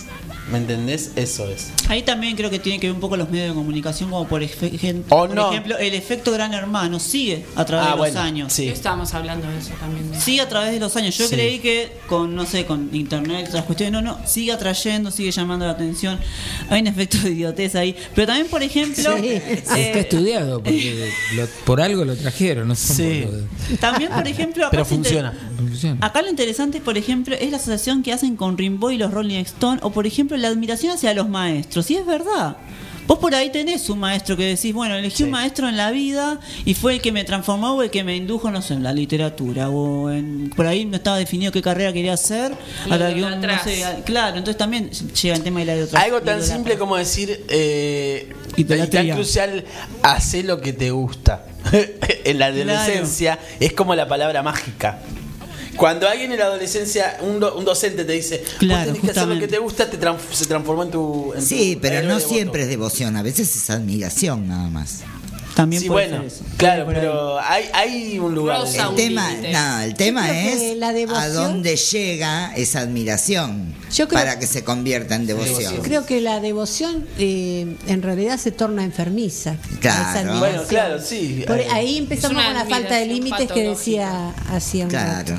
¿Me 0.50 0.58
entendés? 0.58 1.12
Eso 1.16 1.48
es. 1.48 1.72
Ahí 1.88 2.02
también 2.02 2.36
creo 2.36 2.50
que 2.50 2.60
tiene 2.60 2.80
que 2.80 2.88
ver 2.88 2.94
un 2.96 3.00
poco 3.00 3.16
los 3.16 3.30
medios 3.30 3.50
de 3.50 3.54
comunicación, 3.54 4.10
como 4.10 4.28
por, 4.28 4.42
efe- 4.42 5.04
por 5.04 5.34
no. 5.34 5.52
ejemplo, 5.52 5.78
el 5.78 5.94
efecto 5.94 6.32
Gran 6.32 6.54
Hermano 6.54 7.00
sigue 7.00 7.46
a 7.56 7.64
través 7.64 7.86
Ah, 7.86 7.92
de 7.92 7.98
los 7.98 8.00
bueno, 8.00 8.20
años. 8.22 8.52
sí. 8.54 8.68
Estábamos 8.68 9.14
hablando 9.14 9.48
de 9.48 9.60
eso 9.60 9.70
también. 9.80 10.20
Sigue 10.20 10.42
a 10.42 10.50
través 10.50 10.72
de 10.74 10.80
los 10.80 10.96
años. 10.98 11.18
Yo 11.18 11.28
Sí. 11.28 11.36
creí 11.36 11.60
que 11.60 11.92
con, 12.08 12.36
no 12.36 12.46
sé, 12.46 12.66
con 12.66 12.90
internet, 12.94 13.46
otras 13.50 13.66
cuestiones, 13.66 13.94
no, 13.94 14.02
no, 14.02 14.28
sigue 14.28 14.52
atrayendo, 14.52 15.12
sigue 15.12 15.32
llamando 15.32 15.66
la 15.66 15.72
atención. 15.74 16.20
Hay 16.70 16.82
un 16.82 16.88
efecto 16.88 17.18
de 17.20 17.30
idiotez 17.32 17.76
ahí. 17.76 17.96
Pero 18.16 18.28
también, 18.28 18.48
por 18.48 18.64
ejemplo, 18.64 19.16
eh, 19.18 19.42
Está 19.64 19.78
estudiado, 19.78 20.62
porque 20.64 21.12
lo- 21.36 21.48
por 21.66 21.80
algo 21.82 22.04
lo 22.04 22.16
trajeron, 22.18 22.68
no 22.68 22.76
son 22.76 22.96
Sí. 22.98 23.26
también, 23.80 24.12
por 24.12 24.28
ejemplo, 24.28 24.64
acá 24.66 24.72
Pero 24.72 24.86
se 24.86 24.96
inter- 24.96 25.12
funciona. 25.14 25.52
Funciona. 25.56 26.06
Acá 26.06 26.22
lo 26.24 26.30
interesante, 26.30 26.82
por 26.82 26.98
ejemplo, 26.98 27.36
es 27.40 27.52
la 27.52 27.58
asociación 27.58 28.02
que 28.04 28.12
hacen 28.12 28.36
con 28.36 28.58
Rimbaud 28.58 28.92
y 28.92 28.98
los 28.98 29.12
Rolling 29.12 29.36
Stones, 29.42 29.82
o 29.84 29.92
por 29.92 30.08
ejemplo, 30.08 30.31
la 30.38 30.48
admiración 30.50 30.94
hacia 30.94 31.14
los 31.14 31.28
maestros. 31.30 31.90
Y 31.92 31.96
es 31.98 32.06
verdad. 32.06 32.58
Vos 33.08 33.18
por 33.20 33.36
ahí 33.36 33.50
tenés 33.52 33.90
un 33.90 34.00
maestro 34.00 34.38
que 34.38 34.46
decís, 34.46 34.74
bueno, 34.74 34.96
elegí 34.96 35.24
un 35.24 35.32
maestro 35.32 35.68
en 35.68 35.76
la 35.76 35.92
vida 35.92 36.40
y 36.64 36.76
fue 36.76 36.94
el 36.94 37.02
que 37.02 37.12
me 37.12 37.26
transformó 37.26 37.74
o 37.74 37.82
el 37.82 37.90
que 37.90 38.06
me 38.06 38.16
indujo, 38.16 38.52
no 38.52 38.62
sé, 38.62 38.76
en 38.76 38.84
la 38.84 38.94
literatura 38.94 39.70
o 39.70 40.10
en... 40.12 40.50
Por 40.56 40.66
ahí 40.66 40.86
no 40.86 40.96
estaba 40.96 41.18
definido 41.18 41.52
qué 41.52 41.62
carrera 41.62 41.92
quería 41.92 42.14
hacer. 42.14 42.54
Hasta 42.90 43.14
que 43.14 43.24
un- 43.24 43.42
no 43.42 43.64
sé, 43.64 43.84
a- 43.84 43.96
claro, 44.06 44.38
entonces 44.38 44.58
también 44.58 44.90
llega 44.92 45.36
el 45.36 45.44
tema 45.44 45.60
de 45.60 45.66
la 45.66 45.76
idolatría. 45.76 46.02
Algo 46.04 46.22
tan 46.22 46.42
simple 46.42 46.78
como 46.78 46.96
decir, 46.96 47.44
eh, 47.50 48.34
y 48.56 48.64
tan 48.64 49.10
crucial, 49.10 49.66
hace 50.04 50.44
lo 50.44 50.62
que 50.62 50.72
te 50.72 50.92
gusta. 50.92 51.46
en 52.24 52.40
la 52.40 52.46
adolescencia 52.46 53.40
es 53.60 53.74
como 53.74 53.94
la 53.94 54.08
palabra 54.08 54.42
mágica. 54.42 55.00
Cuando 55.76 56.08
alguien 56.08 56.32
en 56.32 56.40
la 56.40 56.46
adolescencia, 56.46 57.18
un, 57.22 57.40
do- 57.40 57.56
un 57.58 57.66
docente 57.66 58.04
te 58.06 58.14
dice, 58.14 58.44
Claro, 58.60 58.92
vos 58.92 59.00
tenés 59.00 59.02
que 59.14 59.20
hacer 59.20 59.28
lo 59.36 59.40
que 59.40 59.48
te 59.48 59.58
gusta, 59.58 59.90
te 59.90 59.98
se 60.34 60.46
transformó 60.46 60.84
en 60.84 60.92
tu... 60.92 61.34
en 61.36 61.42
Sí, 61.42 61.76
tu 61.76 61.82
pero 61.82 62.08
no 62.08 62.20
siempre 62.20 62.64
es 62.64 62.68
devoción, 62.68 63.16
a 63.16 63.22
veces 63.24 63.56
es 63.56 63.70
admiración 63.70 64.48
nada 64.48 64.70
más. 64.70 65.00
También 65.56 65.82
Sí, 65.82 65.90
puede 65.90 66.08
bueno, 66.08 66.24
ser 66.30 66.34
eso. 66.34 66.46
claro, 66.56 66.86
pero 66.88 67.38
hay, 67.40 67.66
hay 67.74 68.20
un 68.20 68.34
lugar. 68.34 68.62
El 68.74 68.88
un 68.88 68.96
tema, 68.96 69.30
no, 69.52 69.80
el 69.82 69.96
tema 69.96 70.28
Yo 70.28 70.34
es 70.34 70.78
la 70.78 70.94
a 71.20 71.28
dónde 71.28 71.76
llega 71.76 72.54
esa 72.56 72.80
admiración 72.80 73.76
Yo 73.94 74.08
creo- 74.08 74.18
para 74.22 74.40
que 74.40 74.48
se 74.48 74.64
convierta 74.64 75.16
en 75.16 75.26
devoción. 75.28 75.76
Creo 75.84 76.06
que 76.06 76.22
la 76.22 76.40
devoción 76.40 77.06
eh, 77.18 77.76
en 77.88 78.02
realidad 78.02 78.40
se 78.40 78.52
torna 78.52 78.86
enfermiza. 78.86 79.58
Claro. 79.82 80.40
Bueno, 80.40 80.64
claro, 80.70 81.02
sí. 81.02 81.44
Por 81.46 81.60
ahí 81.60 81.98
empezamos 81.98 82.42
con 82.44 82.54
la 82.54 82.66
falta 82.66 82.96
de 82.96 83.08
límites 83.08 83.52
que 83.52 83.64
decía 83.64 84.30
hacía 84.50 84.86
un 84.86 84.92
rato. 84.92 85.34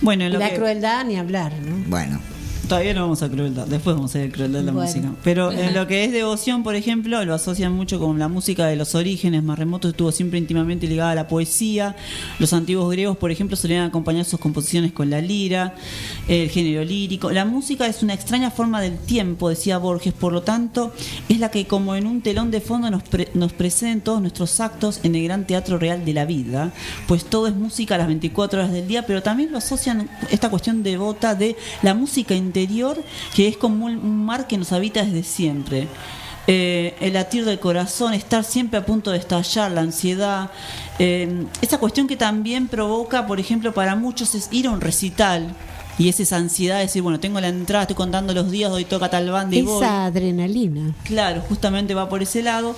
Bueno, 0.00 0.28
lo 0.28 0.38
la 0.38 0.50
que- 0.50 0.56
crueldad 0.56 1.04
ni 1.04 1.16
hablar, 1.18 1.52
¿no? 1.64 1.76
bueno. 1.88 2.20
Todavía 2.68 2.92
no 2.92 3.00
vamos 3.00 3.22
a 3.22 3.30
crueldad, 3.30 3.66
después 3.66 3.96
vamos 3.96 4.14
a 4.14 4.18
ir 4.22 4.28
a 4.28 4.32
crueldad 4.32 4.58
de 4.60 4.64
la 4.66 4.72
Bueno. 4.72 4.86
música. 4.90 5.10
Pero 5.24 5.50
en 5.52 5.72
lo 5.74 5.86
que 5.86 6.04
es 6.04 6.12
devoción, 6.12 6.62
por 6.62 6.74
ejemplo, 6.74 7.24
lo 7.24 7.32
asocian 7.32 7.72
mucho 7.72 7.98
con 7.98 8.18
la 8.18 8.28
música 8.28 8.66
de 8.66 8.76
los 8.76 8.94
orígenes 8.94 9.42
más 9.42 9.58
remotos, 9.58 9.92
estuvo 9.92 10.12
siempre 10.12 10.38
íntimamente 10.38 10.86
ligada 10.86 11.12
a 11.12 11.14
la 11.14 11.28
poesía. 11.28 11.96
Los 12.38 12.52
antiguos 12.52 12.90
griegos, 12.92 13.16
por 13.16 13.30
ejemplo, 13.30 13.56
solían 13.56 13.86
acompañar 13.86 14.26
sus 14.26 14.38
composiciones 14.38 14.92
con 14.92 15.08
la 15.08 15.22
lira, 15.22 15.76
el 16.28 16.50
género 16.50 16.84
lírico. 16.84 17.30
La 17.30 17.46
música 17.46 17.86
es 17.86 18.02
una 18.02 18.12
extraña 18.12 18.50
forma 18.50 18.82
del 18.82 18.98
tiempo, 18.98 19.48
decía 19.48 19.78
Borges, 19.78 20.12
por 20.12 20.34
lo 20.34 20.42
tanto, 20.42 20.92
es 21.30 21.38
la 21.38 21.50
que 21.50 21.66
como 21.66 21.96
en 21.96 22.06
un 22.06 22.20
telón 22.20 22.50
de 22.50 22.60
fondo 22.60 22.90
nos, 22.90 23.02
pre- 23.02 23.30
nos 23.32 23.54
presenta 23.54 23.92
en 23.92 24.00
todos 24.02 24.20
nuestros 24.20 24.60
actos 24.60 25.00
en 25.04 25.14
el 25.14 25.24
gran 25.24 25.46
teatro 25.46 25.78
real 25.78 26.04
de 26.04 26.12
la 26.12 26.26
vida, 26.26 26.70
pues 27.06 27.24
todo 27.24 27.46
es 27.46 27.54
música 27.54 27.94
a 27.94 27.98
las 27.98 28.08
24 28.08 28.58
horas 28.60 28.72
del 28.72 28.86
día, 28.86 29.06
pero 29.06 29.22
también 29.22 29.50
lo 29.52 29.56
asocian 29.56 30.10
esta 30.30 30.50
cuestión 30.50 30.82
devota 30.82 31.34
de 31.34 31.56
la 31.82 31.94
música 31.94 32.34
interior, 32.34 32.57
que 33.34 33.48
es 33.48 33.56
como 33.56 33.86
un, 33.86 34.24
mar 34.24 34.46
que 34.46 34.58
nos 34.58 34.72
habita 34.72 35.04
desde 35.04 35.22
siempre. 35.22 35.88
Eh, 36.46 36.96
el 37.00 37.12
latir 37.12 37.44
del 37.44 37.60
corazón, 37.60 38.14
estar 38.14 38.42
siempre 38.42 38.78
a 38.78 38.86
punto 38.86 39.10
de 39.10 39.18
estallar, 39.18 39.70
la 39.70 39.82
ansiedad, 39.82 40.50
eh, 40.98 41.44
esa 41.60 41.78
cuestión 41.78 42.06
que 42.06 42.16
también 42.16 42.68
provoca, 42.68 43.26
por 43.26 43.38
ejemplo, 43.38 43.74
para 43.74 43.96
muchos 43.96 44.34
es 44.34 44.48
ir 44.50 44.66
a 44.66 44.70
un 44.70 44.80
recital. 44.80 45.54
Y 45.98 46.08
es 46.08 46.20
esa 46.20 46.36
ansiedad 46.36 46.76
de 46.76 46.82
decir, 46.82 47.02
bueno, 47.02 47.18
tengo 47.18 47.40
la 47.40 47.48
entrada, 47.48 47.82
estoy 47.82 47.96
contando 47.96 48.32
los 48.32 48.52
días, 48.52 48.70
hoy 48.70 48.84
toca 48.84 49.10
tal 49.10 49.30
banda 49.30 49.56
y 49.56 49.62
voy. 49.62 49.82
Esa 49.82 50.06
adrenalina. 50.06 50.94
Claro, 51.02 51.42
justamente 51.48 51.92
va 51.92 52.08
por 52.08 52.22
ese 52.22 52.40
lado. 52.40 52.76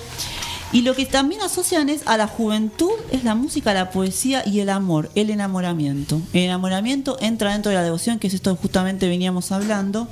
Y 0.72 0.82
lo 0.82 0.94
que 0.94 1.04
también 1.04 1.40
asocian 1.42 1.88
es 1.88 2.02
a 2.06 2.16
la 2.16 2.28
juventud, 2.28 2.92
es 3.10 3.24
la 3.24 3.34
música, 3.34 3.74
la 3.74 3.90
poesía 3.90 4.44
y 4.46 4.60
el 4.60 4.68
amor, 4.68 5.10
el 5.16 5.30
enamoramiento. 5.30 6.22
El 6.32 6.44
enamoramiento 6.44 7.16
entra 7.20 7.52
dentro 7.52 7.70
de 7.70 7.76
la 7.76 7.82
devoción, 7.82 8.20
que 8.20 8.28
es 8.28 8.34
esto 8.34 8.54
que 8.54 8.62
justamente 8.62 9.08
veníamos 9.08 9.50
hablando. 9.50 10.06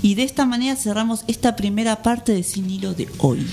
Y 0.00 0.14
de 0.14 0.22
esta 0.22 0.46
manera 0.46 0.76
cerramos 0.76 1.24
esta 1.28 1.54
primera 1.54 2.02
parte 2.02 2.32
de 2.32 2.42
Sin 2.42 2.70
Hilo 2.70 2.94
de 2.94 3.08
hoy. 3.18 3.46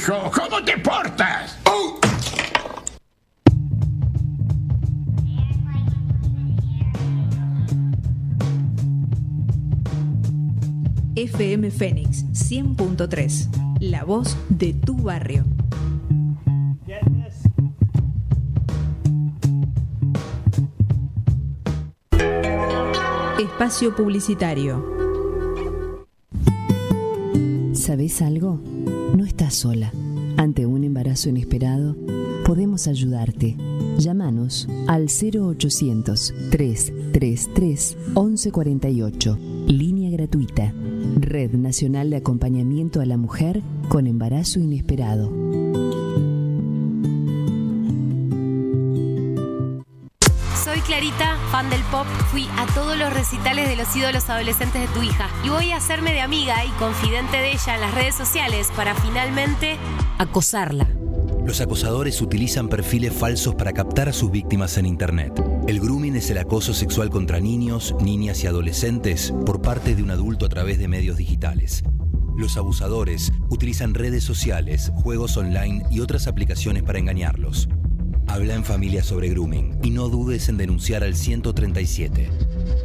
Hijo, 0.00 0.30
¿cómo 0.34 0.64
te 0.64 0.78
portas? 0.78 1.58
FM 11.16 11.70
Fénix 11.70 12.24
100.3, 12.32 13.78
la 13.80 14.04
voz 14.04 14.38
de 14.48 14.72
tu 14.72 14.96
barrio. 14.96 15.44
Espacio 23.38 23.94
Publicitario. 23.94 24.82
¿Sabes 27.74 28.22
algo? 28.22 28.60
No 29.16 29.24
estás 29.24 29.54
sola. 29.54 29.92
Ante 30.36 30.66
un 30.66 30.84
embarazo 30.84 31.28
inesperado, 31.28 31.96
podemos 32.44 32.86
ayudarte. 32.86 33.56
Llámanos 33.98 34.68
al 34.86 35.06
0800 35.08 36.32
333 36.50 37.96
1148. 38.14 39.38
Línea 39.66 40.10
gratuita. 40.10 40.72
Red 41.16 41.52
Nacional 41.54 42.10
de 42.10 42.16
Acompañamiento 42.16 43.00
a 43.00 43.06
la 43.06 43.16
Mujer 43.16 43.62
con 43.88 44.06
Embarazo 44.06 44.60
Inesperado. 44.60 45.30
Clarita, 50.90 51.36
fan 51.52 51.70
del 51.70 51.82
pop. 51.84 52.04
Fui 52.32 52.48
a 52.58 52.66
todos 52.74 52.98
los 52.98 53.12
recitales 53.12 53.68
de 53.68 53.76
los 53.76 53.94
ídolos 53.94 54.28
adolescentes 54.28 54.80
de 54.82 54.88
tu 54.88 55.04
hija 55.04 55.30
y 55.44 55.48
voy 55.48 55.70
a 55.70 55.76
hacerme 55.76 56.12
de 56.12 56.20
amiga 56.20 56.64
y 56.64 56.68
confidente 56.80 57.36
de 57.36 57.52
ella 57.52 57.76
en 57.76 57.80
las 57.80 57.94
redes 57.94 58.16
sociales 58.16 58.72
para 58.74 58.96
finalmente 58.96 59.76
acosarla. 60.18 60.88
Los 61.46 61.60
acosadores 61.60 62.20
utilizan 62.20 62.68
perfiles 62.68 63.12
falsos 63.12 63.54
para 63.54 63.72
captar 63.72 64.08
a 64.08 64.12
sus 64.12 64.32
víctimas 64.32 64.78
en 64.78 64.86
Internet. 64.86 65.40
El 65.68 65.78
grooming 65.78 66.16
es 66.16 66.28
el 66.30 66.38
acoso 66.38 66.74
sexual 66.74 67.08
contra 67.08 67.38
niños, 67.38 67.94
niñas 68.00 68.42
y 68.42 68.48
adolescentes 68.48 69.32
por 69.46 69.62
parte 69.62 69.94
de 69.94 70.02
un 70.02 70.10
adulto 70.10 70.46
a 70.46 70.48
través 70.48 70.80
de 70.80 70.88
medios 70.88 71.18
digitales. 71.18 71.84
Los 72.36 72.56
abusadores 72.56 73.30
utilizan 73.48 73.94
redes 73.94 74.24
sociales, 74.24 74.90
juegos 74.92 75.36
online 75.36 75.84
y 75.88 76.00
otras 76.00 76.26
aplicaciones 76.26 76.82
para 76.82 76.98
engañarlos. 76.98 77.68
Habla 78.30 78.54
en 78.54 78.64
familia 78.64 79.02
sobre 79.02 79.28
grooming 79.28 79.80
y 79.82 79.90
no 79.90 80.08
dudes 80.08 80.48
en 80.48 80.56
denunciar 80.56 81.02
al 81.02 81.16
137. 81.16 82.30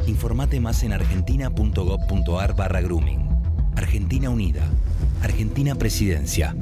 Informate 0.08 0.58
más 0.58 0.82
en 0.82 0.92
argentina.gov.ar 0.92 2.56
barra 2.56 2.80
grooming. 2.80 3.20
Argentina 3.76 4.28
Unida. 4.28 4.64
Argentina 5.22 5.76
Presidencia. 5.76 6.56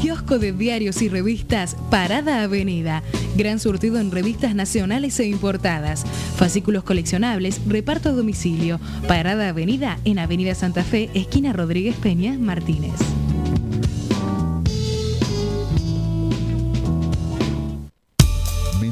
Kiosco 0.00 0.38
de 0.38 0.52
diarios 0.52 1.02
y 1.02 1.08
revistas 1.08 1.76
Parada 1.90 2.44
Avenida. 2.44 3.02
Gran 3.36 3.58
surtido 3.58 3.98
en 3.98 4.12
revistas 4.12 4.54
nacionales 4.54 5.18
e 5.18 5.26
importadas. 5.26 6.04
Fascículos 6.36 6.84
coleccionables, 6.84 7.60
reparto 7.66 8.10
a 8.10 8.12
domicilio. 8.12 8.78
Parada 9.08 9.48
Avenida 9.48 9.98
en 10.04 10.20
Avenida 10.20 10.54
Santa 10.54 10.84
Fe, 10.84 11.10
esquina 11.14 11.52
Rodríguez 11.52 11.96
Peña, 11.96 12.38
Martínez. 12.38 12.94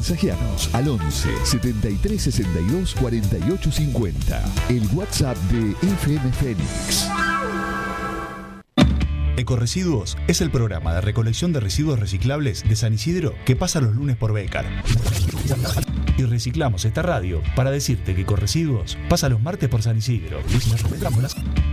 Mensajeanos 0.08 0.72
al 0.72 0.86
11 0.86 1.30
73 1.42 2.22
62 2.22 2.94
48 2.94 3.72
50. 3.72 4.44
El 4.68 4.86
WhatsApp 4.94 5.36
de 5.50 5.72
FM 5.72 6.32
Fénix. 6.32 7.08
Ecoresiduos 9.36 10.16
es 10.28 10.40
el 10.42 10.52
programa 10.52 10.94
de 10.94 11.00
recolección 11.00 11.52
de 11.52 11.58
residuos 11.58 11.98
reciclables 11.98 12.62
de 12.68 12.76
San 12.76 12.94
Isidro 12.94 13.34
que 13.44 13.56
pasa 13.56 13.80
los 13.80 13.96
lunes 13.96 14.16
por 14.16 14.32
Becar. 14.32 14.64
Y 16.16 16.22
reciclamos 16.22 16.84
esta 16.84 17.02
radio 17.02 17.42
para 17.56 17.72
decirte 17.72 18.14
que 18.14 18.22
Ecoresiduos 18.22 18.96
pasa 19.08 19.28
los 19.28 19.42
martes 19.42 19.68
por 19.68 19.82
San 19.82 19.98
Isidro. 19.98 20.38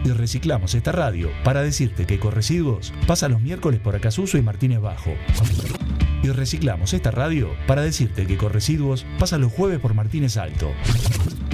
Y 0.03 0.09
reciclamos 0.09 0.73
esta 0.73 0.91
radio 0.91 1.29
para 1.43 1.61
decirte 1.61 2.07
que 2.07 2.15
Ecoresiduos 2.15 2.95
pasa 3.05 3.29
los 3.29 3.41
miércoles 3.41 3.79
por 3.79 3.95
Acasuso 3.95 4.39
y 4.39 4.41
Martínez 4.41 4.81
Bajo. 4.81 5.13
Y 6.23 6.29
reciclamos 6.29 6.93
esta 6.93 7.11
radio 7.11 7.49
para 7.67 7.81
decirte 7.81 8.25
que 8.25 8.35
Ecoresiduos 8.35 9.05
pasa 9.19 9.37
los 9.37 9.51
jueves 9.51 9.79
por 9.79 9.93
Martínez 9.93 10.37
Alto. 10.37 10.71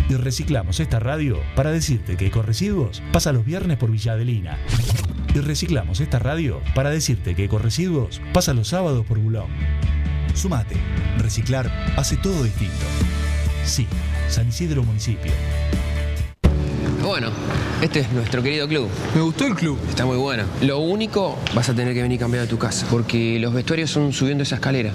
Y 0.07 0.13
reciclamos 0.13 0.79
esta 0.79 0.99
radio 0.99 1.39
para 1.55 1.71
decirte 1.71 2.17
que 2.17 2.27
Ecoresiduos 2.27 3.01
pasa 3.11 3.33
los 3.33 3.43
viernes 3.43 3.77
por 3.77 3.89
Villa 3.89 4.13
Adelina. 4.13 4.59
Y 5.33 5.39
reciclamos 5.39 6.01
esta 6.01 6.19
radio 6.19 6.61
para 6.75 6.91
decirte 6.91 7.33
que 7.33 7.45
Ecoresiduos 7.45 8.21
pasa 8.31 8.53
los 8.53 8.67
sábados 8.67 9.07
por 9.07 9.17
Bulón. 9.17 9.49
Sumate. 10.35 10.75
Reciclar 11.17 11.71
hace 11.97 12.17
todo 12.17 12.43
distinto. 12.43 12.85
Sí, 13.65 13.87
San 14.27 14.49
Isidro 14.49 14.83
Municipio. 14.83 15.31
Bueno, 17.03 17.29
este 17.81 18.01
es 18.01 18.11
nuestro 18.11 18.43
querido 18.43 18.67
club. 18.67 18.89
Me 19.15 19.21
gustó 19.21 19.45
el 19.45 19.55
club. 19.55 19.79
Está 19.89 20.05
muy 20.05 20.17
bueno. 20.17 20.43
Lo 20.61 20.79
único, 20.79 21.37
vas 21.55 21.69
a 21.69 21.73
tener 21.73 21.93
que 21.93 22.01
venir 22.01 22.19
cambiado 22.19 22.45
de 22.45 22.49
tu 22.49 22.57
casa, 22.57 22.85
porque 22.89 23.39
los 23.39 23.53
vestuarios 23.53 23.89
son 23.89 24.11
subiendo 24.11 24.43
esa 24.43 24.55
escalera. 24.55 24.93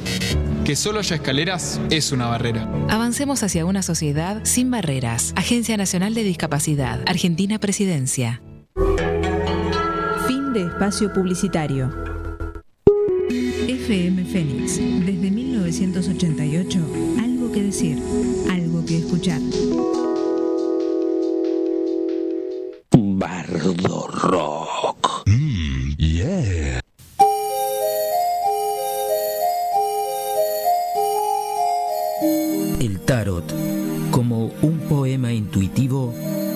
Que 0.65 0.77
solo 0.77 1.01
haya 1.01 1.17
escaleras 1.17 1.81
es 1.91 2.13
una 2.13 2.27
barrera. 2.27 2.69
Avancemos 2.89 3.43
hacia 3.43 3.65
una 3.67 3.83
sociedad 3.83 4.41
sin 4.45 4.71
barreras. 4.71 5.33
Agencia 5.37 5.77
Nacional 5.77 6.15
de 6.15 6.23
Discapacidad. 6.23 7.01
Argentina 7.07 7.59
Presidencia. 7.59 8.41
Fin 10.27 10.53
de 10.53 10.63
espacio 10.63 11.13
publicitario. 11.13 11.91
FM 13.67 14.25
Fénix. 14.25 14.77
Desde 14.79 15.31
1988. 15.31 16.79
Algo 17.23 17.53
que 17.53 17.63
decir. 17.63 17.99
Algo 18.51 18.85
que 18.85 18.99
escuchar. 18.99 19.41
Rock. 23.65 25.25
Yeah. 25.97 26.81
El 32.79 33.01
tarot 33.07 33.45
como 34.11 34.51
un 34.61 34.81
poema 34.87 35.33
intuitivo 35.33 36.13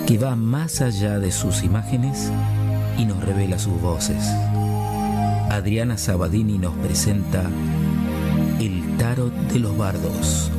que 0.06 0.18
va 0.18 0.36
más 0.36 0.82
allá 0.82 1.18
de 1.18 1.32
sus 1.32 1.62
imágenes 1.62 2.30
y 2.98 3.06
nos 3.06 3.24
revela 3.24 3.58
sus 3.58 3.80
voces. 3.80 4.22
Adriana 5.48 5.96
Sabadini 5.96 6.58
nos 6.58 6.74
presenta 6.74 7.50
El 8.60 8.98
tarot 8.98 9.32
de 9.32 9.60
los 9.60 9.74
bardos. 9.78 10.50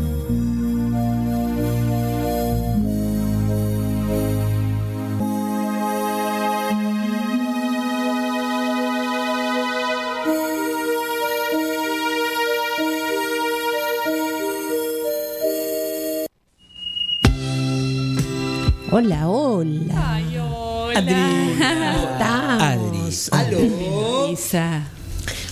Hola, 18.91 19.29
hola. 19.29 20.15
Ay, 20.15 20.37
hola. 20.37 21.01
¿Cómo 21.57 22.11
estamos? 22.11 23.29
Elisa. 24.29 24.83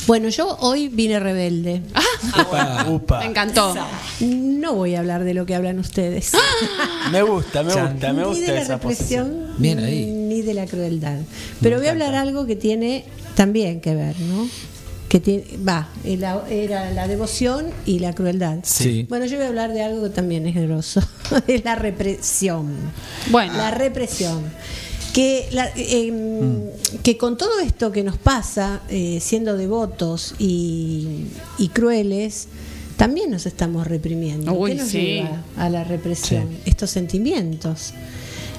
Bueno, 0.08 0.30
yo 0.30 0.58
hoy 0.62 0.88
vine 0.88 1.20
rebelde. 1.20 1.82
Me 3.20 3.26
encantó. 3.26 3.76
No 4.22 4.74
voy 4.74 4.96
a 4.96 5.00
hablar 5.00 5.24
de 5.24 5.34
lo 5.34 5.46
que 5.46 5.54
hablan 5.54 5.80
ustedes. 5.80 6.32
Me 7.12 7.22
gusta, 7.22 7.64
me 7.64 7.74
gusta, 7.74 8.12
me 8.14 8.22
ni 8.22 8.28
gusta 8.28 8.46
de 8.46 8.52
la 8.54 8.62
esa 8.62 8.74
represión, 8.78 9.28
posición. 9.30 9.56
Bien 9.60 9.80
ahí. 9.80 10.06
ni 10.08 10.42
de 10.42 10.54
la 10.54 10.66
crueldad. 10.66 11.20
Pero 11.62 11.78
voy 11.78 11.88
a 11.88 11.92
hablar 11.92 12.16
algo 12.16 12.46
que 12.46 12.58
tiene 12.58 13.06
también 13.36 13.80
que 13.80 13.96
ver, 13.96 14.20
¿no? 14.20 14.50
Que 15.10 15.20
tiene, 15.22 15.45
va, 15.68 15.88
era, 16.03 16.43
era 16.49 16.91
la 16.91 17.08
devoción 17.08 17.68
y 17.86 17.99
la 17.99 18.14
crueldad. 18.14 18.60
Sí. 18.64 19.05
Bueno, 19.08 19.26
yo 19.26 19.38
voy 19.38 19.45
a 19.45 19.49
hablar 19.49 19.72
de 19.74 19.82
algo 19.82 20.03
que 20.03 20.10
también 20.10 20.45
es 20.47 20.55
grosso, 20.55 21.01
es 21.47 21.64
la 21.64 21.76
represión. 21.76 22.74
Bueno. 23.32 23.53
La 23.53 23.72
represión. 23.72 24.43
Que, 25.14 25.47
la- 25.51 25.72
eh, 25.76 26.74
que 27.03 27.18
con 27.18 27.38
todo 27.38 27.60
esto 27.62 27.91
que 27.91 28.03
nos 28.03 28.18
pasa, 28.18 28.82
eh, 28.89 29.20
siendo 29.22 29.55
devotos 29.58 30.36
y, 30.38 31.26
y 31.58 31.70
crueles, 31.70 32.47
también 32.97 33.32
nos 33.32 33.45
estamos 33.45 33.88
reprimiendo. 33.88 34.53
Uy, 34.53 34.72
¿Qué 34.72 34.78
nos 34.78 34.89
sí. 34.89 34.97
lleva 34.99 35.41
a 35.55 35.70
la 35.70 35.84
represión? 35.86 36.49
Estos 36.66 36.91
sentimientos. 36.91 37.93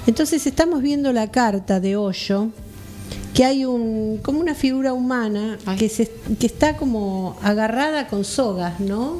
Entonces 0.07 0.47
estamos 0.47 0.81
viendo 0.81 1.13
la 1.13 1.29
carta 1.29 1.79
de 1.79 1.95
Hoyo, 1.95 2.49
que 3.39 3.45
hay 3.45 3.63
un 3.63 4.19
como 4.21 4.41
una 4.41 4.53
figura 4.53 4.91
humana 4.91 5.57
que 5.77 5.87
se 5.87 6.11
que 6.37 6.45
está 6.45 6.75
como 6.75 7.37
agarrada 7.41 8.09
con 8.09 8.25
sogas, 8.25 8.81
¿no? 8.81 9.15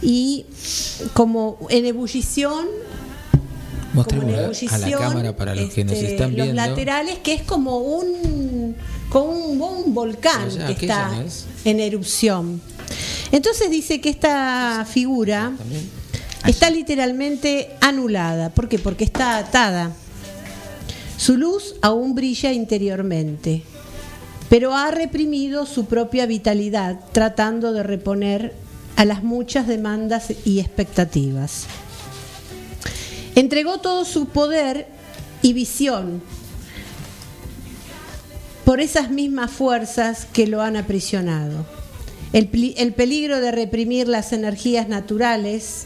Y 0.00 0.46
como 1.12 1.58
en 1.68 1.84
ebullición 1.84 2.64
Mostremos 3.92 4.24
como 4.24 4.38
en 4.38 4.68
a- 4.70 4.74
a 4.74 4.78
la 4.78 4.98
cámara 4.98 5.36
para 5.36 5.54
los 5.54 5.70
que 5.74 5.84
nos 5.84 5.92
este, 5.92 6.12
están 6.12 6.30
los 6.30 6.46
viendo. 6.46 6.54
laterales, 6.54 7.18
que 7.18 7.34
es 7.34 7.42
como 7.42 7.80
un, 7.80 8.74
como 9.10 9.30
un, 9.30 9.60
un 9.60 9.92
volcán 9.92 10.48
que 10.48 10.72
está 10.86 11.08
no 11.10 11.20
es. 11.20 11.44
en 11.66 11.80
erupción. 11.80 12.62
Entonces 13.30 13.68
dice 13.70 14.00
que 14.00 14.08
esta 14.08 14.86
figura 14.90 15.52
está 16.46 16.70
literalmente 16.70 17.72
anulada. 17.82 18.48
¿Por 18.54 18.70
qué? 18.70 18.78
Porque 18.78 19.04
está 19.04 19.36
atada. 19.36 19.92
Su 21.22 21.36
luz 21.36 21.76
aún 21.82 22.16
brilla 22.16 22.52
interiormente, 22.52 23.62
pero 24.48 24.74
ha 24.74 24.90
reprimido 24.90 25.66
su 25.66 25.84
propia 25.84 26.26
vitalidad 26.26 26.98
tratando 27.12 27.72
de 27.72 27.84
reponer 27.84 28.52
a 28.96 29.04
las 29.04 29.22
muchas 29.22 29.68
demandas 29.68 30.32
y 30.44 30.58
expectativas. 30.58 31.66
Entregó 33.36 33.78
todo 33.78 34.04
su 34.04 34.26
poder 34.26 34.88
y 35.42 35.52
visión 35.52 36.20
por 38.64 38.80
esas 38.80 39.08
mismas 39.08 39.52
fuerzas 39.52 40.24
que 40.24 40.48
lo 40.48 40.60
han 40.60 40.76
aprisionado. 40.76 41.64
El, 42.32 42.48
peligro 42.48 43.40
de 43.40 43.52
reprimir 43.52 44.08
las 44.08 44.32
energías 44.32 44.88
naturales 44.88 45.84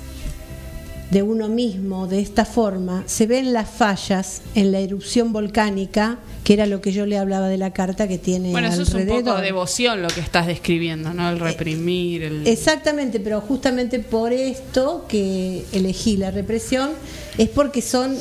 de 1.11 1.23
uno 1.23 1.49
mismo 1.49 2.07
de 2.09 2.21
esta 2.21 2.45
forma 2.45 3.05
se 3.07 3.27
ve 3.27 3.39
en 3.39 3.53
las 3.53 3.71
fallas 3.71 4.43
en 4.55 4.73
la 4.73 4.81
erupción 4.81 5.33
volcánica, 5.33 6.19
que 6.43 6.55
era 6.55 6.67
lo 6.67 6.81
que 6.81 6.93
yo 6.93 7.07
le 7.07 7.17
hablaba 7.17 7.49
de 7.49 7.59
la 7.59 7.73
carta 7.73 8.09
que 8.09 8.19
tiene 8.19 8.51
Bueno, 8.51 8.69
eso 8.69 8.83
es 8.83 8.93
un 8.93 9.07
poco 9.07 9.41
devoción 9.41 10.03
lo 10.03 10.09
que 10.09 10.21
estás 10.21 10.47
describiendo, 10.47 11.15
¿no? 11.15 11.31
El 11.31 11.39
reprimir, 11.39 12.25
el... 12.25 12.47
Exactamente, 12.47 13.21
pero 13.21 13.41
justamente 13.41 14.01
por 14.01 14.33
esto 14.33 15.07
que 15.09 15.65
elegí 15.73 16.17
la 16.17 16.31
represión 16.31 16.91
es 17.39 17.49
porque 17.49 17.83
son 17.83 18.17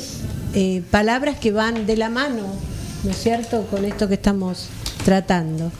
eh, 0.54 0.82
palabras 0.90 1.38
que 1.38 1.50
van 1.50 1.86
de 1.86 1.96
la 1.96 2.08
mano, 2.08 2.44
¿no 3.02 3.10
es 3.10 3.16
cierto?, 3.16 3.66
con 3.70 3.84
esto 3.84 4.06
que 4.06 4.14
estamos 4.14 4.68
tratando. 5.04 5.72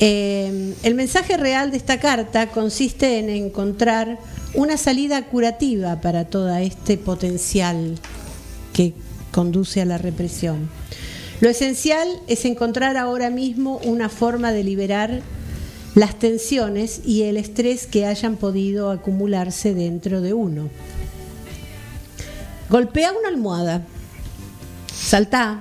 Eh, 0.00 0.74
el 0.82 0.94
mensaje 0.94 1.36
real 1.36 1.70
de 1.70 1.76
esta 1.76 2.00
carta 2.00 2.46
consiste 2.46 3.18
en 3.18 3.28
encontrar 3.28 4.18
una 4.54 4.76
salida 4.76 5.26
curativa 5.26 6.00
para 6.00 6.24
todo 6.24 6.54
este 6.56 6.96
potencial 6.96 7.98
que 8.72 8.94
conduce 9.30 9.80
a 9.80 9.84
la 9.84 9.98
represión. 9.98 10.68
Lo 11.40 11.48
esencial 11.48 12.08
es 12.26 12.44
encontrar 12.44 12.96
ahora 12.96 13.30
mismo 13.30 13.78
una 13.84 14.08
forma 14.08 14.52
de 14.52 14.64
liberar 14.64 15.22
las 15.94 16.18
tensiones 16.18 17.00
y 17.04 17.22
el 17.22 17.36
estrés 17.36 17.86
que 17.86 18.06
hayan 18.06 18.36
podido 18.36 18.90
acumularse 18.90 19.74
dentro 19.74 20.20
de 20.20 20.34
uno. 20.34 20.68
Golpea 22.68 23.12
una 23.12 23.28
almohada, 23.28 23.84
saltá, 24.94 25.60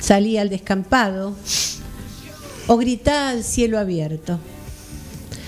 salí 0.00 0.38
al 0.38 0.48
descampado 0.48 1.34
o 2.66 2.76
gritá 2.76 3.30
al 3.30 3.44
cielo 3.44 3.78
abierto. 3.78 4.38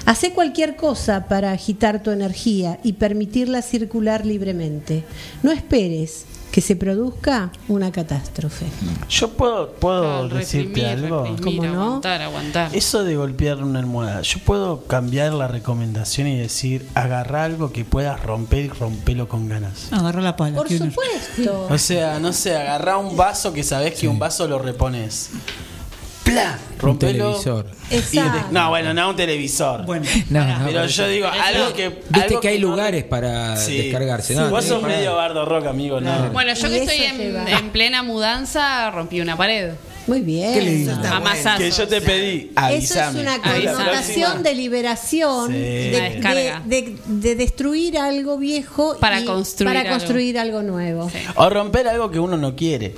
Hacé 0.04 0.32
cualquier 0.32 0.76
cosa 0.76 1.26
para 1.28 1.52
agitar 1.52 2.02
tu 2.02 2.10
energía 2.10 2.78
y 2.82 2.94
permitirla 2.94 3.62
circular 3.62 4.26
libremente. 4.26 5.04
No 5.42 5.52
esperes 5.52 6.26
que 6.50 6.60
se 6.60 6.76
produzca 6.76 7.50
una 7.68 7.90
catástrofe. 7.92 8.66
Yo 9.08 9.30
puedo, 9.30 9.70
puedo 9.72 10.02
Claro, 10.28 10.36
decirte 10.36 10.80
reprimir, 10.82 11.04
algo. 11.04 11.24
reprimir, 11.24 11.56
¿Cómo 11.60 11.64
no? 11.72 11.82
aguantar, 11.84 12.20
aguantar. 12.20 12.76
Eso 12.76 13.04
de 13.04 13.16
golpear 13.16 13.62
una 13.62 13.78
almohada, 13.78 14.20
yo 14.20 14.38
puedo 14.40 14.84
cambiar 14.84 15.32
la 15.32 15.48
recomendación 15.48 16.26
y 16.26 16.36
decir, 16.38 16.86
agarra 16.94 17.44
algo 17.44 17.72
que 17.72 17.86
puedas 17.86 18.22
romper 18.22 18.66
y 18.66 18.68
rompelo 18.68 19.28
con 19.28 19.48
ganas. 19.48 19.90
Agarra 19.92 20.20
la 20.20 20.36
pala. 20.36 20.56
Por 20.58 20.66
uno- 20.66 20.84
supuesto. 20.86 21.68
O 21.70 21.78
sea, 21.78 22.18
no 22.18 22.34
sé, 22.34 22.54
agarra 22.54 22.98
un 22.98 23.16
vaso 23.16 23.52
que 23.54 23.62
sabes 23.62 23.98
que 23.98 24.06
un 24.08 24.18
vaso 24.18 24.46
lo 24.46 24.58
repones. 24.58 25.30
¡Pla! 26.32 26.58
Rompelo. 26.78 27.38
televisor. 27.40 27.66
y 27.90 27.94
de- 27.94 27.98
Exacto. 27.98 28.48
no, 28.50 28.68
bueno, 28.70 28.92
no 28.94 29.10
un 29.10 29.16
televisor. 29.16 29.84
Bueno, 29.86 30.04
No, 30.30 30.44
no, 30.44 30.66
pero 30.66 30.86
yo 30.86 31.08
digo, 31.08 31.28
algo 31.28 31.72
que. 31.74 31.88
Viste 31.90 32.20
algo 32.22 32.40
que 32.40 32.48
hay 32.48 32.58
lugares 32.58 33.04
para 33.04 33.56
Sí. 33.56 33.76
descargarse. 33.76 34.34
Sí, 34.34 34.38
No, 34.40 34.50
Vos 34.50 34.64
tenés 34.64 34.80
sos 34.80 34.82
medio 34.82 35.14
bardo 35.16 35.44
rock, 35.44 35.66
amigo, 35.66 36.00
no. 36.00 36.30
Bueno, 36.32 36.52
yo 36.54 36.68
que 36.68 36.82
estoy 36.82 37.02
en, 37.02 37.70
plena 37.70 38.02
mudanza 38.02 38.90
rompí 38.90 39.20
una 39.20 39.36
pared. 39.36 39.70
Muy 40.08 40.20
bien. 40.20 40.52
Qué 40.52 40.60
lindo. 40.62 40.92
A 41.08 41.20
mazazos. 41.20 41.60
Que 41.60 41.70
yo 41.70 41.86
te 41.86 42.00
pedí, 42.00 42.50
Eso 42.72 43.00
es 43.00 43.14
una 43.14 43.40
connotación 43.40 44.42
de 44.42 44.54
liberación, 44.54 45.46
Sí. 45.52 45.52
de, 45.58 46.20
de- 46.20 46.54
de- 46.64 46.96
de 47.06 47.36
destruir 47.36 47.96
algo 47.98 48.36
viejo 48.36 48.96
Para 48.98 49.20
y 49.20 49.24
construir 49.24 49.72
para 49.72 49.88
construir 49.88 50.38
algo 50.40 50.62
nuevo. 50.62 51.08
O 51.36 51.48
romper 51.48 51.86
algo 51.86 52.10
que 52.10 52.18
uno 52.18 52.36
no 52.36 52.56
quiere. 52.56 52.96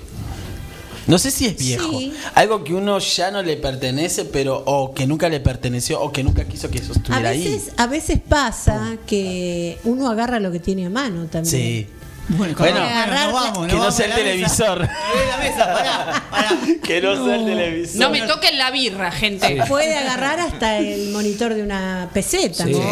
No 1.06 1.18
sé 1.18 1.30
si 1.30 1.46
es 1.46 1.56
viejo. 1.56 1.98
Sí. 1.98 2.12
Algo 2.34 2.64
que 2.64 2.74
uno 2.74 2.98
ya 2.98 3.30
no 3.30 3.42
le 3.42 3.56
pertenece, 3.56 4.24
pero 4.24 4.62
o 4.66 4.94
que 4.94 5.06
nunca 5.06 5.28
le 5.28 5.40
perteneció 5.40 6.00
o 6.00 6.12
que 6.12 6.22
nunca 6.24 6.44
quiso 6.46 6.70
que 6.70 6.78
eso 6.78 6.92
A 6.92 6.96
estuviera 6.96 7.28
ahí. 7.30 7.44
veces, 7.44 7.72
a 7.76 7.86
veces 7.86 8.20
pasa 8.26 8.96
que 9.06 9.78
uno 9.84 10.08
agarra 10.10 10.40
lo 10.40 10.50
que 10.50 10.60
tiene 10.60 10.86
a 10.86 10.90
mano 10.90 11.26
también. 11.26 11.44
Sí. 11.44 11.86
Bueno, 12.28 12.54
Bueno, 12.58 12.80
agarrar 12.80 13.32
vamos, 13.32 13.66
que 13.66 13.72
no 13.74 13.78
vamos 13.80 13.94
sea 13.94 14.06
el 14.06 14.10
la 14.10 14.16
televisor. 14.16 14.88
que 16.82 17.00
no, 17.02 17.24
sea 17.26 17.34
el 17.36 17.44
televisor. 17.44 18.00
No 18.00 18.10
me 18.10 18.22
toquen 18.22 18.58
la 18.58 18.70
birra, 18.70 19.10
gente. 19.12 19.62
Puede 19.68 19.96
agarrar 19.96 20.40
hasta 20.40 20.78
el 20.78 21.10
monitor 21.10 21.52
de 21.54 21.62
una 21.62 22.08
PC 22.14 22.50
también. 22.50 22.82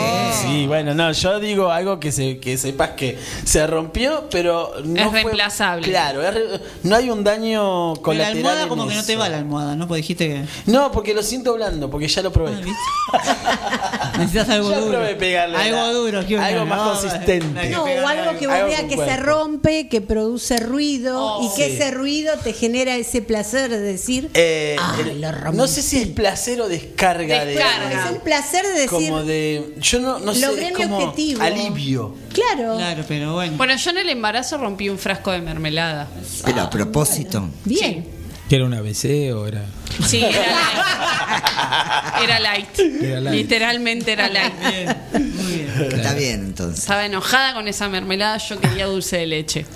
Sí, 0.42 0.66
bueno, 0.66 0.94
no, 0.94 1.10
yo 1.12 1.40
digo 1.40 1.70
algo 1.70 1.98
que 1.98 2.12
se, 2.12 2.38
que 2.38 2.58
sepas 2.58 2.90
que 2.90 3.18
se 3.44 3.66
rompió, 3.66 4.28
pero 4.30 4.74
no 4.84 5.00
Es 5.00 5.08
fue- 5.08 5.22
reemplazable. 5.22 5.88
Claro, 5.88 6.22
es 6.26 6.34
re- 6.34 6.60
no 6.82 6.96
hay 6.96 7.08
un 7.10 7.24
daño 7.24 7.94
Pero 7.94 7.96
la 7.96 8.02
colateral. 8.02 8.36
almohada 8.36 8.68
como 8.68 8.86
que 8.88 8.94
no 8.94 9.02
te 9.04 9.16
va 9.16 9.28
la 9.30 9.38
almohada, 9.38 9.76
¿no? 9.76 9.88
Porque 9.88 10.02
dijiste 10.02 10.28
que 10.28 10.44
No, 10.70 10.92
porque 10.92 11.14
lo 11.14 11.22
siento 11.22 11.54
blando, 11.54 11.90
porque 11.90 12.06
ya 12.08 12.20
lo 12.22 12.30
probé. 12.32 12.52
necesitas 14.18 14.48
algo 14.50 14.70
ya 14.70 14.78
duro. 14.78 14.98
probé 14.98 15.14
pegarle. 15.14 15.56
Algo 15.56 15.76
la- 15.76 15.92
duro. 15.92 16.18
Algo 16.42 16.66
más 16.66 16.78
No, 16.78 16.90
consistente. 16.92 17.68
No, 17.70 17.84
o 17.84 18.06
algo 18.06 18.38
que 18.38 18.46
vos 18.46 18.56
Algo 18.56 18.68
veas 18.68 18.80
con 18.80 18.88
que 18.90 18.96
se. 18.96 19.02
Rompe, 19.22 19.88
que 19.88 20.00
produce 20.00 20.58
ruido 20.58 21.40
y 21.42 21.48
que 21.56 21.66
Sí. 21.68 21.72
ese 21.76 21.90
ruido 21.92 22.34
te 22.42 22.52
genera 22.52 22.96
ese 22.96 23.22
placer 23.22 23.70
de 23.70 23.78
decir, 23.80 24.30
Eh, 24.34 24.76
"Ay, 24.80 25.10
el- 25.10 25.20
lo 25.20 25.32
rompí". 25.32 25.56
no 25.56 25.66
sé 25.66 25.82
si 25.82 25.98
es 25.98 26.08
placer 26.08 26.60
o 26.60 26.68
descarga, 26.68 27.44
Descarga. 27.44 28.04
es 28.06 28.10
el 28.10 28.20
placer 28.20 28.64
de 28.66 28.72
de. 28.72 28.80
decir, 28.80 28.88
Como 28.90 29.22
de. 29.22 29.74
Yo 29.80 30.00
no, 30.00 30.18
no 30.18 30.34
sé, 30.34 30.46
Logré 30.46 30.66
es 30.68 30.78
mi 30.78 30.82
como 30.84 30.98
objetivo. 30.98 31.42
alivio. 31.42 32.14
claro, 32.32 32.76
Claro, 32.76 33.04
pero 33.08 33.34
bueno. 33.34 33.56
Bueno, 33.56 33.76
yo 33.76 33.90
en 33.90 33.98
el 33.98 34.08
embarazo 34.08 34.58
rompí 34.58 34.88
un 34.88 34.98
frasco 34.98 35.30
de 35.30 35.40
mermelada. 35.40 36.08
Pero 36.44 36.60
a 36.62 36.70
propósito. 36.70 37.48
bien. 37.64 38.04
¿Que 38.48 38.56
era 38.56 38.66
una 38.66 38.80
BC 38.82 39.32
o 39.32 39.46
era.? 39.46 39.64
Sí, 40.06 40.18
era 40.18 40.30
light. 40.30 40.82
Era 42.22 42.40
light. 42.40 42.78
Era 42.78 43.20
light. 43.20 43.34
Literalmente 43.36 44.12
era 44.12 44.28
light. 44.28 44.52
Muy 44.54 44.72
bien. 44.72 45.51
Está 45.84 46.14
bien 46.14 46.40
entonces. 46.46 46.80
Estaba 46.80 47.06
enojada 47.06 47.54
con 47.54 47.68
esa 47.68 47.88
mermelada, 47.88 48.38
yo 48.38 48.60
quería 48.60 48.86
dulce 48.86 49.18
de 49.18 49.26
leche. 49.26 49.66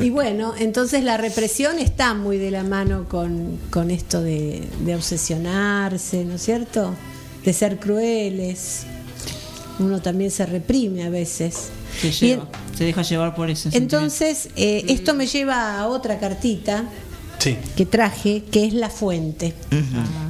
Y 0.00 0.10
bueno, 0.10 0.54
entonces 0.58 1.04
la 1.04 1.16
represión 1.16 1.78
está 1.78 2.14
muy 2.14 2.38
de 2.38 2.50
la 2.50 2.64
mano 2.64 3.08
con, 3.08 3.58
con 3.70 3.90
esto 3.90 4.20
de, 4.20 4.62
de 4.84 4.94
obsesionarse, 4.96 6.24
¿no 6.24 6.34
es 6.34 6.42
cierto? 6.42 6.94
De 7.44 7.52
ser 7.52 7.78
crueles. 7.78 8.82
Uno 9.78 10.00
también 10.02 10.30
se 10.30 10.44
reprime 10.46 11.04
a 11.04 11.10
veces. 11.10 11.68
Se 12.00 12.08
Y 12.08 12.10
lleva, 12.12 12.48
se 12.76 12.84
deja 12.84 13.02
llevar 13.02 13.34
por 13.34 13.48
eso. 13.50 13.68
entonces, 13.72 14.48
eh, 14.56 14.84
esto 14.88 15.14
me 15.14 15.26
lleva 15.26 15.78
a 15.78 15.86
otra 15.88 16.18
cartita 16.18 16.84
Sí. 17.42 17.56
que 17.76 17.86
traje, 17.86 18.44
que 18.50 18.66
es 18.66 18.72
la 18.74 18.88
fuente. 18.90 19.52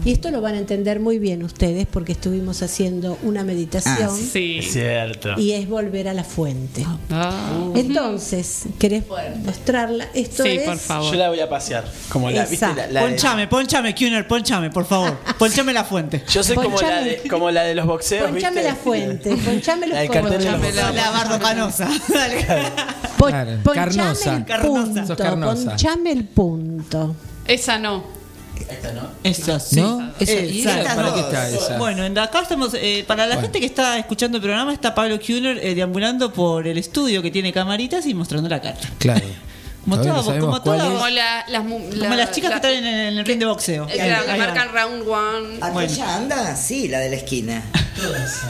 Y 0.04 0.12
esto 0.12 0.30
lo 0.30 0.40
van 0.40 0.54
a 0.54 0.58
entender 0.58 0.98
muy 1.00 1.18
bien 1.18 1.42
ustedes 1.42 1.86
porque 1.86 2.12
estuvimos 2.12 2.62
haciendo 2.62 3.18
una 3.22 3.44
meditación 3.44 4.08
Ah, 4.10 4.16
Sí. 4.32 4.58
Es 4.60 4.72
cierto. 4.72 5.38
y 5.38 5.52
es 5.52 5.68
volver 5.68 6.08
a 6.08 6.14
la 6.14 6.24
fuente. 6.24 6.86
Ah. 7.10 7.70
Entonces, 7.74 8.64
¿querés 8.78 9.04
mostrarla? 9.44 10.08
Esto 10.14 10.42
Sí, 10.44 10.50
es 10.50 10.62
por 10.62 10.78
favor. 10.78 11.12
Yo 11.12 11.18
la 11.18 11.28
voy 11.28 11.40
a 11.40 11.48
pasear. 11.48 11.84
Como 12.08 12.30
la, 12.30 12.40
¿viste? 12.46 12.54
Exacto. 12.54 12.76
La, 12.80 12.86
la 12.88 13.00
de- 13.02 13.06
Ponchame, 13.08 13.46
ponchame, 13.48 13.94
Kuner, 13.94 14.26
ponchame, 14.26 14.70
por 14.70 14.84
favor. 14.86 15.18
Ponchame 15.38 15.72
la 15.72 15.84
fuente. 15.84 16.22
yo 16.32 16.42
soy 16.42 16.56
como 16.56 16.80
la, 16.80 17.02
de, 17.02 17.22
como 17.28 17.50
la 17.50 17.62
de 17.64 17.74
los 17.74 17.86
boxeos. 17.86 18.30
Ponchame 18.30 18.56
¿viste? 18.62 18.68
la 18.70 18.76
fuente, 18.76 19.36
ponchame 19.36 19.86
los 19.88 19.98
La 19.98 20.04
ponchame 20.06 20.58
boxeos. 20.58 20.94
La 20.94 21.10
bardo 21.10 21.38
canosa. 21.38 21.88
Dale. 22.08 22.46
Po- 23.18 23.26
Claro, 23.28 23.52
ponchame 23.62 23.86
carnosa. 23.94 24.36
el 24.36 24.44
punto, 24.44 25.16
carnosa. 25.16 25.64
ponchame 25.70 26.12
el 26.12 26.24
punto. 26.24 27.01
Esa 27.46 27.78
no. 27.78 28.04
Esa 29.24 29.58
sí. 29.58 29.80
¿No? 29.80 30.12
Esa- 30.20 30.32
¿y 30.40 30.60
esa- 30.60 30.80
Esa 30.82 30.94
¿Para 30.94 31.08
no. 31.08 31.14
qué 31.14 31.20
está 31.20 31.48
esa? 31.48 31.78
Bueno, 31.78 32.04
en 32.04 32.16
acá 32.18 32.42
estamos. 32.42 32.74
eh, 32.74 33.04
para 33.06 33.26
la 33.26 33.34
Bueno. 33.34 33.42
gente 33.42 33.60
que 33.60 33.66
está 33.66 33.98
escuchando 33.98 34.36
el 34.38 34.42
programa, 34.42 34.72
está 34.72 34.94
Pablo 34.94 35.18
Kuhner 35.18 35.58
eh, 35.58 35.74
deambulando 35.74 36.32
por 36.32 36.66
el 36.66 36.78
estudio 36.78 37.22
que 37.22 37.30
tiene 37.30 37.52
camaritas 37.52 38.06
y 38.06 38.14
mostrando 38.14 38.48
la 38.48 38.60
carta. 38.60 38.88
Claro. 38.98 39.24
Como 39.84 39.96
Todavía 39.96 40.12
todas- 40.22 40.36
no 40.36 40.40
como 40.46 40.52
cuál 40.62 40.62
todas- 40.78 40.86
es. 40.86 40.92
Como 40.94 41.08
la- 41.08 41.44
las, 41.48 41.64
mu- 41.64 41.78
Como 41.90 41.94
la- 42.04 42.16
las 42.16 42.30
chicas 42.30 42.50
la- 42.50 42.60
que 42.60 42.68
están 42.68 42.84
en 42.84 42.86
el, 42.86 43.12
en 43.12 43.18
el 43.18 43.24
ring 43.26 43.38
de 43.40 43.46
boxeo. 43.46 43.88
eh, 43.88 43.92
claro, 43.94 44.24
que 44.24 44.30
Ahí 44.30 44.38
va. 44.40 44.46
marcan 44.46 44.68
round 44.72 45.08
one. 45.08 45.58
¿Aquella 45.60 46.16
anda? 46.16 46.56
Sí, 46.56 46.88
la 46.88 47.00
de 47.00 47.10
la 47.10 47.16
esquina. 47.16 47.64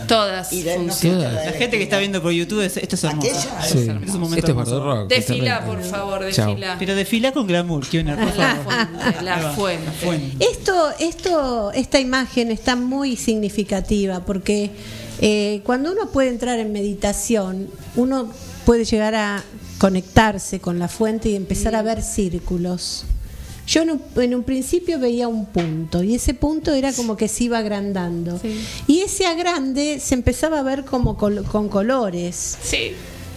Todas. 0.09 0.53
Y 0.53 0.63
de- 0.63 0.75
no 0.79 0.83
funcionan. 0.93 1.21
sé, 1.21 1.27
la 1.35 1.41
de 1.41 1.47
La 1.51 1.53
gente 1.59 1.79
que 1.79 1.85
está 1.85 1.99
viendo 1.99 2.23
por 2.23 2.33
YouTube, 2.33 2.61
es- 2.63 2.77
esto 2.77 2.97
es 2.97 3.05
hermoso. 3.05 3.29
¿Aquella? 3.29 3.63
Sí. 3.63 3.79
Es 3.79 3.87
un 3.89 4.21
momento 4.21 4.37
Este 4.37 4.39
es 4.41 4.49
hermoso. 4.51 4.71
Bardo 4.81 5.01
Rock. 5.01 5.09
Desfila, 5.09 5.55
Está 5.55 5.61
re- 5.61 5.67
por 5.67 5.83
favor, 5.85 6.31
Chao. 6.33 6.47
desfila. 6.49 6.77
Pero 6.79 6.95
desfila 6.95 7.33
con 7.33 7.47
glamour, 7.47 7.87
Kioner, 7.87 8.17
por 8.17 8.37
La 8.37 8.57
favor. 8.57 8.65
fuente, 8.65 9.23
la 9.23 9.37
Ahí 9.37 9.43
va. 9.43 9.53
fuente. 9.53 9.87
La 9.87 9.93
fuente. 9.93 10.45
Esto, 10.51 10.91
esto, 11.01 11.73
esta 11.73 11.99
imagen 12.01 12.51
está 12.51 12.77
muy 12.77 13.17
significativa 13.17 14.21
porque 14.21 14.71
eh, 15.21 15.61
cuando 15.65 15.93
uno 15.93 16.09
puede 16.11 16.29
entrar 16.31 16.59
en 16.59 16.73
meditación, 16.73 17.69
uno 17.97 18.31
puede 18.65 18.85
llegar 18.85 19.15
a 19.15 19.43
conectarse 19.83 20.61
con 20.61 20.79
la 20.79 20.87
fuente 20.87 21.29
y 21.31 21.35
empezar 21.35 21.75
a 21.75 21.83
ver 21.83 22.03
círculos. 22.03 23.05
Yo 23.67 23.83
en 23.83 23.91
un, 23.91 24.03
en 24.15 24.33
un 24.37 24.45
principio 24.45 25.01
veía 25.01 25.27
un 25.27 25.47
punto 25.47 26.05
y 26.05 26.15
ese 26.15 26.35
punto 26.35 26.73
era 26.73 26.93
como 26.93 27.17
que 27.17 27.27
se 27.27 27.45
iba 27.45 27.59
agrandando. 27.59 28.41
Y 28.87 29.01
ese 29.01 29.27
agrande 29.27 29.99
se 29.99 30.15
empezaba 30.15 30.61
a 30.61 30.63
ver 30.63 30.85
como 30.85 31.17
col- 31.17 31.43
con 31.51 31.69
colores. 31.69 32.57
Sí. 32.63 32.93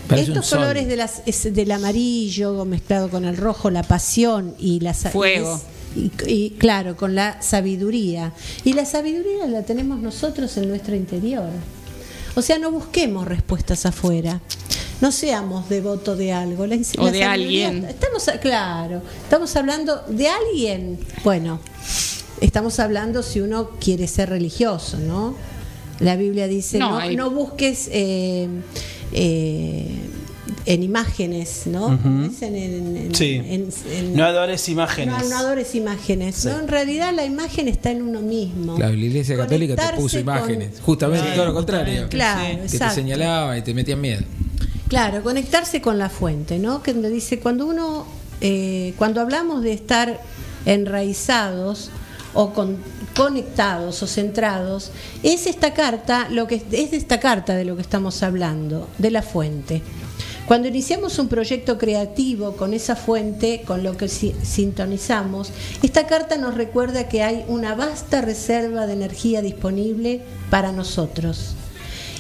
Parece 0.08 0.34
Estos 0.34 0.46
sol. 0.46 0.60
colores 0.60 0.88
de 0.88 0.96
las, 0.98 1.24
es- 1.26 1.52
del 1.52 1.72
amarillo 1.72 2.64
mezclado 2.64 3.10
con 3.10 3.26
el 3.26 3.38
rojo, 3.38 3.72
la 3.72 3.82
pasión 3.82 4.54
y 4.60 4.80
la 4.82 4.94
Fuego. 4.94 5.60
y, 5.96 6.12
y, 6.28 6.50
claro, 6.52 6.96
con 6.96 7.16
la 7.16 7.42
sabiduría. 7.42 8.34
Y 8.64 8.74
la 8.74 8.86
sabiduría 8.86 9.48
la 9.48 9.64
tenemos 9.64 10.00
nosotros 10.00 10.56
en 10.58 10.70
nuestro 10.70 10.96
interior. 10.96 11.50
O 12.36 12.42
sea, 12.42 12.58
no 12.60 12.72
busquemos 12.72 13.26
respuestas 13.28 13.86
afuera. 13.86 14.42
No 15.02 15.12
seamos 15.12 15.68
devotos 15.70 16.18
de 16.18 16.32
algo. 16.34 16.66
La, 16.68 16.76
O 16.98 17.06
la 17.06 17.12
de 17.12 17.24
alguien. 17.24 17.86
Estamos, 17.86 18.26
claro, 18.42 19.02
estamos 19.24 19.56
hablando 19.56 20.02
de 20.08 20.28
alguien. 20.28 21.00
Bueno, 21.24 21.60
estamos 22.42 22.80
hablando 22.80 23.24
si 23.24 23.42
uno 23.42 23.72
quiere 23.80 24.08
ser 24.08 24.30
religioso, 24.30 24.98
¿no? 25.00 25.36
La 26.00 26.16
Biblia 26.18 26.48
dice, 26.48 26.78
No, 26.78 26.92
no, 26.92 26.98
hay- 26.98 27.16
no 27.16 27.30
busques 27.30 27.88
eh, 27.92 28.48
eh, 29.14 29.88
en 30.68 30.82
imágenes, 30.84 31.64
¿no? 31.68 31.98
Dicen 32.28 32.56
en- 32.56 32.98
en- 32.98 33.16
Sí. 33.16 33.36
en- 33.36 33.70
en- 33.92 34.16
No 34.16 34.26
adores 34.26 34.68
imágenes. 34.68 35.14
no, 35.24 35.30
no 35.30 35.38
adores 35.38 35.76
imágenes. 35.76 36.44
¿no? 36.46 36.60
En 36.60 36.68
realidad 36.68 37.14
la 37.14 37.24
imagen 37.26 37.68
está 37.68 37.92
en 37.92 38.02
uno 38.02 38.22
mismo. 38.22 38.76
Claro, 38.76 38.94
la 38.96 39.06
Iglesia 39.06 39.38
Católica 39.38 39.76
te 39.76 39.96
puso 39.96 40.14
con- 40.18 40.22
imágenes. 40.22 40.70
Justamente 40.82 41.30
Sí, 41.30 41.36
todo 41.36 41.46
lo 41.46 41.54
contrario. 41.54 42.08
Claro, 42.10 42.60
Que 42.70 42.80
te 42.80 42.90
señalaba 42.90 43.58
y 43.58 43.62
te 43.62 43.74
metían 43.74 44.02
miedo. 44.02 44.24
Claro, 44.88 45.22
conectarse 45.24 45.82
con 45.82 45.98
la 45.98 46.10
fuente, 46.10 46.58
¿no? 46.60 46.82
Que 46.82 46.94
donde 46.94 47.10
dice, 47.10 47.40
cuando 47.40 47.66
uno, 47.68 48.06
eh, 48.42 48.94
cuando 48.98 49.22
hablamos 49.22 49.62
de 49.64 49.74
estar 49.74 50.20
enraizados 50.66 51.90
o 52.34 52.54
con- 52.54 52.78
conectados 53.16 54.04
o 54.04 54.08
centrados, 54.08 54.92
es 55.24 55.48
esta 55.48 55.74
carta, 55.74 56.28
lo 56.30 56.48
que 56.48 56.56
es 56.56 56.92
de 56.92 56.98
esta 56.98 57.20
carta 57.20 57.56
de 57.56 57.64
lo 57.66 57.76
que 57.76 57.82
estamos 57.82 58.22
hablando, 58.24 58.90
de 58.98 59.10
la 59.12 59.22
fuente. 59.22 59.82
Cuando 60.48 60.68
iniciamos 60.68 61.18
un 61.18 61.28
proyecto 61.28 61.80
creativo 61.80 62.56
con 62.56 62.76
esa 62.76 62.96
fuente, 62.96 63.64
con 63.66 63.82
lo 63.82 63.98
que 63.98 64.08
si- 64.08 64.36
sintonizamos, 64.44 65.50
esta 65.82 66.06
carta 66.06 66.38
nos 66.38 66.54
recuerda 66.54 67.08
que 67.10 67.24
hay 67.24 67.44
una 67.48 67.74
vasta 67.74 68.22
reserva 68.22 68.86
de 68.86 68.94
energía 68.94 69.42
disponible 69.42 70.22
para 70.52 70.72
nosotros 70.72 71.56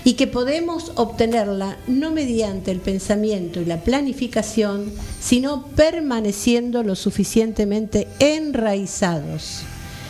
y 0.04 0.14
que 0.14 0.26
podemos 0.26 0.92
obtenerla 0.96 1.78
no 1.88 2.10
mediante 2.12 2.72
el 2.72 2.80
pensamiento 2.80 3.62
y 3.62 3.66
la 3.66 3.82
planificación, 3.82 4.92
sino 5.22 5.68
permaneciendo 5.76 6.82
lo 6.82 6.96
suficientemente 6.96 8.08
enraizados, 8.18 9.62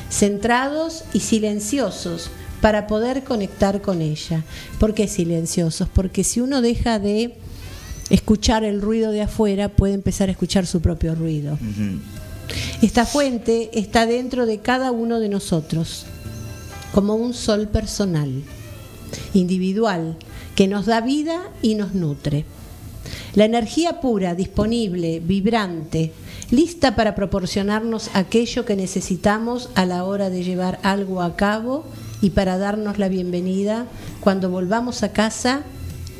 centrados 0.09 1.03
y 1.11 1.19
silenciosos 1.19 2.29
para 2.61 2.87
poder 2.87 3.25
conectar 3.25 3.81
con 3.81 4.01
ella. 4.01 4.43
¿Por 4.79 4.93
qué 4.93 5.09
silenciosos? 5.09 5.89
Porque 5.93 6.23
si 6.23 6.39
uno 6.39 6.61
deja 6.61 6.97
de 6.99 7.35
escuchar 8.09 8.63
el 8.63 8.81
ruido 8.81 9.11
de 9.11 9.21
afuera, 9.21 9.69
puede 9.69 9.93
empezar 9.93 10.29
a 10.29 10.31
escuchar 10.31 10.65
su 10.65 10.81
propio 10.81 11.15
ruido. 11.15 11.57
Esta 12.81 13.05
fuente 13.05 13.71
está 13.73 14.05
dentro 14.05 14.45
de 14.45 14.59
cada 14.59 14.91
uno 14.91 15.19
de 15.19 15.29
nosotros, 15.29 16.05
como 16.93 17.15
un 17.15 17.33
sol 17.33 17.67
personal, 17.67 18.43
individual, 19.33 20.17
que 20.55 20.67
nos 20.67 20.85
da 20.85 21.01
vida 21.01 21.49
y 21.61 21.75
nos 21.75 21.93
nutre. 21.93 22.45
La 23.33 23.45
energía 23.45 23.99
pura, 23.99 24.35
disponible, 24.35 25.19
vibrante, 25.19 26.13
lista 26.51 26.95
para 26.95 27.15
proporcionarnos 27.15 28.09
aquello 28.13 28.65
que 28.65 28.75
necesitamos 28.75 29.69
a 29.75 29.85
la 29.85 30.05
hora 30.05 30.29
de 30.29 30.43
llevar 30.43 30.79
algo 30.83 31.21
a 31.21 31.35
cabo 31.35 31.85
y 32.21 32.29
para 32.29 32.57
darnos 32.57 32.97
la 32.97 33.09
bienvenida 33.09 33.87
cuando 34.21 34.49
volvamos 34.49 35.03
a 35.03 35.11
casa 35.11 35.63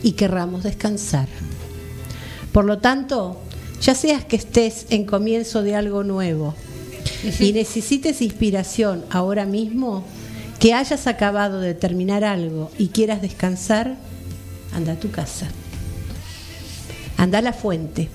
y 0.03 0.13
querramos 0.13 0.63
descansar. 0.63 1.27
Por 2.55 2.63
lo 2.63 2.77
tanto, 2.77 3.37
ya 3.81 3.93
seas 3.95 4.23
que 4.23 4.37
estés 4.37 4.85
en 4.89 5.03
comienzo 5.03 5.61
de 5.61 5.75
algo 5.75 6.05
nuevo 6.05 6.55
y 7.37 7.51
necesites 7.51 8.21
inspiración 8.21 9.03
ahora 9.09 9.45
mismo, 9.45 10.05
que 10.57 10.73
hayas 10.73 11.05
acabado 11.05 11.59
de 11.59 11.73
terminar 11.73 12.23
algo 12.23 12.71
y 12.77 12.87
quieras 12.87 13.21
descansar, 13.21 13.97
anda 14.73 14.93
a 14.93 14.95
tu 14.95 15.11
casa. 15.11 15.47
Anda 17.17 17.39
a 17.39 17.41
la 17.41 17.51
fuente. 17.51 18.07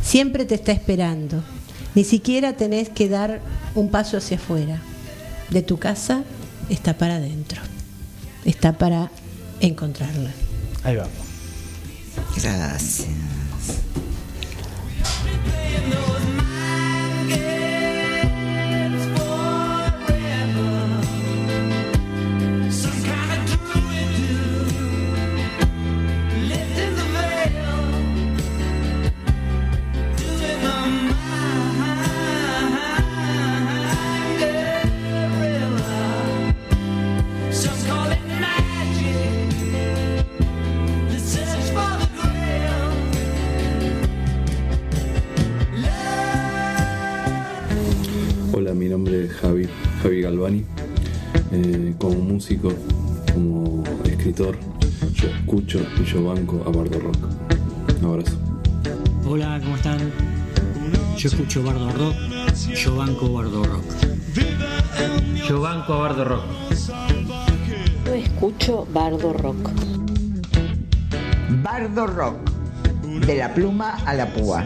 Siempre 0.00 0.44
te 0.44 0.54
está 0.54 0.70
esperando. 0.70 1.42
Ni 1.96 2.04
siquiera 2.04 2.52
tenés 2.52 2.88
que 2.88 3.08
dar 3.08 3.40
un 3.74 3.90
paso 3.90 4.16
hacia 4.16 4.36
afuera. 4.36 4.80
De 5.50 5.62
tu 5.62 5.76
casa 5.76 6.22
está 6.70 6.96
para 6.98 7.16
adentro. 7.16 7.60
Está 8.44 8.78
para 8.78 9.10
encontrarla. 9.58 10.30
Ahí 10.84 10.94
va. 10.94 11.08
Gracias. 12.36 13.08
Javi, 49.28 49.68
Javi 50.02 50.22
Galvani. 50.22 50.64
Eh, 51.52 51.94
como 51.98 52.14
músico, 52.14 52.72
como 53.32 53.84
escritor, 54.04 54.58
yo 55.14 55.28
escucho 55.28 55.80
y 56.00 56.04
yo 56.04 56.24
banco 56.24 56.62
a 56.66 56.70
Bardo 56.70 56.98
Rock. 56.98 57.18
Un 58.00 58.04
abrazo. 58.04 58.36
Hola, 59.26 59.60
¿cómo 59.62 59.76
están? 59.76 60.12
Yo 61.16 61.28
escucho 61.28 61.62
Bardo 61.62 61.90
Rock, 61.92 62.14
yo 62.74 62.96
banco 62.96 63.32
Bardo 63.32 63.64
Rock. 63.64 63.84
Yo 65.48 65.60
banco 65.60 65.94
a 65.94 65.98
Bardo 65.98 66.24
Rock. 66.24 66.44
Yo 68.04 68.14
escucho 68.14 68.86
Bardo 68.92 69.32
Rock. 69.32 69.70
Bardo 71.62 72.06
Rock. 72.06 72.50
De 73.26 73.36
la 73.36 73.54
pluma 73.54 73.96
a 74.04 74.14
la 74.14 74.32
púa. 74.32 74.64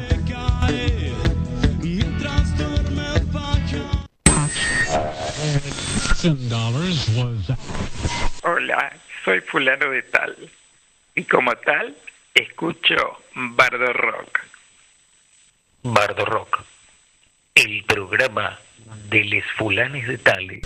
Hola, 8.42 8.92
soy 9.24 9.40
fulano 9.40 9.90
de 9.90 10.02
tal. 10.02 10.36
Y 11.14 11.24
como 11.24 11.54
tal, 11.56 11.96
escucho 12.34 13.22
Bardo 13.34 13.92
Rock. 13.92 14.40
Bardo 15.82 16.24
Rock, 16.26 16.62
el 17.54 17.84
programa 17.84 18.58
de 19.08 19.24
les 19.24 19.44
fulanes 19.56 20.06
de 20.06 20.18
tales. 20.18 20.60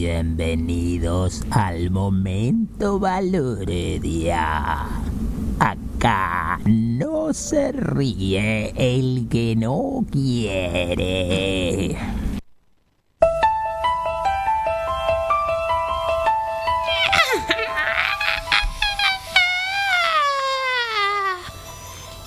Bienvenidos 0.00 1.42
al 1.50 1.90
momento 1.90 3.00
Valoredia. 3.00 4.86
Acá 5.58 6.60
no 6.66 7.34
se 7.34 7.72
ríe 7.72 8.72
el 8.76 9.26
que 9.28 9.56
no 9.56 10.06
quiere. 10.08 11.98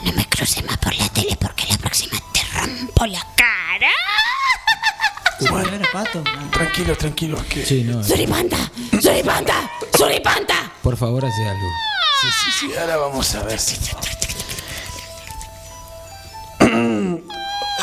No 0.04 0.12
me 0.12 0.26
cruce 0.28 0.62
más 0.64 0.78
por 0.80 0.94
la 0.94 1.08
tele 1.08 1.38
porque 1.40 1.68
la 1.70 1.78
próxima 1.78 2.18
te 2.34 2.42
rompo 2.54 3.06
la 3.06 3.26
pato. 5.92 6.24
Tranquilo, 6.52 6.96
tranquilo. 6.96 7.38
Que... 7.50 7.66
Sí, 7.66 7.84
no. 7.84 8.04
¡Suripanta! 8.04 8.72
¡Suripanta! 9.02 9.72
¡Suripanta! 9.96 10.72
Por 10.82 10.98
favor, 10.98 11.26
hace 11.26 11.48
algo. 11.48 11.68
Sí, 12.22 12.28
sí, 12.28 12.52
sí, 12.60 12.78
ahora 12.80 12.98
vamos 12.98 13.36
a 13.36 13.44
ver 13.44 13.60
si. 13.60 13.78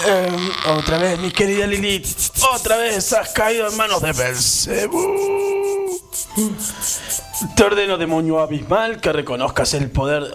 Eh, 0.06 0.50
otra 0.68 0.98
vez, 0.98 1.18
mi 1.18 1.32
querida 1.32 1.66
Lilith. 1.66 2.06
Otra 2.54 2.76
vez 2.76 3.12
has 3.12 3.30
caído 3.30 3.68
en 3.68 3.76
manos 3.76 4.00
de 4.00 4.12
Belzebú. 4.12 5.98
Te 7.56 7.64
ordeno, 7.64 7.98
demonio 7.98 8.38
abismal, 8.38 9.00
que 9.00 9.12
reconozcas 9.12 9.74
el 9.74 9.90
poder 9.90 10.32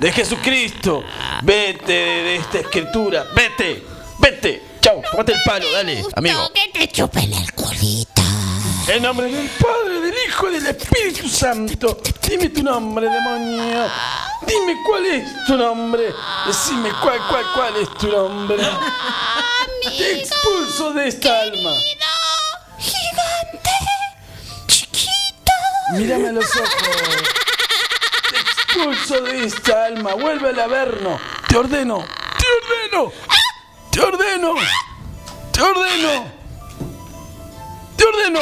de 0.00 0.12
Jesucristo. 0.12 1.02
Vete 1.42 1.92
de 1.92 2.36
esta 2.36 2.60
escritura. 2.60 3.24
Vete, 3.34 3.82
vete. 4.20 4.62
Chau, 4.86 5.02
tómate 5.10 5.32
el 5.32 5.42
palo, 5.42 5.72
dale, 5.72 6.04
amigo. 6.14 6.48
Que 6.54 6.78
te 6.78 6.86
chupen 6.86 7.32
el 7.32 7.52
culito. 7.54 8.22
En 8.86 9.02
nombre 9.02 9.26
del 9.28 9.48
Padre, 9.48 10.00
del 10.00 10.14
Hijo 10.28 10.48
y 10.48 10.60
del 10.60 10.66
Espíritu 10.68 11.28
Santo. 11.28 12.00
Dime 12.22 12.50
tu 12.50 12.62
nombre, 12.62 13.08
demonio. 13.08 13.90
Dime 14.46 14.76
cuál 14.86 15.06
es 15.06 15.44
tu 15.44 15.56
nombre. 15.56 16.14
Decime 16.46 16.92
cuál, 17.02 17.18
cuál, 17.28 17.44
cuál 17.52 17.76
es 17.78 17.98
tu 17.98 18.06
nombre. 18.06 18.58
Te 19.98 20.20
expulso 20.20 20.92
de 20.92 21.08
esta 21.08 21.40
alma. 21.40 21.72
Gigante. 22.78 23.70
Chiquito. 24.68 25.52
Mírame 25.94 26.28
a 26.28 26.32
los 26.32 26.56
ojos. 26.56 26.70
Te 28.30 28.36
expulso 28.36 29.20
de 29.20 29.46
esta 29.46 29.86
alma. 29.86 30.14
Vuelve 30.14 30.50
al 30.50 30.60
averno. 30.60 31.18
Te 31.48 31.56
ordeno. 31.56 32.06
Te 32.38 32.46
ordeno. 32.46 33.12
Te 33.96 34.02
ordeno. 34.02 34.54
Te 35.52 35.62
ordeno. 35.62 36.26
Te 37.96 38.04
ordeno. 38.04 38.40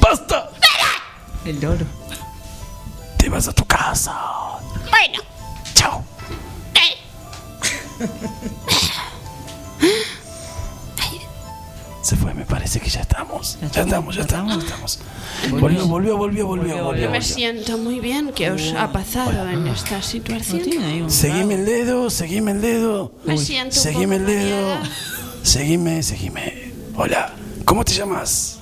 ¡Basta! 0.00 0.50
El 1.44 1.60
loro. 1.60 1.84
Te 3.18 3.28
vas 3.28 3.48
a 3.48 3.52
tu 3.52 3.64
casa. 3.64 4.14
Bueno. 4.88 5.20
Chao. 5.74 6.04
parece 12.74 12.80
que 12.80 12.90
ya 12.90 13.00
estamos. 13.02 13.58
Ya 13.72 13.82
estamos, 13.82 14.16
ya 14.16 14.22
estamos, 14.22 14.56
ya 14.56 14.64
estamos. 14.64 14.98
Volvió, 15.60 15.86
volvió, 15.86 16.16
volvió, 16.16 16.46
volvió, 16.46 16.84
volvió. 16.84 17.10
Me 17.10 17.22
siento 17.22 17.78
muy 17.78 18.00
bien 18.00 18.32
que 18.32 18.50
os 18.50 18.72
ha 18.74 18.92
pasado 18.92 19.48
en 19.48 19.66
esta 19.68 20.02
situación. 20.02 21.10
Seguime 21.10 21.54
el 21.54 21.64
dedo, 21.64 22.10
seguime 22.10 22.52
el 22.52 22.60
dedo. 22.60 23.12
Me 23.24 23.38
siento 23.38 23.76
Seguime 23.76 24.16
el 24.16 24.26
dedo. 24.26 24.76
Seguime, 25.42 26.02
seguime. 26.02 26.72
Hola, 26.96 27.32
¿cómo 27.64 27.84
te 27.84 27.92
llamas? 27.92 28.58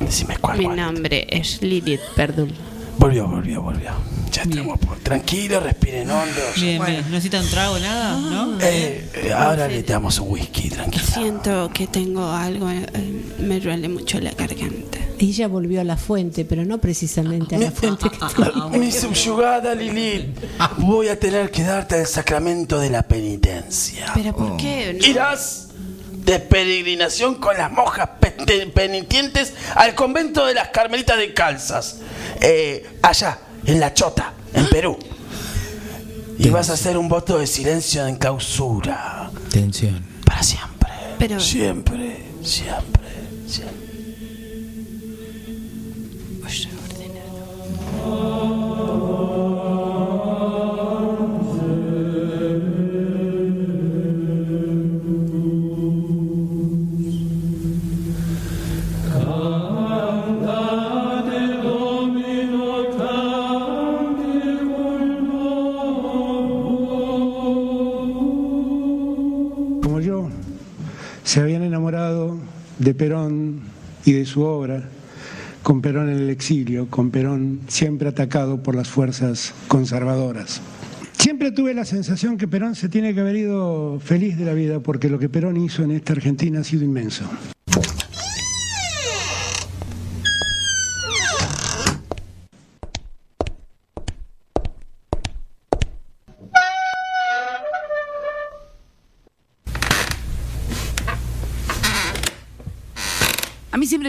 Decime 0.00 0.36
cuál. 0.38 0.58
Mi 0.58 0.64
cuál. 0.64 0.76
nombre 0.76 1.26
es 1.30 1.62
Lilith 1.62 2.00
Perdul. 2.16 2.52
Volvió, 2.98 3.26
volvió, 3.28 3.62
volvió. 3.62 3.92
Ya 4.34 4.42
estamos. 4.42 4.78
por- 4.80 4.98
Tranquilo, 4.98 5.60
respiren 5.60 6.10
hondo. 6.10 6.40
Bien, 6.56 6.84
bien. 6.84 7.02
¿No 7.02 7.10
necesita 7.10 7.40
un 7.40 7.48
trago, 7.48 7.78
nada? 7.78 8.18
¿No? 8.18 8.58
Eh, 8.60 9.08
eh, 9.14 9.32
ahora 9.32 9.68
le 9.68 9.82
damos 9.82 10.18
un 10.18 10.30
whisky, 10.30 10.70
tranquilo. 10.70 11.04
Siento 11.06 11.70
que 11.72 11.86
tengo 11.86 12.26
algo, 12.32 12.68
eh, 12.70 12.84
me 13.38 13.60
duele 13.60 13.88
mucho 13.88 14.18
la 14.20 14.32
garganta. 14.32 14.98
Ella 15.18 15.46
volvió 15.46 15.80
a 15.80 15.84
la 15.84 15.96
fuente, 15.96 16.44
pero 16.44 16.64
no 16.64 16.78
precisamente 16.78 17.54
a 17.54 17.58
la 17.58 17.70
fuente 17.80 18.08
que 18.10 18.18
Mi 18.78 18.90
subyugada 18.90 19.74
Lilith, 19.74 20.36
voy 20.78 21.08
a 21.08 21.18
tener 21.20 21.50
que 21.52 21.62
darte 21.62 22.00
el 22.00 22.06
sacramento 22.06 22.80
de 22.80 22.90
la 22.90 23.02
penitencia. 23.04 24.06
¿Pero 24.14 24.34
por 24.34 24.56
qué? 24.56 24.96
no? 25.00 25.06
Irás 25.06 25.68
de 26.10 26.40
peregrinación 26.40 27.34
con 27.36 27.56
las 27.56 27.70
monjas 27.70 28.08
pe- 28.18 28.32
penitentes 28.74 29.52
al 29.74 29.94
convento 29.94 30.46
de 30.46 30.54
las 30.54 30.68
Carmelitas 30.70 31.18
de 31.18 31.34
Calzas, 31.34 31.98
eh, 32.40 32.84
allá, 33.02 33.38
en 33.66 33.80
La 33.80 33.92
Chota, 33.94 34.34
en 34.52 34.68
Perú. 34.68 34.98
Y 36.36 36.50
vas 36.50 36.68
a 36.68 36.72
hacer 36.72 36.98
un 36.98 37.08
voto 37.08 37.38
de 37.38 37.46
silencio 37.46 38.04
en 38.08 38.16
clausura. 38.16 39.30
Tensión. 39.50 40.04
Para 40.26 40.42
siempre. 40.42 40.90
Pero 41.16 41.38
Siempre, 41.38 42.24
siempre, 42.42 43.08
siempre. 43.46 43.84
Os 46.44 46.66
he 46.66 46.70
ordenado. 48.04 48.63
De 72.84 72.94
Perón 72.94 73.60
y 74.04 74.12
de 74.12 74.26
su 74.26 74.42
obra, 74.42 74.82
con 75.62 75.80
Perón 75.80 76.10
en 76.10 76.18
el 76.18 76.28
exilio, 76.28 76.86
con 76.90 77.10
Perón 77.10 77.60
siempre 77.66 78.08
atacado 78.08 78.62
por 78.62 78.74
las 78.74 78.88
fuerzas 78.88 79.54
conservadoras. 79.68 80.60
Siempre 81.18 81.50
tuve 81.50 81.72
la 81.72 81.86
sensación 81.86 82.36
que 82.36 82.46
Perón 82.46 82.74
se 82.74 82.90
tiene 82.90 83.14
que 83.14 83.20
haber 83.20 83.36
ido 83.36 83.98
feliz 84.00 84.36
de 84.36 84.44
la 84.44 84.52
vida 84.52 84.80
porque 84.80 85.08
lo 85.08 85.18
que 85.18 85.30
Perón 85.30 85.56
hizo 85.56 85.82
en 85.82 85.92
esta 85.92 86.12
Argentina 86.12 86.60
ha 86.60 86.64
sido 86.64 86.84
inmenso. 86.84 87.24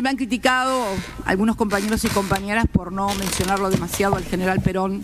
Me 0.06 0.11
han 0.11 0.18
criticado 0.18 0.86
algunos 1.26 1.56
compañeros 1.56 2.06
y 2.06 2.10
compañeras 2.10 2.68
por 2.72 2.91
no 2.91 3.07
mencionarlo 3.15 3.72
demasiado 3.72 4.15
al 4.15 4.23
general 4.23 4.61
Perón 4.61 5.03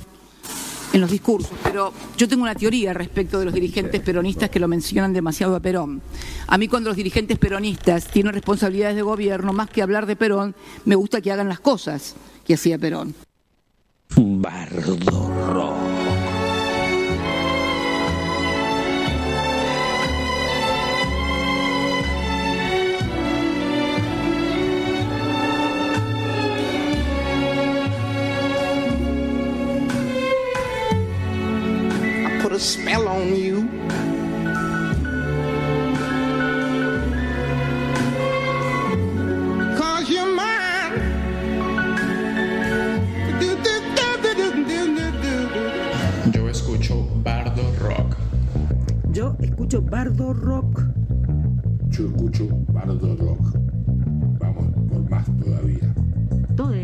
en 0.93 1.01
los 1.01 1.09
discursos, 1.09 1.57
pero 1.63 1.91
yo 2.17 2.27
tengo 2.27 2.43
una 2.43 2.53
teoría 2.53 2.93
respecto 2.93 3.39
de 3.39 3.45
los 3.45 3.53
dirigentes 3.55 3.99
peronistas 4.01 4.51
que 4.51 4.59
lo 4.59 4.67
mencionan 4.67 5.11
demasiado 5.11 5.55
a 5.55 5.59
Perón. 5.59 6.03
A 6.45 6.55
mí 6.59 6.67
cuando 6.67 6.91
los 6.91 6.97
dirigentes 6.97 7.39
peronistas 7.39 8.09
tienen 8.11 8.31
responsabilidades 8.31 8.95
de 8.95 9.01
gobierno, 9.01 9.53
más 9.53 9.71
que 9.71 9.81
hablar 9.81 10.05
de 10.05 10.15
Perón, 10.15 10.53
me 10.85 10.93
gusta 10.93 11.19
que 11.19 11.31
hagan 11.31 11.49
las 11.49 11.61
cosas 11.61 12.13
que 12.45 12.53
hacía 12.53 12.77
Perón. 12.77 13.15
Bardo 14.15 14.97
Rock. 15.51 16.10
Spell 32.61 33.07
on 33.07 33.35
you. 33.35 33.67
Cause 39.77 40.07
you're 40.07 40.27
mine. 40.35 40.93
Yo 46.31 46.47
escucho 46.49 47.07
Bardo 47.23 47.63
Rock. 47.79 48.15
Yo 49.11 49.35
escucho 49.39 49.81
Bardo 49.81 50.33
Rock. 50.33 50.83
Yo 51.89 52.05
escucho 52.05 52.47
Bardo 52.67 53.15
Rock. 53.15 53.57
Vamos 54.39 54.67
por 54.87 55.09
más 55.09 55.25
todavía. 55.43 55.93
Todos 56.55 56.75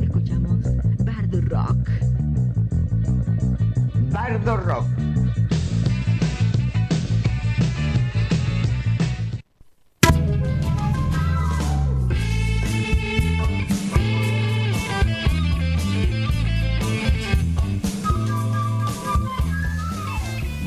escuchamos 0.00 0.58
Bardo 1.04 1.40
Rock. 1.42 1.88
Bardo 4.10 4.56
Rock. 4.56 5.01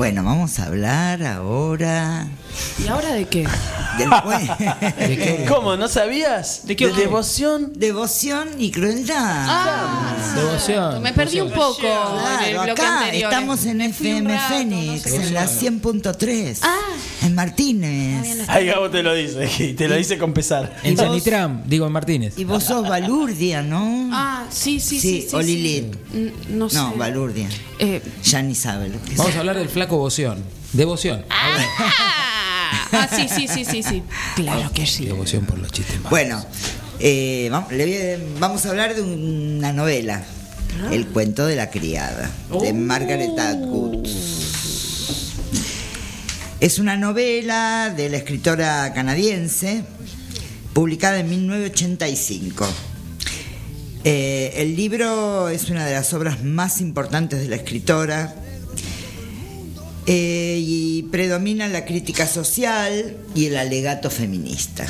Bueno, 0.05 0.23
vamos 0.23 0.59
a 0.59 0.65
hablar 0.65 1.23
ahora 1.23 2.27
¿Y 2.77 2.87
ahora 2.87 3.11
de 3.13 3.25
qué? 3.27 3.47
Después, 3.97 5.47
¿Cómo? 5.49 5.75
¿No 5.77 5.87
sabías? 5.87 6.61
¿De 6.67 6.75
qué 6.75 6.85
otro? 6.85 6.99
devoción? 6.99 7.71
Devoción 7.75 8.49
y 8.59 8.69
crueldad. 8.69 9.15
Ah, 9.17 10.15
Devoción. 10.35 11.01
me 11.01 11.11
perdí 11.11 11.39
un 11.41 11.49
poco 11.51 11.81
en 11.87 12.43
el 12.45 12.51
Claro, 12.51 12.63
bloque 12.65 12.71
acá 12.83 12.99
anterior. 12.99 13.31
estamos 13.33 13.65
en 13.65 13.81
FM 13.81 14.39
Fénix, 14.47 15.05
en 15.07 15.33
la 15.33 15.47
100.3, 15.47 16.59
Ah. 16.61 16.77
Martínez. 17.35 18.45
Ay, 18.47 18.67
Gabo 18.67 18.89
te 18.89 19.03
lo 19.03 19.13
dice, 19.13 19.49
y 19.63 19.73
te 19.73 19.87
lo 19.87 19.95
dice 19.95 20.17
con 20.17 20.33
pesar. 20.33 20.75
En. 20.83 20.97
Sanitram, 20.97 21.63
digo 21.67 21.85
en 21.85 21.91
Martínez. 21.91 22.33
Y 22.37 22.43
vos 22.45 22.63
sos 22.63 22.87
Balurdia, 22.87 23.61
¿no? 23.61 24.09
Ah, 24.11 24.45
sí, 24.49 24.79
sí, 24.79 24.99
sí. 24.99 25.21
Sí, 25.21 25.27
sí, 25.29 25.35
o. 25.35 25.41
Lilith. 25.41 25.95
No 26.49 26.69
sé. 26.69 26.77
No, 26.77 26.95
Balurdia. 26.95 27.47
Eh, 27.79 28.01
Ya 28.23 28.41
ni 28.41 28.55
sabe 28.55 28.89
lo 28.89 29.01
que 29.03 29.11
es. 29.11 29.17
Vamos 29.17 29.35
a 29.35 29.39
hablar 29.39 29.57
del 29.57 29.69
flaco 29.69 29.97
Boción. 29.97 30.43
Devoción. 30.73 31.23
ah, 31.29 31.57
ah, 32.91 33.07
sí, 33.15 33.27
sí, 33.29 33.47
sí, 33.47 33.63
sí, 33.65 33.83
sí. 33.83 34.03
Claro 34.35 34.71
que 34.73 34.85
sí. 34.85 35.05
Devoción 35.05 35.45
por 35.45 35.57
los 35.59 35.71
chistes 35.71 35.95
malos. 35.97 36.09
Bueno, 36.09 36.45
eh, 36.99 37.49
vam- 37.51 37.69
le 37.69 37.85
voy 37.85 37.95
a- 37.95 38.39
vamos 38.39 38.65
a 38.65 38.69
hablar 38.69 38.95
de 38.95 39.01
una 39.01 39.71
novela, 39.73 40.23
El 40.91 41.07
cuento 41.07 41.45
de 41.45 41.55
la 41.55 41.69
criada, 41.69 42.29
de 42.61 42.73
Margaret 42.73 43.37
Atwood. 43.39 44.05
Es 46.59 46.79
una 46.79 46.95
novela 46.97 47.93
de 47.95 48.09
la 48.09 48.17
escritora 48.17 48.91
canadiense, 48.93 49.83
publicada 50.73 51.19
en 51.19 51.29
1985. 51.29 52.65
Eh, 54.03 54.53
el 54.57 54.75
libro 54.75 55.49
es 55.49 55.69
una 55.69 55.85
de 55.85 55.93
las 55.93 56.13
obras 56.13 56.43
más 56.43 56.79
importantes 56.81 57.39
de 57.39 57.47
la 57.49 57.55
escritora 57.57 58.35
eh, 60.05 60.59
y 60.61 61.03
predomina 61.03 61.67
la 61.67 61.85
crítica 61.85 62.27
social 62.27 63.17
y 63.33 63.47
el 63.47 63.57
alegato 63.57 64.09
feminista. 64.09 64.85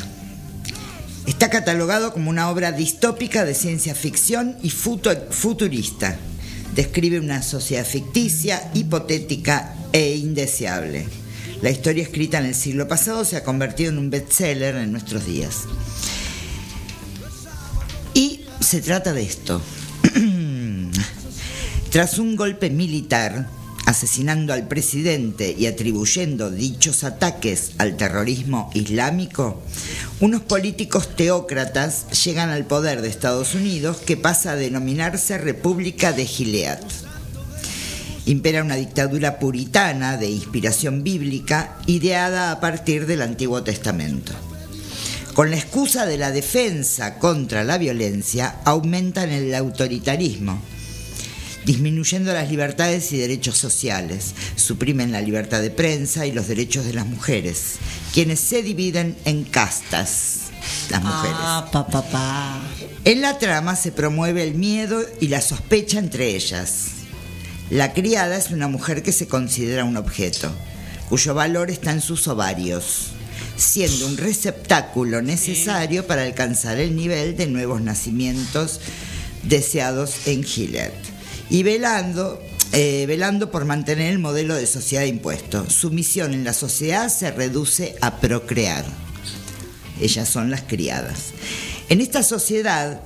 Está 1.26 1.50
catalogado 1.50 2.12
como 2.12 2.30
una 2.30 2.50
obra 2.50 2.70
distópica 2.72 3.44
de 3.44 3.54
ciencia 3.54 3.94
ficción 3.94 4.56
y 4.62 4.70
futu- 4.70 5.28
futurista. 5.30 6.16
Describe 6.74 7.18
una 7.18 7.42
sociedad 7.42 7.84
ficticia, 7.84 8.70
hipotética 8.74 9.74
e 9.92 10.14
indeseable. 10.16 11.06
La 11.62 11.70
historia 11.70 12.02
escrita 12.02 12.38
en 12.38 12.46
el 12.46 12.54
siglo 12.54 12.86
pasado 12.86 13.24
se 13.24 13.36
ha 13.36 13.44
convertido 13.44 13.90
en 13.90 13.98
un 13.98 14.10
bestseller 14.10 14.76
en 14.76 14.92
nuestros 14.92 15.24
días. 15.24 15.64
Y 18.12 18.42
se 18.60 18.80
trata 18.82 19.12
de 19.12 19.22
esto. 19.22 19.60
Tras 21.90 22.18
un 22.18 22.36
golpe 22.36 22.68
militar, 22.68 23.48
asesinando 23.86 24.52
al 24.52 24.68
presidente 24.68 25.54
y 25.58 25.66
atribuyendo 25.66 26.50
dichos 26.50 27.04
ataques 27.04 27.72
al 27.78 27.96
terrorismo 27.96 28.70
islámico, 28.74 29.62
unos 30.20 30.42
políticos 30.42 31.16
teócratas 31.16 32.06
llegan 32.24 32.50
al 32.50 32.66
poder 32.66 33.00
de 33.00 33.08
Estados 33.08 33.54
Unidos 33.54 33.96
que 33.98 34.18
pasa 34.18 34.52
a 34.52 34.56
denominarse 34.56 35.38
República 35.38 36.12
de 36.12 36.26
Gilead. 36.26 36.80
Impera 38.26 38.62
una 38.62 38.74
dictadura 38.74 39.38
puritana 39.38 40.16
de 40.16 40.28
inspiración 40.28 41.04
bíblica 41.04 41.78
ideada 41.86 42.50
a 42.50 42.60
partir 42.60 43.06
del 43.06 43.22
Antiguo 43.22 43.62
Testamento. 43.62 44.32
Con 45.32 45.50
la 45.50 45.56
excusa 45.56 46.06
de 46.06 46.18
la 46.18 46.32
defensa 46.32 47.18
contra 47.18 47.62
la 47.62 47.78
violencia, 47.78 48.56
aumentan 48.64 49.30
el 49.30 49.54
autoritarismo, 49.54 50.60
disminuyendo 51.64 52.32
las 52.32 52.50
libertades 52.50 53.12
y 53.12 53.18
derechos 53.18 53.58
sociales, 53.58 54.34
suprimen 54.56 55.12
la 55.12 55.20
libertad 55.20 55.60
de 55.60 55.70
prensa 55.70 56.26
y 56.26 56.32
los 56.32 56.48
derechos 56.48 56.84
de 56.84 56.94
las 56.94 57.06
mujeres, 57.06 57.74
quienes 58.12 58.40
se 58.40 58.62
dividen 58.62 59.16
en 59.24 59.44
castas, 59.44 60.46
las 60.90 61.02
mujeres. 61.02 61.36
Ah, 61.38 61.68
pa, 61.70 61.86
pa, 61.86 62.02
pa. 62.02 62.60
En 63.04 63.20
la 63.20 63.38
trama 63.38 63.76
se 63.76 63.92
promueve 63.92 64.42
el 64.42 64.54
miedo 64.54 65.00
y 65.20 65.28
la 65.28 65.40
sospecha 65.40 65.98
entre 65.98 66.34
ellas. 66.34 66.95
La 67.70 67.92
criada 67.92 68.36
es 68.36 68.50
una 68.50 68.68
mujer 68.68 69.02
que 69.02 69.10
se 69.10 69.26
considera 69.26 69.84
un 69.84 69.96
objeto, 69.96 70.52
cuyo 71.08 71.34
valor 71.34 71.68
está 71.68 71.90
en 71.90 72.00
sus 72.00 72.28
ovarios, 72.28 73.08
siendo 73.56 74.06
un 74.06 74.16
receptáculo 74.16 75.20
necesario 75.20 76.06
para 76.06 76.22
alcanzar 76.22 76.78
el 76.78 76.94
nivel 76.94 77.36
de 77.36 77.48
nuevos 77.48 77.80
nacimientos 77.80 78.80
deseados 79.42 80.28
en 80.28 80.44
Gilead. 80.44 80.92
Y 81.50 81.64
velando, 81.64 82.40
eh, 82.70 83.04
velando 83.08 83.50
por 83.50 83.64
mantener 83.64 84.12
el 84.12 84.20
modelo 84.20 84.54
de 84.54 84.66
sociedad 84.66 85.04
impuesto. 85.04 85.68
Su 85.68 85.90
misión 85.90 86.34
en 86.34 86.44
la 86.44 86.52
sociedad 86.52 87.08
se 87.08 87.32
reduce 87.32 87.96
a 88.00 88.20
procrear. 88.20 88.84
Ellas 90.00 90.28
son 90.28 90.52
las 90.52 90.62
criadas. 90.62 91.32
En 91.88 92.00
esta 92.00 92.22
sociedad, 92.22 93.00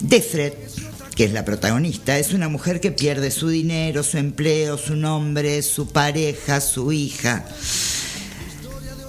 Defred, 0.00 0.52
que 1.16 1.24
es 1.24 1.32
la 1.32 1.46
protagonista, 1.46 2.18
es 2.18 2.34
una 2.34 2.50
mujer 2.50 2.78
que 2.78 2.92
pierde 2.92 3.30
su 3.30 3.48
dinero, 3.48 4.02
su 4.02 4.18
empleo, 4.18 4.76
su 4.76 4.96
nombre, 4.96 5.62
su 5.62 5.88
pareja, 5.88 6.60
su 6.60 6.92
hija. 6.92 7.46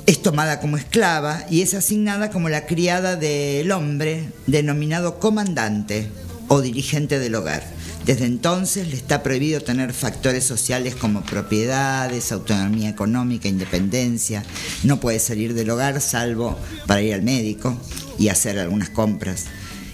Es 0.06 0.22
tomada 0.22 0.62
como 0.62 0.78
esclava 0.78 1.46
y 1.50 1.62
es 1.64 1.74
asignada 1.74 2.32
como 2.32 2.48
la 2.48 2.66
criada 2.66 3.18
del 3.18 3.70
hombre, 3.74 4.30
denominado 4.48 5.20
comandante 5.20 6.08
o 6.48 6.62
dirigente 6.62 7.20
del 7.20 7.36
hogar. 7.36 7.62
Desde 8.06 8.24
entonces 8.24 8.88
le 8.88 8.96
está 8.96 9.22
prohibido 9.22 9.60
tener 9.60 9.92
factores 9.92 10.46
sociales 10.46 10.96
como 10.96 11.24
propiedades, 11.24 12.32
autonomía 12.32 12.88
económica, 12.88 13.50
independencia. 13.50 14.46
No 14.84 15.02
puede 15.02 15.20
salir 15.20 15.54
del 15.54 15.70
hogar 15.72 16.00
salvo 16.00 16.58
para 16.86 17.02
ir 17.02 17.14
al 17.14 17.24
médico 17.24 17.78
y 18.18 18.30
hacer 18.30 18.60
algunas 18.60 18.90
compras. 18.90 19.48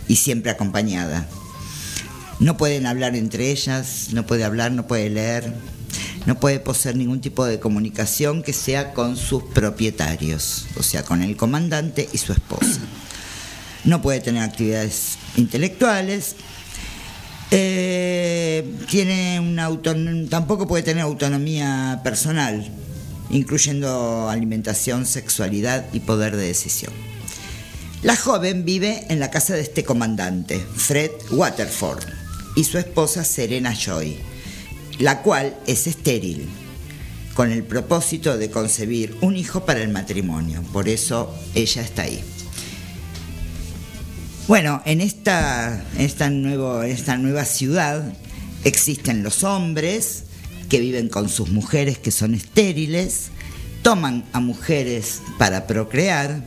Y 0.07 0.18
siempre 0.18 0.52
acompañada. 0.52 1.27
No 2.44 2.57
pueden 2.57 2.88
hablar 2.88 3.15
entre 3.15 3.52
ellas, 3.52 4.10
no 4.11 4.26
puede 4.26 4.44
hablar, 4.44 4.74
no 4.74 4.86
puede 4.86 5.10
leer, 5.10 5.53
no 6.26 6.41
puede 6.41 6.60
poseer 6.60 6.98
ningún 6.98 7.22
tipo 7.22 7.45
de 7.45 7.57
comunicación 7.61 8.44
que 8.44 8.52
sea 8.52 8.94
con 8.94 9.15
sus 9.15 9.44
propietarios, 9.44 10.65
o 10.76 10.84
sea, 10.84 11.03
con 11.03 11.22
el 11.22 11.38
comandante 11.38 12.10
y 12.11 12.18
su 12.18 12.34
esposa. 12.34 12.82
No 13.86 14.02
puede 14.02 14.20
tener 14.20 14.44
actividades 14.44 15.18
intelectuales, 15.38 16.36
eh, 17.49 18.70
tampoco 20.30 20.68
puede 20.68 20.84
tener 20.84 21.03
autonomía 21.03 22.02
personal, 22.03 22.70
incluyendo 23.30 24.30
alimentación, 24.30 25.06
sexualidad 25.06 25.86
y 25.94 26.02
poder 26.02 26.36
de 26.36 26.48
decisión. 26.48 26.91
La 28.02 28.18
joven 28.18 28.65
vive 28.65 29.06
en 29.07 29.22
la 29.22 29.32
casa 29.32 29.53
de 29.53 29.61
este 29.61 29.86
comandante, 29.86 30.60
Fred 30.60 31.11
Waterford, 31.32 32.22
y 32.55 32.63
su 32.63 32.77
esposa 32.77 33.23
Serena 33.23 33.73
Joy, 33.73 34.17
la 34.99 35.21
cual 35.21 35.55
es 35.67 35.88
estéril, 35.88 36.47
con 37.34 37.51
el 37.51 37.63
propósito 37.63 38.38
de 38.38 38.51
concebir 38.51 39.17
un 39.21 39.35
hijo 39.35 39.65
para 39.65 39.81
el 39.81 39.89
matrimonio. 39.89 40.61
Por 40.71 40.88
eso 40.88 41.34
ella 41.55 41.81
está 41.81 42.03
ahí. 42.03 42.23
Bueno, 44.47 44.81
en 44.85 45.01
esta, 45.01 45.84
esta, 45.97 46.30
nuevo, 46.30 46.84
esta 46.84 47.17
nueva 47.17 47.45
ciudad 47.45 48.13
existen 48.65 49.23
los 49.23 49.43
hombres 49.43 50.23
que 50.69 50.80
viven 50.80 51.07
con 51.07 51.30
sus 51.30 51.49
mujeres 51.49 51.97
que 51.97 52.11
son 52.11 52.34
estériles, 52.34 53.30
toman 53.84 54.25
a 54.34 54.39
mujeres 54.39 55.21
para 55.38 55.65
procrear, 55.65 56.43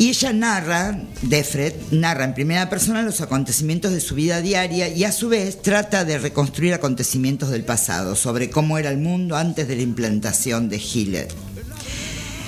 y 0.00 0.08
ella 0.08 0.32
narra, 0.32 0.98
Defred, 1.20 1.74
narra 1.90 2.24
en 2.24 2.32
primera 2.32 2.70
persona 2.70 3.02
los 3.02 3.20
acontecimientos 3.20 3.92
de 3.92 4.00
su 4.00 4.14
vida 4.14 4.40
diaria 4.40 4.88
y 4.88 5.04
a 5.04 5.12
su 5.12 5.28
vez 5.28 5.60
trata 5.60 6.06
de 6.06 6.18
reconstruir 6.18 6.72
acontecimientos 6.72 7.50
del 7.50 7.64
pasado, 7.64 8.16
sobre 8.16 8.48
cómo 8.48 8.78
era 8.78 8.88
el 8.88 8.96
mundo 8.96 9.36
antes 9.36 9.68
de 9.68 9.76
la 9.76 9.82
implantación 9.82 10.70
de 10.70 10.78
Gilead. 10.78 11.28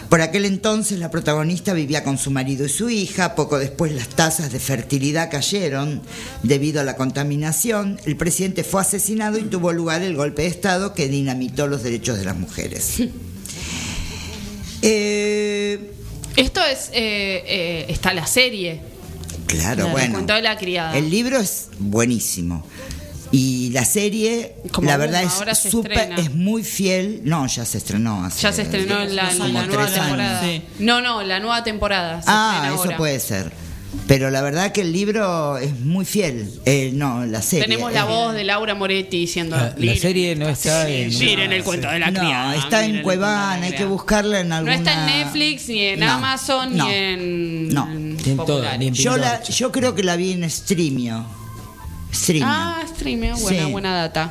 Por 0.09 0.23
aquel 0.23 0.47
entonces 0.47 0.99
la 0.99 1.11
protagonista 1.11 1.75
vivía 1.75 2.05
con 2.05 2.17
su 2.17 2.31
marido 2.31 2.65
y 2.65 2.71
su 2.71 2.89
hija, 2.89 3.35
poco 3.35 3.59
después 3.59 3.93
las 3.93 4.09
tasas 4.09 4.51
de 4.51 4.59
fertilidad 4.59 5.31
cayeron 5.31 6.01
debido 6.43 6.81
a 6.81 6.85
la 6.85 6.97
contaminación, 6.97 8.01
el 8.07 8.17
presidente 8.17 8.65
fue 8.65 8.81
asesinado 8.81 9.37
y 9.37 9.43
tuvo 9.43 9.75
lugar 9.75 10.01
el 10.01 10.17
golpe 10.17 10.41
de 10.41 10.49
Estado 10.49 10.95
que 10.95 11.07
dinamitó 11.07 11.67
los 11.67 11.83
derechos 11.83 12.17
de 12.17 12.25
las 12.25 12.37
mujeres. 12.39 13.03
Eh, 14.85 15.93
Esto 16.37 16.61
es. 16.65 16.89
eh, 16.93 17.43
eh, 17.47 17.87
está 17.89 18.15
la 18.15 18.27
serie. 18.27 18.81
claro, 19.47 19.89
bueno. 19.89 20.25
la 20.41 20.57
criada. 20.57 20.97
El 20.97 21.11
libro 21.11 21.39
es 21.39 21.69
buenísimo. 21.79 22.65
Y 23.35 23.71
la 23.71 23.87
serie, 23.87 24.57
Como 24.73 24.89
la 24.89 24.99
verdad 24.99 25.23
es 25.23 25.65
estrena. 25.65 26.17
es 26.17 26.35
muy 26.35 26.63
fiel. 26.63 27.23
No, 27.25 27.47
ya 27.47 27.65
se 27.65 27.79
estrenó 27.79 28.25
hace 28.27 28.43
Ya 28.43 28.53
se 28.53 28.61
estrenó 28.63 29.01
en 29.03 29.17
la, 29.17 29.33
la 29.33 29.49
nueva 29.67 29.87
temporada. 29.87 30.43
No, 30.79 31.01
no, 31.01 31.23
la 31.23 31.41
nueva 31.41 31.65
temporada. 31.65 32.21
Ah, 32.27 32.71
eso 32.75 32.83
ahora. 32.85 32.97
puede 32.99 33.19
ser. 33.21 33.51
Pero 34.07 34.31
la 34.31 34.41
verdad 34.43 34.73
que 34.73 34.81
el 34.81 34.93
libro 34.93 35.59
es 35.59 35.79
muy 35.81 36.05
fiel. 36.05 36.51
Eh, 36.65 36.91
no, 36.95 37.25
la 37.27 37.43
serie. 37.43 37.65
Tenemos 37.67 37.93
la 37.93 38.01
Eh, 38.03 38.09
voz 38.09 38.35
de 38.35 38.43
Laura 38.45 38.75
Moretti 38.75 39.19
diciendo. 39.21 39.55
La, 39.57 39.65
la 39.69 39.75
"Miren, 39.77 39.99
serie 40.01 40.35
no 40.35 40.49
está 40.49 40.89
en. 40.89 41.09
Miren 41.19 41.53
el 41.53 41.63
cuento 41.63 41.89
de 41.89 41.99
la 41.99 42.11
No, 42.11 42.21
criada. 42.21 42.57
está 42.57 42.85
en 42.85 43.03
Cuevana, 43.03 43.67
hay 43.67 43.73
que 43.75 43.85
buscarla 43.85 44.41
en 44.41 44.49
No 44.49 44.57
alguna... 44.57 44.75
está 44.77 44.93
en 44.95 45.07
Netflix, 45.07 45.69
ni 45.69 45.81
en 45.83 46.01
No, 46.01 46.11
Amazon, 46.13 46.77
no, 46.77 46.87
ni 46.87 46.95
en. 46.95 47.69
no. 47.69 47.91
en 47.93 48.17
En 48.25 48.37
todo, 48.39 48.65
ni 48.79 48.87
en 48.89 48.95
Yo, 48.95 49.17
la, 49.19 49.43
yo 49.43 49.71
creo 49.71 49.95
que 49.95 50.03
la 50.03 50.17
vi 50.17 50.33
en 50.33 50.49
Streamio. 50.51 51.25
Streamio. 52.13 52.47
Ah, 52.49 52.83
streameo, 52.95 53.37
buena, 53.39 53.65
Sí. 53.67 53.71
buena 53.73 53.95
data. 53.95 54.31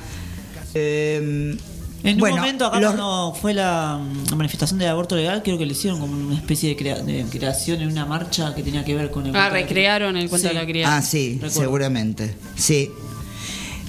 Eh, 0.74 1.56
En 2.04 2.18
bueno, 2.18 2.36
un 2.36 2.42
momento, 2.42 2.66
acá 2.66 2.80
los- 2.80 2.94
cuando 2.96 3.38
fue 3.40 3.54
la, 3.54 4.02
la 4.30 4.36
manifestación 4.36 4.80
del 4.80 4.90
aborto 4.90 5.16
legal, 5.16 5.44
creo 5.44 5.58
que 5.58 5.66
le 5.66 5.74
hicieron 5.74 6.00
como 6.00 6.14
una 6.18 6.36
especie 6.36 6.70
de, 6.70 6.76
crea- 6.76 7.00
de 7.00 7.24
creación 7.30 7.82
en 7.82 7.92
una 7.92 8.06
marcha 8.06 8.56
que 8.56 8.64
tenía 8.64 8.84
que 8.84 8.96
ver 8.96 9.12
con 9.12 9.28
el. 9.28 9.36
Ah, 9.36 9.50
recrearon 9.50 10.18
el 10.18 10.28
cuento 10.30 10.48
Sí. 10.50 10.54
de 10.56 10.60
la 10.60 10.66
criada. 10.68 10.98
Ah, 10.98 11.02
sí, 11.02 11.34
Recuerdo. 11.36 11.60
seguramente. 11.62 12.36
Sí. 12.56 12.90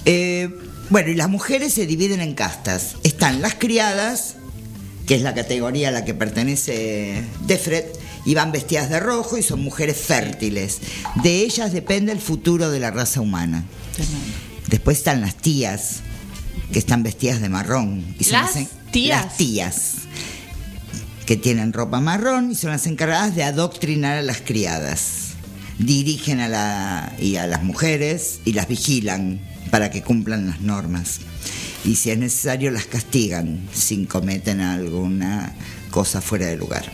Eh, 0.05 0.49
bueno, 0.89 1.09
y 1.09 1.15
las 1.15 1.29
mujeres 1.29 1.73
se 1.73 1.85
dividen 1.87 2.21
en 2.21 2.33
castas. 2.35 2.95
Están 3.03 3.41
las 3.41 3.55
criadas, 3.55 4.35
que 5.07 5.15
es 5.15 5.21
la 5.21 5.33
categoría 5.33 5.87
a 5.87 5.91
la 5.91 6.05
que 6.05 6.13
pertenece 6.13 7.23
Defred, 7.47 7.85
y 8.25 8.35
van 8.35 8.51
vestidas 8.51 8.89
de 8.89 8.99
rojo 8.99 9.37
y 9.37 9.43
son 9.43 9.61
mujeres 9.63 9.97
fértiles. 9.97 10.79
De 11.23 11.41
ellas 11.41 11.73
depende 11.73 12.11
el 12.11 12.19
futuro 12.19 12.69
de 12.69 12.79
la 12.79 12.91
raza 12.91 13.21
humana. 13.21 13.63
Después 14.67 14.97
están 14.99 15.21
las 15.21 15.35
tías, 15.35 16.01
que 16.73 16.79
están 16.79 17.03
vestidas 17.03 17.39
de 17.39 17.47
marrón. 17.47 18.03
Y 18.19 18.25
son 18.25 18.41
¿Las 18.41 18.53
tías? 18.91 19.25
Las 19.25 19.37
tías, 19.37 19.93
que 21.25 21.37
tienen 21.37 21.71
ropa 21.71 22.01
marrón 22.01 22.51
y 22.51 22.55
son 22.55 22.71
las 22.71 22.87
encargadas 22.87 23.35
de 23.35 23.43
adoctrinar 23.43 24.17
a 24.17 24.21
las 24.23 24.41
criadas. 24.41 25.19
Dirigen 25.77 26.39
a, 26.39 26.49
la, 26.49 27.13
y 27.19 27.37
a 27.37 27.47
las 27.47 27.63
mujeres 27.63 28.41
y 28.43 28.53
las 28.53 28.67
vigilan 28.67 29.39
para 29.71 29.91
que 29.91 30.01
cumplan 30.01 30.47
las 30.47 30.61
normas. 30.61 31.19
Y 31.85 31.95
si 31.95 32.11
es 32.11 32.17
necesario, 32.17 32.71
las 32.71 32.85
castigan 32.85 33.67
si 33.71 34.05
cometen 34.05 34.61
alguna 34.61 35.53
cosa 35.91 36.21
fuera 36.21 36.47
de 36.47 36.57
lugar. 36.57 36.85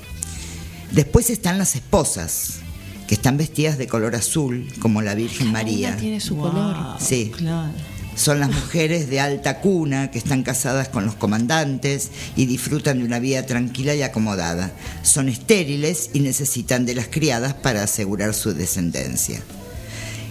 Después 0.92 1.30
están 1.30 1.58
las 1.58 1.76
esposas, 1.76 2.60
que 3.08 3.16
están 3.16 3.38
vestidas 3.38 3.78
de 3.78 3.88
color 3.88 4.16
azul, 4.16 4.68
como 4.80 5.02
la 5.02 5.14
Virgen 5.14 5.52
María. 5.52 5.90
Una 5.90 5.98
tiene 5.98 6.20
su 6.20 6.36
color. 6.38 6.98
Sí. 7.00 7.32
Claro. 7.36 7.72
Son 8.20 8.42
las 8.42 8.50
mujeres 8.50 9.10
de 9.10 9.22
alta 9.22 9.62
cuna 9.62 10.12
que 10.12 10.18
están 10.18 10.44
casadas 10.44 10.90
con 10.90 11.06
los 11.06 11.16
comandantes 11.16 12.10
y 12.36 12.48
disfrutan 12.48 13.00
de 13.00 13.06
una 13.06 13.20
vida 13.20 13.46
tranquila 13.46 13.96
y 13.96 14.02
acomodada. 14.02 14.74
Son 15.04 15.30
estériles 15.30 16.10
y 16.12 16.20
necesitan 16.20 16.86
de 16.86 16.96
las 16.96 17.08
criadas 17.08 17.54
para 17.54 17.82
asegurar 17.82 18.34
su 18.34 18.54
descendencia. 18.54 19.42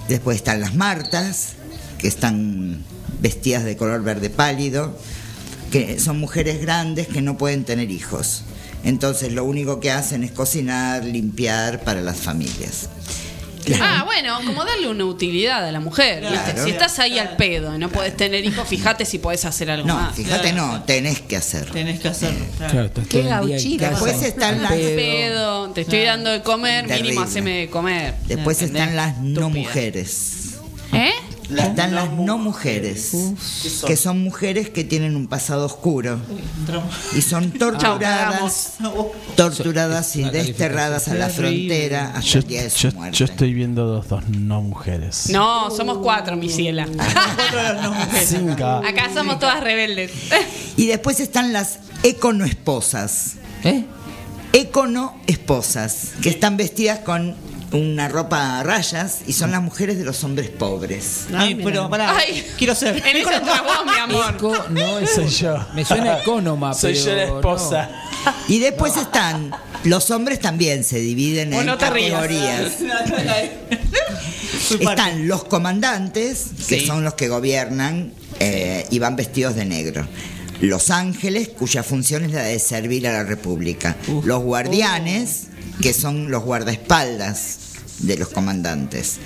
Después 0.06 0.36
están 0.36 0.60
las 0.60 0.74
martas, 0.74 1.54
que 1.96 2.08
están 2.08 2.84
vestidas 3.22 3.64
de 3.64 3.78
color 3.78 4.02
verde 4.02 4.28
pálido, 4.28 4.94
que 5.72 5.98
son 5.98 6.20
mujeres 6.20 6.60
grandes 6.60 7.08
que 7.08 7.22
no 7.22 7.38
pueden 7.38 7.64
tener 7.64 7.90
hijos. 7.90 8.42
Entonces 8.84 9.32
lo 9.32 9.44
único 9.44 9.80
que 9.80 9.92
hacen 9.92 10.24
es 10.24 10.32
cocinar, 10.32 11.06
limpiar 11.06 11.80
para 11.84 12.02
las 12.02 12.18
familias. 12.18 12.90
Ah, 13.80 14.02
bueno, 14.04 14.38
como 14.46 14.64
darle 14.64 14.88
una 14.88 15.04
utilidad 15.04 15.66
a 15.66 15.72
la 15.72 15.80
mujer. 15.80 16.24
Si 16.62 16.70
estás 16.70 16.98
ahí 16.98 17.18
al 17.18 17.36
pedo 17.36 17.74
y 17.74 17.78
no 17.78 17.88
podés 17.88 18.16
tener 18.16 18.44
hijos, 18.44 18.66
fíjate 18.68 19.04
si 19.04 19.18
podés 19.18 19.44
hacer 19.44 19.70
algo 19.70 19.86
No, 19.86 19.94
más. 19.94 20.14
fíjate, 20.14 20.52
no, 20.52 20.82
tenés 20.84 21.20
que 21.20 21.36
hacer. 21.36 21.70
Tenés 21.70 22.00
que 22.00 22.08
hacerlo. 22.08 22.44
Claro, 22.58 22.84
estás 22.86 23.06
Qué 23.08 23.22
casa, 23.22 23.42
Después 23.90 24.22
están 24.22 24.62
las- 24.62 24.72
pedo. 24.72 24.96
pedo, 24.96 25.70
te 25.70 25.80
estoy 25.82 26.02
dando 26.02 26.30
de 26.30 26.42
comer, 26.42 26.86
Terrible. 26.86 27.02
mínimo 27.10 27.22
haceme 27.22 27.50
de 27.60 27.70
comer. 27.70 28.14
Después 28.26 28.60
¿Entendés? 28.62 28.82
están 28.82 28.96
las 28.96 29.18
no 29.18 29.50
mujeres. 29.50 30.34
¿Eh? 30.92 31.12
Están 31.50 31.94
las 31.94 32.12
no 32.12 32.36
mujeres, 32.36 33.12
que 33.86 33.96
son 33.96 34.22
mujeres 34.22 34.68
que 34.68 34.84
tienen 34.84 35.16
un 35.16 35.26
pasado 35.28 35.64
oscuro 35.64 36.18
y 37.16 37.22
son 37.22 37.50
torturadas, 37.58 38.74
torturadas 39.34 40.14
y 40.16 40.24
desterradas 40.24 41.08
a 41.08 41.14
la 41.14 41.28
frontera 41.30 42.08
hasta 42.14 42.20
Yo, 42.20 42.38
el 42.40 42.46
día 42.46 42.62
de 42.64 42.70
su 42.70 42.88
yo- 42.88 42.92
muerte. 42.94 43.16
yo 43.16 43.24
estoy 43.24 43.54
viendo 43.54 43.86
dos, 43.86 44.08
dos 44.08 44.28
no 44.28 44.60
mujeres. 44.60 45.30
No, 45.30 45.70
somos 45.70 45.98
cuatro, 45.98 46.36
mi 46.36 46.50
ciela. 46.50 46.86
Cinco. 48.26 48.64
Acá 48.64 49.10
somos 49.14 49.38
todas 49.38 49.60
rebeldes. 49.62 50.10
Y 50.76 50.86
después 50.86 51.18
están 51.20 51.52
las 51.54 51.78
econoesposas. 52.02 53.34
¿Eh? 53.64 53.84
Econoesposas, 54.52 56.10
que 56.22 56.28
están 56.30 56.56
vestidas 56.56 57.00
con 57.00 57.34
una 57.72 58.08
ropa 58.08 58.60
a 58.60 58.62
rayas 58.62 59.18
y 59.26 59.32
son 59.34 59.50
las 59.50 59.62
mujeres 59.62 59.98
de 59.98 60.04
los 60.04 60.22
hombres 60.24 60.48
pobres. 60.48 61.26
Ay, 61.34 61.54
pero 61.56 61.88
pará, 61.90 62.16
Ay. 62.16 62.46
quiero 62.56 62.74
ser. 62.74 62.96
En 62.96 63.04
ese 63.16 63.34
entras 63.34 63.62
vos, 63.62 63.84
mi 63.84 63.98
amor. 63.98 64.34
Eco 64.34 64.54
no 64.70 64.98
es. 64.98 65.10
Soy 65.14 65.28
yo. 65.28 65.66
Me 65.74 65.84
suena 65.84 66.18
ecónoma, 66.20 66.72
Soy 66.74 66.94
pero 66.94 67.04
yo 67.04 67.14
la 67.14 67.24
esposa. 67.24 67.90
Y 68.48 68.58
después 68.58 68.96
están, 68.96 69.54
los 69.84 70.10
hombres 70.10 70.40
también 70.40 70.84
se 70.84 70.98
dividen 70.98 71.50
Vos 71.50 71.60
en 71.60 71.66
no 71.66 71.78
te 71.78 71.90
rías. 71.90 72.12
categorías. 72.20 72.72
Están 74.80 75.28
los 75.28 75.44
comandantes, 75.44 76.46
que 76.68 76.80
Sí. 76.80 76.86
son 76.86 77.04
los 77.04 77.14
que 77.14 77.28
gobiernan 77.28 78.12
eh, 78.40 78.86
y 78.90 78.98
van 78.98 79.16
vestidos 79.16 79.54
de 79.54 79.64
negro. 79.64 80.06
Los 80.60 80.90
ángeles, 80.90 81.48
cuya 81.50 81.82
función 81.82 82.24
es 82.24 82.32
la 82.32 82.42
de 82.42 82.58
servir 82.58 83.06
a 83.06 83.12
la 83.12 83.24
República. 83.24 83.96
Los 84.24 84.42
guardianes, 84.42 85.44
que 85.82 85.92
son 85.92 86.30
los 86.30 86.42
guardaespaldas 86.44 87.58
de 88.00 88.16
los 88.16 88.28
comandantes. 88.28 89.16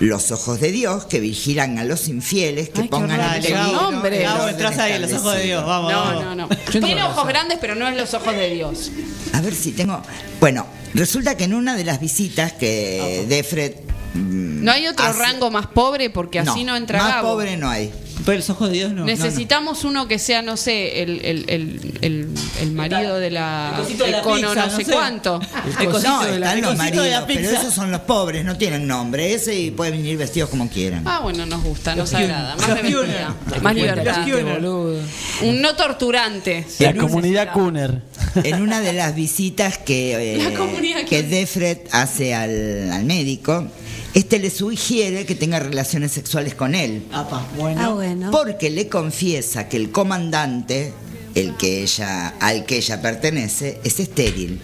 Los 0.00 0.30
ojos 0.30 0.60
de 0.60 0.70
Dios, 0.70 1.06
que 1.06 1.18
vigilan 1.18 1.76
a 1.78 1.84
los 1.84 2.06
infieles, 2.06 2.68
que 2.68 2.82
Ay, 2.82 2.88
pongan 2.88 3.20
en 3.20 3.42
peligro 3.42 3.62
nombre. 3.72 4.18
el 4.18 4.24
Vamos, 4.26 4.40
orden 4.42 4.54
entras 4.54 4.78
ahí, 4.78 4.98
los 5.00 5.12
ojos 5.12 5.34
de 5.36 5.42
Dios, 5.42 5.66
vamos. 5.66 5.90
No, 5.92 5.98
vamos. 6.04 6.24
no, 6.24 6.34
no. 6.36 6.48
Tiene 6.70 7.02
ojos 7.02 7.26
grandes, 7.26 7.58
pero 7.60 7.74
no 7.74 7.88
es 7.88 7.96
los 7.96 8.14
ojos 8.14 8.32
de 8.32 8.48
Dios. 8.50 8.92
A 9.32 9.40
ver 9.40 9.52
si 9.54 9.72
tengo. 9.72 10.00
Bueno, 10.38 10.66
resulta 10.94 11.36
que 11.36 11.44
en 11.44 11.54
una 11.54 11.74
de 11.76 11.82
las 11.84 11.98
visitas 11.98 12.52
que 12.52 13.26
Defred. 13.28 13.72
mm, 14.14 14.62
No 14.64 14.70
hay 14.70 14.86
otro 14.86 15.04
hace- 15.04 15.18
rango 15.18 15.50
más 15.50 15.66
pobre 15.66 16.10
porque 16.10 16.38
así 16.38 16.62
no, 16.62 16.76
entra 16.76 17.02
Más 17.02 17.14
Gabo. 17.16 17.30
pobre 17.32 17.56
no 17.56 17.68
hay. 17.68 17.92
Pero 18.24 18.38
los 18.38 18.50
ojos 18.50 18.68
de 18.70 18.74
Dios 18.76 18.92
no. 18.92 19.04
Necesitamos 19.04 19.84
uno 19.84 20.06
que 20.08 20.18
sea, 20.18 20.42
no 20.42 20.56
sé, 20.56 21.02
el, 21.02 21.20
el, 21.24 21.44
el, 21.48 21.98
el, 22.02 22.28
el 22.60 22.72
marido 22.72 23.18
de 23.18 23.30
la, 23.30 23.72
El 23.76 23.82
cosito 23.82 24.04
de 24.04 24.10
la 24.10 24.18
econo 24.18 24.36
pizza, 24.50 24.66
no 24.66 24.72
no 24.72 24.76
sé 24.76 24.84
cuánto. 24.84 25.40
El 25.80 25.84
No, 25.86 25.90
cosito 25.92 26.20
de 26.24 26.38
la- 26.40 26.46
están 26.46 26.58
el 26.58 26.60
los 26.62 26.74
cosito 26.76 27.02
de 27.02 27.10
la 27.10 27.20
maridos, 27.20 27.24
pero 27.48 27.60
esos 27.60 27.74
son 27.74 27.90
los 27.90 28.00
pobres, 28.02 28.44
no 28.44 28.56
tienen 28.58 28.86
nombre. 28.86 29.32
Ese 29.34 29.54
y 29.58 29.70
pueden 29.70 29.94
venir 29.96 30.16
vestidos 30.18 30.50
como 30.50 30.68
quieran. 30.68 31.04
Ah, 31.06 31.20
bueno, 31.20 31.46
nos 31.46 31.62
gusta, 31.62 31.94
nos 31.94 32.12
agrada. 32.12 32.56
Más 32.56 32.66
rebeldía, 32.68 33.34
más 33.62 33.74
libertad. 33.74 34.26
Un 35.42 35.60
no 35.62 35.74
torturante. 35.76 36.66
La 36.80 36.94
comunidad 36.94 37.52
Kuner. 37.52 38.02
En 38.44 38.60
una 38.62 38.80
de 38.80 38.92
las 38.92 39.14
visitas 39.14 39.78
que, 39.78 40.34
eh, 40.36 40.42
La 40.50 40.56
comunidad 40.58 41.00
que 41.00 41.06
que- 41.06 41.22
Defred 41.22 41.78
hace 41.92 42.34
al, 42.34 42.90
al 42.92 43.04
médico, 43.04 43.66
este 44.18 44.38
le 44.38 44.50
sugiere 44.50 45.24
que 45.26 45.34
tenga 45.34 45.58
relaciones 45.60 46.12
sexuales 46.12 46.54
con 46.54 46.74
él. 46.74 47.04
Apa, 47.12 47.46
bueno. 47.56 47.80
Ah, 47.82 47.88
bueno. 47.90 48.30
Porque 48.30 48.68
le 48.70 48.88
confiesa 48.88 49.68
que 49.68 49.76
el 49.76 49.90
comandante, 49.92 50.92
el 51.34 51.56
que 51.56 51.82
ella, 51.82 52.28
al 52.40 52.64
que 52.66 52.78
ella 52.78 53.00
pertenece, 53.00 53.80
es 53.84 54.00
estéril. 54.00 54.60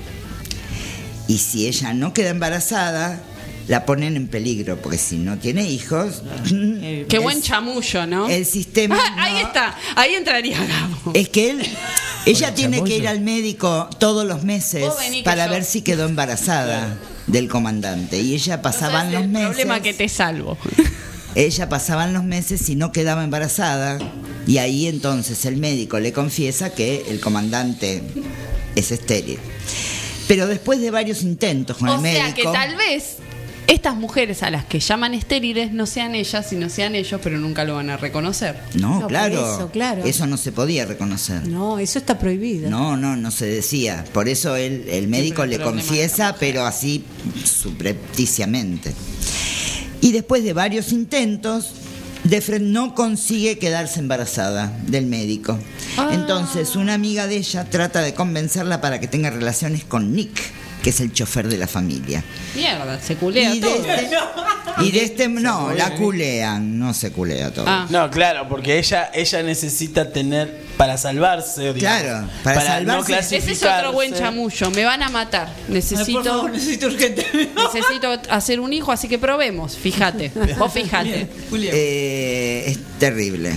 Y 1.28 1.38
si 1.38 1.66
ella 1.68 1.94
no 1.94 2.12
queda 2.12 2.30
embarazada, 2.30 3.22
la 3.68 3.86
ponen 3.86 4.16
en 4.16 4.26
peligro, 4.28 4.76
porque 4.82 4.98
si 4.98 5.16
no 5.16 5.38
tiene 5.38 5.62
hijos, 5.70 6.22
Qué 7.08 7.18
buen 7.22 7.40
chamullo, 7.40 8.06
¿no? 8.06 8.28
el 8.28 8.44
sistema 8.44 8.98
Ah, 9.00 9.14
ahí 9.24 9.36
está, 9.42 9.78
ahí 9.94 10.14
entraría 10.14 10.58
Gabo. 10.66 11.12
Es 11.14 11.28
que 11.30 11.50
él, 11.50 11.62
ella 12.26 12.54
tiene 12.54 12.82
que 12.82 12.96
ir 12.98 13.08
al 13.08 13.20
médico 13.20 13.88
todos 13.98 14.26
los 14.26 14.42
meses 14.42 14.84
para 15.24 15.46
yo- 15.46 15.52
ver 15.52 15.64
si 15.64 15.80
quedó 15.80 16.04
embarazada 16.06 16.98
del 17.26 17.48
comandante. 17.48 18.20
Y 18.20 18.34
ella 18.34 18.62
pasaban 18.62 19.06
los 19.12 19.22
sabes 19.22 19.26
el 19.26 19.28
meses. 19.32 19.48
problema 19.48 19.80
que 19.80 19.94
te 19.94 20.08
salvo. 20.08 20.56
Ella 21.36 21.68
pasaban 21.68 22.12
los 22.12 22.22
meses 22.22 22.68
y 22.68 22.76
no 22.76 22.92
quedaba 22.92 23.24
embarazada. 23.24 23.98
Y 24.46 24.58
ahí 24.58 24.86
entonces 24.86 25.44
el 25.46 25.56
médico 25.56 25.98
le 25.98 26.12
confiesa 26.12 26.70
que 26.72 27.06
el 27.08 27.18
comandante 27.18 28.02
es 28.76 28.92
estéril. 28.92 29.40
Pero 30.28 30.46
después 30.46 30.80
de 30.80 30.92
varios 30.92 31.22
intentos 31.22 31.76
con 31.78 31.88
O 31.88 31.94
el 31.96 32.00
sea 32.02 32.26
médico. 32.28 32.36
que 32.52 32.56
tal 32.56 32.76
vez 32.76 33.16
estas 33.66 33.96
mujeres 33.96 34.42
a 34.42 34.50
las 34.50 34.64
que 34.64 34.80
llaman 34.80 35.14
estériles 35.14 35.72
no 35.72 35.86
sean 35.86 36.14
ellas, 36.14 36.46
sino 36.48 36.68
sean 36.68 36.94
ellos, 36.94 37.20
pero 37.22 37.38
nunca 37.38 37.64
lo 37.64 37.74
van 37.74 37.90
a 37.90 37.96
reconocer. 37.96 38.58
No, 38.74 39.06
claro, 39.06 39.54
eso, 39.54 39.70
claro. 39.70 40.04
Eso 40.04 40.26
no 40.26 40.36
se 40.36 40.52
podía 40.52 40.84
reconocer. 40.84 41.46
No, 41.46 41.78
eso 41.78 41.98
está 41.98 42.18
prohibido. 42.18 42.68
No, 42.68 42.96
no, 42.96 43.16
no 43.16 43.30
se 43.30 43.46
decía. 43.46 44.04
Por 44.12 44.28
eso 44.28 44.56
él, 44.56 44.84
el 44.88 45.08
médico 45.08 45.46
le 45.46 45.58
confiesa, 45.58 46.36
pero 46.38 46.66
así 46.66 47.04
subrepticiamente. 47.44 48.92
Y 50.00 50.12
después 50.12 50.44
de 50.44 50.52
varios 50.52 50.92
intentos, 50.92 51.70
Defred 52.24 52.62
no 52.62 52.94
consigue 52.94 53.58
quedarse 53.58 54.00
embarazada 54.00 54.72
del 54.86 55.06
médico. 55.06 55.58
Ah. 55.96 56.10
Entonces, 56.12 56.74
una 56.74 56.94
amiga 56.94 57.26
de 57.26 57.36
ella 57.36 57.68
trata 57.68 58.00
de 58.00 58.14
convencerla 58.14 58.80
para 58.80 58.98
que 58.98 59.08
tenga 59.08 59.30
relaciones 59.30 59.84
con 59.84 60.14
Nick, 60.14 60.40
que 60.84 60.90
es 60.90 61.00
el 61.00 61.12
chofer 61.14 61.48
de 61.48 61.56
la 61.56 61.66
familia. 61.66 62.22
Mierda, 62.54 63.00
se 63.00 63.16
culea 63.16 63.54
Y 63.54 63.58
de 63.60 63.66
todo. 63.66 63.84
este- 63.86 64.10
Y 64.82 64.90
de 64.90 65.04
este, 65.04 65.28
no, 65.28 65.72
la 65.72 65.94
culean, 65.94 66.78
no 66.78 66.92
se 66.92 67.10
culea 67.10 67.50
todo. 67.54 67.64
Ah. 67.66 67.86
No, 67.88 68.10
claro, 68.10 68.46
porque 68.48 68.78
ella 68.78 69.10
ella 69.14 69.42
necesita 69.42 70.12
tener 70.12 70.62
para 70.76 70.98
salvarse, 70.98 71.72
digamos, 71.72 72.02
Claro, 72.02 72.28
para 72.42 72.80
no 72.82 73.02
salvarse. 73.02 73.36
Ese 73.38 73.52
es 73.52 73.62
otro 73.62 73.92
buen 73.92 74.12
chamullo. 74.12 74.70
Me 74.72 74.84
van 74.84 75.02
a 75.02 75.08
matar. 75.08 75.48
Necesito, 75.68 76.18
Por 76.18 76.24
favor, 76.24 76.50
necesito 76.52 76.86
urgente. 76.88 77.26
necesito 77.72 78.20
hacer 78.28 78.60
un 78.60 78.72
hijo, 78.74 78.92
así 78.92 79.08
que 79.08 79.18
probemos. 79.18 79.76
Fíjate. 79.78 80.32
Vos 80.58 80.70
fíjate. 80.72 81.28
Eh, 81.54 82.64
es 82.66 82.78
terrible. 82.98 83.56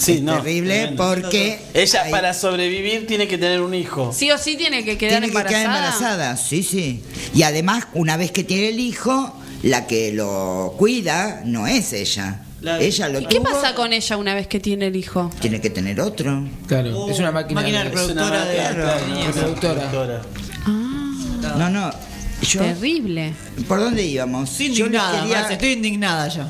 Sí, 0.00 0.12
es 0.14 0.22
no, 0.22 0.36
terrible 0.36 0.74
tremendo. 0.78 1.08
porque 1.08 1.60
Ella 1.74 2.02
hay- 2.04 2.10
para 2.10 2.32
sobrevivir 2.34 3.06
tiene 3.06 3.28
que 3.28 3.38
tener 3.38 3.60
un 3.60 3.74
hijo. 3.74 4.12
Sí 4.16 4.30
o 4.30 4.38
sí 4.38 4.56
tiene 4.56 4.84
que 4.84 4.96
quedar 4.98 5.20
tiene 5.20 5.26
que 5.26 5.38
embarazada. 5.38 5.62
quedar 5.62 5.76
embarazada, 5.76 6.36
sí, 6.36 6.62
sí. 6.62 7.02
Y 7.34 7.42
además, 7.42 7.86
una 7.94 8.16
vez 8.16 8.30
que 8.32 8.42
tiene 8.44 8.68
el 8.70 8.80
hijo, 8.80 9.36
la 9.62 9.86
que 9.86 10.12
lo 10.12 10.74
cuida 10.78 11.42
no 11.44 11.66
es 11.66 11.92
ella. 11.92 12.42
Ella 12.78 13.08
lo 13.08 13.20
¿Y 13.20 13.26
qué 13.26 13.36
tuvo, 13.36 13.44
pasa 13.52 13.74
con 13.74 13.92
ella 13.94 14.16
una 14.18 14.34
vez 14.34 14.46
que 14.46 14.60
tiene 14.60 14.86
el 14.88 14.96
hijo? 14.96 15.30
Tiene 15.40 15.60
que 15.62 15.70
tener 15.70 15.98
otro. 16.00 16.46
Claro, 16.66 17.08
es 17.10 17.18
una 17.18 17.32
máquina, 17.32 17.60
máquina 17.60 17.78
de- 17.78 17.84
reproductora 17.84 18.44
de- 18.44 18.72
reproductora. 19.26 20.22
No, 21.56 21.68
no. 21.70 21.90
Yo, 22.42 22.60
Terrible. 22.62 23.34
¿Por 23.68 23.80
dónde 23.80 24.02
íbamos? 24.02 24.50
Estoy 24.50 24.72
Yo 24.74 24.86
indignada, 24.86 25.20
quería- 25.22 25.38
Marce, 25.40 25.52
estoy 25.54 25.72
indignada 25.72 26.28
ya. 26.28 26.48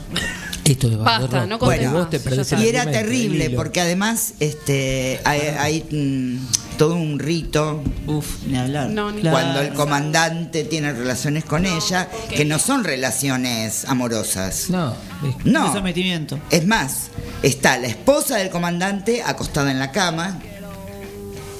Esto 0.71 0.89
es 0.89 0.99
Basta, 0.99 1.47
no 1.47 1.59
contés 1.59 1.91
vos 1.91 2.09
te 2.11 2.21
perdés 2.21 2.53
Y 2.53 2.69
era 2.69 2.91
terrible 2.91 3.51
porque 3.51 3.81
además 3.81 4.35
este 4.41 5.21
hay, 5.25 5.41
hay, 5.59 5.85
mm, 5.91 6.77
todo 6.79 6.95
un 6.95 7.19
rito 7.19 7.83
Uf, 8.07 8.45
ni 8.47 8.57
hablar. 8.57 8.89
No, 8.91 9.11
ni- 9.11 9.21
Claro. 9.21 9.37
cuando 9.37 9.61
el 9.61 9.73
comandante 9.75 10.65
tiene 10.65 10.93
relaciones 10.93 11.45
con 11.45 11.67
ella 11.67 12.09
que 12.35 12.45
no 12.45 12.59
son 12.59 12.85
relaciones 12.85 13.85
amorosas. 13.87 14.71
No, 14.71 14.95
es- 15.27 15.45
No. 15.45 15.73
sometimiento. 15.73 16.39
Es 16.51 16.67
más, 16.67 17.09
está 17.43 17.77
la 17.79 17.89
esposa 17.89 18.37
del 18.37 18.51
comandante 18.51 19.23
acostada 19.25 19.71
en 19.71 19.79
la 19.79 19.91
cama. 19.91 20.41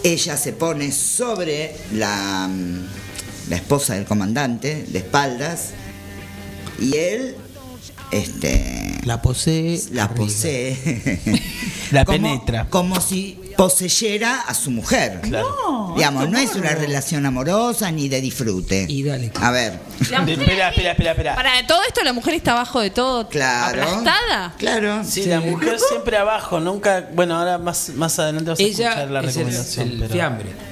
Ella 0.05 0.37
se 0.37 0.53
pone 0.53 0.93
sobre 0.93 1.75
la, 1.93 2.49
mm, 2.49 3.51
la 3.51 3.57
esposa 3.57 3.95
del 3.95 4.05
comandante, 4.05 4.87
de 4.89 4.99
espaldas. 5.01 5.71
Y 6.81 6.97
él, 6.97 7.37
este, 8.11 8.90
la 9.05 9.21
posee. 9.23 9.81
la 9.93 10.05
arriba. 10.05 10.17
posee. 10.27 11.21
La 11.91 12.05
Como- 12.05 12.19
penetra. 12.19 12.67
Como 12.71 13.01
si 13.01 13.37
poseyera 13.57 14.43
a 14.43 14.55
su 14.55 14.71
mujer. 14.71 15.21
Claro. 15.23 15.93
Digamos, 15.97 16.31
no 16.31 16.39
es 16.39 16.55
una 16.55 16.71
relación 16.71 17.27
amorosa 17.27 17.91
ni 17.91 18.09
de 18.09 18.21
disfrute. 18.21 18.87
Y 18.89 19.03
dale. 19.03 19.33
A 19.41 19.51
ver. 19.51 19.79
Espera, 20.01 20.69
espera, 20.71 20.91
espera, 20.93 21.11
espera. 21.11 21.35
Para 21.35 21.67
todo 21.67 21.83
esto 21.87 22.03
la 22.05 22.13
mujer 22.13 22.35
está 22.35 22.53
abajo 22.53 22.79
de 22.81 22.91
todo. 22.91 23.29
Claro. 23.29 23.83
Aplastada. 23.83 24.55
Claro. 24.57 25.03
Sí, 25.05 25.25
la 25.27 25.41
mujer 25.41 25.79
siempre 25.81 26.17
abajo, 26.17 26.61
nunca. 26.61 27.09
Bueno, 27.13 27.37
ahora 27.37 27.59
más, 27.59 27.91
más 27.97 28.17
adelante 28.21 28.51
vas 28.51 28.61
a 28.61 28.63
Ella 28.63 28.89
escuchar 28.91 29.11
la 29.11 29.21
es 29.21 29.27
el, 29.27 29.33
recomendación. 29.45 29.89
el 29.89 29.99
pero- 29.99 30.13
fiambre. 30.13 30.70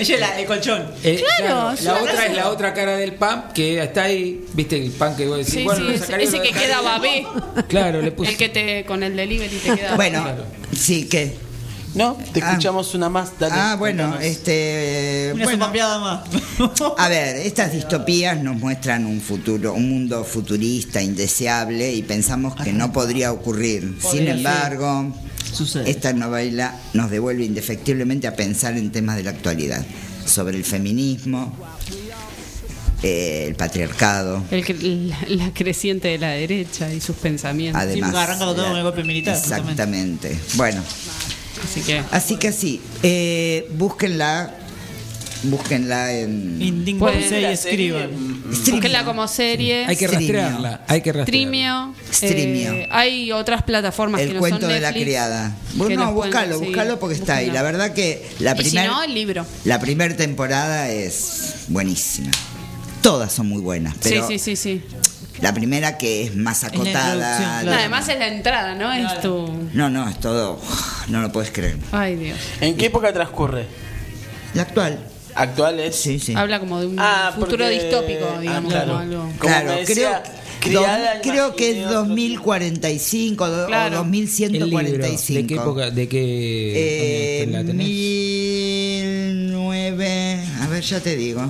Ella 0.02 0.14
es 0.14 0.20
la, 0.20 0.40
el 0.40 0.46
colchón. 0.46 0.82
Eh, 1.04 1.22
Claro, 1.38 1.72
es 1.72 1.82
la 1.82 1.94
otra 2.02 2.26
es 2.26 2.36
la 2.36 2.48
otra 2.50 2.74
cara 2.74 2.96
del 2.96 3.14
pan 3.14 3.46
que 3.54 3.82
está 3.82 4.04
ahí, 4.04 4.44
viste 4.54 4.82
el 4.82 4.90
pan 4.92 5.14
que 5.16 5.26
vos 5.26 5.38
decís, 5.38 5.54
Sí, 5.54 5.62
bueno, 5.64 5.86
sí, 5.88 5.94
ese, 5.94 6.22
ese 6.22 6.40
que 6.42 6.50
queda 6.52 6.80
babé. 6.80 7.26
Claro, 7.68 8.00
le 8.02 8.12
puse. 8.12 8.30
El 8.30 8.36
que 8.36 8.48
te 8.48 8.84
con 8.84 9.02
el 9.02 9.14
delivery 9.16 9.56
te 9.56 9.74
queda. 9.74 9.96
Bueno, 9.96 10.22
Claro. 10.22 10.44
sí, 10.76 11.06
que. 11.08 11.36
No, 11.92 12.16
te 12.32 12.40
Ah. 12.40 12.50
escuchamos 12.50 12.94
una 12.94 13.08
más. 13.08 13.32
Dale, 13.38 13.52
Ah, 13.56 13.74
bueno, 13.76 14.16
este. 14.20 15.32
Una 15.34 15.44
bueno, 15.44 15.68
más. 15.72 16.20
a 16.96 17.08
ver, 17.08 17.36
estas 17.38 17.72
distopías 17.72 18.40
nos 18.40 18.56
muestran 18.56 19.06
un 19.06 19.20
futuro, 19.20 19.74
un 19.74 19.90
mundo 19.90 20.22
futurista, 20.22 21.02
indeseable, 21.02 21.92
y 21.92 22.02
pensamos 22.02 22.54
que 22.54 22.72
no 22.72 22.92
podría 22.92 23.32
ocurrir. 23.32 23.96
Sin 24.08 24.28
embargo, 24.28 25.12
Sucede. 25.52 25.90
esta 25.90 26.12
novela 26.12 26.78
nos 26.94 27.10
devuelve 27.10 27.44
indefectiblemente 27.44 28.26
a 28.26 28.36
pensar 28.36 28.76
en 28.76 28.90
temas 28.92 29.16
de 29.16 29.22
la 29.24 29.30
actualidad, 29.30 29.84
sobre 30.26 30.56
el 30.56 30.64
feminismo, 30.64 31.54
eh, 33.02 33.46
el 33.48 33.54
patriarcado. 33.54 34.44
El 34.50 35.08
la, 35.08 35.18
la 35.28 35.52
creciente 35.54 36.08
de 36.08 36.18
la 36.18 36.28
derecha 36.30 36.92
y 36.92 37.00
sus 37.00 37.16
pensamientos. 37.16 37.80
Además, 37.80 38.10
porque 38.10 38.22
arranca 38.24 38.44
todo 38.44 38.56
la- 38.62 38.68
con 38.68 38.76
el 38.76 38.82
golpe 38.84 39.04
militar, 39.04 39.34
justamente. 39.36 39.70
Exactamente. 39.72 40.38
Bueno, 40.56 40.82
Así 41.64 41.80
que. 41.82 42.02
así 42.10 42.36
que 42.36 42.48
así, 42.48 42.80
eh, 43.02 43.68
búsquenla, 43.76 44.54
búsquenla 45.44 46.12
en 46.12 46.60
Indígnense 46.60 47.40
y 47.40 47.44
escriban. 47.44 48.10
Búsquenla 48.44 49.04
como 49.04 49.26
serie. 49.28 49.86
Hay 49.86 49.96
que 49.96 50.06
Streamio. 50.06 50.32
rastrearla, 50.34 50.84
hay 50.86 51.00
que 51.00 51.12
rastrearla. 51.12 51.24
Streamio. 51.24 51.94
Streamio. 52.12 52.72
eh, 52.74 52.88
hay 52.90 53.32
otras 53.32 53.62
plataformas 53.62 54.20
que 54.20 54.26
El 54.28 54.34
no 54.34 54.40
cuento 54.40 54.60
son 54.60 54.70
de 54.70 54.80
la 54.80 54.92
criada. 54.92 55.56
que 55.72 55.76
Bueno, 55.78 55.96
nos 55.96 56.06
no, 56.08 56.14
búscalo, 56.14 56.58
búscalo 56.60 56.98
porque 57.00 57.14
está 57.16 57.36
ahí. 57.36 57.50
La 57.50 57.62
verdad 57.62 57.92
que 57.94 58.26
la 58.40 58.52
Y 58.52 58.56
si 58.58 58.62
primera 58.64 58.88
no, 58.90 59.02
el 59.02 59.14
libro. 59.14 59.46
la 59.64 59.78
primera 59.80 60.16
temporada 60.16 60.90
es 60.90 61.64
buenísima. 61.68 62.30
Todas 63.02 63.32
son 63.32 63.48
muy 63.48 63.62
buenas, 63.62 63.94
pero 64.02 64.26
sí, 64.28 64.38
sí, 64.38 64.56
sí, 64.56 64.80
sí. 64.80 64.82
la 65.40 65.54
primera 65.54 65.96
que 65.96 66.24
es 66.24 66.36
más 66.36 66.64
acotada. 66.64 67.62
claro. 67.62 67.72
Además 67.72 68.06
es 68.10 68.18
la 68.18 68.28
entrada, 68.28 68.74
¿no? 68.74 68.92
Es 68.92 69.20
tu. 69.22 69.68
No, 69.72 69.88
no, 69.88 70.06
es 70.06 70.20
todo. 70.20 70.60
No 71.08 71.22
lo 71.22 71.32
puedes 71.32 71.50
creer. 71.50 71.78
Ay, 71.92 72.16
Dios. 72.16 72.38
¿En 72.60 72.76
qué 72.76 72.86
época 72.86 73.10
transcurre? 73.12 73.64
La 74.52 74.62
actual. 74.62 74.98
¿Actual 75.40 75.80
es? 75.80 75.96
Sí, 75.96 76.18
sí. 76.18 76.34
Habla 76.34 76.60
como 76.60 76.80
de 76.80 76.86
un 76.86 76.96
Ah, 76.98 77.30
futuro 77.34 77.50
porque- 77.64 77.70
distópico, 77.70 78.26
ah, 78.36 78.40
digamos. 78.40 78.70
claro. 78.72 78.86
como 78.88 78.98
algo. 78.98 79.32
Claro, 79.38 79.66
creo, 79.68 79.78
decía, 79.86 80.22
criada, 80.60 81.14
dos- 81.14 81.22
creo 81.22 81.56
que 81.56 81.70
es 81.70 81.76
imaginé 81.76 81.86
otro 81.96 82.08
2045 82.08 83.48
do- 83.48 83.66
Claro. 83.66 84.00
o 84.00 84.04
El 84.04 84.10
libro, 84.10 85.06
2145. 85.06 85.40
¿De 85.40 85.46
qué 85.46 85.54
época? 85.54 85.90
¿De 85.90 86.08
qué? 86.08 86.72
Eh, 86.76 87.40
¿dónde 87.44 87.58
la 87.58 87.64
tenés? 87.64 87.86
1009, 87.88 90.44
a 90.60 90.66
ver, 90.68 90.82
ya 90.82 91.00
te 91.00 91.16
digo. 91.16 91.42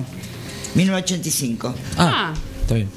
1985. 0.75 1.75
Ah, 1.97 2.33
está 2.61 2.75
bien. 2.75 2.87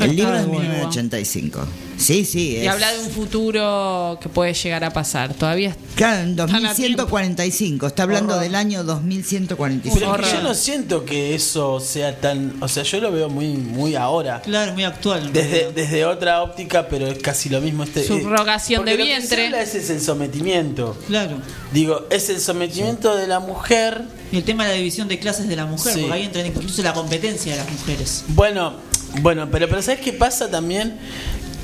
El 0.00 0.16
libro 0.16 0.34
es 0.36 0.46
bueno. 0.46 0.62
1985. 0.62 1.60
Sí, 2.02 2.24
sí. 2.24 2.56
Y 2.56 2.56
es- 2.58 2.68
habla 2.68 2.92
de 2.92 3.00
un 3.00 3.10
futuro 3.10 4.18
que 4.20 4.28
puede 4.28 4.52
llegar 4.54 4.82
a 4.84 4.90
pasar. 4.92 5.34
Todavía 5.34 5.76
Claro, 5.94 6.20
en 6.22 6.30
Están 6.30 6.66
a 6.66 6.68
2145. 6.70 7.86
Está 7.86 8.02
hablando 8.04 8.32
Horror. 8.34 8.42
del 8.44 8.54
año 8.54 8.82
2145. 8.84 9.94
Pero 9.98 10.10
Horror. 10.12 10.32
yo 10.32 10.42
no 10.42 10.54
siento 10.54 11.04
que 11.04 11.34
eso 11.34 11.80
sea 11.80 12.18
tan. 12.20 12.54
O 12.60 12.68
sea, 12.68 12.82
yo 12.82 13.00
lo 13.00 13.12
veo 13.12 13.28
muy, 13.28 13.48
muy 13.54 13.94
ahora. 13.94 14.40
Claro, 14.40 14.72
muy 14.72 14.84
actual. 14.84 15.32
Desde, 15.32 15.72
desde 15.72 16.04
otra 16.04 16.42
óptica, 16.42 16.88
pero 16.88 17.06
es 17.06 17.18
casi 17.18 17.48
lo 17.48 17.60
mismo. 17.60 17.84
Este, 17.84 18.04
Subrogación 18.06 18.80
porque 18.80 18.92
de 18.92 18.98
lo 18.98 19.04
que 19.04 19.10
se 19.12 19.16
vientre. 19.18 19.46
habla 19.46 19.62
Ese 19.62 19.78
es 19.78 19.90
el 19.90 20.00
sometimiento. 20.00 20.96
Claro. 21.06 21.36
Digo, 21.72 22.06
es 22.10 22.28
el 22.30 22.40
sometimiento 22.40 23.14
de 23.16 23.26
la 23.26 23.40
mujer. 23.40 24.02
Y 24.32 24.38
el 24.38 24.44
tema 24.44 24.64
de 24.64 24.70
la 24.70 24.76
división 24.76 25.08
de 25.08 25.18
clases 25.18 25.46
de 25.46 25.56
la 25.56 25.66
mujer, 25.66 25.92
Sí. 25.92 26.00
porque 26.00 26.14
ahí 26.14 26.22
entra 26.24 26.44
incluso 26.46 26.82
la 26.82 26.94
competencia 26.94 27.52
de 27.52 27.58
las 27.58 27.70
mujeres. 27.70 28.24
Bueno, 28.28 28.74
bueno, 29.20 29.46
pero, 29.52 29.68
pero 29.68 29.82
¿sabes 29.82 30.00
qué 30.00 30.14
pasa 30.14 30.50
también? 30.50 30.98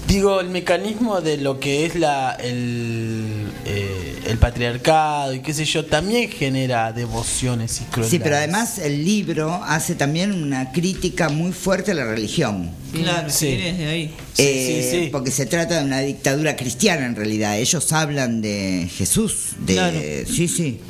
Digo, 0.09 0.41
el 0.41 0.49
mecanismo 0.49 1.21
de 1.21 1.37
lo 1.37 1.61
que 1.61 1.85
es 1.85 1.95
la 1.95 2.33
el, 2.33 3.47
eh, 3.67 4.19
el 4.27 4.39
patriarcado 4.39 5.35
y 5.35 5.41
qué 5.41 5.53
sé 5.53 5.67
yo, 5.67 5.85
también 5.85 6.31
genera 6.31 6.93
devociones 6.95 7.83
y 7.83 7.85
crueldades. 7.85 8.11
Sí, 8.11 8.19
pero 8.19 8.37
además 8.37 8.79
el 8.79 9.05
libro 9.05 9.61
hace 9.63 9.95
también 9.95 10.33
una 10.33 10.73
crítica 10.73 11.29
muy 11.29 11.53
fuerte 11.53 11.91
a 11.91 11.95
la 11.95 12.05
religión. 12.07 12.71
Claro, 12.95 13.29
Sí. 13.29 13.49
ahí. 13.49 14.15
Sí, 14.33 14.43
Eh, 14.43 14.89
sí, 14.91 14.99
sí. 15.05 15.09
Porque 15.13 15.31
se 15.31 15.45
trata 15.45 15.79
de 15.81 15.85
una 15.85 16.01
dictadura 16.01 16.57
cristiana 16.57 17.05
en 17.05 17.15
realidad. 17.15 17.59
Ellos 17.59 17.93
hablan 17.93 18.41
de 18.41 18.89
Jesús. 18.97 19.51
De, 19.59 19.75
Claro. 19.75 19.99
Sí, 20.27 20.49
sí. 20.49 20.81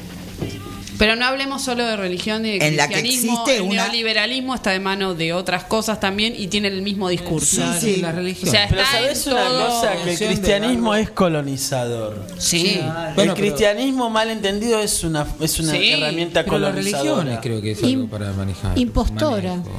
Pero 0.98 1.14
no 1.16 1.24
hablemos 1.26 1.62
solo 1.62 1.86
de 1.86 1.96
religión 1.96 2.44
y 2.44 2.58
de 2.58 2.66
En 2.66 2.76
la 2.76 2.88
que 2.88 3.00
cristianismo. 3.00 3.32
existe 3.44 3.56
el 3.56 3.62
una- 3.70 3.84
neoliberalismo 3.84 4.54
está 4.54 4.70
de 4.72 4.80
mano 4.80 5.14
de 5.14 5.32
otras 5.32 5.64
cosas 5.64 6.00
también 6.00 6.34
y 6.36 6.48
tiene 6.48 6.68
el 6.68 6.82
mismo 6.82 7.08
discurso. 7.08 7.62
Sí, 7.80 7.94
sí. 7.94 8.00
La 8.00 8.10
religión. 8.12 8.48
O 8.48 8.50
sea, 8.52 8.66
Pero 8.68 8.82
sabes 8.84 9.26
una 9.28 9.44
todo- 9.44 9.66
cosa, 9.68 9.92
que 10.04 10.10
el 10.12 10.18
cristianismo 10.18 10.94
es 10.94 11.10
colonizador. 11.10 12.26
Sí. 12.38 12.80
Bueno, 12.82 13.08
el 13.08 13.14
pero- 13.14 13.34
cristianismo 13.34 14.10
mal 14.10 14.28
entendido 14.30 14.80
es 14.80 15.04
una 15.04 15.26
es 15.40 15.58
una 15.60 15.72
Sí, 15.72 15.92
herramienta 15.92 16.42
Pero 16.44 16.58
las 16.58 16.70
colonizadora. 16.70 17.10
religiones 17.12 17.38
creo 17.42 17.62
que 17.62 17.70
es 17.72 17.82
algo 17.82 18.06
para 18.08 18.32
manejar. 18.32 18.78
impostora. 18.78 19.50
manejo. 19.56 19.70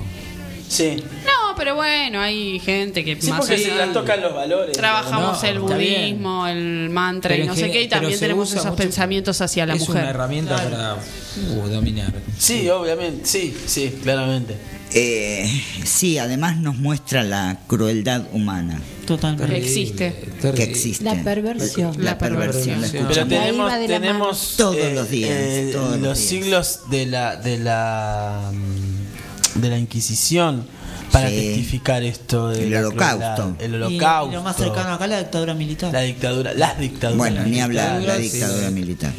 Sí. 0.70 1.04
No, 1.26 1.39
pero 1.60 1.76
bueno, 1.76 2.20
hay 2.22 2.60
gente 2.60 3.04
que 3.06 3.22
Sí, 3.22 3.30
más 3.30 3.42
porque 3.42 3.58
se 3.58 3.66
menos 3.66 3.78
las 3.80 3.94
tocan 3.94 4.22
los 4.22 4.34
valores. 4.34 4.76
Trabajamos 4.76 5.44
No, 5.44 5.48
el 5.50 5.60
budismo, 5.60 6.48
el 6.48 6.90
mantra 6.90 7.30
Pero 7.30 7.44
y 7.44 7.48
no 7.48 7.56
sé 7.56 7.70
qué, 7.70 7.84
y 7.84 7.88
también 7.88 8.18
tenemos 8.20 8.52
esos 8.52 8.64
mucho- 8.66 8.76
pensamientos 8.78 9.40
hacia 9.42 9.66
la 9.68 9.74
es 9.76 9.82
mujer. 9.82 10.02
una 10.04 10.10
herramienta 10.10 10.56
para 10.56 10.96
uh, 10.96 11.68
dominar. 11.68 12.14
Sí, 12.38 12.68
obviamente, 12.70 13.26
sí, 13.26 13.56
sí, 13.68 13.94
claramente. 14.02 14.56
Eh, 14.92 15.48
sí, 15.84 16.18
además 16.18 16.58
nos 16.58 16.78
muestra 16.78 17.22
la 17.22 17.60
crueldad 17.68 18.24
humana 18.34 18.82
Totalmente. 19.06 19.54
Que 19.54 19.60
existe. 19.60 20.16
que 20.56 20.64
existe. 20.64 21.04
La 21.04 21.24
perversión. 21.24 21.94
La 22.04 22.18
perversión. 22.18 22.82
la 22.82 22.88
Pero 22.92 23.28
tenemos, 23.28 23.72
la 23.72 23.86
tenemos 23.86 24.54
Todos 24.58 24.76
eh, 24.78 24.94
los 24.96 25.10
días, 25.12 25.30
eh, 25.32 25.70
todos 25.74 25.92
los 25.92 26.00
los 26.02 26.18
días. 26.18 26.30
siglos 26.30 26.80
de 26.90 27.06
la 27.06 27.36
de 27.36 27.58
la 27.60 28.52
mm, 28.52 29.60
de 29.62 29.70
la 29.70 29.78
Inquisición 29.78 30.66
para 31.12 31.30
Sí. 31.30 31.36
testificar 31.36 32.04
esto 32.04 32.50
de 32.50 32.64
El 32.64 32.72
la 32.72 32.80
holocausto. 32.80 33.18
crueldad, 33.36 33.62
el 33.62 33.76
holocausto 33.76 34.30
Y, 34.32 34.34
lo 34.36 34.44
más 34.44 34.56
cercano 34.56 34.94
acá 34.94 35.08
la 35.08 35.20
dictadura 35.20 35.54
militar. 35.54 35.92
la 35.94 36.02
dictadura 36.02 36.54
las 36.54 36.78
dictaduras 36.80 37.18
Bueno, 37.18 37.44
ni 37.44 37.60
hablar, 37.62 38.02
la 38.02 38.18
dictadura 38.18 38.68
sí. 38.68 38.74
militar. 38.74 39.12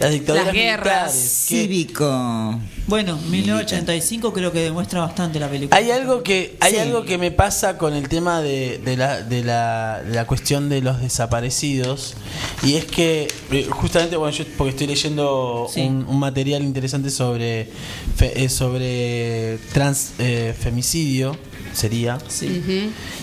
Las 0.00 0.10
dictaduras 0.12 0.46
Las 0.46 0.54
guerras. 0.54 1.14
militares, 1.14 1.46
que- 1.48 1.56
Cívico. 1.62 2.60
Bueno, 2.86 3.18
1985 3.30 4.32
creo 4.32 4.52
que 4.52 4.60
demuestra 4.60 5.00
bastante 5.00 5.40
la 5.40 5.48
película. 5.48 5.76
Hay 5.76 5.90
algo 5.90 6.22
que 6.22 6.56
hay 6.60 6.74
Sí. 6.74 6.78
algo 6.78 7.04
que 7.04 7.18
me 7.18 7.30
pasa 7.30 7.78
con 7.78 7.94
el 7.94 8.08
tema 8.08 8.40
de, 8.42 8.78
de 8.78 8.96
la, 8.96 9.22
de, 9.22 9.42
la, 9.42 10.02
de 10.02 10.14
la 10.14 10.26
cuestión 10.26 10.68
de 10.68 10.80
los 10.82 11.00
desaparecidos 11.00 12.14
y 12.62 12.74
es 12.74 12.84
que 12.84 13.28
eh, 13.50 13.66
justamente 13.70 14.16
bueno 14.16 14.32
yo 14.36 14.44
porque 14.56 14.70
estoy 14.70 14.86
leyendo 14.86 15.66
Sí. 15.72 15.80
un, 15.80 16.06
un 16.08 16.18
material 16.18 16.62
interesante 16.62 17.10
sobre 17.10 17.68
fe- 18.16 18.44
eh, 18.44 18.48
sobre 18.48 19.58
trans 19.72 20.12
eh, 20.18 20.54
femicidio 20.58 21.36
sería 21.76 22.18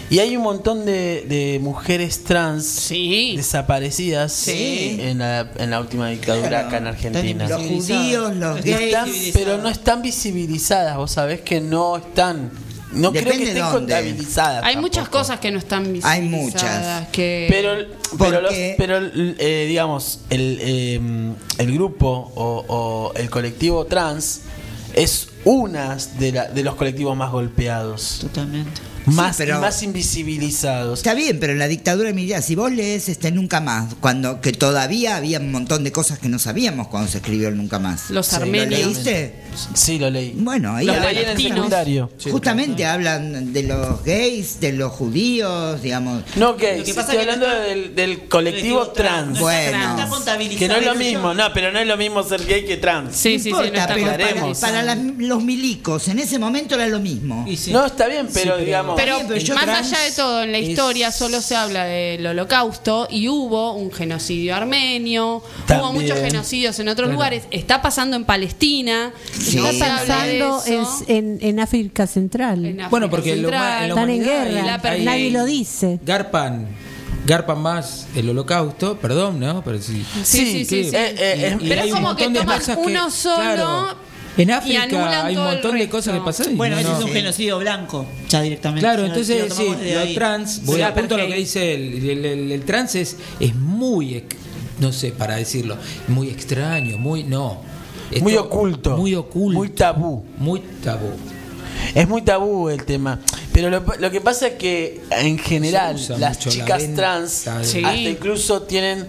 y 0.09 0.19
hay 0.19 0.37
un 0.37 0.43
montón 0.43 0.85
de, 0.85 1.25
de 1.27 1.59
mujeres 1.61 2.23
trans 2.23 2.65
Sí. 2.65 3.33
desaparecidas 3.35 4.31
Sí. 4.33 4.97
en, 5.01 5.17
la, 5.19 5.51
en 5.57 5.69
la 5.71 5.79
última 5.79 6.07
dictadura 6.09 6.47
Claro. 6.49 6.67
acá 6.67 6.77
en 6.77 6.87
Argentina 6.87 7.47
Los 7.47 7.61
judíos, 7.63 8.35
los 8.35 8.61
gays. 8.63 8.81
están, 8.81 9.09
pero 9.33 9.57
no 9.57 9.69
están 9.69 10.01
visibilizadas. 10.01 10.97
Vos 10.97 11.11
sabés 11.11 11.41
que 11.41 11.59
no 11.61 11.97
están. 11.97 12.51
No 12.91 13.11
creo 13.11 13.23
Depende 13.23 13.45
que 13.45 13.49
estén 13.49 13.63
dónde. 13.63 13.79
contabilizadas. 13.79 14.63
Hay 14.63 14.75
tampoco. 14.75 14.81
muchas 14.81 15.09
cosas 15.09 15.39
que 15.39 15.49
no 15.51 15.57
están 15.57 15.81
visibilizadas. 15.91 16.15
Hay 16.15 16.21
muchas. 16.29 17.07
Que... 17.11 17.47
Pero, 17.49 17.87
pero, 18.19 18.41
los- 18.41 18.53
pero 18.77 18.97
eh, 19.39 19.65
digamos, 19.67 20.19
el, 20.29 20.59
eh, 20.61 21.01
el 21.57 21.73
grupo 21.73 22.31
o, 22.35 22.63
o 22.67 23.13
el 23.15 23.31
colectivo 23.31 23.85
trans 23.85 24.41
es 24.93 25.29
una 25.45 25.97
de, 26.19 26.31
la- 26.31 26.47
de 26.47 26.63
los 26.63 26.75
colectivos 26.75 27.15
más 27.17 27.31
golpeados. 27.31 28.19
Totalmente. 28.21 28.81
Más, 29.05 29.37
pero- 29.37 29.59
más 29.59 29.81
invisibilizados. 29.83 30.99
Está 30.99 31.13
bien, 31.13 31.39
pero 31.39 31.53
en 31.53 31.59
la 31.59 31.67
dictadura 31.67 32.11
militar, 32.13 32.41
si 32.41 32.55
vos 32.55 32.71
lees 32.71 33.09
este 33.09 33.31
Nunca 33.31 33.59
Más, 33.61 33.95
cuando 33.99 34.41
que 34.41 34.51
todavía 34.53 35.15
había 35.17 35.39
un 35.39 35.51
montón 35.51 35.83
de 35.83 35.91
cosas 35.91 36.19
que 36.19 36.29
no 36.29 36.39
sabíamos 36.39 36.87
cuando 36.87 37.09
se 37.09 37.17
escribió 37.17 37.47
el 37.49 37.57
Nunca 37.57 37.79
Más. 37.79 38.09
Los 38.09 38.27
Sí, 38.27 38.37
¿Lo 38.39 38.45
leíste? 38.65 39.35
Sí, 39.75 39.99
lo 39.99 40.09
leí. 40.09 40.33
Bueno, 40.37 40.75
ahí 40.75 40.85
lo 40.85 40.93
hablan- 40.93 41.05
leí 41.13 41.17
en 41.17 41.19
el 41.19 41.25
palestinos. 41.35 41.55
secundario. 41.57 42.09
justamente 42.31 42.85
hablan 42.85 43.53
de 43.53 43.63
los 43.63 44.03
gays, 44.03 44.59
de 44.59 44.73
los 44.73 44.91
judíos, 44.91 45.81
digamos. 45.81 46.23
No, 46.35 46.55
que 46.57 46.77
Lo 46.77 46.83
que 46.83 46.85
sí 46.85 46.93
pasa 46.93 47.13
estoy 47.13 47.17
es 47.17 47.23
que 47.25 47.31
hablando 47.33 47.45
está- 47.47 47.63
del, 47.67 47.95
del 47.95 48.27
colectivo 48.27 48.87
trans. 48.89 49.35
No 49.35 49.41
Bueno. 49.41 49.77
está. 50.17 50.37
Que 50.57 50.67
no 50.67 50.75
es 50.75 50.85
lo 50.85 50.95
mismo, 50.95 51.33
no, 51.33 51.53
pero 51.53 51.71
no 51.71 51.79
es 51.79 51.87
lo 51.87 51.97
mismo 51.97 52.23
ser 52.23 52.45
gay 52.45 52.65
que 52.65 52.77
trans. 52.77 53.15
Sí, 53.15 53.33
no 53.33 53.37
sí, 53.37 53.43
sí, 53.43 53.49
importa, 53.49 53.87
no 53.87 53.93
pero 53.93 54.53
para, 54.59 54.95
los 54.95 55.43
milicos 55.43 56.07
en 56.07 56.19
ese 56.19 56.39
momento 56.39 56.75
era 56.75 56.87
lo 56.87 56.99
mismo. 56.99 57.45
Y 57.47 57.57
sí. 57.57 57.71
No, 57.71 57.85
está 57.85 58.07
bien, 58.07 58.27
pero, 58.33 58.57
digamos. 58.57 58.92
Pero, 58.95 59.19
más 59.55 59.65
trans 59.65 59.91
allá 59.93 59.99
de 60.03 60.11
todo, 60.11 60.43
en 60.43 60.51
la 60.51 60.57
es- 60.59 60.69
historia 60.69 61.11
solo 61.11 61.41
se 61.41 61.55
habla 61.55 61.85
del 61.85 62.25
holocausto 62.25 63.07
y 63.09 63.27
hubo 63.27 63.73
un 63.73 63.91
genocidio 63.91 64.55
armenio, 64.55 65.41
hubo 65.69 65.93
muchos 65.93 66.19
genocidios 66.19 66.77
en 66.79 66.87
otros 66.87 67.11
lugares, 67.11 67.43
está 67.51 67.81
pasando 67.81 68.15
en 68.15 68.25
Palestina, 68.25 69.11
Sí. 69.39 69.57
Está 69.57 69.97
pasando 69.97 70.61
en, 70.65 70.85
en, 71.07 71.37
en 71.41 71.59
África 71.59 72.07
Central. 72.07 72.65
En 72.65 72.71
África 72.73 72.89
Bueno, 72.89 73.09
porque 73.09 73.35
lo 73.35 73.49
en 73.49 73.53
la 73.53 73.87
Están 73.87 74.09
en 74.09 74.23
guerra, 74.23 74.61
la 74.65 74.89
hay- 74.89 75.05
nadie 75.05 75.31
lo 75.31 75.45
dice. 75.45 75.99
Garpan, 76.03 76.67
garpan 77.25 77.61
más 77.61 78.07
el 78.15 78.29
holocausto, 78.29 78.97
perdón, 78.97 79.39
¿no? 79.39 79.63
Pero 79.63 79.81
sí. 79.81 80.05
Sí, 80.23 80.45
sí, 80.45 80.65
sí, 80.65 80.75
que- 80.83 80.89
sí. 80.89 80.95
Eh, 80.95 81.15
eh, 81.17 81.57
y- 81.59 81.65
y 81.65 81.69
Pero 81.69 81.81
es 81.83 81.93
como 81.93 82.15
que 82.15 82.29
toman 82.29 82.59
que- 82.61 82.71
uno 82.73 83.09
solo 83.11 83.35
claro. 83.35 83.95
En 84.37 84.49
África 84.51 84.83
hay 85.25 85.35
un 85.37 85.43
montón 85.43 85.77
de 85.77 85.87
cosas 85.89 86.15
que 86.15 86.21
pasan. 86.21 86.57
Bueno, 86.57 86.77
ese 86.77 86.89
no- 86.89 86.97
es 86.97 87.03
un 87.03 87.09
Sí. 87.11 87.15
genocidio 87.15 87.59
blanco, 87.59 88.05
ya 88.29 88.41
directamente. 88.41 88.81
Claro, 88.81 89.05
entonces 89.05 89.49
lo 89.49 89.55
sí, 89.55 89.75
lo 89.93 89.99
ahí. 89.99 90.15
trans, 90.15 90.65
voy 90.65 90.77
Sí, 90.77 90.81
a 90.81 90.93
punto 90.93 91.15
a 91.15 91.17
lo 91.19 91.27
que 91.27 91.35
dice 91.35 91.73
el, 91.75 92.09
el- 92.09 92.25
el- 92.25 92.51
el 92.51 92.61
trans 92.65 92.95
es, 92.95 93.17
es 93.39 93.53
muy, 93.55 94.23
no 94.79 94.91
sé, 94.91 95.11
para 95.11 95.35
decirlo, 95.35 95.77
muy 96.07 96.29
extraño, 96.29 96.97
muy, 96.97 97.23
no. 97.23 97.61
Esto- 98.09 98.23
Muy 98.23 98.35
oculto. 98.37 98.97
Muy 98.97 99.15
oculto. 99.15 99.57
Muy 99.59 99.69
tabú. 99.69 100.23
Muy 100.37 100.59
tabú. 100.83 101.09
Es 101.95 102.07
muy 102.07 102.21
tabú 102.21 102.69
el 102.69 102.83
tema. 102.85 103.19
Pero 103.51 103.69
lo, 103.69 103.83
lo 103.99 104.09
que 104.11 104.21
pasa 104.21 104.47
es 104.47 104.53
que 104.53 105.01
en 105.11 105.37
general 105.37 105.95
las 105.95 106.19
la 106.19 106.35
chicas 106.35 106.83
trans 106.95 107.45
Sí. 107.63 107.83
hasta 107.83 107.95
incluso 107.95 108.63
tienen 108.63 109.07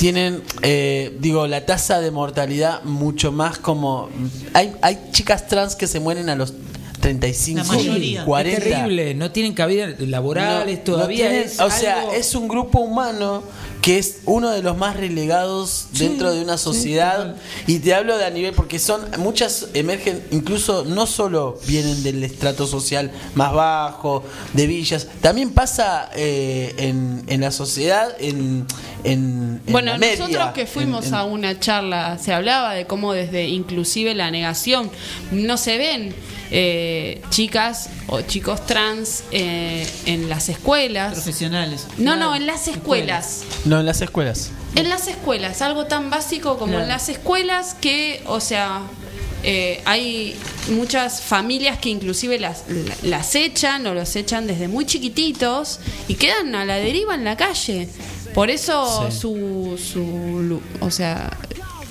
tienen 0.00 0.42
eh, 0.62 1.14
digo 1.20 1.46
la 1.46 1.66
tasa 1.66 2.00
de 2.00 2.10
mortalidad 2.10 2.82
mucho 2.84 3.32
más 3.32 3.58
como 3.58 4.08
hay 4.54 4.72
hay 4.80 4.98
chicas 5.12 5.46
trans 5.46 5.76
que 5.76 5.86
se 5.86 6.00
mueren 6.00 6.30
a 6.30 6.36
los 6.36 6.54
35 7.00 7.58
La 7.58 7.64
mayoría. 7.64 8.24
40 8.24 8.58
Es 8.58 8.64
terrible, 8.64 9.14
no 9.14 9.30
tienen 9.30 9.52
cabida 9.52 9.88
laborales, 9.98 10.78
No- 10.78 10.84
todavía 10.84 11.24
no 11.26 11.30
tiene- 11.32 11.44
es 11.44 11.60
o 11.60 11.70
sea, 11.70 12.04
es 12.14 12.34
un 12.34 12.48
grupo 12.48 12.78
humano 12.80 13.42
que 13.82 13.98
es 13.98 14.18
uno 14.26 14.50
de 14.50 14.62
los 14.62 14.76
más 14.76 14.96
relegados 14.96 15.86
dentro 15.92 16.32
de 16.32 16.42
una 16.42 16.58
sociedad. 16.58 17.36
y 17.66 17.78
te 17.78 17.94
hablo 17.94 18.18
de 18.18 18.24
a 18.24 18.30
nivel 18.30 18.54
porque 18.54 18.78
son 18.78 19.00
muchas 19.18 19.68
emergen 19.74 20.22
incluso 20.30 20.84
no 20.84 21.06
solo 21.06 21.58
vienen 21.66 22.02
del 22.02 22.22
estrato 22.22 22.66
social 22.66 23.10
más 23.34 23.52
bajo 23.52 24.22
de 24.52 24.66
villas 24.66 25.06
también 25.20 25.50
pasa 25.52 26.10
eh, 26.14 26.74
en, 26.78 27.24
en 27.26 27.40
la 27.40 27.50
sociedad 27.50 28.14
en, 28.18 28.66
en, 29.04 29.60
en 29.66 29.72
Bueno, 29.72 29.92
la 29.92 29.98
media, 29.98 30.18
nosotros 30.18 30.52
que 30.52 30.66
fuimos 30.66 31.12
a 31.12 31.24
una 31.24 31.58
charla 31.58 32.18
se 32.18 32.32
hablaba 32.32 32.74
de 32.74 32.86
cómo 32.86 33.12
desde 33.12 33.48
inclusive 33.48 34.14
la 34.14 34.30
negación 34.30 34.90
no 35.30 35.56
se 35.56 35.78
ven 35.78 36.14
eh, 36.50 37.22
chicas 37.30 37.88
o 38.08 38.20
chicos 38.22 38.66
trans 38.66 39.22
eh, 39.30 39.86
en 40.06 40.28
las 40.28 40.48
escuelas. 40.48 41.12
Profesionales. 41.14 41.86
No, 41.98 42.12
Claro. 42.14 42.30
no, 42.30 42.34
en 42.36 42.46
las 42.46 42.66
escuelas. 42.68 43.42
no 43.64 43.80
en 43.80 43.86
las 43.86 44.00
escuelas 44.00 44.50
En 44.76 44.88
las 44.88 45.08
escuelas, 45.08 45.62
algo 45.62 45.86
tan 45.86 46.10
básico 46.10 46.56
como 46.58 46.72
Claro. 46.72 46.82
en 46.84 46.88
las 46.88 47.08
escuelas 47.08 47.74
que, 47.80 48.22
o 48.26 48.40
sea, 48.40 48.82
eh, 49.42 49.80
hay 49.86 50.36
muchas 50.70 51.22
familias 51.22 51.78
que 51.78 51.88
inclusive 51.88 52.38
las, 52.38 52.64
la- 52.68 52.94
las 53.02 53.34
echan 53.34 53.86
o 53.86 53.94
los 53.94 54.14
echan 54.16 54.46
desde 54.46 54.68
muy 54.68 54.84
chiquititos 54.86 55.80
y 56.08 56.14
quedan 56.14 56.54
a 56.54 56.64
la 56.64 56.76
deriva 56.76 57.14
en 57.14 57.24
la 57.24 57.36
calle. 57.36 57.88
Por 58.34 58.50
eso 58.50 59.08
Sí. 59.10 59.18
su, 59.18 59.78
su, 59.82 60.60
o 60.80 60.90
sea, 60.90 61.30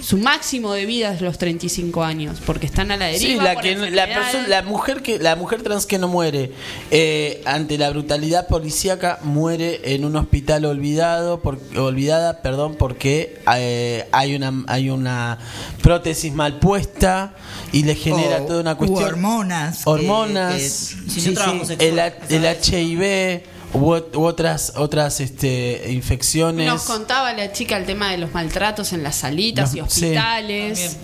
su 0.09 0.17
máximo 0.17 0.73
de 0.73 0.85
vida 0.87 1.13
es 1.13 1.21
los 1.21 1.37
35 1.37 2.03
años, 2.03 2.39
porque 2.45 2.65
están 2.65 2.89
a 2.89 2.97
la 2.97 3.05
deriva. 3.05 3.19
Sí, 3.41 3.45
la, 3.45 3.53
por 3.53 3.61
que, 3.63 3.75
la, 3.91 4.07
la 4.47 4.61
mujer 4.63 5.03
que 5.03 5.19
la 5.19 5.35
mujer 5.35 5.61
trans 5.61 5.85
que 5.85 5.99
no 5.99 6.07
muere 6.07 6.51
eh, 6.89 7.43
ante 7.45 7.77
la 7.77 7.91
brutalidad 7.91 8.47
policíaca 8.47 9.19
muere 9.21 9.93
en 9.93 10.05
un 10.05 10.15
hospital 10.15 10.65
olvidado 10.65 11.41
por, 11.41 11.59
olvidada 11.77 12.41
perdón 12.41 12.75
porque 12.75 13.39
eh, 13.55 14.07
hay 14.11 14.35
una 14.35 14.63
hay 14.67 14.89
una 14.89 15.37
prótesis 15.83 16.33
mal 16.33 16.57
puesta 16.59 17.35
y 17.71 17.83
le 17.83 17.93
genera 17.93 18.37
O- 18.41 18.45
toda 18.47 18.61
una 18.61 18.75
cuestión 18.75 19.03
hormonas 19.03 19.81
hormonas 19.85 20.55
que- 20.55 20.69
Si 21.11 21.21
Sí, 21.21 21.27
no 21.29 21.33
trabajo 21.35 21.65
sí. 21.65 21.75
sexual. 21.75 22.13
el, 22.29 22.45
el 22.45 22.57
HIV 22.63 23.41
u, 23.73 23.91
ot- 23.91 24.15
u 24.15 24.23
otras 24.25 24.73
otras 24.75 25.19
este 25.19 25.91
infecciones 25.91 26.67
Nos 26.67 26.83
contaba 26.83 27.33
la 27.33 27.51
chica 27.51 27.77
el 27.77 27.85
tema 27.85 28.11
de 28.11 28.17
los 28.17 28.33
maltratos 28.33 28.93
en 28.93 29.03
las 29.03 29.15
salitas 29.17 29.73
y 29.75 29.77
Los- 29.79 29.91
sí. 29.93 30.05
hospitales. 30.05 30.97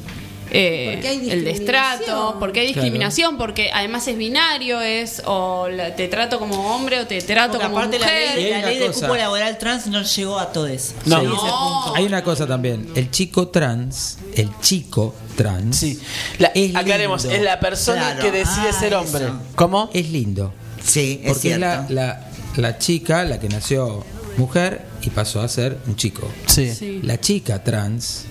eh, 0.51 0.91
Porque 0.93 1.07
hay 1.09 1.29
el 1.31 1.43
destrato, 1.43 2.37
porque 2.39 2.59
hay 2.61 2.67
discriminación, 2.67 3.37
porque 3.37 3.71
además 3.73 4.07
es 4.07 4.15
binario, 4.17 4.79
es 4.79 5.21
o 5.25 5.67
la- 5.67 5.95
te 5.95 6.07
trato 6.07 6.37
como 6.39 6.73
hombre 6.75 6.99
o 7.01 7.07
te 7.07 7.19
trato 7.21 7.53
Porque 7.53 7.65
como 7.65 7.77
aparte 7.79 7.99
la 7.99 8.05
mujer. 8.05 8.35
Ley, 8.35 8.51
la 8.51 8.67
ley 8.67 8.77
de 8.79 8.87
cosa. 8.87 9.01
cupo 9.01 9.15
laboral 9.17 9.57
trans 9.57 9.87
no 9.87 10.01
llegó 10.03 10.39
a 10.39 10.51
todos. 10.53 10.93
No. 11.05 11.19
Sí, 11.19 11.25
punto. 11.27 11.93
Hay 11.95 12.05
una 12.05 12.23
cosa 12.23 12.45
también, 12.47 12.87
el 12.95 13.09
chico 13.11 13.47
trans, 13.49 14.17
el 14.35 14.49
chico 14.61 15.13
trans, 15.35 15.77
sí 15.77 15.99
la, 16.37 16.47
es 16.55 16.75
aclaremos 16.75 17.23
lindo. 17.23 17.37
es 17.37 17.43
la 17.43 17.59
persona 17.59 18.13
Claro. 18.13 18.21
que 18.21 18.31
decide 18.31 18.69
Ah, 18.69 18.79
ser 18.79 18.95
hombre 18.95 19.25
eso. 19.25 19.39
¿cómo? 19.55 19.89
es 19.93 20.09
lindo. 20.09 20.53
Sí, 20.83 21.21
es 21.23 21.33
Porque 21.33 21.53
es 21.53 21.59
la, 21.59 21.85
la, 21.89 22.29
la 22.57 22.77
chica, 22.77 23.23
la 23.25 23.39
que 23.39 23.49
nació 23.49 24.03
mujer 24.37 24.85
y 25.01 25.09
pasó 25.09 25.41
a 25.41 25.47
ser 25.47 25.77
un 25.87 25.95
chico. 25.95 26.27
sí. 26.47 26.71
Sí. 26.73 26.99
La 27.03 27.19
chica 27.19 27.63
trans 27.63 28.25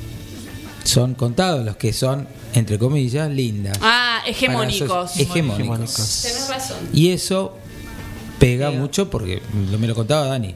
son 0.85 1.15
contados 1.15 1.65
los 1.65 1.77
que 1.77 1.93
son, 1.93 2.29
entre 2.53 2.79
comillas, 2.79 3.31
lindas. 3.31 3.79
Ah, 3.81 4.21
hegemónicos. 4.27 5.17
hegemónicos. 5.19 6.21
Tenés 6.23 6.49
razón. 6.49 6.77
Y 6.93 7.11
eso 7.11 7.57
pega 8.39 8.71
mucho 8.71 9.09
porque 9.09 9.41
lo- 9.71 9.79
me 9.79 9.87
lo 9.87 9.95
contaba 9.95 10.27
Dani. 10.27 10.55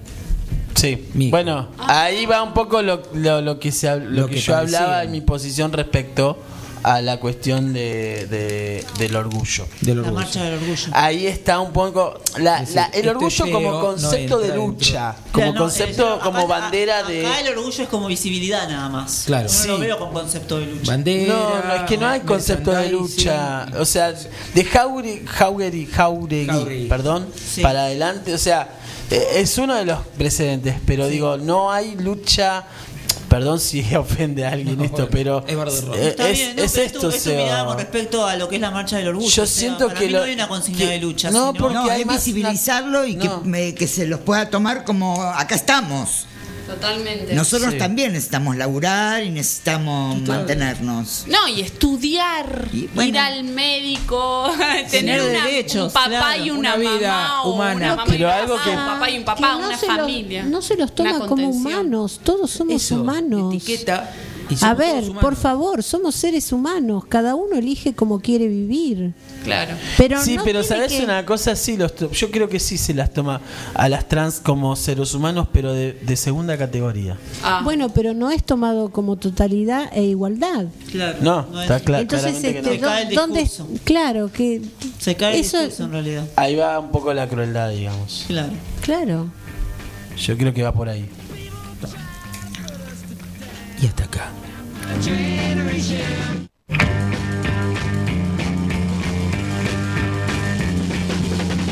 Sí. 0.75 1.09
Mico. 1.15 1.31
Bueno, 1.31 1.69
ahí 1.79 2.27
va 2.27 2.43
un 2.43 2.53
poco 2.55 2.83
lo, 2.83 3.03
lo, 3.15 3.41
lo 3.41 3.59
que 3.59 3.73
se 3.73 3.89
lo, 3.99 4.05
Lo 4.05 4.27
que, 4.29 4.35
que 4.37 4.41
yo 4.41 4.53
parecía. 4.53 4.79
hablaba 4.81 5.05
en 5.05 5.11
mi 5.13 5.21
posición 5.23 5.73
respecto 5.73 6.39
a 6.83 7.01
la 7.01 7.19
cuestión 7.19 7.73
de, 7.73 8.27
de- 8.29 8.85
del 8.99 9.17
orgullo. 9.17 9.67
Del 9.81 9.97
La 9.97 10.03
orgullo. 10.03 10.21
marcha 10.21 10.43
del 10.45 10.55
orgullo. 10.55 10.89
Ahí 10.93 11.27
está 11.27 11.61
un 11.61 11.73
poco 11.73 12.21
la- 12.39 12.63
Es 12.63 12.75
la- 12.75 12.87
el 12.87 12.95
este 12.97 13.09
orgullo 13.11 13.51
como 13.53 13.71
no 13.73 13.81
concepto 13.81 14.39
de 14.39 14.55
lucha, 14.55 15.13
dentro. 15.15 15.33
como 15.33 15.53
no, 15.53 15.59
concepto, 15.61 16.21
como 16.23 16.39
acá- 16.39 16.47
bandera 16.47 16.99
acá 16.99 17.09
de 17.09 17.41
el 17.41 17.49
orgullo 17.59 17.83
es 17.83 17.89
como 17.89 18.07
visibilidad 18.07 18.69
nada 18.69 18.89
más. 18.89 19.25
Claro. 19.27 19.45
No 19.45 19.49
Sí. 19.55 19.69
lo 19.69 19.79
veo 19.79 19.99
con 19.99 20.13
concepto 20.13 20.59
de 20.59 20.67
lucha. 20.67 20.91
Bandera. 20.93 21.33
No, 21.35 21.65
no, 21.69 21.75
es 21.75 21.83
que 21.83 21.99
no 21.99 22.09
hay 22.09 22.21
concepto 22.21 22.71
de 22.73 22.91
lucha. 22.91 23.67
O 23.79 23.85
sea, 23.85 24.13
de 24.13 24.65
Jauregui, 24.65 25.27
Jauregui, 25.27 25.87
Jauregui, 25.87 26.47
Jauregui. 26.47 26.89
perdón, 26.89 27.29
Sí. 27.35 27.61
para 27.63 27.85
adelante. 27.85 28.35
O 28.35 28.39
sea, 28.39 28.69
eh, 29.11 29.27
es 29.37 29.57
uno 29.59 29.75
de 29.75 29.85
los 29.85 30.01
precedentes, 30.19 30.77
pero 30.87 31.07
digo, 31.09 31.37
no 31.39 31.73
hay 31.73 31.95
lucha. 31.97 32.65
Perdón 33.29 33.61
si 33.61 33.83
ofende 33.95 34.47
a 34.47 34.53
alguien 34.53 34.79
No, 34.79 34.85
esto, 34.85 35.09
bueno, 35.11 35.43
pero 35.45 35.45
es 35.67 35.83
eh, 35.95 36.09
Está 36.09 36.29
es, 36.31 36.39
bien, 36.39 36.57
no, 36.57 36.63
es 36.63 36.73
pero 36.73 36.85
esto. 36.87 36.99
es 36.99 37.03
tu, 37.03 37.07
o 37.07 37.11
es 37.11 37.23
tu 37.25 37.31
mirada 37.31 37.57
sea, 37.57 37.65
con 37.67 37.77
respecto 37.79 38.27
a 38.27 38.37
lo 38.37 38.49
que 38.49 38.55
es 38.57 38.61
la 38.61 38.71
marcha 38.71 38.97
del 38.97 39.09
orgullo. 39.09 39.29
Yo 39.29 39.43
O 39.43 39.47
sea, 39.47 39.61
siento 39.61 39.89
para 39.89 40.01
que 40.01 40.07
mí 40.07 40.13
lo- 40.13 40.19
no 40.21 40.25
hay 40.25 40.33
una 40.35 40.49
consigna 40.49 40.79
que- 40.79 40.87
de 40.87 40.99
lucha. 40.99 41.31
no, 41.31 41.49
sino- 41.53 41.55
porque 41.63 41.75
No, 41.75 41.91
hay 41.91 42.05
más 42.05 42.17
visibilizarlo 42.25 43.05
y 43.05 43.17
que, 43.17 43.31
me- 43.45 43.75
que 43.75 43.87
se 43.87 44.07
los 44.07 44.21
pueda 44.21 44.49
tomar 44.51 44.85
como 44.85 45.23
acá 45.23 45.55
estamos. 45.55 46.27
Totalmente. 46.69 47.35
Nosotros 47.35 47.73
Sí. 47.73 47.79
también 47.79 48.13
necesitamos 48.13 48.57
laburar 48.57 49.23
y 49.25 49.31
necesitamos 49.31 50.21
mantenernos. 50.23 51.25
No, 51.27 51.49
y 51.49 51.61
estudiar, 51.63 52.69
Y, 52.73 52.87
bueno. 52.89 53.09
ir 53.11 53.19
al 53.19 53.45
médico, 53.45 54.51
tener 54.91 55.23
una- 55.23 55.45
derechos, 55.47 55.87
un 55.89 55.93
papá 55.93 56.09
claro. 56.09 56.45
y 56.45 56.51
una, 56.51 56.75
Una 56.75 56.77
vida 56.77 57.11
mamá 57.13 57.43
humana. 57.45 57.75
una 57.77 57.89
mamá 57.97 58.05
Pero 58.07 58.31
algo 58.31 58.57
papá, 58.57 58.65
que- 58.65 58.71
un 58.77 58.87
papá 58.87 59.11
y 59.11 59.13
un 59.15 59.19
Que 59.21 59.25
papá, 59.25 59.53
no 59.53 59.59
una 59.59 59.69
los- 59.71 59.81
familia. 59.81 60.43
no 60.45 60.63
se 60.63 60.77
los 60.77 60.95
toma 60.95 61.27
como 61.27 61.49
humanos, 61.49 62.21
todos 62.23 62.51
somos 62.51 62.83
Eso, 62.83 62.97
humanos. 63.01 63.55
etiqueta. 63.55 64.11
Y 64.51 64.57
A 64.65 64.75
ver, 64.75 65.05
por 65.21 65.37
favor, 65.37 65.83
somos 65.83 66.15
seres 66.15 66.53
humanos, 66.53 67.05
cada 67.09 67.35
uno 67.35 67.57
elige 67.57 67.95
como 67.95 68.21
quiere 68.21 68.49
vivir. 68.49 69.13
Claro. 69.45 69.75
Pero 69.97 70.23
sí, 70.23 70.37
no 70.37 70.45
pero 70.45 70.63
sabes 70.63 70.93
que- 70.93 71.05
una 71.05 71.25
cosa, 71.27 71.55
sí, 71.57 71.77
los, 71.77 71.95
to- 71.95 72.11
yo 72.11 72.31
creo 72.31 72.49
que 72.49 72.59
sí 72.59 72.79
se 72.79 72.95
las 72.95 73.13
toma 73.13 73.41
a 73.75 73.89
las 73.89 74.09
trans 74.09 74.41
como 74.41 74.75
seres 74.77 75.13
humanos, 75.15 75.49
pero 75.53 75.73
de, 75.73 75.93
de 75.93 76.17
segunda 76.17 76.57
categoría. 76.57 77.17
Ah, 77.43 77.61
Bueno, 77.65 77.89
pero 77.91 78.15
no 78.15 78.31
es 78.31 78.43
tomado 78.45 78.91
como 78.91 79.17
totalidad 79.17 79.91
e 79.93 80.03
igualdad. 80.05 80.67
Claro, 80.91 81.19
No, 81.21 81.41
es- 81.55 81.63
está 81.63 81.81
claro. 81.81 82.03
Entonces, 82.03 82.33
claramente 82.33 82.53
que 82.53 82.59
este, 82.59 82.71
no. 82.81 82.89
Se 82.89 82.95
cae 82.95 83.03
el 83.03 83.15
¿dó- 83.15 83.21
¿dónde? 83.21 83.41
discurso. 83.41 83.73
Claro, 83.85 84.33
que 84.33 84.63
Se 84.99 85.15
cae 85.17 85.35
el 85.35 85.41
eso, 85.41 85.59
discurso 85.59 85.85
en 85.85 85.93
realidad. 85.93 86.25
Ahí 86.37 86.57
va 86.57 86.79
un 86.79 86.91
poco 86.91 87.13
la 87.13 87.29
crueldad, 87.29 87.71
digamos. 87.71 88.25
Claro. 88.29 88.53
claro. 88.81 89.27
Yo 90.17 90.37
creo 90.37 90.53
que 90.53 90.63
va 90.63 90.73
por 90.73 90.89
ahí. 90.89 91.09
Y 93.81 93.87
hasta 93.87 94.05
acá. 94.05 94.31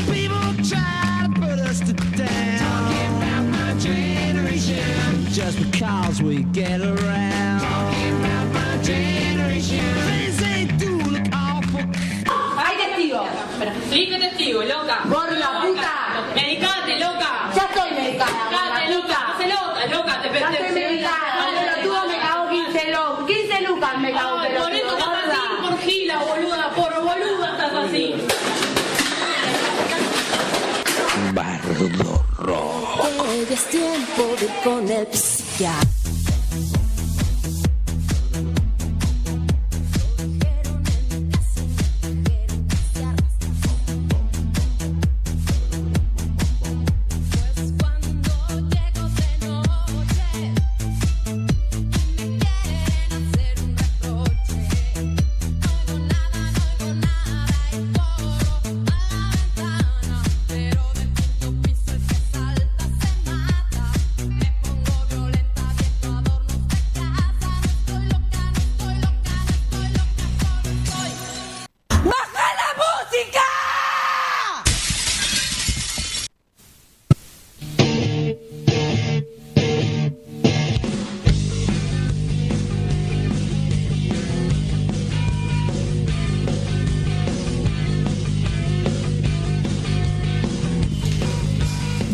People 0.09 0.53
try 0.63 1.23
to 1.23 1.29
put 1.35 1.59
us 1.59 1.79
to 1.81 1.93
down. 2.15 2.59
Talking 2.59 3.11
about 3.17 3.43
my 3.51 3.73
generation. 3.77 5.27
Just 5.31 5.59
because 5.59 6.21
we 6.21 6.43
get 6.53 6.79
around. 6.79 7.59
Talking 7.59 8.15
about 8.19 8.53
my 8.53 8.77
generation. 8.81 9.83
Things 10.07 10.37
they 10.37 10.65
do 10.77 10.97
look 11.11 11.27
awful. 11.33 11.81
Hay 12.57 12.77
testigo. 12.77 13.25
Sí, 13.89 14.07
que 14.07 14.17
testigo, 14.17 14.63
loca. 14.63 15.01
Gorda, 15.09 15.61
puta. 15.61 15.93
Medicate, 16.35 16.99
loca. 16.99 17.51
Ya 17.53 17.63
estoy 17.65 17.91
medicada. 17.91 18.49
Medicate, 18.49 18.95
loca. 18.95 19.17
Hace 19.33 19.47
loca, 19.49 19.85
loca, 19.91 20.21
te 20.21 20.39
Ya 20.39 20.49
estoy 20.51 20.71
medicada. 20.71 21.27
Pelotudo 21.47 22.07
me 22.07 22.17
cago 22.19 22.49
15 22.49 22.91
lucas. 23.61 23.66
15 23.77 23.85
lucas 23.85 23.99
me 23.99 24.11
cago, 24.11 24.37
por 24.37 24.73
eso 24.73 24.97
estás 24.97 25.07
así, 25.07 25.61
por 25.61 25.79
gila, 25.79 26.17
boluda, 26.19 26.69
por 26.75 27.03
boluda 27.03 27.51
estás 27.51 27.73
así. 27.73 28.15
Bardo. 31.33 32.17
Que 33.47 33.53
es 33.53 33.65
tiempo 33.69 34.35
de 34.39 34.45
ir 34.45 34.51
con 34.63 34.89
el 34.89 35.07
psiquiatra. 35.13 36.06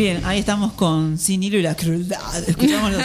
Bien, 0.04 0.22
ahí 0.26 0.40
estamos 0.40 0.74
con 0.74 1.18
Sin 1.18 1.44
hilo 1.44 1.58
y 1.58 1.62
la 1.62 1.76
crueldad. 1.76 2.20
Escuchamos 2.46 2.92
los, 2.92 3.04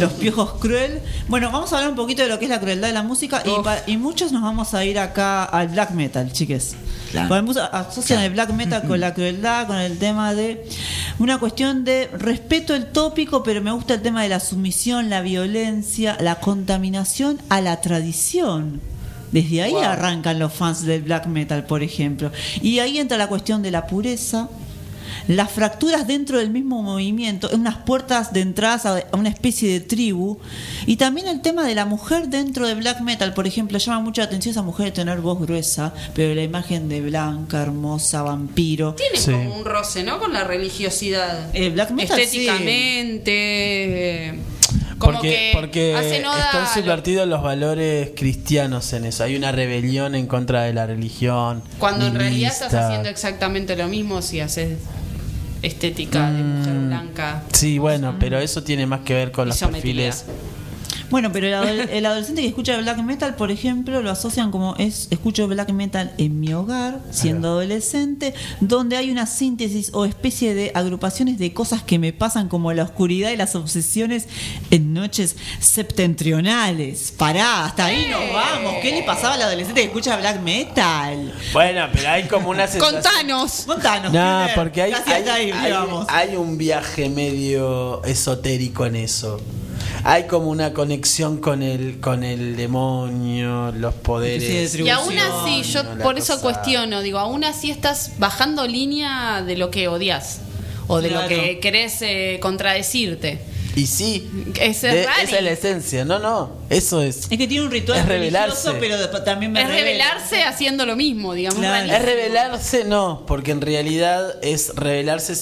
los 0.00 0.12
piojos 0.14 0.54
cruel. 0.58 0.98
Bueno, 1.28 1.48
vamos 1.52 1.72
a 1.72 1.76
hablar 1.76 1.90
un 1.90 1.96
poquito 1.96 2.22
de 2.24 2.28
lo 2.28 2.40
que 2.40 2.46
es 2.46 2.50
la 2.50 2.58
crueldad 2.58 2.88
de 2.88 2.92
la 2.94 3.04
música 3.04 3.40
y, 3.46 3.62
pa- 3.62 3.78
y 3.86 3.96
muchos 3.96 4.32
nos 4.32 4.42
vamos 4.42 4.74
a 4.74 4.84
ir 4.84 4.98
acá 4.98 5.44
al 5.44 5.68
black 5.68 5.92
metal, 5.92 6.32
chiques. 6.32 6.74
Claro. 7.12 7.28
Asocian 7.70 8.22
el 8.22 8.32
black 8.32 8.50
metal 8.52 8.82
con 8.88 8.98
la 8.98 9.14
crueldad, 9.14 9.68
con 9.68 9.76
el 9.76 9.96
tema 9.98 10.34
de 10.34 10.66
una 11.20 11.38
cuestión 11.38 11.84
de 11.84 12.08
respeto 12.18 12.74
el 12.74 12.86
tópico, 12.86 13.44
pero 13.44 13.62
me 13.62 13.70
gusta 13.70 13.94
el 13.94 14.02
tema 14.02 14.24
de 14.24 14.30
la 14.30 14.40
sumisión, 14.40 15.08
la 15.08 15.20
violencia, 15.20 16.16
la 16.18 16.40
contaminación 16.40 17.38
a 17.48 17.60
la 17.60 17.80
tradición. 17.80 18.80
Desde 19.30 19.62
ahí 19.62 19.76
arrancan 19.76 20.40
los 20.40 20.52
fans 20.52 20.82
del 20.84 21.02
black 21.02 21.26
metal, 21.26 21.64
por 21.64 21.84
ejemplo. 21.84 22.32
Y 22.60 22.80
ahí 22.80 22.98
entra 22.98 23.16
la 23.16 23.28
cuestión 23.28 23.62
de 23.62 23.70
la 23.70 23.86
pureza, 23.86 24.48
las 25.28 25.50
fracturas 25.50 26.06
dentro 26.06 26.38
del 26.38 26.50
mismo 26.50 26.82
movimiento, 26.82 27.48
unas 27.52 27.76
puertas 27.78 28.32
de 28.32 28.40
entradas 28.40 28.86
a 28.86 29.02
una 29.12 29.28
especie 29.28 29.72
de 29.72 29.80
tribu, 29.80 30.38
y 30.86 30.96
también 30.96 31.28
el 31.28 31.40
tema 31.40 31.64
de 31.64 31.74
la 31.74 31.84
mujer 31.86 32.28
dentro 32.28 32.66
de 32.66 32.74
black 32.74 33.00
metal, 33.00 33.34
por 33.34 33.46
ejemplo, 33.46 33.78
llama 33.78 34.00
mucho 34.00 34.20
la 34.20 34.26
atención 34.26 34.50
esa 34.52 34.62
mujer 34.62 34.86
de 34.86 34.92
tener 34.92 35.20
voz 35.20 35.40
gruesa, 35.40 35.92
pero 36.14 36.34
la 36.34 36.42
imagen 36.42 36.88
de 36.88 37.00
blanca, 37.00 37.62
hermosa, 37.62 38.22
vampiro. 38.22 38.94
Tiene 38.94 39.16
Sí. 39.18 39.30
como 39.32 39.56
un 39.56 39.64
roce, 39.64 40.02
¿no? 40.04 40.18
Con 40.18 40.32
la 40.32 40.44
religiosidad. 40.44 41.54
El 41.54 41.72
black 41.72 41.90
metal, 41.90 42.16
sí. 42.18 42.22
Estéticamente. 42.46 43.30
eh, 44.28 44.38
Como 44.98 45.14
Porque, 45.14 45.70
que 45.72 46.16
están 46.16 46.62
lo- 46.62 46.68
subvertidos 46.74 47.26
los 47.26 47.42
valores 47.42 48.10
cristianos 48.14 48.92
en 48.92 49.06
eso. 49.06 49.24
Hay 49.24 49.34
una 49.34 49.50
rebelión 49.50 50.14
en 50.14 50.26
contra 50.26 50.64
de 50.64 50.74
la 50.74 50.84
religión. 50.86 51.62
Cuando 51.78 52.06
en 52.06 52.14
realidad 52.16 52.52
estás 52.52 52.74
haciendo 52.74 53.08
exactamente 53.08 53.76
lo 53.76 53.88
mismo 53.88 54.20
si 54.20 54.40
haces 54.40 54.76
estética 55.62 56.30
de 56.30 56.42
mujer 56.42 56.72
Mm. 56.74 56.86
blanca. 56.88 57.42
Sí, 57.52 57.78
bueno, 57.78 58.16
pero 58.18 58.38
eso 58.38 58.62
tiene 58.62 58.86
más 58.86 59.00
que 59.00 59.14
ver 59.14 59.32
con 59.32 59.48
los 59.48 59.58
perfiles. 59.60 60.24
Bueno, 61.10 61.30
pero 61.32 61.46
el, 61.48 61.54
adol- 61.54 61.88
el 61.90 62.06
adolescente 62.06 62.40
que 62.42 62.48
escucha 62.48 62.76
black 62.78 62.98
metal, 62.98 63.34
por 63.34 63.50
ejemplo, 63.50 64.00
lo 64.02 64.10
asocian 64.10 64.50
como 64.50 64.76
es 64.76 65.08
escucho 65.10 65.46
black 65.48 65.70
metal 65.72 66.12
en 66.18 66.38
mi 66.40 66.52
hogar, 66.54 67.00
siendo 67.10 67.48
adolescente, 67.48 68.32
donde 68.60 68.96
hay 68.96 69.10
una 69.10 69.26
síntesis 69.26 69.90
o 69.92 70.04
especie 70.04 70.54
de 70.54 70.70
agrupaciones 70.74 71.38
de 71.38 71.52
cosas 71.52 71.82
que 71.82 71.98
me 71.98 72.12
pasan 72.12 72.48
como 72.48 72.72
la 72.72 72.84
oscuridad 72.84 73.30
y 73.30 73.36
las 73.36 73.54
obsesiones 73.56 74.26
en 74.70 74.94
noches 74.94 75.36
septentrionales. 75.58 77.12
Pará, 77.16 77.64
hasta 77.66 77.86
ahí 77.86 78.06
nos 78.10 78.20
vamos. 78.32 78.74
¿Qué 78.82 78.92
le 78.92 79.02
pasaba 79.02 79.34
al 79.34 79.42
adolescente 79.42 79.80
que 79.80 79.86
escucha 79.88 80.16
black 80.16 80.40
metal? 80.40 81.34
Bueno, 81.52 81.86
pero 81.92 82.08
hay 82.08 82.24
como 82.28 82.50
una 82.50 82.66
sensación. 82.66 83.02
Contanos. 83.02 83.62
Contanos. 83.66 84.12
No, 84.12 84.46
porque 84.54 84.82
hay, 84.82 84.92
ahí 84.92 85.50
hay 86.08 86.36
un 86.36 86.56
viaje 86.58 87.08
medio 87.08 88.02
esotérico 88.04 88.86
en 88.86 88.96
eso. 88.96 89.40
Hay 90.04 90.24
como 90.26 90.48
una 90.50 90.72
conexión 90.72 91.38
con 91.38 91.62
el, 91.62 92.00
con 92.00 92.24
el 92.24 92.56
demonio, 92.56 93.72
los 93.72 93.94
poderes. 93.94 94.74
Y 94.74 94.88
aún 94.88 95.14
así, 95.18 95.62
yo 95.62 95.82
por 96.02 96.18
eso 96.18 96.34
cosa- 96.34 96.42
cuestiono, 96.42 97.02
digo, 97.02 97.18
aún 97.18 97.44
así 97.44 97.70
estás 97.70 98.12
bajando 98.18 98.66
línea 98.66 99.42
de 99.42 99.56
lo 99.56 99.70
que 99.70 99.88
odias 99.88 100.40
o 100.86 101.00
de 101.00 101.08
Claro. 101.08 101.22
lo 101.24 101.28
que 101.28 101.60
querés 101.60 102.00
eh, 102.02 102.38
contradecirte. 102.40 103.40
Y 103.76 103.86
sí, 103.86 104.28
Es 104.60 104.82
de- 104.82 105.02
esa 105.02 105.20
es 105.38 105.42
la 105.42 105.50
esencia. 105.50 106.04
No, 106.04 106.18
no. 106.18 106.59
Eso 106.70 107.02
es. 107.02 107.22
Es 107.22 107.28
que 107.28 107.46
tiene 107.48 107.64
un 107.64 107.70
ritual 107.70 107.98
Es 107.98 108.06
religioso, 108.06 108.76
pero 108.80 108.96
también 109.24 109.50
me 109.52 109.60
Es 109.60 109.66
revela. 109.68 109.84
revelarse 109.84 110.44
haciendo 110.44 110.86
lo 110.86 110.94
mismo, 110.96 111.34
digamos. 111.34 111.58
Claro. 111.58 111.92
Es 111.92 112.02
revelarse, 112.02 112.84
no, 112.84 113.24
porque 113.26 113.50
en 113.50 113.60
realidad 113.60 114.36
es 114.42 114.72
revelarse 114.76 115.34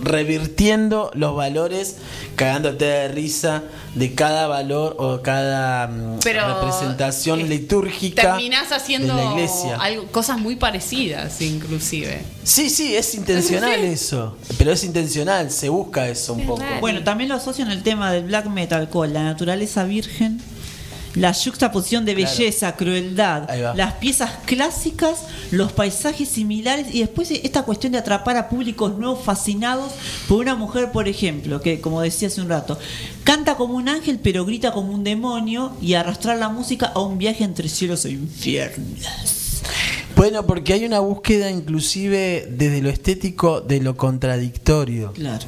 revirtiendo 0.00 1.10
los 1.14 1.34
valores, 1.36 1.96
cagándote 2.36 2.84
de 2.84 3.08
risa 3.08 3.62
de 3.94 4.14
cada 4.14 4.46
valor 4.46 4.96
o 4.98 5.20
cada 5.22 5.86
mm, 5.86 6.20
Pero, 6.24 6.54
representación 6.60 7.48
litúrgica 7.48 8.22
Terminás 8.22 8.72
haciendo 8.72 9.14
de 9.14 9.24
la 9.24 9.30
iglesia. 9.32 9.76
algo- 9.76 10.06
cosas 10.06 10.38
muy 10.38 10.56
parecidas, 10.56 11.40
inclusive. 11.42 12.22
Sí, 12.42 12.70
sí, 12.70 12.96
es 12.96 13.14
intencional 13.14 13.80
eso, 13.84 14.36
pero 14.58 14.72
es 14.72 14.82
intencional, 14.84 15.50
se 15.50 15.68
busca 15.68 16.08
eso 16.08 16.32
un 16.32 16.46
poco. 16.46 16.62
Bueno, 16.80 17.04
también 17.04 17.28
lo 17.28 17.36
asocian 17.36 17.70
el 17.70 17.82
tema 17.82 18.10
del 18.12 18.24
black 18.24 18.46
metal 18.46 18.88
con 18.88 19.12
la 19.12 19.22
naturaleza 19.22 19.84
virgen, 19.84 20.31
la 21.14 21.34
juxtaposición 21.34 22.04
de 22.04 22.14
Claro. 22.14 22.30
belleza, 22.30 22.76
crueldad, 22.76 23.48
las 23.76 23.94
piezas 23.94 24.30
clásicas, 24.46 25.24
los 25.50 25.72
paisajes 25.72 26.28
similares 26.28 26.94
y 26.94 27.00
después 27.00 27.30
esta 27.30 27.62
cuestión 27.62 27.92
de 27.92 27.98
atrapar 27.98 28.36
a 28.36 28.48
públicos 28.48 28.96
nuevos 28.98 29.24
fascinados 29.24 29.92
por 30.28 30.38
una 30.40 30.54
mujer, 30.54 30.90
por 30.92 31.08
ejemplo, 31.08 31.60
que 31.60 31.80
como 31.80 32.00
decía 32.00 32.28
hace 32.28 32.40
un 32.40 32.48
rato, 32.48 32.78
canta 33.24 33.56
como 33.56 33.74
un 33.74 33.88
ángel 33.88 34.18
pero 34.22 34.44
grita 34.44 34.72
como 34.72 34.92
un 34.92 35.04
demonio 35.04 35.72
y 35.80 35.94
arrastrar 35.94 36.38
la 36.38 36.48
música 36.48 36.86
a 36.94 37.00
un 37.00 37.18
viaje 37.18 37.44
entre 37.44 37.68
cielos 37.68 38.04
e 38.04 38.10
infiernos. 38.12 39.62
Bueno, 40.16 40.46
porque 40.46 40.72
hay 40.74 40.84
una 40.84 41.00
búsqueda 41.00 41.50
inclusive 41.50 42.46
desde 42.50 42.82
lo 42.82 42.90
estético 42.90 43.60
de 43.60 43.80
lo 43.80 43.96
contradictorio. 43.96 45.12
Claro. 45.12 45.44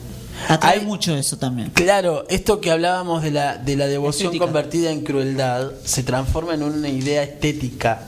Atrae 0.48 0.80
mucho 0.80 1.16
eso 1.16 1.36
también. 1.38 1.70
Claro, 1.70 2.24
esto 2.28 2.60
que 2.60 2.70
hablábamos 2.70 3.22
de 3.22 3.30
la, 3.30 3.56
de 3.56 3.76
la 3.76 3.86
devoción 3.86 4.26
Estética. 4.26 4.44
convertida 4.44 4.90
en 4.90 5.00
crueldad 5.02 5.70
se 5.84 6.02
transforma 6.02 6.54
en 6.54 6.62
una 6.62 6.88
idea 6.88 7.22
estética. 7.22 8.02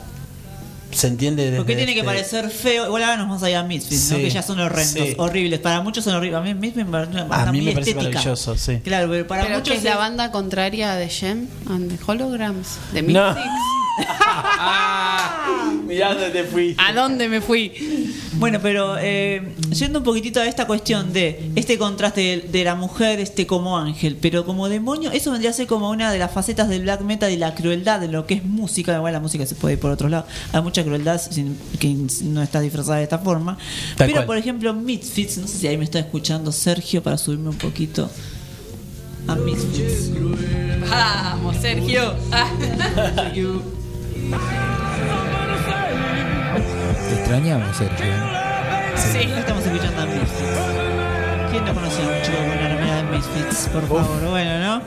¿Se 0.91 1.07
entiende? 1.07 1.43
Desde 1.45 1.57
Porque 1.57 1.75
tiene 1.75 1.93
que 1.93 1.99
este- 1.99 2.05
parecer 2.07 2.49
feo. 2.49 2.85
Igual 2.87 3.03
ahora 3.03 3.17
nos 3.17 3.27
vamos 3.27 3.43
a 3.43 3.49
ir 3.49 3.57
a 3.57 3.63
Misfits, 3.63 4.09
¿no? 4.11 4.17
Sí, 4.17 4.23
que 4.23 4.29
ya 4.29 4.41
son 4.41 4.59
horrendos, 4.59 4.93
sí. 5.07 5.13
horribles. 5.17 5.59
Para 5.59 5.81
muchos 5.81 6.03
son 6.03 6.15
horribles. 6.15 6.39
A 6.39 6.41
mí 6.43 6.53
Misfits 6.53 6.87
me 6.87 6.97
A 6.97 7.05
mí 7.51 7.61
me 7.61 7.71
parece 7.73 7.91
estética. 7.91 8.17
maravilloso, 8.19 8.55
sí. 8.57 8.79
Claro, 8.83 9.09
pero 9.09 9.27
para 9.27 9.43
Pero 9.43 9.55
muchos 9.57 9.71
que 9.73 9.77
es 9.79 9.83
la 9.83 9.97
banda 9.97 10.31
contraria 10.31 10.95
de 10.95 11.09
Gem 11.09 11.47
and 11.69 11.91
the 11.97 12.03
Holograms, 12.11 12.77
de 12.93 13.01
No. 13.03 13.35
Mirá 15.87 16.13
dónde 16.13 16.29
te 16.29 16.43
fui. 16.43 16.75
¿A 16.77 16.93
dónde 16.93 17.27
me 17.29 17.41
fui? 17.41 18.13
Bueno, 18.33 18.59
pero 18.61 18.97
eh, 18.99 19.55
yendo 19.71 19.99
un 19.99 20.05
poquitito 20.05 20.39
a 20.39 20.45
esta 20.45 20.67
cuestión 20.67 21.11
de 21.13 21.49
este 21.55 21.77
contraste 21.77 22.21
de, 22.21 22.37
de 22.51 22.63
la 22.63 22.75
mujer 22.75 23.19
este 23.19 23.47
como 23.47 23.77
ángel, 23.77 24.17
pero 24.21 24.45
como 24.45 24.69
demonio, 24.69 25.11
eso 25.11 25.31
vendría 25.31 25.49
a 25.51 25.53
ser 25.53 25.65
como 25.65 25.89
una 25.89 26.11
de 26.11 26.19
las 26.19 26.31
facetas 26.31 26.69
del 26.69 26.83
black 26.83 27.01
metal 27.01 27.31
y 27.31 27.37
la 27.37 27.55
crueldad 27.55 27.99
de 27.99 28.09
lo 28.09 28.27
que 28.27 28.35
es 28.35 28.43
música. 28.43 28.95
Igual 28.95 29.13
la 29.13 29.19
música 29.19 29.45
se 29.45 29.55
puede 29.55 29.73
ir 29.75 29.79
por 29.79 29.89
otro 29.91 30.09
lado. 30.09 30.25
Hay 30.51 30.61
mucha 30.61 30.83
crueldad 30.83 31.19
sin- 31.19 31.57
que 31.79 31.95
no 32.25 32.41
está 32.43 32.59
disfrazada 32.59 32.97
de 32.97 33.03
esta 33.03 33.19
forma. 33.19 33.57
Tal 33.95 34.07
pero 34.07 34.13
cual. 34.17 34.25
por 34.25 34.37
ejemplo, 34.37 34.73
Misfits, 34.73 35.37
no 35.37 35.47
sé 35.47 35.57
si 35.57 35.67
ahí 35.67 35.77
me 35.77 35.85
está 35.85 35.99
escuchando 35.99 36.51
Sergio 36.51 37.01
para 37.01 37.17
subirme 37.17 37.49
un 37.49 37.57
poquito 37.57 38.09
a 39.27 39.35
Misfits. 39.35 40.11
Vamos, 40.89 41.55
Sergio. 41.57 42.13
Te 47.09 47.15
extrañamos, 47.15 47.77
Sergio. 47.77 48.05
Sí, 48.95 49.19
estamos 49.37 49.65
escuchando 49.65 50.01
a 50.01 50.05
Misfits. 50.05 51.51
¿Quién 51.51 51.65
no 51.65 51.73
conocía 51.73 52.05
a 52.05 52.07
un 52.09 52.21
chico 52.23 52.37
con 52.37 52.45
una 52.57 52.67
remera 52.67 52.95
de 52.97 53.03
Misfits? 53.03 53.69
Por 53.69 53.87
favor, 53.87 54.29
bueno, 54.29 54.59
¿no? 54.59 54.81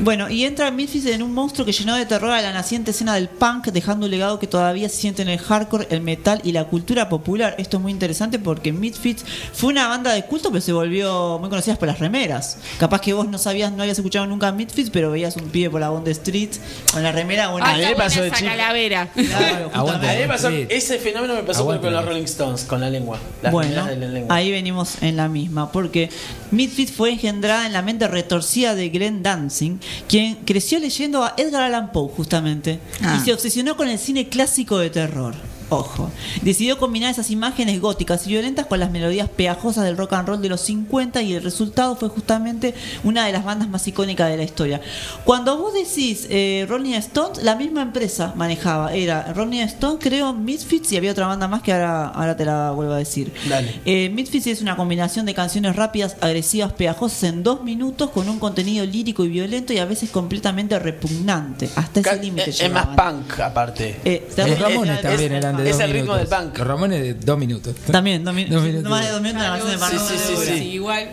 Bueno, 0.00 0.28
y 0.28 0.44
entra 0.44 0.70
Misfits 0.70 1.06
en 1.06 1.22
un 1.22 1.32
monstruo 1.32 1.64
que 1.64 1.72
llenó 1.72 1.94
de 1.94 2.04
terror 2.04 2.30
a 2.32 2.42
la 2.42 2.52
naciente 2.52 2.90
escena 2.90 3.14
del 3.14 3.28
punk, 3.28 3.66
dejando 3.68 4.04
un 4.06 4.10
legado 4.10 4.38
que 4.40 4.46
todavía 4.46 4.88
se 4.88 4.96
siente 4.96 5.22
en 5.22 5.28
el 5.28 5.38
hardcore, 5.38 5.86
el 5.90 6.00
metal 6.02 6.40
y 6.44 6.52
la 6.52 6.64
cultura 6.64 7.08
popular. 7.08 7.54
Esto 7.58 7.76
es 7.78 7.82
muy 7.82 7.92
interesante 7.92 8.38
porque 8.40 8.72
Misfits 8.72 9.24
fue 9.54 9.70
una 9.70 9.86
banda 9.88 10.12
de 10.12 10.24
culto, 10.26 10.50
pero 10.50 10.60
se 10.60 10.72
volvió 10.72 11.38
muy 11.38 11.48
conocida 11.48 11.76
por 11.76 11.86
las 11.88 12.00
remeras. 12.00 12.58
Capaz 12.78 13.00
que 13.00 13.12
vos 13.12 13.28
no 13.28 13.38
sabías, 13.38 13.72
no 13.72 13.82
habías 13.82 13.96
escuchado 13.96 14.26
nunca 14.26 14.48
a 14.48 14.52
Misfits, 14.52 14.90
pero 14.90 15.10
veías 15.12 15.36
un 15.36 15.44
pibe 15.48 15.70
por 15.70 15.80
la 15.80 15.88
Bond 15.90 16.08
Street 16.08 16.50
con 16.92 17.02
la 17.02 17.12
remera 17.12 17.50
o 17.52 17.56
una 17.56 17.64
Ah, 17.70 17.80
está 17.80 17.94
buena 17.94 18.26
esa 18.36 18.44
calavera. 18.44 19.08
Claro, 19.14 19.70
A 19.72 19.78
justamente. 19.80 20.14
mí 20.16 20.22
me 20.22 20.28
pasó, 20.28 20.48
ese 20.48 20.98
fenómeno 20.98 21.34
me 21.34 21.42
pasó 21.44 21.60
Aguante. 21.60 21.84
con 21.86 21.94
los 21.94 22.04
Rolling 22.04 22.24
Stones, 22.24 22.64
con 22.64 22.80
la 22.80 22.90
lengua. 22.90 23.18
Las 23.42 23.52
Bueno, 23.52 23.70
remeras 23.70 23.88
de 24.00 24.06
la 24.06 24.12
lengua. 24.12 24.36
ahí 24.36 24.50
venimos 24.50 25.02
en 25.02 25.16
la 25.16 25.28
misma, 25.28 25.70
porque 25.72 26.10
Misfits 26.50 26.92
fue 26.92 27.12
engendrada 27.12 27.64
en 27.64 27.72
la 27.72 27.80
mente 27.80 28.06
retorcida 28.08 28.74
de 28.74 28.88
Glenn 28.90 29.22
Dancing, 29.22 29.78
quien 30.08 30.36
creció 30.44 30.78
leyendo 30.78 31.22
a 31.24 31.34
Edgar 31.36 31.62
Allan 31.62 31.92
Poe, 31.92 32.08
justamente, 32.08 32.78
Ah. 33.02 33.18
y 33.20 33.24
se 33.24 33.32
obsesionó 33.32 33.76
con 33.76 33.88
el 33.88 33.98
cine 33.98 34.28
clásico 34.28 34.78
de 34.78 34.90
terror. 34.90 35.34
Ojo, 35.70 36.10
decidió 36.42 36.78
combinar 36.78 37.10
esas 37.10 37.30
imágenes 37.30 37.80
góticas 37.80 38.26
y 38.26 38.30
violentas 38.30 38.66
con 38.66 38.78
las 38.80 38.90
melodías 38.90 39.28
pegajosas 39.28 39.84
del 39.84 39.96
rock 39.96 40.12
and 40.14 40.28
roll 40.28 40.42
de 40.42 40.48
los 40.48 40.60
50 40.60 41.22
y 41.22 41.34
el 41.34 41.42
resultado 41.42 41.96
fue 41.96 42.08
justamente 42.08 42.74
una 43.02 43.26
de 43.26 43.32
las 43.32 43.44
bandas 43.44 43.68
más 43.68 43.86
icónicas 43.88 44.28
de 44.30 44.36
la 44.36 44.42
historia. 44.44 44.80
Cuando 45.24 45.56
vos 45.58 45.72
decís 45.74 46.26
eh, 46.30 46.66
Rolling 46.68 46.94
Stones, 46.94 47.42
la 47.42 47.56
misma 47.56 47.82
empresa 47.82 48.32
manejaba, 48.36 48.92
era 48.94 49.32
Rolling 49.32 49.60
Stones, 49.62 49.98
creo, 50.02 50.32
Misfits 50.34 50.92
y 50.92 50.96
había 50.96 51.12
otra 51.12 51.26
banda 51.26 51.48
más 51.48 51.62
que 51.62 51.72
ahora, 51.72 52.08
ahora 52.08 52.36
te 52.36 52.44
la 52.44 52.70
vuelvo 52.72 52.92
a 52.92 52.98
decir. 52.98 53.32
Dale. 53.48 53.80
Eh, 53.84 54.10
Misfits 54.10 54.46
es 54.46 54.60
una 54.62 54.76
combinación 54.76 55.26
de 55.26 55.34
canciones 55.34 55.74
rápidas, 55.76 56.16
agresivas, 56.20 56.72
pegajosas 56.72 57.22
en 57.24 57.42
dos 57.42 57.62
minutos 57.62 58.10
con 58.10 58.28
un 58.28 58.38
contenido 58.38 58.84
lírico 58.84 59.24
y 59.24 59.28
violento 59.28 59.72
y 59.72 59.78
a 59.78 59.84
veces 59.84 60.10
completamente 60.10 60.78
repugnante. 60.78 61.68
Hasta 61.76 62.00
ese 62.00 62.16
límite 62.22 62.50
Es, 62.50 62.60
es 62.60 62.70
más 62.72 62.86
punk, 62.88 63.40
aparte. 63.40 64.00
Eh, 64.04 64.28
Los 64.36 64.58
Ramones 64.58 64.96
es- 64.96 65.02
también 65.02 65.32
eran 65.32 65.53
de 65.62 65.70
es 65.70 65.76
dos 65.76 65.84
el 65.84 65.92
ritmo 65.92 66.14
minutos. 66.14 66.30
del 66.38 66.38
punk. 66.48 66.58
Los 66.58 66.66
Ramones 66.66 67.00
de 67.02 67.14
dos 67.14 67.38
minutos. 67.38 67.74
También, 67.90 68.24
dos, 68.24 68.34
min- 68.34 68.50
Dos 68.50 68.62
minutos. 68.62 68.90
más 68.90 69.04
de 69.06 69.10
dos 69.12 69.20
minutos 69.22 69.42
la 69.42 69.48
canción 69.50 69.70
de 69.70 69.78
Maradona 69.78 70.08
sí, 70.10 70.16
sí, 70.36 70.36
sí. 70.58 70.64
igual. 70.72 71.08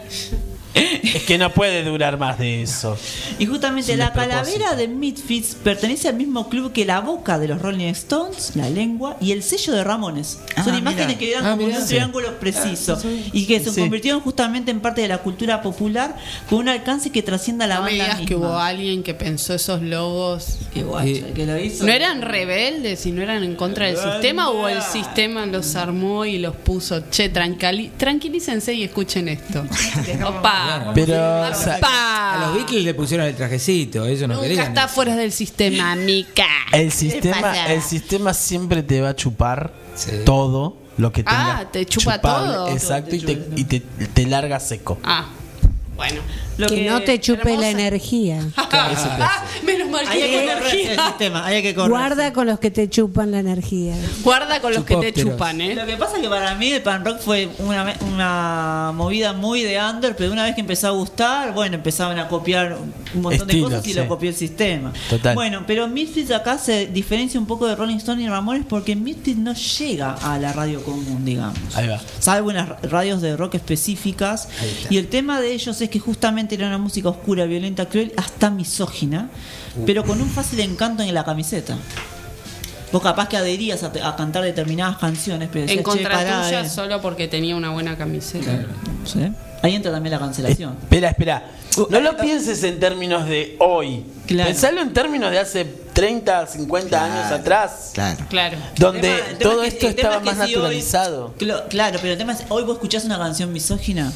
Es 1.04 1.24
que 1.24 1.38
no 1.38 1.52
puede 1.52 1.84
durar 1.84 2.18
más 2.18 2.38
de 2.38 2.62
eso. 2.62 2.98
Y 3.40 3.46
justamente 3.46 3.98
la 3.98 4.14
calavera 4.14 4.76
de 4.76 4.88
Misfits 4.88 5.56
pertenece 5.56 6.08
al 6.08 6.16
mismo 6.16 6.48
club 6.48 6.72
que 6.72 6.86
la 6.86 7.00
boca 7.02 7.38
de 7.40 7.48
los 7.50 7.62
Rolling 7.62 7.88
Stones, 7.88 8.56
la 8.56 8.70
lengua 8.70 9.18
y 9.20 9.32
el 9.32 9.44
sello 9.44 9.74
de 9.74 9.84
Ramones. 9.84 10.40
Son 10.64 10.74
Ah, 10.76 10.78
imágenes 10.78 11.08
mira. 11.08 11.20
que 11.20 11.32
eran 11.32 11.46
Ah, 11.46 11.52
como 11.58 11.66
un 11.66 11.74
Sí. 11.82 11.88
triángulo 11.88 12.40
preciso 12.40 13.02
y 13.34 13.46
que 13.46 13.60
se 13.60 13.72
Sí. 13.72 13.82
convirtieron 13.82 14.22
justamente 14.22 14.72
en 14.72 14.80
parte 14.80 15.02
de 15.02 15.08
la 15.10 15.18
cultura 15.18 15.62
popular 15.62 16.16
con 16.50 16.60
un 16.60 16.70
alcance 16.70 17.10
que 17.12 17.22
trascienda 17.24 17.66
a 17.66 17.68
la 17.68 17.76
No 17.76 17.82
me 17.84 17.90
banda 17.90 18.04
digas 18.06 18.20
misma. 18.20 18.28
que 18.30 18.36
hubo 18.36 18.58
alguien 18.58 19.04
que 19.04 19.14
pensó 19.14 19.54
esos 19.56 19.82
logos. 19.82 20.60
Qué 20.74 20.84
guacho, 20.84 21.08
Eh, 21.08 21.26
el 21.28 21.34
que 21.34 21.46
lo 21.46 21.60
hizo. 21.60 21.86
¿No 21.86 21.92
eran 21.92 22.22
rebeldes 22.22 23.06
y 23.06 23.12
no 23.12 23.22
eran 23.22 23.44
en 23.44 23.56
contra 23.56 23.88
del 23.88 23.98
sistema 23.98 24.50
o 24.52 24.68
el 24.68 24.82
sistema 24.82 25.46
los 25.46 25.76
armó 25.76 26.26
y 26.26 26.38
los 26.38 26.56
puso? 26.56 27.02
Che, 27.10 27.30
tranquilícense 27.30 28.74
y 28.74 28.84
escuchen 28.84 29.28
esto. 29.28 29.66
Opa. 30.26 30.61
Pero, 30.94 31.42
o 31.50 31.54
sea. 31.54 31.80
A 32.34 32.38
los 32.46 32.54
Beatles 32.56 32.84
le 32.86 32.94
pusieron 32.94 33.26
el 33.28 33.36
trajecito, 33.36 34.06
ellos 34.06 34.22
no 34.28 34.36
Nunca 34.36 34.48
querían. 34.48 34.68
está 34.68 34.88
fuera 34.88 35.16
del 35.16 35.32
sistema, 35.32 35.96
mica. 35.96 36.46
el 36.72 36.92
sistema, 36.92 37.68
el 37.68 37.82
sistema 37.82 38.34
siempre 38.34 38.84
te 38.84 39.02
va 39.02 39.10
a 39.10 39.16
chupar 39.16 39.74
Sí. 39.96 40.12
todo 40.26 40.78
lo 40.98 41.12
que 41.12 41.24
tenga. 41.24 41.58
Ah, 41.60 41.66
te 41.72 41.86
chupa 41.86 42.16
chupable. 42.16 42.54
todo. 42.54 42.68
Exacto, 42.70 43.16
y 43.16 43.20
te, 43.20 43.32
y 43.56 43.64
te, 43.66 43.80
te 43.82 44.26
larga 44.26 44.60
seco. 44.62 44.98
Ah, 45.04 45.26
bueno. 45.98 46.22
Lo 46.62 46.68
que, 46.68 46.90
no 46.90 47.02
te 47.02 47.20
chupe 47.20 47.58
la 47.58 47.70
energía. 47.70 48.40
Ah, 48.74 49.44
menos 49.64 49.90
mal 49.90 50.06
Hay 50.08 50.22
que 50.22 50.30
que 50.30 50.40
hay 50.40 50.46
correr 50.48 50.64
el 50.64 50.80
energía. 50.80 51.08
sistema, 51.08 51.46
hay 51.46 51.62
que 51.62 51.76
correr. 51.76 51.90
Guarda 51.90 52.34
con 52.34 52.48
los 52.48 52.60
que 52.60 52.72
te 52.72 52.90
chupan 52.90 53.32
la 53.32 53.40
energía. 53.40 53.96
Guarda 54.24 54.62
con 54.62 54.74
los 54.74 54.86
que 54.86 54.96
te 54.96 55.14
chupan, 55.14 55.60
¿eh? 55.60 55.76
Lo 55.76 55.86
que 55.86 55.98
pasa 55.98 56.16
es 56.16 56.24
que 56.24 56.30
para 56.30 56.56
mí 56.56 56.72
el 56.72 56.82
pan 56.82 57.04
rock 57.04 57.20
fue 57.20 57.50
una, 57.60 57.94
una 58.14 58.92
movida 58.96 59.34
muy 59.34 59.62
de 59.64 59.80
under, 59.80 60.16
pero 60.16 60.32
una 60.32 60.44
vez 60.44 60.56
que 60.56 60.62
empezó 60.62 60.88
a 60.88 60.92
gustar, 60.92 61.54
bueno, 61.54 61.76
empezaban 61.76 62.18
a 62.18 62.28
copiar 62.28 62.78
un 63.14 63.22
montón 63.22 63.50
Estilo, 63.50 63.70
de 63.70 63.76
cosas 63.76 63.88
y 63.88 63.94
sí. 63.94 64.00
lo 64.00 64.08
copió 64.08 64.30
el 64.30 64.36
sistema. 64.36 64.94
Total. 65.10 65.36
Bueno, 65.36 65.64
pero 65.68 65.88
Misfits 65.88 66.32
acá 66.32 66.58
se 66.58 66.88
diferencia 66.88 67.40
un 67.40 67.46
poco 67.46 67.68
de 67.68 67.76
Rolling 67.76 67.98
Stone 67.98 68.24
y 68.24 68.28
Ramones 68.28 68.66
porque 68.68 68.96
Misfits 68.96 69.38
no 69.38 69.54
llega 69.54 70.14
a 70.14 70.40
la 70.40 70.54
radio 70.54 70.82
común, 70.84 71.26
digamos. 71.26 71.60
Ahí 71.76 71.88
va. 71.88 72.00
Salvo 72.20 72.52
en 72.52 72.58
las 72.58 72.82
radios 72.84 73.22
de 73.22 73.36
rock 73.36 73.56
específicas. 73.56 74.48
Y 74.90 74.98
el 74.98 75.08
tema 75.08 75.42
de 75.42 75.52
ellos 75.52 75.80
es 75.82 75.90
que 75.90 76.00
justamente 76.00 76.51
era 76.56 76.68
una 76.68 76.78
música 76.78 77.10
oscura, 77.10 77.46
violenta, 77.46 77.88
cruel, 77.88 78.14
hasta 78.18 78.50
misógina, 78.50 79.30
pero 79.86 80.04
con 80.04 80.22
un 80.22 80.30
fácil 80.30 80.60
encanto 80.60 81.04
en 81.04 81.14
la 81.14 81.24
camiseta. 81.24 81.76
Vos 82.92 83.02
capaz 83.02 83.30
que 83.30 83.38
adherías 83.38 83.84
a, 83.84 83.92
a 84.04 84.16
cantar 84.18 84.44
determinadas 84.44 84.98
canciones, 84.98 85.48
pero 85.52 85.62
En 85.62 85.68
decías, 85.68 85.78
"Che, 85.78 85.84
contra 85.84 86.12
pará, 86.18 86.44
tuya 86.44 86.62
eh". 86.62 86.70
solo 86.70 87.02
porque 87.02 87.28
tenía 87.30 87.56
una 87.56 87.70
buena 87.70 87.98
camiseta. 87.98 88.66
¿Sí? 89.06 89.32
Ahí 89.64 89.76
entra 89.76 89.92
también 89.92 90.12
la 90.12 90.20
cancelación. 90.20 90.76
Espera, 90.82 91.10
espera. 91.10 91.46
No 91.90 92.02
lo 92.02 92.18
pienses 92.18 92.62
en 92.64 92.80
términos 92.82 93.28
de 93.28 93.56
hoy. 93.60 94.04
Claro. 94.28 94.50
Pensalo 94.50 94.82
en 94.82 94.92
términos 94.92 95.32
de 95.32 95.40
hace 95.40 95.64
30, 95.94 96.48
50 96.48 97.04
años 97.06 97.32
atrás. 97.32 97.92
Claro. 97.94 98.26
Claro. 98.30 98.58
Donde 98.78 99.00
El 99.00 99.04
tema- 99.16 99.30
el 99.30 99.38
tema 99.38 99.52
todo 99.52 99.64
es 99.64 99.74
que- 99.76 99.88
esto 99.88 100.02
estaba 100.02 100.16
es 100.16 100.22
que 100.22 100.36
más 100.36 100.48
si 100.48 100.54
naturalizado. 100.56 101.34
Claro, 101.70 102.00
pero 102.02 102.12
el 102.14 102.18
tema 102.18 102.34
es, 102.34 102.44
hoy 102.50 102.64
vos 102.64 102.74
escuchás 102.74 103.06
una 103.06 103.18
canción 103.18 103.54
misógina. 103.54 104.12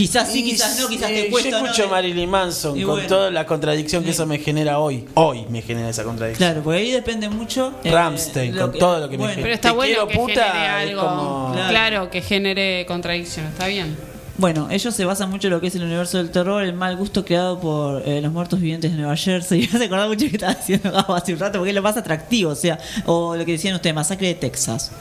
Quizás 0.00 0.32
sí, 0.32 0.42
quizás 0.42 0.78
no, 0.80 0.88
quizás 0.88 1.08
sí, 1.08 1.14
te 1.14 1.30
cuesta. 1.30 1.50
Yo 1.50 1.58
¿no? 1.60 1.66
escucho 1.66 1.88
Marilyn 1.90 2.30
Manson 2.30 2.76
Y 2.78 2.82
con 2.84 2.92
bueno. 2.94 3.08
toda 3.08 3.30
la 3.30 3.44
contradicción 3.44 4.02
que 4.02 4.10
eso 4.10 4.24
me 4.26 4.38
genera 4.38 4.78
hoy. 4.78 5.04
Hoy 5.14 5.44
me 5.50 5.60
genera 5.60 5.90
esa 5.90 6.04
contradicción. 6.04 6.48
Claro, 6.50 6.62
porque 6.64 6.78
ahí 6.78 6.90
depende 6.90 7.28
mucho. 7.28 7.74
eh, 7.84 7.90
Ramstein, 7.90 8.56
con 8.56 8.72
que- 8.72 8.78
todo 8.78 8.98
lo 8.98 9.08
que 9.10 9.18
me 9.18 9.24
genera. 9.24 9.42
Pero 9.42 9.54
está 9.54 9.68
Te 9.68 9.74
bueno 9.74 9.92
quiero, 9.92 10.08
que 10.08 10.14
puta, 10.16 10.52
genere 10.52 10.64
es 10.84 10.88
algo. 10.90 11.02
como- 11.06 11.54
Claro. 11.68 12.10
que 12.10 12.22
genere 12.22 12.86
contradicción. 12.86 13.46
Está 13.46 13.66
bien. 13.66 13.96
Bueno, 14.40 14.68
ellos 14.70 14.94
se 14.94 15.04
basan 15.04 15.28
mucho 15.30 15.48
en 15.48 15.52
lo 15.52 15.60
que 15.60 15.66
es 15.66 15.74
el 15.74 15.82
universo 15.84 16.16
del 16.16 16.30
terror, 16.30 16.62
el 16.64 16.72
mal 16.72 16.96
gusto 16.96 17.26
creado 17.26 17.60
por 17.60 18.02
eh, 18.08 18.22
los 18.22 18.32
muertos 18.32 18.58
vivientes 18.58 18.90
de 18.90 18.96
Nueva 18.96 19.14
Jersey. 19.14 19.68
Me 19.78 19.84
acordaba 19.84 20.08
mucho 20.08 20.20
que 20.26 20.32
estaba 20.36 20.54
diciendo 20.54 20.90
Gabo 20.90 21.14
hace 21.16 21.34
un 21.34 21.38
rato, 21.40 21.58
porque 21.58 21.68
es 21.70 21.74
lo 21.74 21.82
más 21.82 21.96
atractivo. 21.98 22.52
O 22.52 22.54
sea, 22.54 22.78
o 23.04 23.36
lo 23.36 23.44
que 23.44 23.52
decían 23.52 23.74
ustedes, 23.74 23.94
Masacre 23.94 24.28
de 24.28 24.34
Texas. 24.36 24.92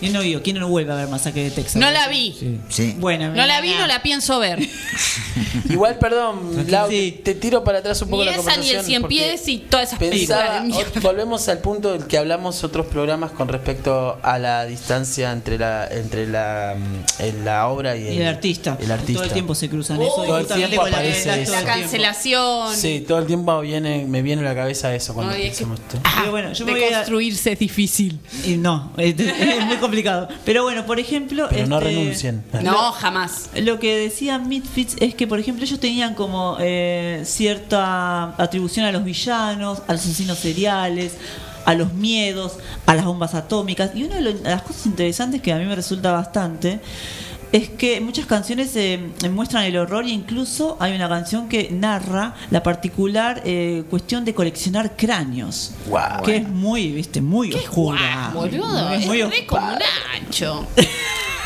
¿Quién 0.00 0.12
no 0.12 0.20
vio? 0.20 0.42
¿Quién 0.42 0.58
no 0.58 0.68
vuelve 0.68 0.92
a 0.92 0.96
ver 0.96 1.08
Masacre 1.08 1.44
de 1.44 1.50
Texas? 1.52 1.76
No 1.76 1.88
la 1.90 2.08
vi. 2.08 2.34
Sí. 2.68 2.96
Bueno, 2.98 3.28
No 3.34 3.46
la 3.46 3.60
vi, 3.60 3.72
no 3.74 3.86
la 3.86 4.02
pienso 4.02 4.40
ver. 4.40 4.58
Igual, 5.68 5.98
perdón, 5.98 6.64
Lau, 6.70 6.88
te 6.88 7.34
tiro 7.34 7.62
para 7.62 7.78
atrás 7.78 8.02
un 8.02 8.08
poco 8.10 8.24
Ni 8.24 8.30
la 8.30 8.36
esa, 8.36 8.42
ni 8.42 8.46
conversación. 8.56 8.78
el 8.80 8.84
cien 8.86 9.02
pies 9.04 9.48
y 9.48 9.58
todas 9.58 9.88
esas 9.88 9.98
películas. 10.00 10.40
Pensaba, 10.62 10.88
o- 10.96 11.00
volvemos 11.02 11.48
al 11.48 11.58
punto 11.58 11.92
del 11.92 12.06
que 12.06 12.18
hablamos 12.18 12.64
otros 12.64 12.86
programas 12.86 13.30
con 13.30 13.46
respecto 13.48 14.18
a 14.22 14.38
la 14.38 14.64
distancia 14.64 15.30
entre 15.30 15.58
la 15.58 15.86
entre 15.86 16.26
la, 16.26 16.74
mm, 16.76 17.22
en 17.22 17.44
la 17.44 17.68
obra 17.68 17.96
y 17.96 18.08
el, 18.08 18.14
Y 18.14 18.18
el 18.22 18.26
artista. 18.26 18.55
El 18.80 18.90
artista. 18.90 19.14
Todo 19.14 19.24
el 19.24 19.32
tiempo 19.32 19.54
se 19.54 19.68
cruzan 19.68 19.98
Oh, 19.98 20.02
eso. 20.02 20.24
y 20.24 20.26
todo 20.26 20.38
el 20.38 20.46
tiempo 20.46 20.76
con 20.82 20.90
la 20.90 20.96
aparece 20.98 21.28
verdad 21.28 21.38
eso. 21.42 21.52
La 21.52 21.64
cancelación. 21.64 22.74
Sí, 22.76 23.04
todo 23.06 23.18
el 23.18 23.26
tiempo 23.26 23.60
viene, 23.60 24.04
me 24.06 24.22
viene 24.22 24.42
a 24.42 24.44
la 24.44 24.54
cabeza 24.54 24.94
eso 24.94 25.14
cuando 25.14 25.32
Ay, 25.34 25.42
es 25.42 25.58
que- 25.58 25.64
pensamos 25.64 25.80
esto. 25.80 25.98
Pero 26.18 26.30
bueno, 26.30 26.52
yo 26.52 26.66
me 26.66 26.74
de 26.74 26.80
voy 26.80 26.88
a- 26.92 26.96
construirse 26.98 27.52
es 27.52 27.58
difícil. 27.58 28.18
Y 28.44 28.56
no, 28.56 28.92
es, 28.96 29.18
es 29.18 29.64
muy 29.64 29.76
complicado. 29.76 30.28
Pero 30.44 30.62
bueno, 30.62 30.84
por 30.86 30.98
ejemplo. 31.00 31.46
Pero 31.50 31.66
no 31.66 31.78
este, 31.78 31.90
renuncien. 31.90 32.44
No, 32.62 32.92
jamás. 32.92 33.50
Lo 33.56 33.78
que 33.78 33.96
decían 33.96 34.48
Misfits 34.48 34.96
es 35.00 35.14
que, 35.14 35.26
por 35.26 35.38
ejemplo, 35.38 35.64
ellos 35.64 35.80
tenían 35.80 36.14
como 36.14 36.56
eh, 36.60 37.22
cierta 37.24 38.34
atribución 38.42 38.86
a 38.86 38.92
los 38.92 39.04
villanos, 39.04 39.82
a 39.86 39.92
los 39.92 40.00
asesinos 40.02 40.38
seriales, 40.38 41.12
a 41.64 41.74
los 41.74 41.92
miedos, 41.94 42.58
a 42.86 42.94
las 42.94 43.04
bombas 43.04 43.34
atómicas. 43.34 43.90
Y 43.94 44.04
una 44.04 44.16
de 44.16 44.34
las 44.42 44.62
cosas 44.62 44.86
interesantes 44.86 45.42
que 45.42 45.52
a 45.52 45.56
mí 45.58 45.64
me 45.64 45.74
resulta 45.74 46.12
bastante 46.12 46.80
es 47.52 47.68
que 47.70 48.00
muchas 48.00 48.26
canciones 48.26 48.74
eh, 48.76 48.98
muestran 49.30 49.64
el 49.64 49.76
horror 49.76 50.04
e 50.04 50.10
incluso 50.10 50.76
hay 50.80 50.94
una 50.94 51.08
canción 51.08 51.48
que 51.48 51.68
narra 51.70 52.34
la 52.50 52.62
particular 52.62 53.42
eh, 53.44 53.84
cuestión 53.88 54.24
de 54.24 54.34
coleccionar 54.34 54.96
cráneos. 54.96 55.72
Guau. 55.86 56.22
Que 56.22 56.36
es 56.38 56.48
muy, 56.48 56.92
viste, 56.92 57.20
muy 57.20 57.52
oscura. 57.54 58.30
Boludo, 58.34 58.90
Es 58.92 59.00
es 59.02 59.06
muy 59.06 59.22
re 59.22 59.46
como 59.46 59.70
Nacho. 59.72 60.66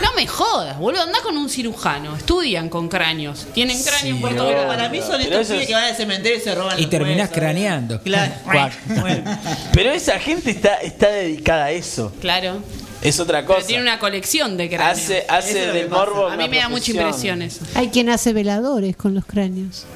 No 0.03 0.15
me 0.17 0.27
jodas, 0.27 0.79
boludo. 0.79 1.03
Anda 1.03 1.19
con 1.23 1.37
un 1.37 1.51
cirujano. 1.51 2.17
Estudian 2.17 2.71
con 2.71 2.89
cráneos. 2.89 3.47
Tienen 3.53 3.81
cráneo 3.83 4.15
en 4.15 4.21
Puerto 4.23 4.39
Porque 4.45 4.53
Grande. 4.55 4.75
para 4.75 4.89
mí 4.89 4.99
son 5.01 5.09
Pero 5.23 5.41
estos 5.41 5.41
eso 5.43 5.49
pibes 5.53 5.61
es- 5.63 5.67
que 5.69 5.75
van 5.75 5.85
al 5.85 5.95
cementerio 5.97 6.39
y 6.39 6.41
se 6.41 6.55
roban 6.55 6.79
Y 6.79 6.83
los 6.83 6.91
terminás 6.91 7.19
huesos. 7.29 7.35
craneando. 7.37 8.01
Claro. 8.03 8.33
Bueno, 8.99 9.39
Pero 9.75 9.91
esa 9.93 10.19
gente 10.19 10.51
está, 10.53 10.77
está 10.77 11.11
dedicada 11.11 11.67
a 11.67 11.71
eso. 11.73 12.13
Claro. 12.21 12.63
Es 13.03 13.19
otra 13.21 13.41
Pero 13.43 13.55
cosa. 13.55 13.67
tiene 13.67 13.83
una 13.83 13.99
colección 13.99 14.57
de 14.57 14.69
cráneos. 14.69 14.99
Hace, 14.99 15.25
hace 15.29 15.67
del 15.73 15.89
morbo. 15.89 16.27
A 16.29 16.37
mí 16.37 16.49
me 16.49 16.59
da 16.59 16.69
mucha 16.69 16.91
impresión 16.91 17.43
eso. 17.43 17.61
Hay 17.75 17.89
quien 17.89 18.09
hace 18.11 18.33
veladores 18.33 18.97
con 18.97 19.15
los 19.15 19.25
cráneos. 19.25 19.87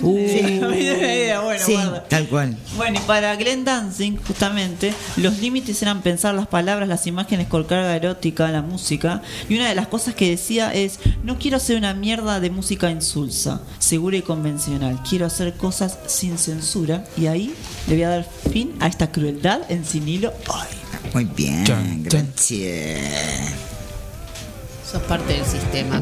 Sí, 0.00 0.58
buena 0.58 0.76
idea, 0.76 1.40
bueno, 1.40 1.64
Sí, 1.64 1.76
tal 2.08 2.26
cual. 2.28 2.56
Bueno, 2.76 2.98
y 2.98 3.06
para 3.06 3.36
Glenn 3.36 3.64
Dancing, 3.64 4.16
justamente, 4.16 4.92
los 5.16 5.38
límites 5.38 5.80
eran 5.82 6.02
pensar 6.02 6.34
las 6.34 6.46
palabras, 6.48 6.88
las 6.88 7.06
imágenes 7.06 7.46
con 7.48 7.64
carga 7.64 7.94
erótica, 7.94 8.50
la 8.50 8.62
música. 8.62 9.22
Y 9.48 9.56
una 9.56 9.68
de 9.68 9.74
las 9.74 9.86
cosas 9.86 10.14
que 10.14 10.30
decía 10.30 10.72
es: 10.74 10.98
No 11.22 11.38
quiero 11.38 11.58
hacer 11.58 11.76
una 11.76 11.94
mierda 11.94 12.40
de 12.40 12.50
música 12.50 12.90
insulsa, 12.90 13.60
segura 13.78 14.16
y 14.16 14.22
convencional. 14.22 15.00
Quiero 15.08 15.26
hacer 15.26 15.54
cosas 15.54 15.98
sin 16.06 16.38
censura. 16.38 17.04
Y 17.16 17.26
ahí 17.26 17.54
le 17.88 17.94
voy 17.94 18.02
a 18.04 18.08
dar 18.08 18.26
fin 18.50 18.74
a 18.80 18.86
esta 18.88 19.12
crueldad 19.12 19.60
en 19.68 19.84
sinilo. 19.84 20.32
Ay, 20.52 20.68
Muy 21.14 21.24
bien, 21.24 21.64
Chan, 21.64 22.04
chan. 22.08 22.26
gracias. 22.26 23.54
Sos 24.84 25.02
parte 25.02 25.34
del 25.34 25.44
sistema. 25.44 26.00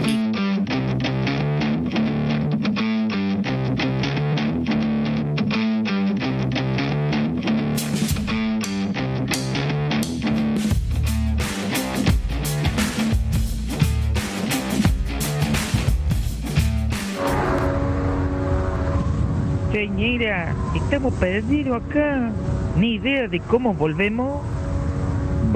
Señora, 19.72 20.54
estamos 20.74 21.12
perdidos 21.14 21.82
acá. 21.82 22.30
Ni 22.76 22.94
idea 22.94 23.28
de 23.28 23.40
cómo 23.40 23.74
volvemos. 23.74 24.55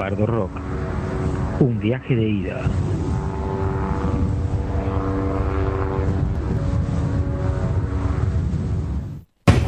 Bardo 0.01 0.25
Rock. 0.25 0.49
Un 1.59 1.79
viaje 1.79 2.15
de 2.15 2.27
ida. 2.27 2.61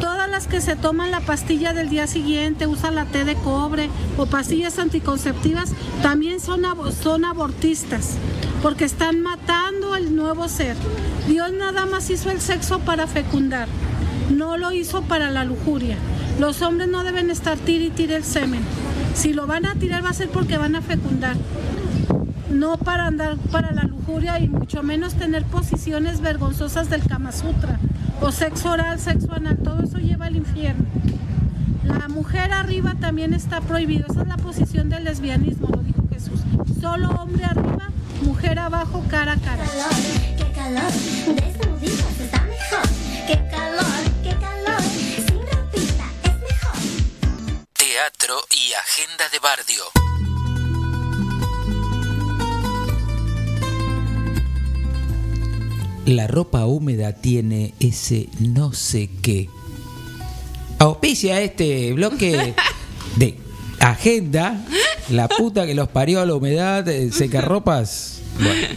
Todas 0.00 0.28
las 0.30 0.46
que 0.46 0.60
se 0.60 0.76
toman 0.76 1.10
la 1.10 1.20
pastilla 1.20 1.72
del 1.72 1.88
día 1.88 2.06
siguiente, 2.06 2.66
usan 2.66 2.94
la 2.94 3.04
té 3.06 3.24
de 3.24 3.34
cobre 3.36 3.88
o 4.16 4.26
pastillas 4.26 4.78
anticonceptivas, 4.78 5.72
también 6.02 6.40
son, 6.40 6.64
abo- 6.64 6.90
son 6.90 7.24
abortistas, 7.24 8.16
porque 8.62 8.84
están 8.84 9.22
matando 9.22 9.94
al 9.94 10.14
nuevo 10.14 10.48
ser. 10.48 10.76
Dios 11.28 11.52
nada 11.52 11.86
más 11.86 12.10
hizo 12.10 12.30
el 12.30 12.40
sexo 12.40 12.80
para 12.80 13.06
fecundar, 13.06 13.68
no 14.30 14.56
lo 14.56 14.72
hizo 14.72 15.02
para 15.02 15.30
la 15.30 15.44
lujuria. 15.44 15.96
Los 16.40 16.62
hombres 16.62 16.88
no 16.88 17.04
deben 17.04 17.30
estar 17.30 17.56
tir 17.56 17.82
y 17.82 17.90
tire 17.90 18.16
el 18.16 18.24
semen. 18.24 18.62
Si 19.14 19.32
lo 19.32 19.46
van 19.46 19.64
a 19.64 19.74
tirar 19.74 20.04
va 20.04 20.10
a 20.10 20.14
ser 20.14 20.28
porque 20.28 20.58
van 20.58 20.76
a 20.76 20.82
fecundar 20.82 21.36
no 22.54 22.76
para 22.76 23.06
andar 23.06 23.36
para 23.50 23.72
la 23.72 23.82
lujuria 23.82 24.38
y 24.38 24.48
mucho 24.48 24.82
menos 24.82 25.14
tener 25.14 25.44
posiciones 25.44 26.20
vergonzosas 26.20 26.88
del 26.88 27.02
Kama 27.02 27.32
Sutra 27.32 27.78
o 28.20 28.30
sexo 28.30 28.70
oral, 28.70 29.00
sexo 29.00 29.32
anal, 29.34 29.58
todo 29.58 29.82
eso 29.82 29.98
lleva 29.98 30.26
al 30.26 30.36
infierno. 30.36 30.84
La 31.82 32.08
mujer 32.08 32.52
arriba 32.52 32.94
también 32.98 33.34
está 33.34 33.60
prohibido, 33.60 34.06
esa 34.08 34.22
es 34.22 34.28
la 34.28 34.36
posición 34.36 34.88
del 34.88 35.04
lesbianismo, 35.04 35.68
lo 35.68 35.82
dijo 35.82 36.04
Jesús. 36.10 36.40
Solo 36.80 37.10
hombre 37.10 37.44
arriba, 37.44 37.90
mujer 38.22 38.58
abajo, 38.58 39.04
cara 39.10 39.32
a 39.32 39.36
cara. 39.36 39.64
Qué 40.36 40.52
calor, 40.54 40.92
qué 43.26 43.48
calor, 43.50 44.13
Y 48.26 48.72
agenda 48.72 49.28
de 49.28 49.38
barrio. 49.38 49.84
La 56.06 56.26
ropa 56.26 56.64
húmeda 56.64 57.12
tiene 57.12 57.74
ese 57.80 58.30
no 58.38 58.72
sé 58.72 59.10
qué. 59.20 59.50
Auspicia 60.78 61.42
este 61.42 61.92
bloque 61.92 62.54
de 63.16 63.36
agenda. 63.78 64.58
La 65.10 65.28
puta 65.28 65.66
que 65.66 65.74
los 65.74 65.88
parió 65.88 66.22
a 66.22 66.24
la 66.24 66.34
humedad, 66.34 66.88
eh, 66.88 67.12
secarropas. 67.12 68.22
Bueno. 68.40 68.68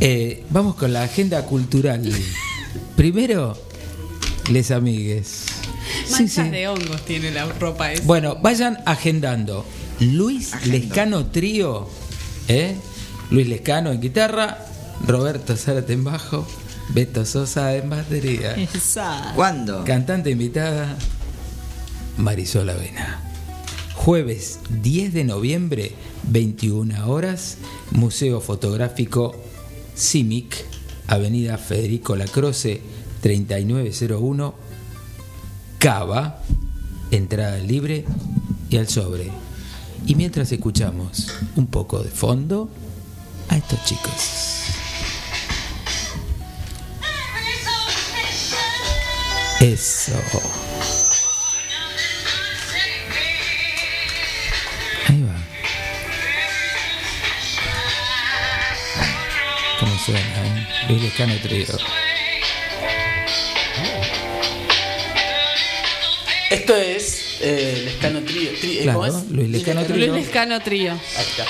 Eh, 0.00 0.44
vamos 0.50 0.74
con 0.74 0.92
la 0.92 1.04
agenda 1.04 1.44
cultural. 1.44 2.02
Primero, 2.96 3.56
les 4.50 4.72
amigues. 4.72 5.59
Manchas 6.10 6.46
sí. 6.46 6.50
de 6.50 6.68
hongos 6.68 7.04
tiene 7.04 7.30
la 7.30 7.46
ropa 7.46 7.92
esa. 7.92 8.04
Bueno, 8.04 8.36
vayan 8.36 8.78
agendando. 8.86 9.64
Luis 10.00 10.66
Lescano 10.66 11.26
Trío, 11.26 11.88
¿eh? 12.48 12.74
Luis 13.30 13.46
Lescano 13.48 13.92
en 13.92 14.00
guitarra, 14.00 14.58
Roberto 15.06 15.56
Zárate 15.56 15.92
en 15.92 16.04
bajo, 16.04 16.46
Beto 16.88 17.24
Sosa 17.24 17.76
en 17.76 17.90
batería. 17.90 18.54
Esa. 18.54 19.32
¿Cuándo? 19.34 19.84
Cantante 19.84 20.30
invitada, 20.30 20.96
Marisol 22.16 22.70
Avena. 22.70 23.20
Jueves 23.94 24.60
10 24.82 25.12
de 25.12 25.24
noviembre, 25.24 25.92
21 26.24 27.06
horas, 27.10 27.58
Museo 27.90 28.40
Fotográfico 28.40 29.36
CIMIC, 29.96 30.64
Avenida 31.06 31.58
Federico 31.58 32.16
Lacroce, 32.16 32.80
3901, 33.20 34.54
Cava, 35.80 36.38
entrada 37.10 37.56
libre 37.56 38.04
y 38.68 38.76
al 38.76 38.86
sobre. 38.86 39.30
Y 40.06 40.14
mientras 40.14 40.52
escuchamos 40.52 41.28
un 41.56 41.66
poco 41.68 42.02
de 42.02 42.10
fondo 42.10 42.68
a 43.48 43.56
estos 43.56 43.82
chicos. 43.86 44.12
Eso. 49.60 50.12
Ahí 55.08 55.22
va. 55.22 55.34
¿Cómo 59.80 59.98
suena? 59.98 60.20
eh? 60.20 60.68
Luis 60.88 61.02
Lescano 61.02 61.34
Trío. 61.42 61.66
Esto 66.50 66.74
es 66.76 67.36
eh, 67.40 67.82
Lescano 67.84 68.20
Trío. 68.22 68.50
Tri- 68.52 68.78
¿Cómo 68.84 69.00
Claro, 69.02 69.06
es? 69.18 69.30
Luis 69.30 69.48
Lescano 69.50 69.80
Luis 69.82 69.92
Trío. 69.92 70.14
Lescano 70.14 70.60
Trío. 70.60 70.92
Ahí 70.92 71.26
está. 71.28 71.46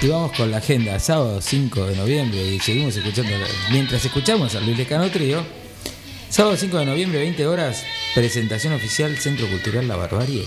Y 0.00 0.06
vamos 0.08 0.32
con 0.36 0.50
la 0.50 0.58
agenda, 0.58 0.98
sábado 1.00 1.40
5 1.40 1.86
de 1.86 1.96
noviembre, 1.96 2.40
y 2.44 2.60
seguimos 2.60 2.96
escuchando, 2.96 3.32
mientras 3.70 4.04
escuchamos 4.04 4.54
a 4.54 4.60
Luis 4.60 4.76
Lescano 4.78 5.10
Trío, 5.10 5.44
sábado 6.28 6.56
5 6.56 6.78
de 6.78 6.86
noviembre, 6.86 7.18
20 7.20 7.46
horas, 7.46 7.84
presentación 8.14 8.72
oficial 8.74 9.16
Centro 9.18 9.48
Cultural 9.48 9.86
La 9.88 9.96
Barbarie. 9.96 10.44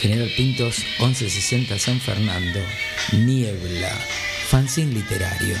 General 0.00 0.30
Pintos, 0.34 0.78
1160 0.98 1.78
San 1.78 2.00
Fernando, 2.00 2.60
Niebla, 3.12 3.90
fanzine 4.48 4.94
literario. 4.94 5.56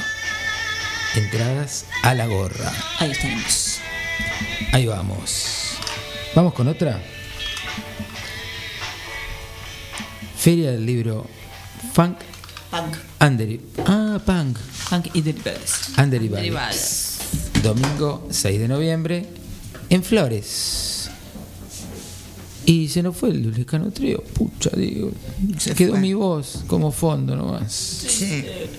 Entradas 1.14 1.84
a 2.02 2.14
la 2.14 2.26
gorra. 2.26 2.72
Ahí 2.98 3.10
estamos. 3.10 3.80
Ahí 4.72 4.86
vamos. 4.86 5.59
Vamos 6.34 6.54
con 6.54 6.68
otra. 6.68 7.00
Feria 10.36 10.70
del 10.72 10.86
libro 10.86 11.26
Funk 11.92 12.16
Punk. 12.70 12.96
Ah, 13.86 14.20
Punk. 14.24 14.56
Punk 14.88 15.08
y 15.12 15.22
y 16.22 16.28
Vales. 16.28 16.42
Derivados. 16.42 17.18
Domingo 17.62 18.28
6 18.30 18.60
de 18.60 18.68
noviembre 18.68 19.26
en 19.88 20.04
Flores. 20.04 20.89
Y 22.66 22.88
se 22.88 23.02
nos 23.02 23.16
fue 23.16 23.30
el 23.30 23.42
Luis 23.42 23.56
Lescano 23.58 23.90
Trío. 23.90 24.22
Pucha, 24.34 24.70
digo. 24.76 25.10
Se 25.58 25.74
quedó 25.74 25.96
mi 25.96 26.12
voz 26.14 26.62
como 26.66 26.92
fondo 26.92 27.34
nomás. 27.34 28.06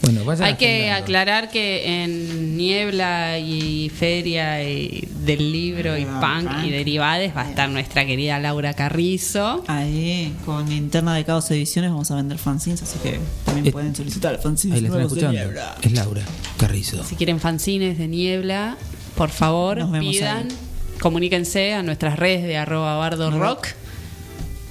Bueno, 0.03 0.24
vayan 0.24 0.44
Hay 0.45 0.56
que 0.56 0.84
agendando. 0.91 1.03
aclarar 1.03 1.52
que 1.52 2.03
en 2.03 2.58
Niebla 2.58 3.40
y 3.40 3.90
Feria 3.90 4.64
y 4.64 5.08
del 5.26 5.52
libro 5.52 5.98
y 5.98 6.06
punk 6.06 6.64
y 6.66 6.70
derivades 6.70 7.36
va 7.36 7.41
a 7.41 7.49
estar 7.49 7.70
nuestra 7.70 8.06
querida 8.06 8.40
Laura 8.40 8.74
Carrizo. 8.76 9.64
Ahí, 9.68 10.34
con 10.45 10.70
Linterna 10.70 11.16
de 11.16 11.26
Caos 11.26 11.49
Ediciones 11.52 11.91
vamos 11.91 12.10
a 12.12 12.16
vender 12.16 12.38
fanzines, 12.38 12.82
así 12.84 12.99
que 12.99 13.20
también 13.45 13.68
Eh, 13.68 13.72
pueden 13.72 13.95
solicitar 13.95 14.40
fanzines 14.41 14.76
Ahí 14.78 14.82
la 14.84 14.88
están 14.90 15.02
escuchando. 15.03 15.32
Niebla. 15.34 15.76
Es 15.82 15.91
Laura 15.91 16.22
Carrizo. 16.58 17.03
Si 17.03 17.16
quieren 17.16 17.40
fanzines 17.40 17.98
de 17.98 18.08
Niebla, 18.08 18.78
por 19.16 19.30
favor, 19.32 19.80
Nos 19.80 19.91
vemos 19.91 20.16
pidan, 20.16 20.48
ahí. 20.48 20.56
Comuníquense 21.02 21.73
a 21.73 21.84
nuestras 21.84 22.18
redes 22.18 22.44
de 22.44 22.56
arroba 22.57 22.95
bardo 22.95 23.32
rock. 23.32 23.68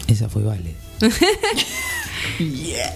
Esa 0.08 0.28
fue 0.28 0.42
Vale. 0.42 0.74
Yeah. 2.38 2.94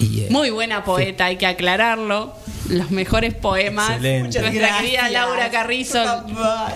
Eh, 0.00 0.28
Muy 0.30 0.50
buena 0.50 0.84
poeta, 0.84 1.26
hay 1.26 1.36
que 1.36 1.46
aclararlo. 1.46 2.34
Los 2.68 2.90
mejores 2.90 3.34
poemas. 3.34 3.90
Excelente. 3.90 4.40
Nuestra 4.40 4.50
Gracias. 4.50 4.80
querida 4.82 5.08
Laura 5.08 5.50
Carrizo. 5.50 6.02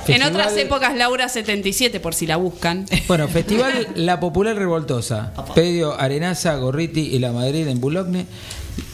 En 0.08 0.22
otras 0.22 0.56
épocas, 0.56 0.94
Laura 0.96 1.28
77, 1.28 2.00
por 2.00 2.14
si 2.14 2.26
la 2.26 2.36
buscan. 2.36 2.86
Bueno, 3.08 3.28
Festival 3.28 3.88
La 3.94 4.18
Popular 4.20 4.56
Revoltosa. 4.56 5.32
Pedio 5.54 5.98
Arenaza, 5.98 6.56
Gorriti 6.56 7.00
y 7.14 7.18
La 7.18 7.32
Madrid 7.32 7.66
en 7.68 7.80
Boulogne. 7.80 8.26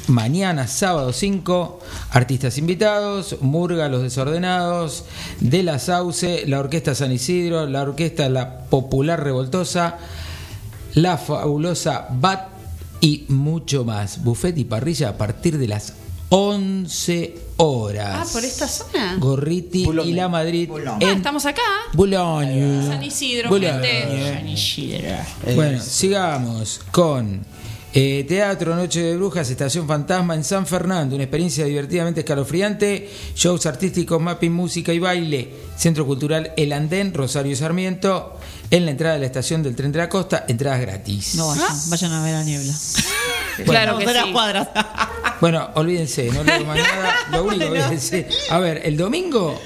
Mañana, 0.08 0.66
sábado 0.66 1.12
5, 1.12 1.80
artistas 2.10 2.56
invitados, 2.58 3.36
Murga 3.42 3.88
Los 3.88 4.02
Desordenados, 4.02 5.04
De 5.40 5.62
la 5.62 5.78
Sauce, 5.78 6.44
la 6.46 6.60
Orquesta 6.60 6.94
San 6.94 7.12
Isidro, 7.12 7.66
la 7.66 7.82
Orquesta 7.82 8.28
La 8.30 8.60
Popular 8.60 9.22
Revoltosa, 9.22 9.98
la 10.94 11.18
fabulosa 11.18 12.08
BAT 12.10 12.48
y 13.00 13.26
mucho 13.28 13.84
más. 13.84 14.24
Buffet 14.24 14.56
y 14.58 14.64
parrilla 14.64 15.10
a 15.10 15.16
partir 15.18 15.58
de 15.58 15.68
las 15.68 15.92
11 16.30 17.38
horas. 17.58 18.28
Ah, 18.28 18.32
por 18.32 18.44
esta 18.44 18.66
zona. 18.66 19.16
Gorriti 19.18 19.86
y 20.04 20.12
La 20.12 20.28
Madrid 20.28 20.70
Ah, 20.86 20.98
estamos 21.00 21.46
acá. 21.46 21.62
Boulogne. 21.92 22.86
San 22.86 23.02
Isidro, 23.02 23.48
Boulogne. 23.50 24.46
gente. 24.56 25.54
Bueno, 25.54 25.80
sigamos 25.82 26.80
con 26.90 27.44
eh, 27.94 28.24
Teatro 28.28 28.74
Noche 28.76 29.02
de 29.02 29.16
Brujas, 29.16 29.48
Estación 29.50 29.86
Fantasma 29.86 30.34
en 30.34 30.44
San 30.44 30.66
Fernando, 30.66 31.14
una 31.14 31.24
experiencia 31.24 31.64
divertidamente 31.64 32.20
escalofriante, 32.20 33.10
shows 33.34 33.66
artísticos, 33.66 34.20
mapping, 34.20 34.52
música 34.52 34.92
y 34.92 34.98
baile, 34.98 35.50
Centro 35.76 36.04
Cultural 36.06 36.52
El 36.56 36.72
Andén, 36.72 37.14
Rosario 37.14 37.52
y 37.52 37.56
Sarmiento, 37.56 38.38
en 38.70 38.84
la 38.84 38.90
entrada 38.90 39.14
de 39.14 39.20
la 39.20 39.26
estación 39.26 39.62
del 39.62 39.74
Tren 39.74 39.90
de 39.92 39.98
la 39.98 40.08
Costa, 40.08 40.44
entradas 40.48 40.80
gratis. 40.80 41.34
No 41.34 41.48
vayan, 41.48 41.90
vayan 41.90 42.12
a 42.12 42.22
ver 42.24 42.34
a 42.34 42.44
Niebla. 42.44 42.72
Claro 43.64 43.94
Vamos 43.94 44.12
que 44.12 44.20
sí. 44.22 44.32
cuadras. 44.32 44.68
Bueno, 45.40 45.70
olvídense, 45.74 46.30
no 46.30 46.44
le 46.44 46.58
digo 46.58 46.66
más 46.66 46.78
nada. 46.94 47.14
Lo 47.32 47.42
único 47.42 47.72
que. 47.72 48.28
A 48.50 48.58
ver, 48.60 48.82
el 48.84 48.96
domingo, 48.96 49.60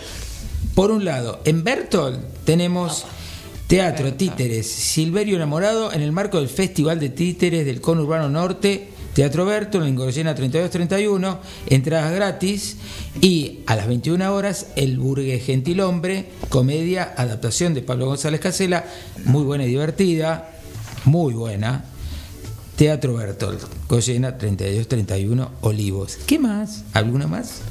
por 0.74 0.90
un 0.90 1.04
lado, 1.04 1.42
en 1.44 1.62
Bertol 1.62 2.18
tenemos 2.46 3.04
Teatro 3.72 4.12
Títeres, 4.12 4.66
Silverio 4.70 5.36
Enamorado, 5.36 5.94
en 5.94 6.02
el 6.02 6.12
marco 6.12 6.36
del 6.36 6.50
Festival 6.50 7.00
de 7.00 7.08
Títeres 7.08 7.64
del 7.64 7.80
Conurbano 7.80 8.28
Norte. 8.28 8.88
Teatro 9.14 9.46
Bertol, 9.46 9.86
en 9.86 9.96
Gorgena 9.96 10.34
3231, 10.34 11.38
entradas 11.68 12.14
gratis. 12.14 12.76
Y 13.22 13.60
a 13.64 13.74
las 13.74 13.88
21 13.88 14.30
horas, 14.34 14.66
El 14.76 14.98
Burgués 14.98 15.46
Gentilhombre, 15.46 16.26
comedia, 16.50 17.14
adaptación 17.16 17.72
de 17.72 17.80
Pablo 17.80 18.04
González 18.04 18.40
Casela, 18.42 18.84
muy 19.24 19.42
buena 19.42 19.64
y 19.64 19.68
divertida, 19.68 20.50
muy 21.06 21.32
buena. 21.32 21.86
Teatro 22.76 23.14
Bertolt, 23.14 23.62
Goyena 23.88 24.36
3231 24.36 25.50
Olivos. 25.62 26.18
¿Qué 26.26 26.38
más? 26.38 26.84
¿Alguna 26.92 27.26
más? 27.26 27.62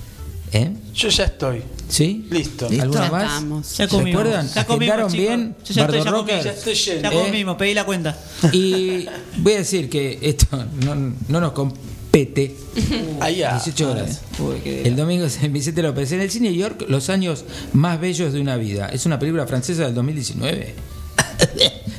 ¿Eh? 0.53 0.73
Yo 0.93 1.07
ya 1.09 1.23
estoy. 1.25 1.61
¿Sí? 1.87 2.27
Listo. 2.29 2.67
¿Alguna 2.67 3.05
Ya 3.05 3.11
más? 3.11 3.23
estamos. 3.23 3.77
Ya 3.77 3.87
comimos. 3.87 4.23
¿Recuerdan? 4.23 4.47
Ya 4.53 4.65
comimos, 4.65 4.93
¿Agendaron 4.93 5.11
chicos. 5.11 5.27
bien? 5.27 5.55
Yo 5.65 5.73
ya 5.73 5.81
estoy, 5.85 6.03
ya 6.03 6.11
comí. 6.11 6.31
Ya 6.43 6.51
estoy 6.51 6.73
lleno. 6.75 7.01
Ya 7.01 7.09
¿Eh? 7.09 7.23
comimos, 7.25 7.55
pedí 7.57 7.73
la 7.73 7.85
cuenta. 7.85 8.17
Y 8.51 9.05
voy 9.37 9.53
a 9.53 9.57
decir 9.57 9.89
que 9.89 10.19
esto 10.21 10.47
no, 10.85 10.95
no 11.27 11.39
nos 11.39 11.51
compete. 11.53 12.55
Allá. 13.21 13.53
18 13.53 13.91
horas. 13.91 14.21
Uy, 14.39 14.61
El 14.65 14.95
domingo 14.97 15.25
es 15.25 15.41
en 15.41 15.53
Vicente 15.53 15.81
López. 15.81 16.11
En 16.11 16.19
el 16.21 16.29
cine 16.29 16.53
York, 16.53 16.85
Los 16.89 17.09
años 17.09 17.45
más 17.71 17.99
bellos 18.01 18.33
de 18.33 18.41
una 18.41 18.57
vida. 18.57 18.89
Es 18.89 19.05
una 19.05 19.17
película 19.19 19.47
francesa 19.47 19.85
del 19.85 19.95
2019. 19.95 20.75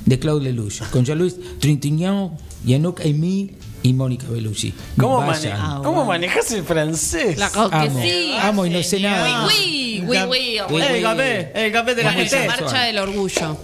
de 0.04 0.18
Claude 0.18 0.44
Lelouch. 0.44 0.80
Con 0.90 1.04
Jean-Louis 1.04 1.36
Trintignant, 1.58 2.32
Yannick 2.64 3.00
Aimé 3.00 3.50
y 3.82 3.92
Mónica 3.92 4.26
Bellucci. 4.30 4.72
¿Cómo, 4.98 5.20
mane- 5.22 5.52
¿Cómo 5.82 6.04
manejas 6.04 6.50
el 6.52 6.64
francés? 6.64 7.36
Que 7.36 7.58
Amo, 7.76 8.00
sí. 8.02 8.34
amo 8.40 8.66
y 8.66 8.70
no 8.70 8.82
sé 8.82 9.00
nada. 9.00 9.46
Oui, 9.46 10.02
oui, 10.06 10.18
oui, 10.28 10.58
oui. 10.70 10.82
El 10.82 11.02
café, 11.02 11.52
el 11.66 11.72
café 11.72 11.94
de 11.94 12.02
la 12.04 12.12
Muy 12.12 12.28
gente. 12.28 12.46
Marcha 12.46 12.82
del 12.82 12.98
Orgullo. 12.98 13.56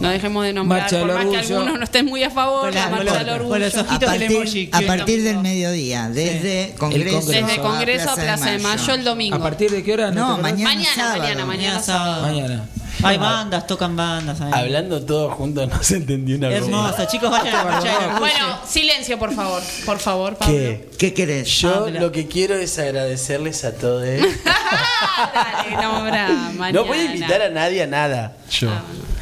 No 0.00 0.08
dejemos 0.08 0.44
de 0.44 0.52
nombrar, 0.52 0.82
Marcha 0.82 0.98
del 0.98 1.06
por 1.06 1.14
más 1.16 1.24
que 1.24 1.36
Orgullo. 1.38 1.56
algunos 1.58 1.78
no 1.78 1.84
estén 1.84 2.06
muy 2.06 2.22
a 2.22 2.30
favor, 2.30 2.60
Con 2.66 2.74
la 2.76 2.84
la- 2.84 2.90
Marcha 2.96 3.18
del 3.18 3.28
Orgullo. 3.30 3.48
con 3.50 3.60
los 3.60 3.74
A 3.74 3.80
ojitos 3.80 4.12
del 4.12 4.22
emoji. 4.22 4.66
partir, 4.68 4.84
a 4.90 4.96
partir 4.96 5.22
del 5.24 5.38
mediodía, 5.38 6.08
desde 6.08 6.74
Congreso, 6.78 7.20
Congreso. 7.20 7.46
Desde 7.46 7.60
Congreso 7.60 8.10
a 8.10 8.14
Plaza 8.14 8.50
de 8.52 8.58
Mayo 8.58 8.94
el 8.94 9.04
domingo. 9.04 9.36
¿A 9.36 9.40
partir 9.40 9.70
de 9.70 9.82
qué 9.82 9.92
hora? 9.92 10.10
No, 10.12 10.34
acordás? 10.34 10.42
mañana, 10.52 10.70
Mañana, 10.74 10.94
sábado. 10.94 11.18
mañana, 11.18 11.44
mañana 11.46 11.68
Mañana 11.68 11.82
sábado. 11.82 12.22
Mañana. 12.22 12.64
Hay 13.02 13.18
bandas, 13.18 13.66
tocan 13.66 13.96
bandas. 13.96 14.40
ahí. 14.40 14.50
Hablando 14.52 15.00
todos 15.02 15.34
juntos 15.34 15.68
no 15.68 15.82
se 15.82 15.96
entendió 15.96 16.36
una 16.36 16.50
Hermoso, 16.52 16.90
cosa. 16.92 17.06
chicos, 17.06 17.30
vayan 17.30 17.54
a 17.54 17.62
orgullo. 17.64 18.18
Bueno, 18.18 18.58
silencio, 18.66 19.18
por 19.18 19.32
favor. 19.34 19.62
Por 19.86 19.98
favor, 19.98 20.36
Pablo. 20.36 20.54
¿Qué? 20.54 20.88
¿Qué 20.98 21.14
querés? 21.14 21.48
Yo 21.60 21.74
Habla. 21.86 22.00
lo 22.00 22.12
que 22.12 22.26
quiero 22.26 22.54
es 22.54 22.78
agradecerles 22.78 23.64
a 23.64 23.72
todos. 23.74 24.02
Dale, 24.04 25.82
nombra, 25.82 26.28
mañana. 26.56 26.72
No 26.72 26.84
voy 26.84 26.98
a 26.98 27.04
invitar 27.04 27.42
a 27.42 27.48
nadie 27.50 27.82
a 27.82 27.86
nada. 27.86 28.36
Yo. 28.50 28.68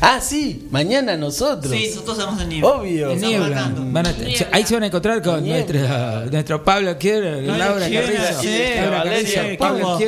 Ah, 0.01 0.21
sí, 0.21 0.67
mañana 0.71 1.17
nosotros. 1.17 1.73
Sí, 1.73 1.89
nosotros 1.91 2.19
estamos 2.19 2.41
en 2.43 2.49
niebla. 2.51 2.69
Obvio. 2.71 3.11
En 3.11 3.21
Niebla. 3.21 3.73
Van 3.77 4.07
a- 4.07 4.13
Niebla. 4.13 4.47
ahí 4.53 4.65
se 4.65 4.75
van 4.75 4.85
a 4.85 4.87
encontrar 4.87 5.23
con 5.23 5.47
nuestro, 5.47 5.79
nuestro 6.31 6.65
Pablo 6.65 6.97
Kiener, 6.99 7.43
No, 7.43 7.57
Laura 7.57 7.81
Carrizo. 7.91 8.41
sí, 8.41 8.59
Laura 8.77 8.99
Valeria, 8.99 9.35
Carrizo, 9.43 9.59
Pablo 9.59 9.83
¿cómo? 9.85 9.99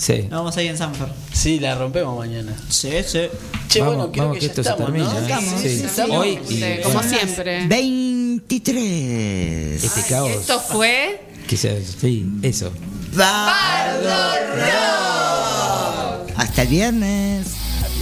Sí. 0.00 0.22
Nos 0.22 0.30
vamos 0.30 0.56
ahí 0.56 0.68
en 0.68 0.78
Sanfer. 0.78 1.08
Sí, 1.30 1.60
la 1.60 1.74
rompemos 1.74 2.16
mañana. 2.16 2.56
Sí, 2.70 2.90
sí. 3.06 3.28
Che, 3.68 3.80
vamos, 3.80 3.96
bueno, 3.96 4.10
creo 4.12 4.24
vamos 4.24 4.38
que, 4.38 4.40
que, 4.40 4.46
ya 4.46 4.50
esto 4.50 4.60
estamos, 4.62 4.80
se 4.80 4.84
termina. 4.86 5.12
¿no? 5.12 5.18
¿eh? 5.18 5.22
Estamos, 5.22 5.60
Sí. 5.60 5.82
estamos. 5.84 6.16
Hoy 6.16 6.38
y 6.48 6.54
Sí, 6.54 6.64
como 6.82 6.94
bueno, 6.94 7.08
siempre. 7.10 7.66
23. 7.68 9.84
este 9.84 10.02
caos. 10.08 10.30
Esto 10.30 10.58
fue 10.60 11.20
se- 11.54 11.84
sí, 11.84 12.24
eso. 12.42 12.72
Bardo 13.12 14.08
Rock. 14.56 16.30
Hasta 16.36 16.62
el 16.62 16.68
viernes. 16.68 17.46
El 17.84 17.92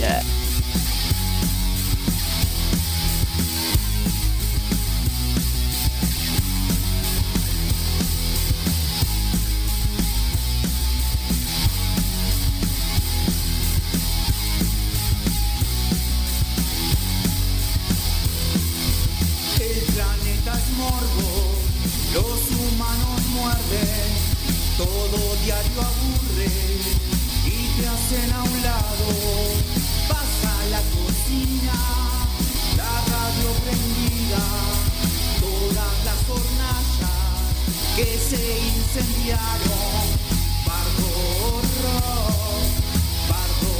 Todo 24.79 25.35
diario 25.43 25.81
aburre 25.83 26.47
y 27.45 27.67
te 27.77 27.89
hacen 27.89 28.33
a 28.33 28.45
un 28.45 28.63
lado. 28.63 29.07
Vas 30.09 30.45
a 30.45 30.67
la 30.71 30.81
cocina, 30.95 31.75
la 32.77 32.93
radio 33.11 33.51
prendida, 33.65 34.45
todas 35.41 35.95
las 36.05 36.21
hornallas 36.31 37.11
que 37.97 38.07
se 38.19 38.41
incendiaron. 38.69 40.07
Bardo 40.65 41.11
rock, 41.83 42.71
bardo 43.29 43.79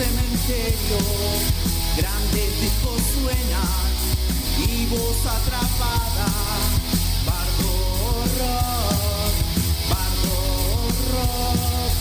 cementerios. 0.00 1.36
Grandes 1.96 2.60
discos 2.60 3.00
suenan 3.14 3.90
y 4.66 4.86
vos 4.86 5.18
atrapada. 5.26 6.28
Bardo 7.26 7.72
rock, 8.40 9.34
bardo 9.90 10.36
rock, 11.12 11.92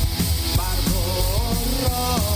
bardo 0.56 1.02
rock, 1.84 2.28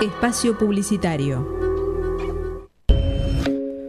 Espacio 0.00 0.56
Publicitario. 0.56 1.59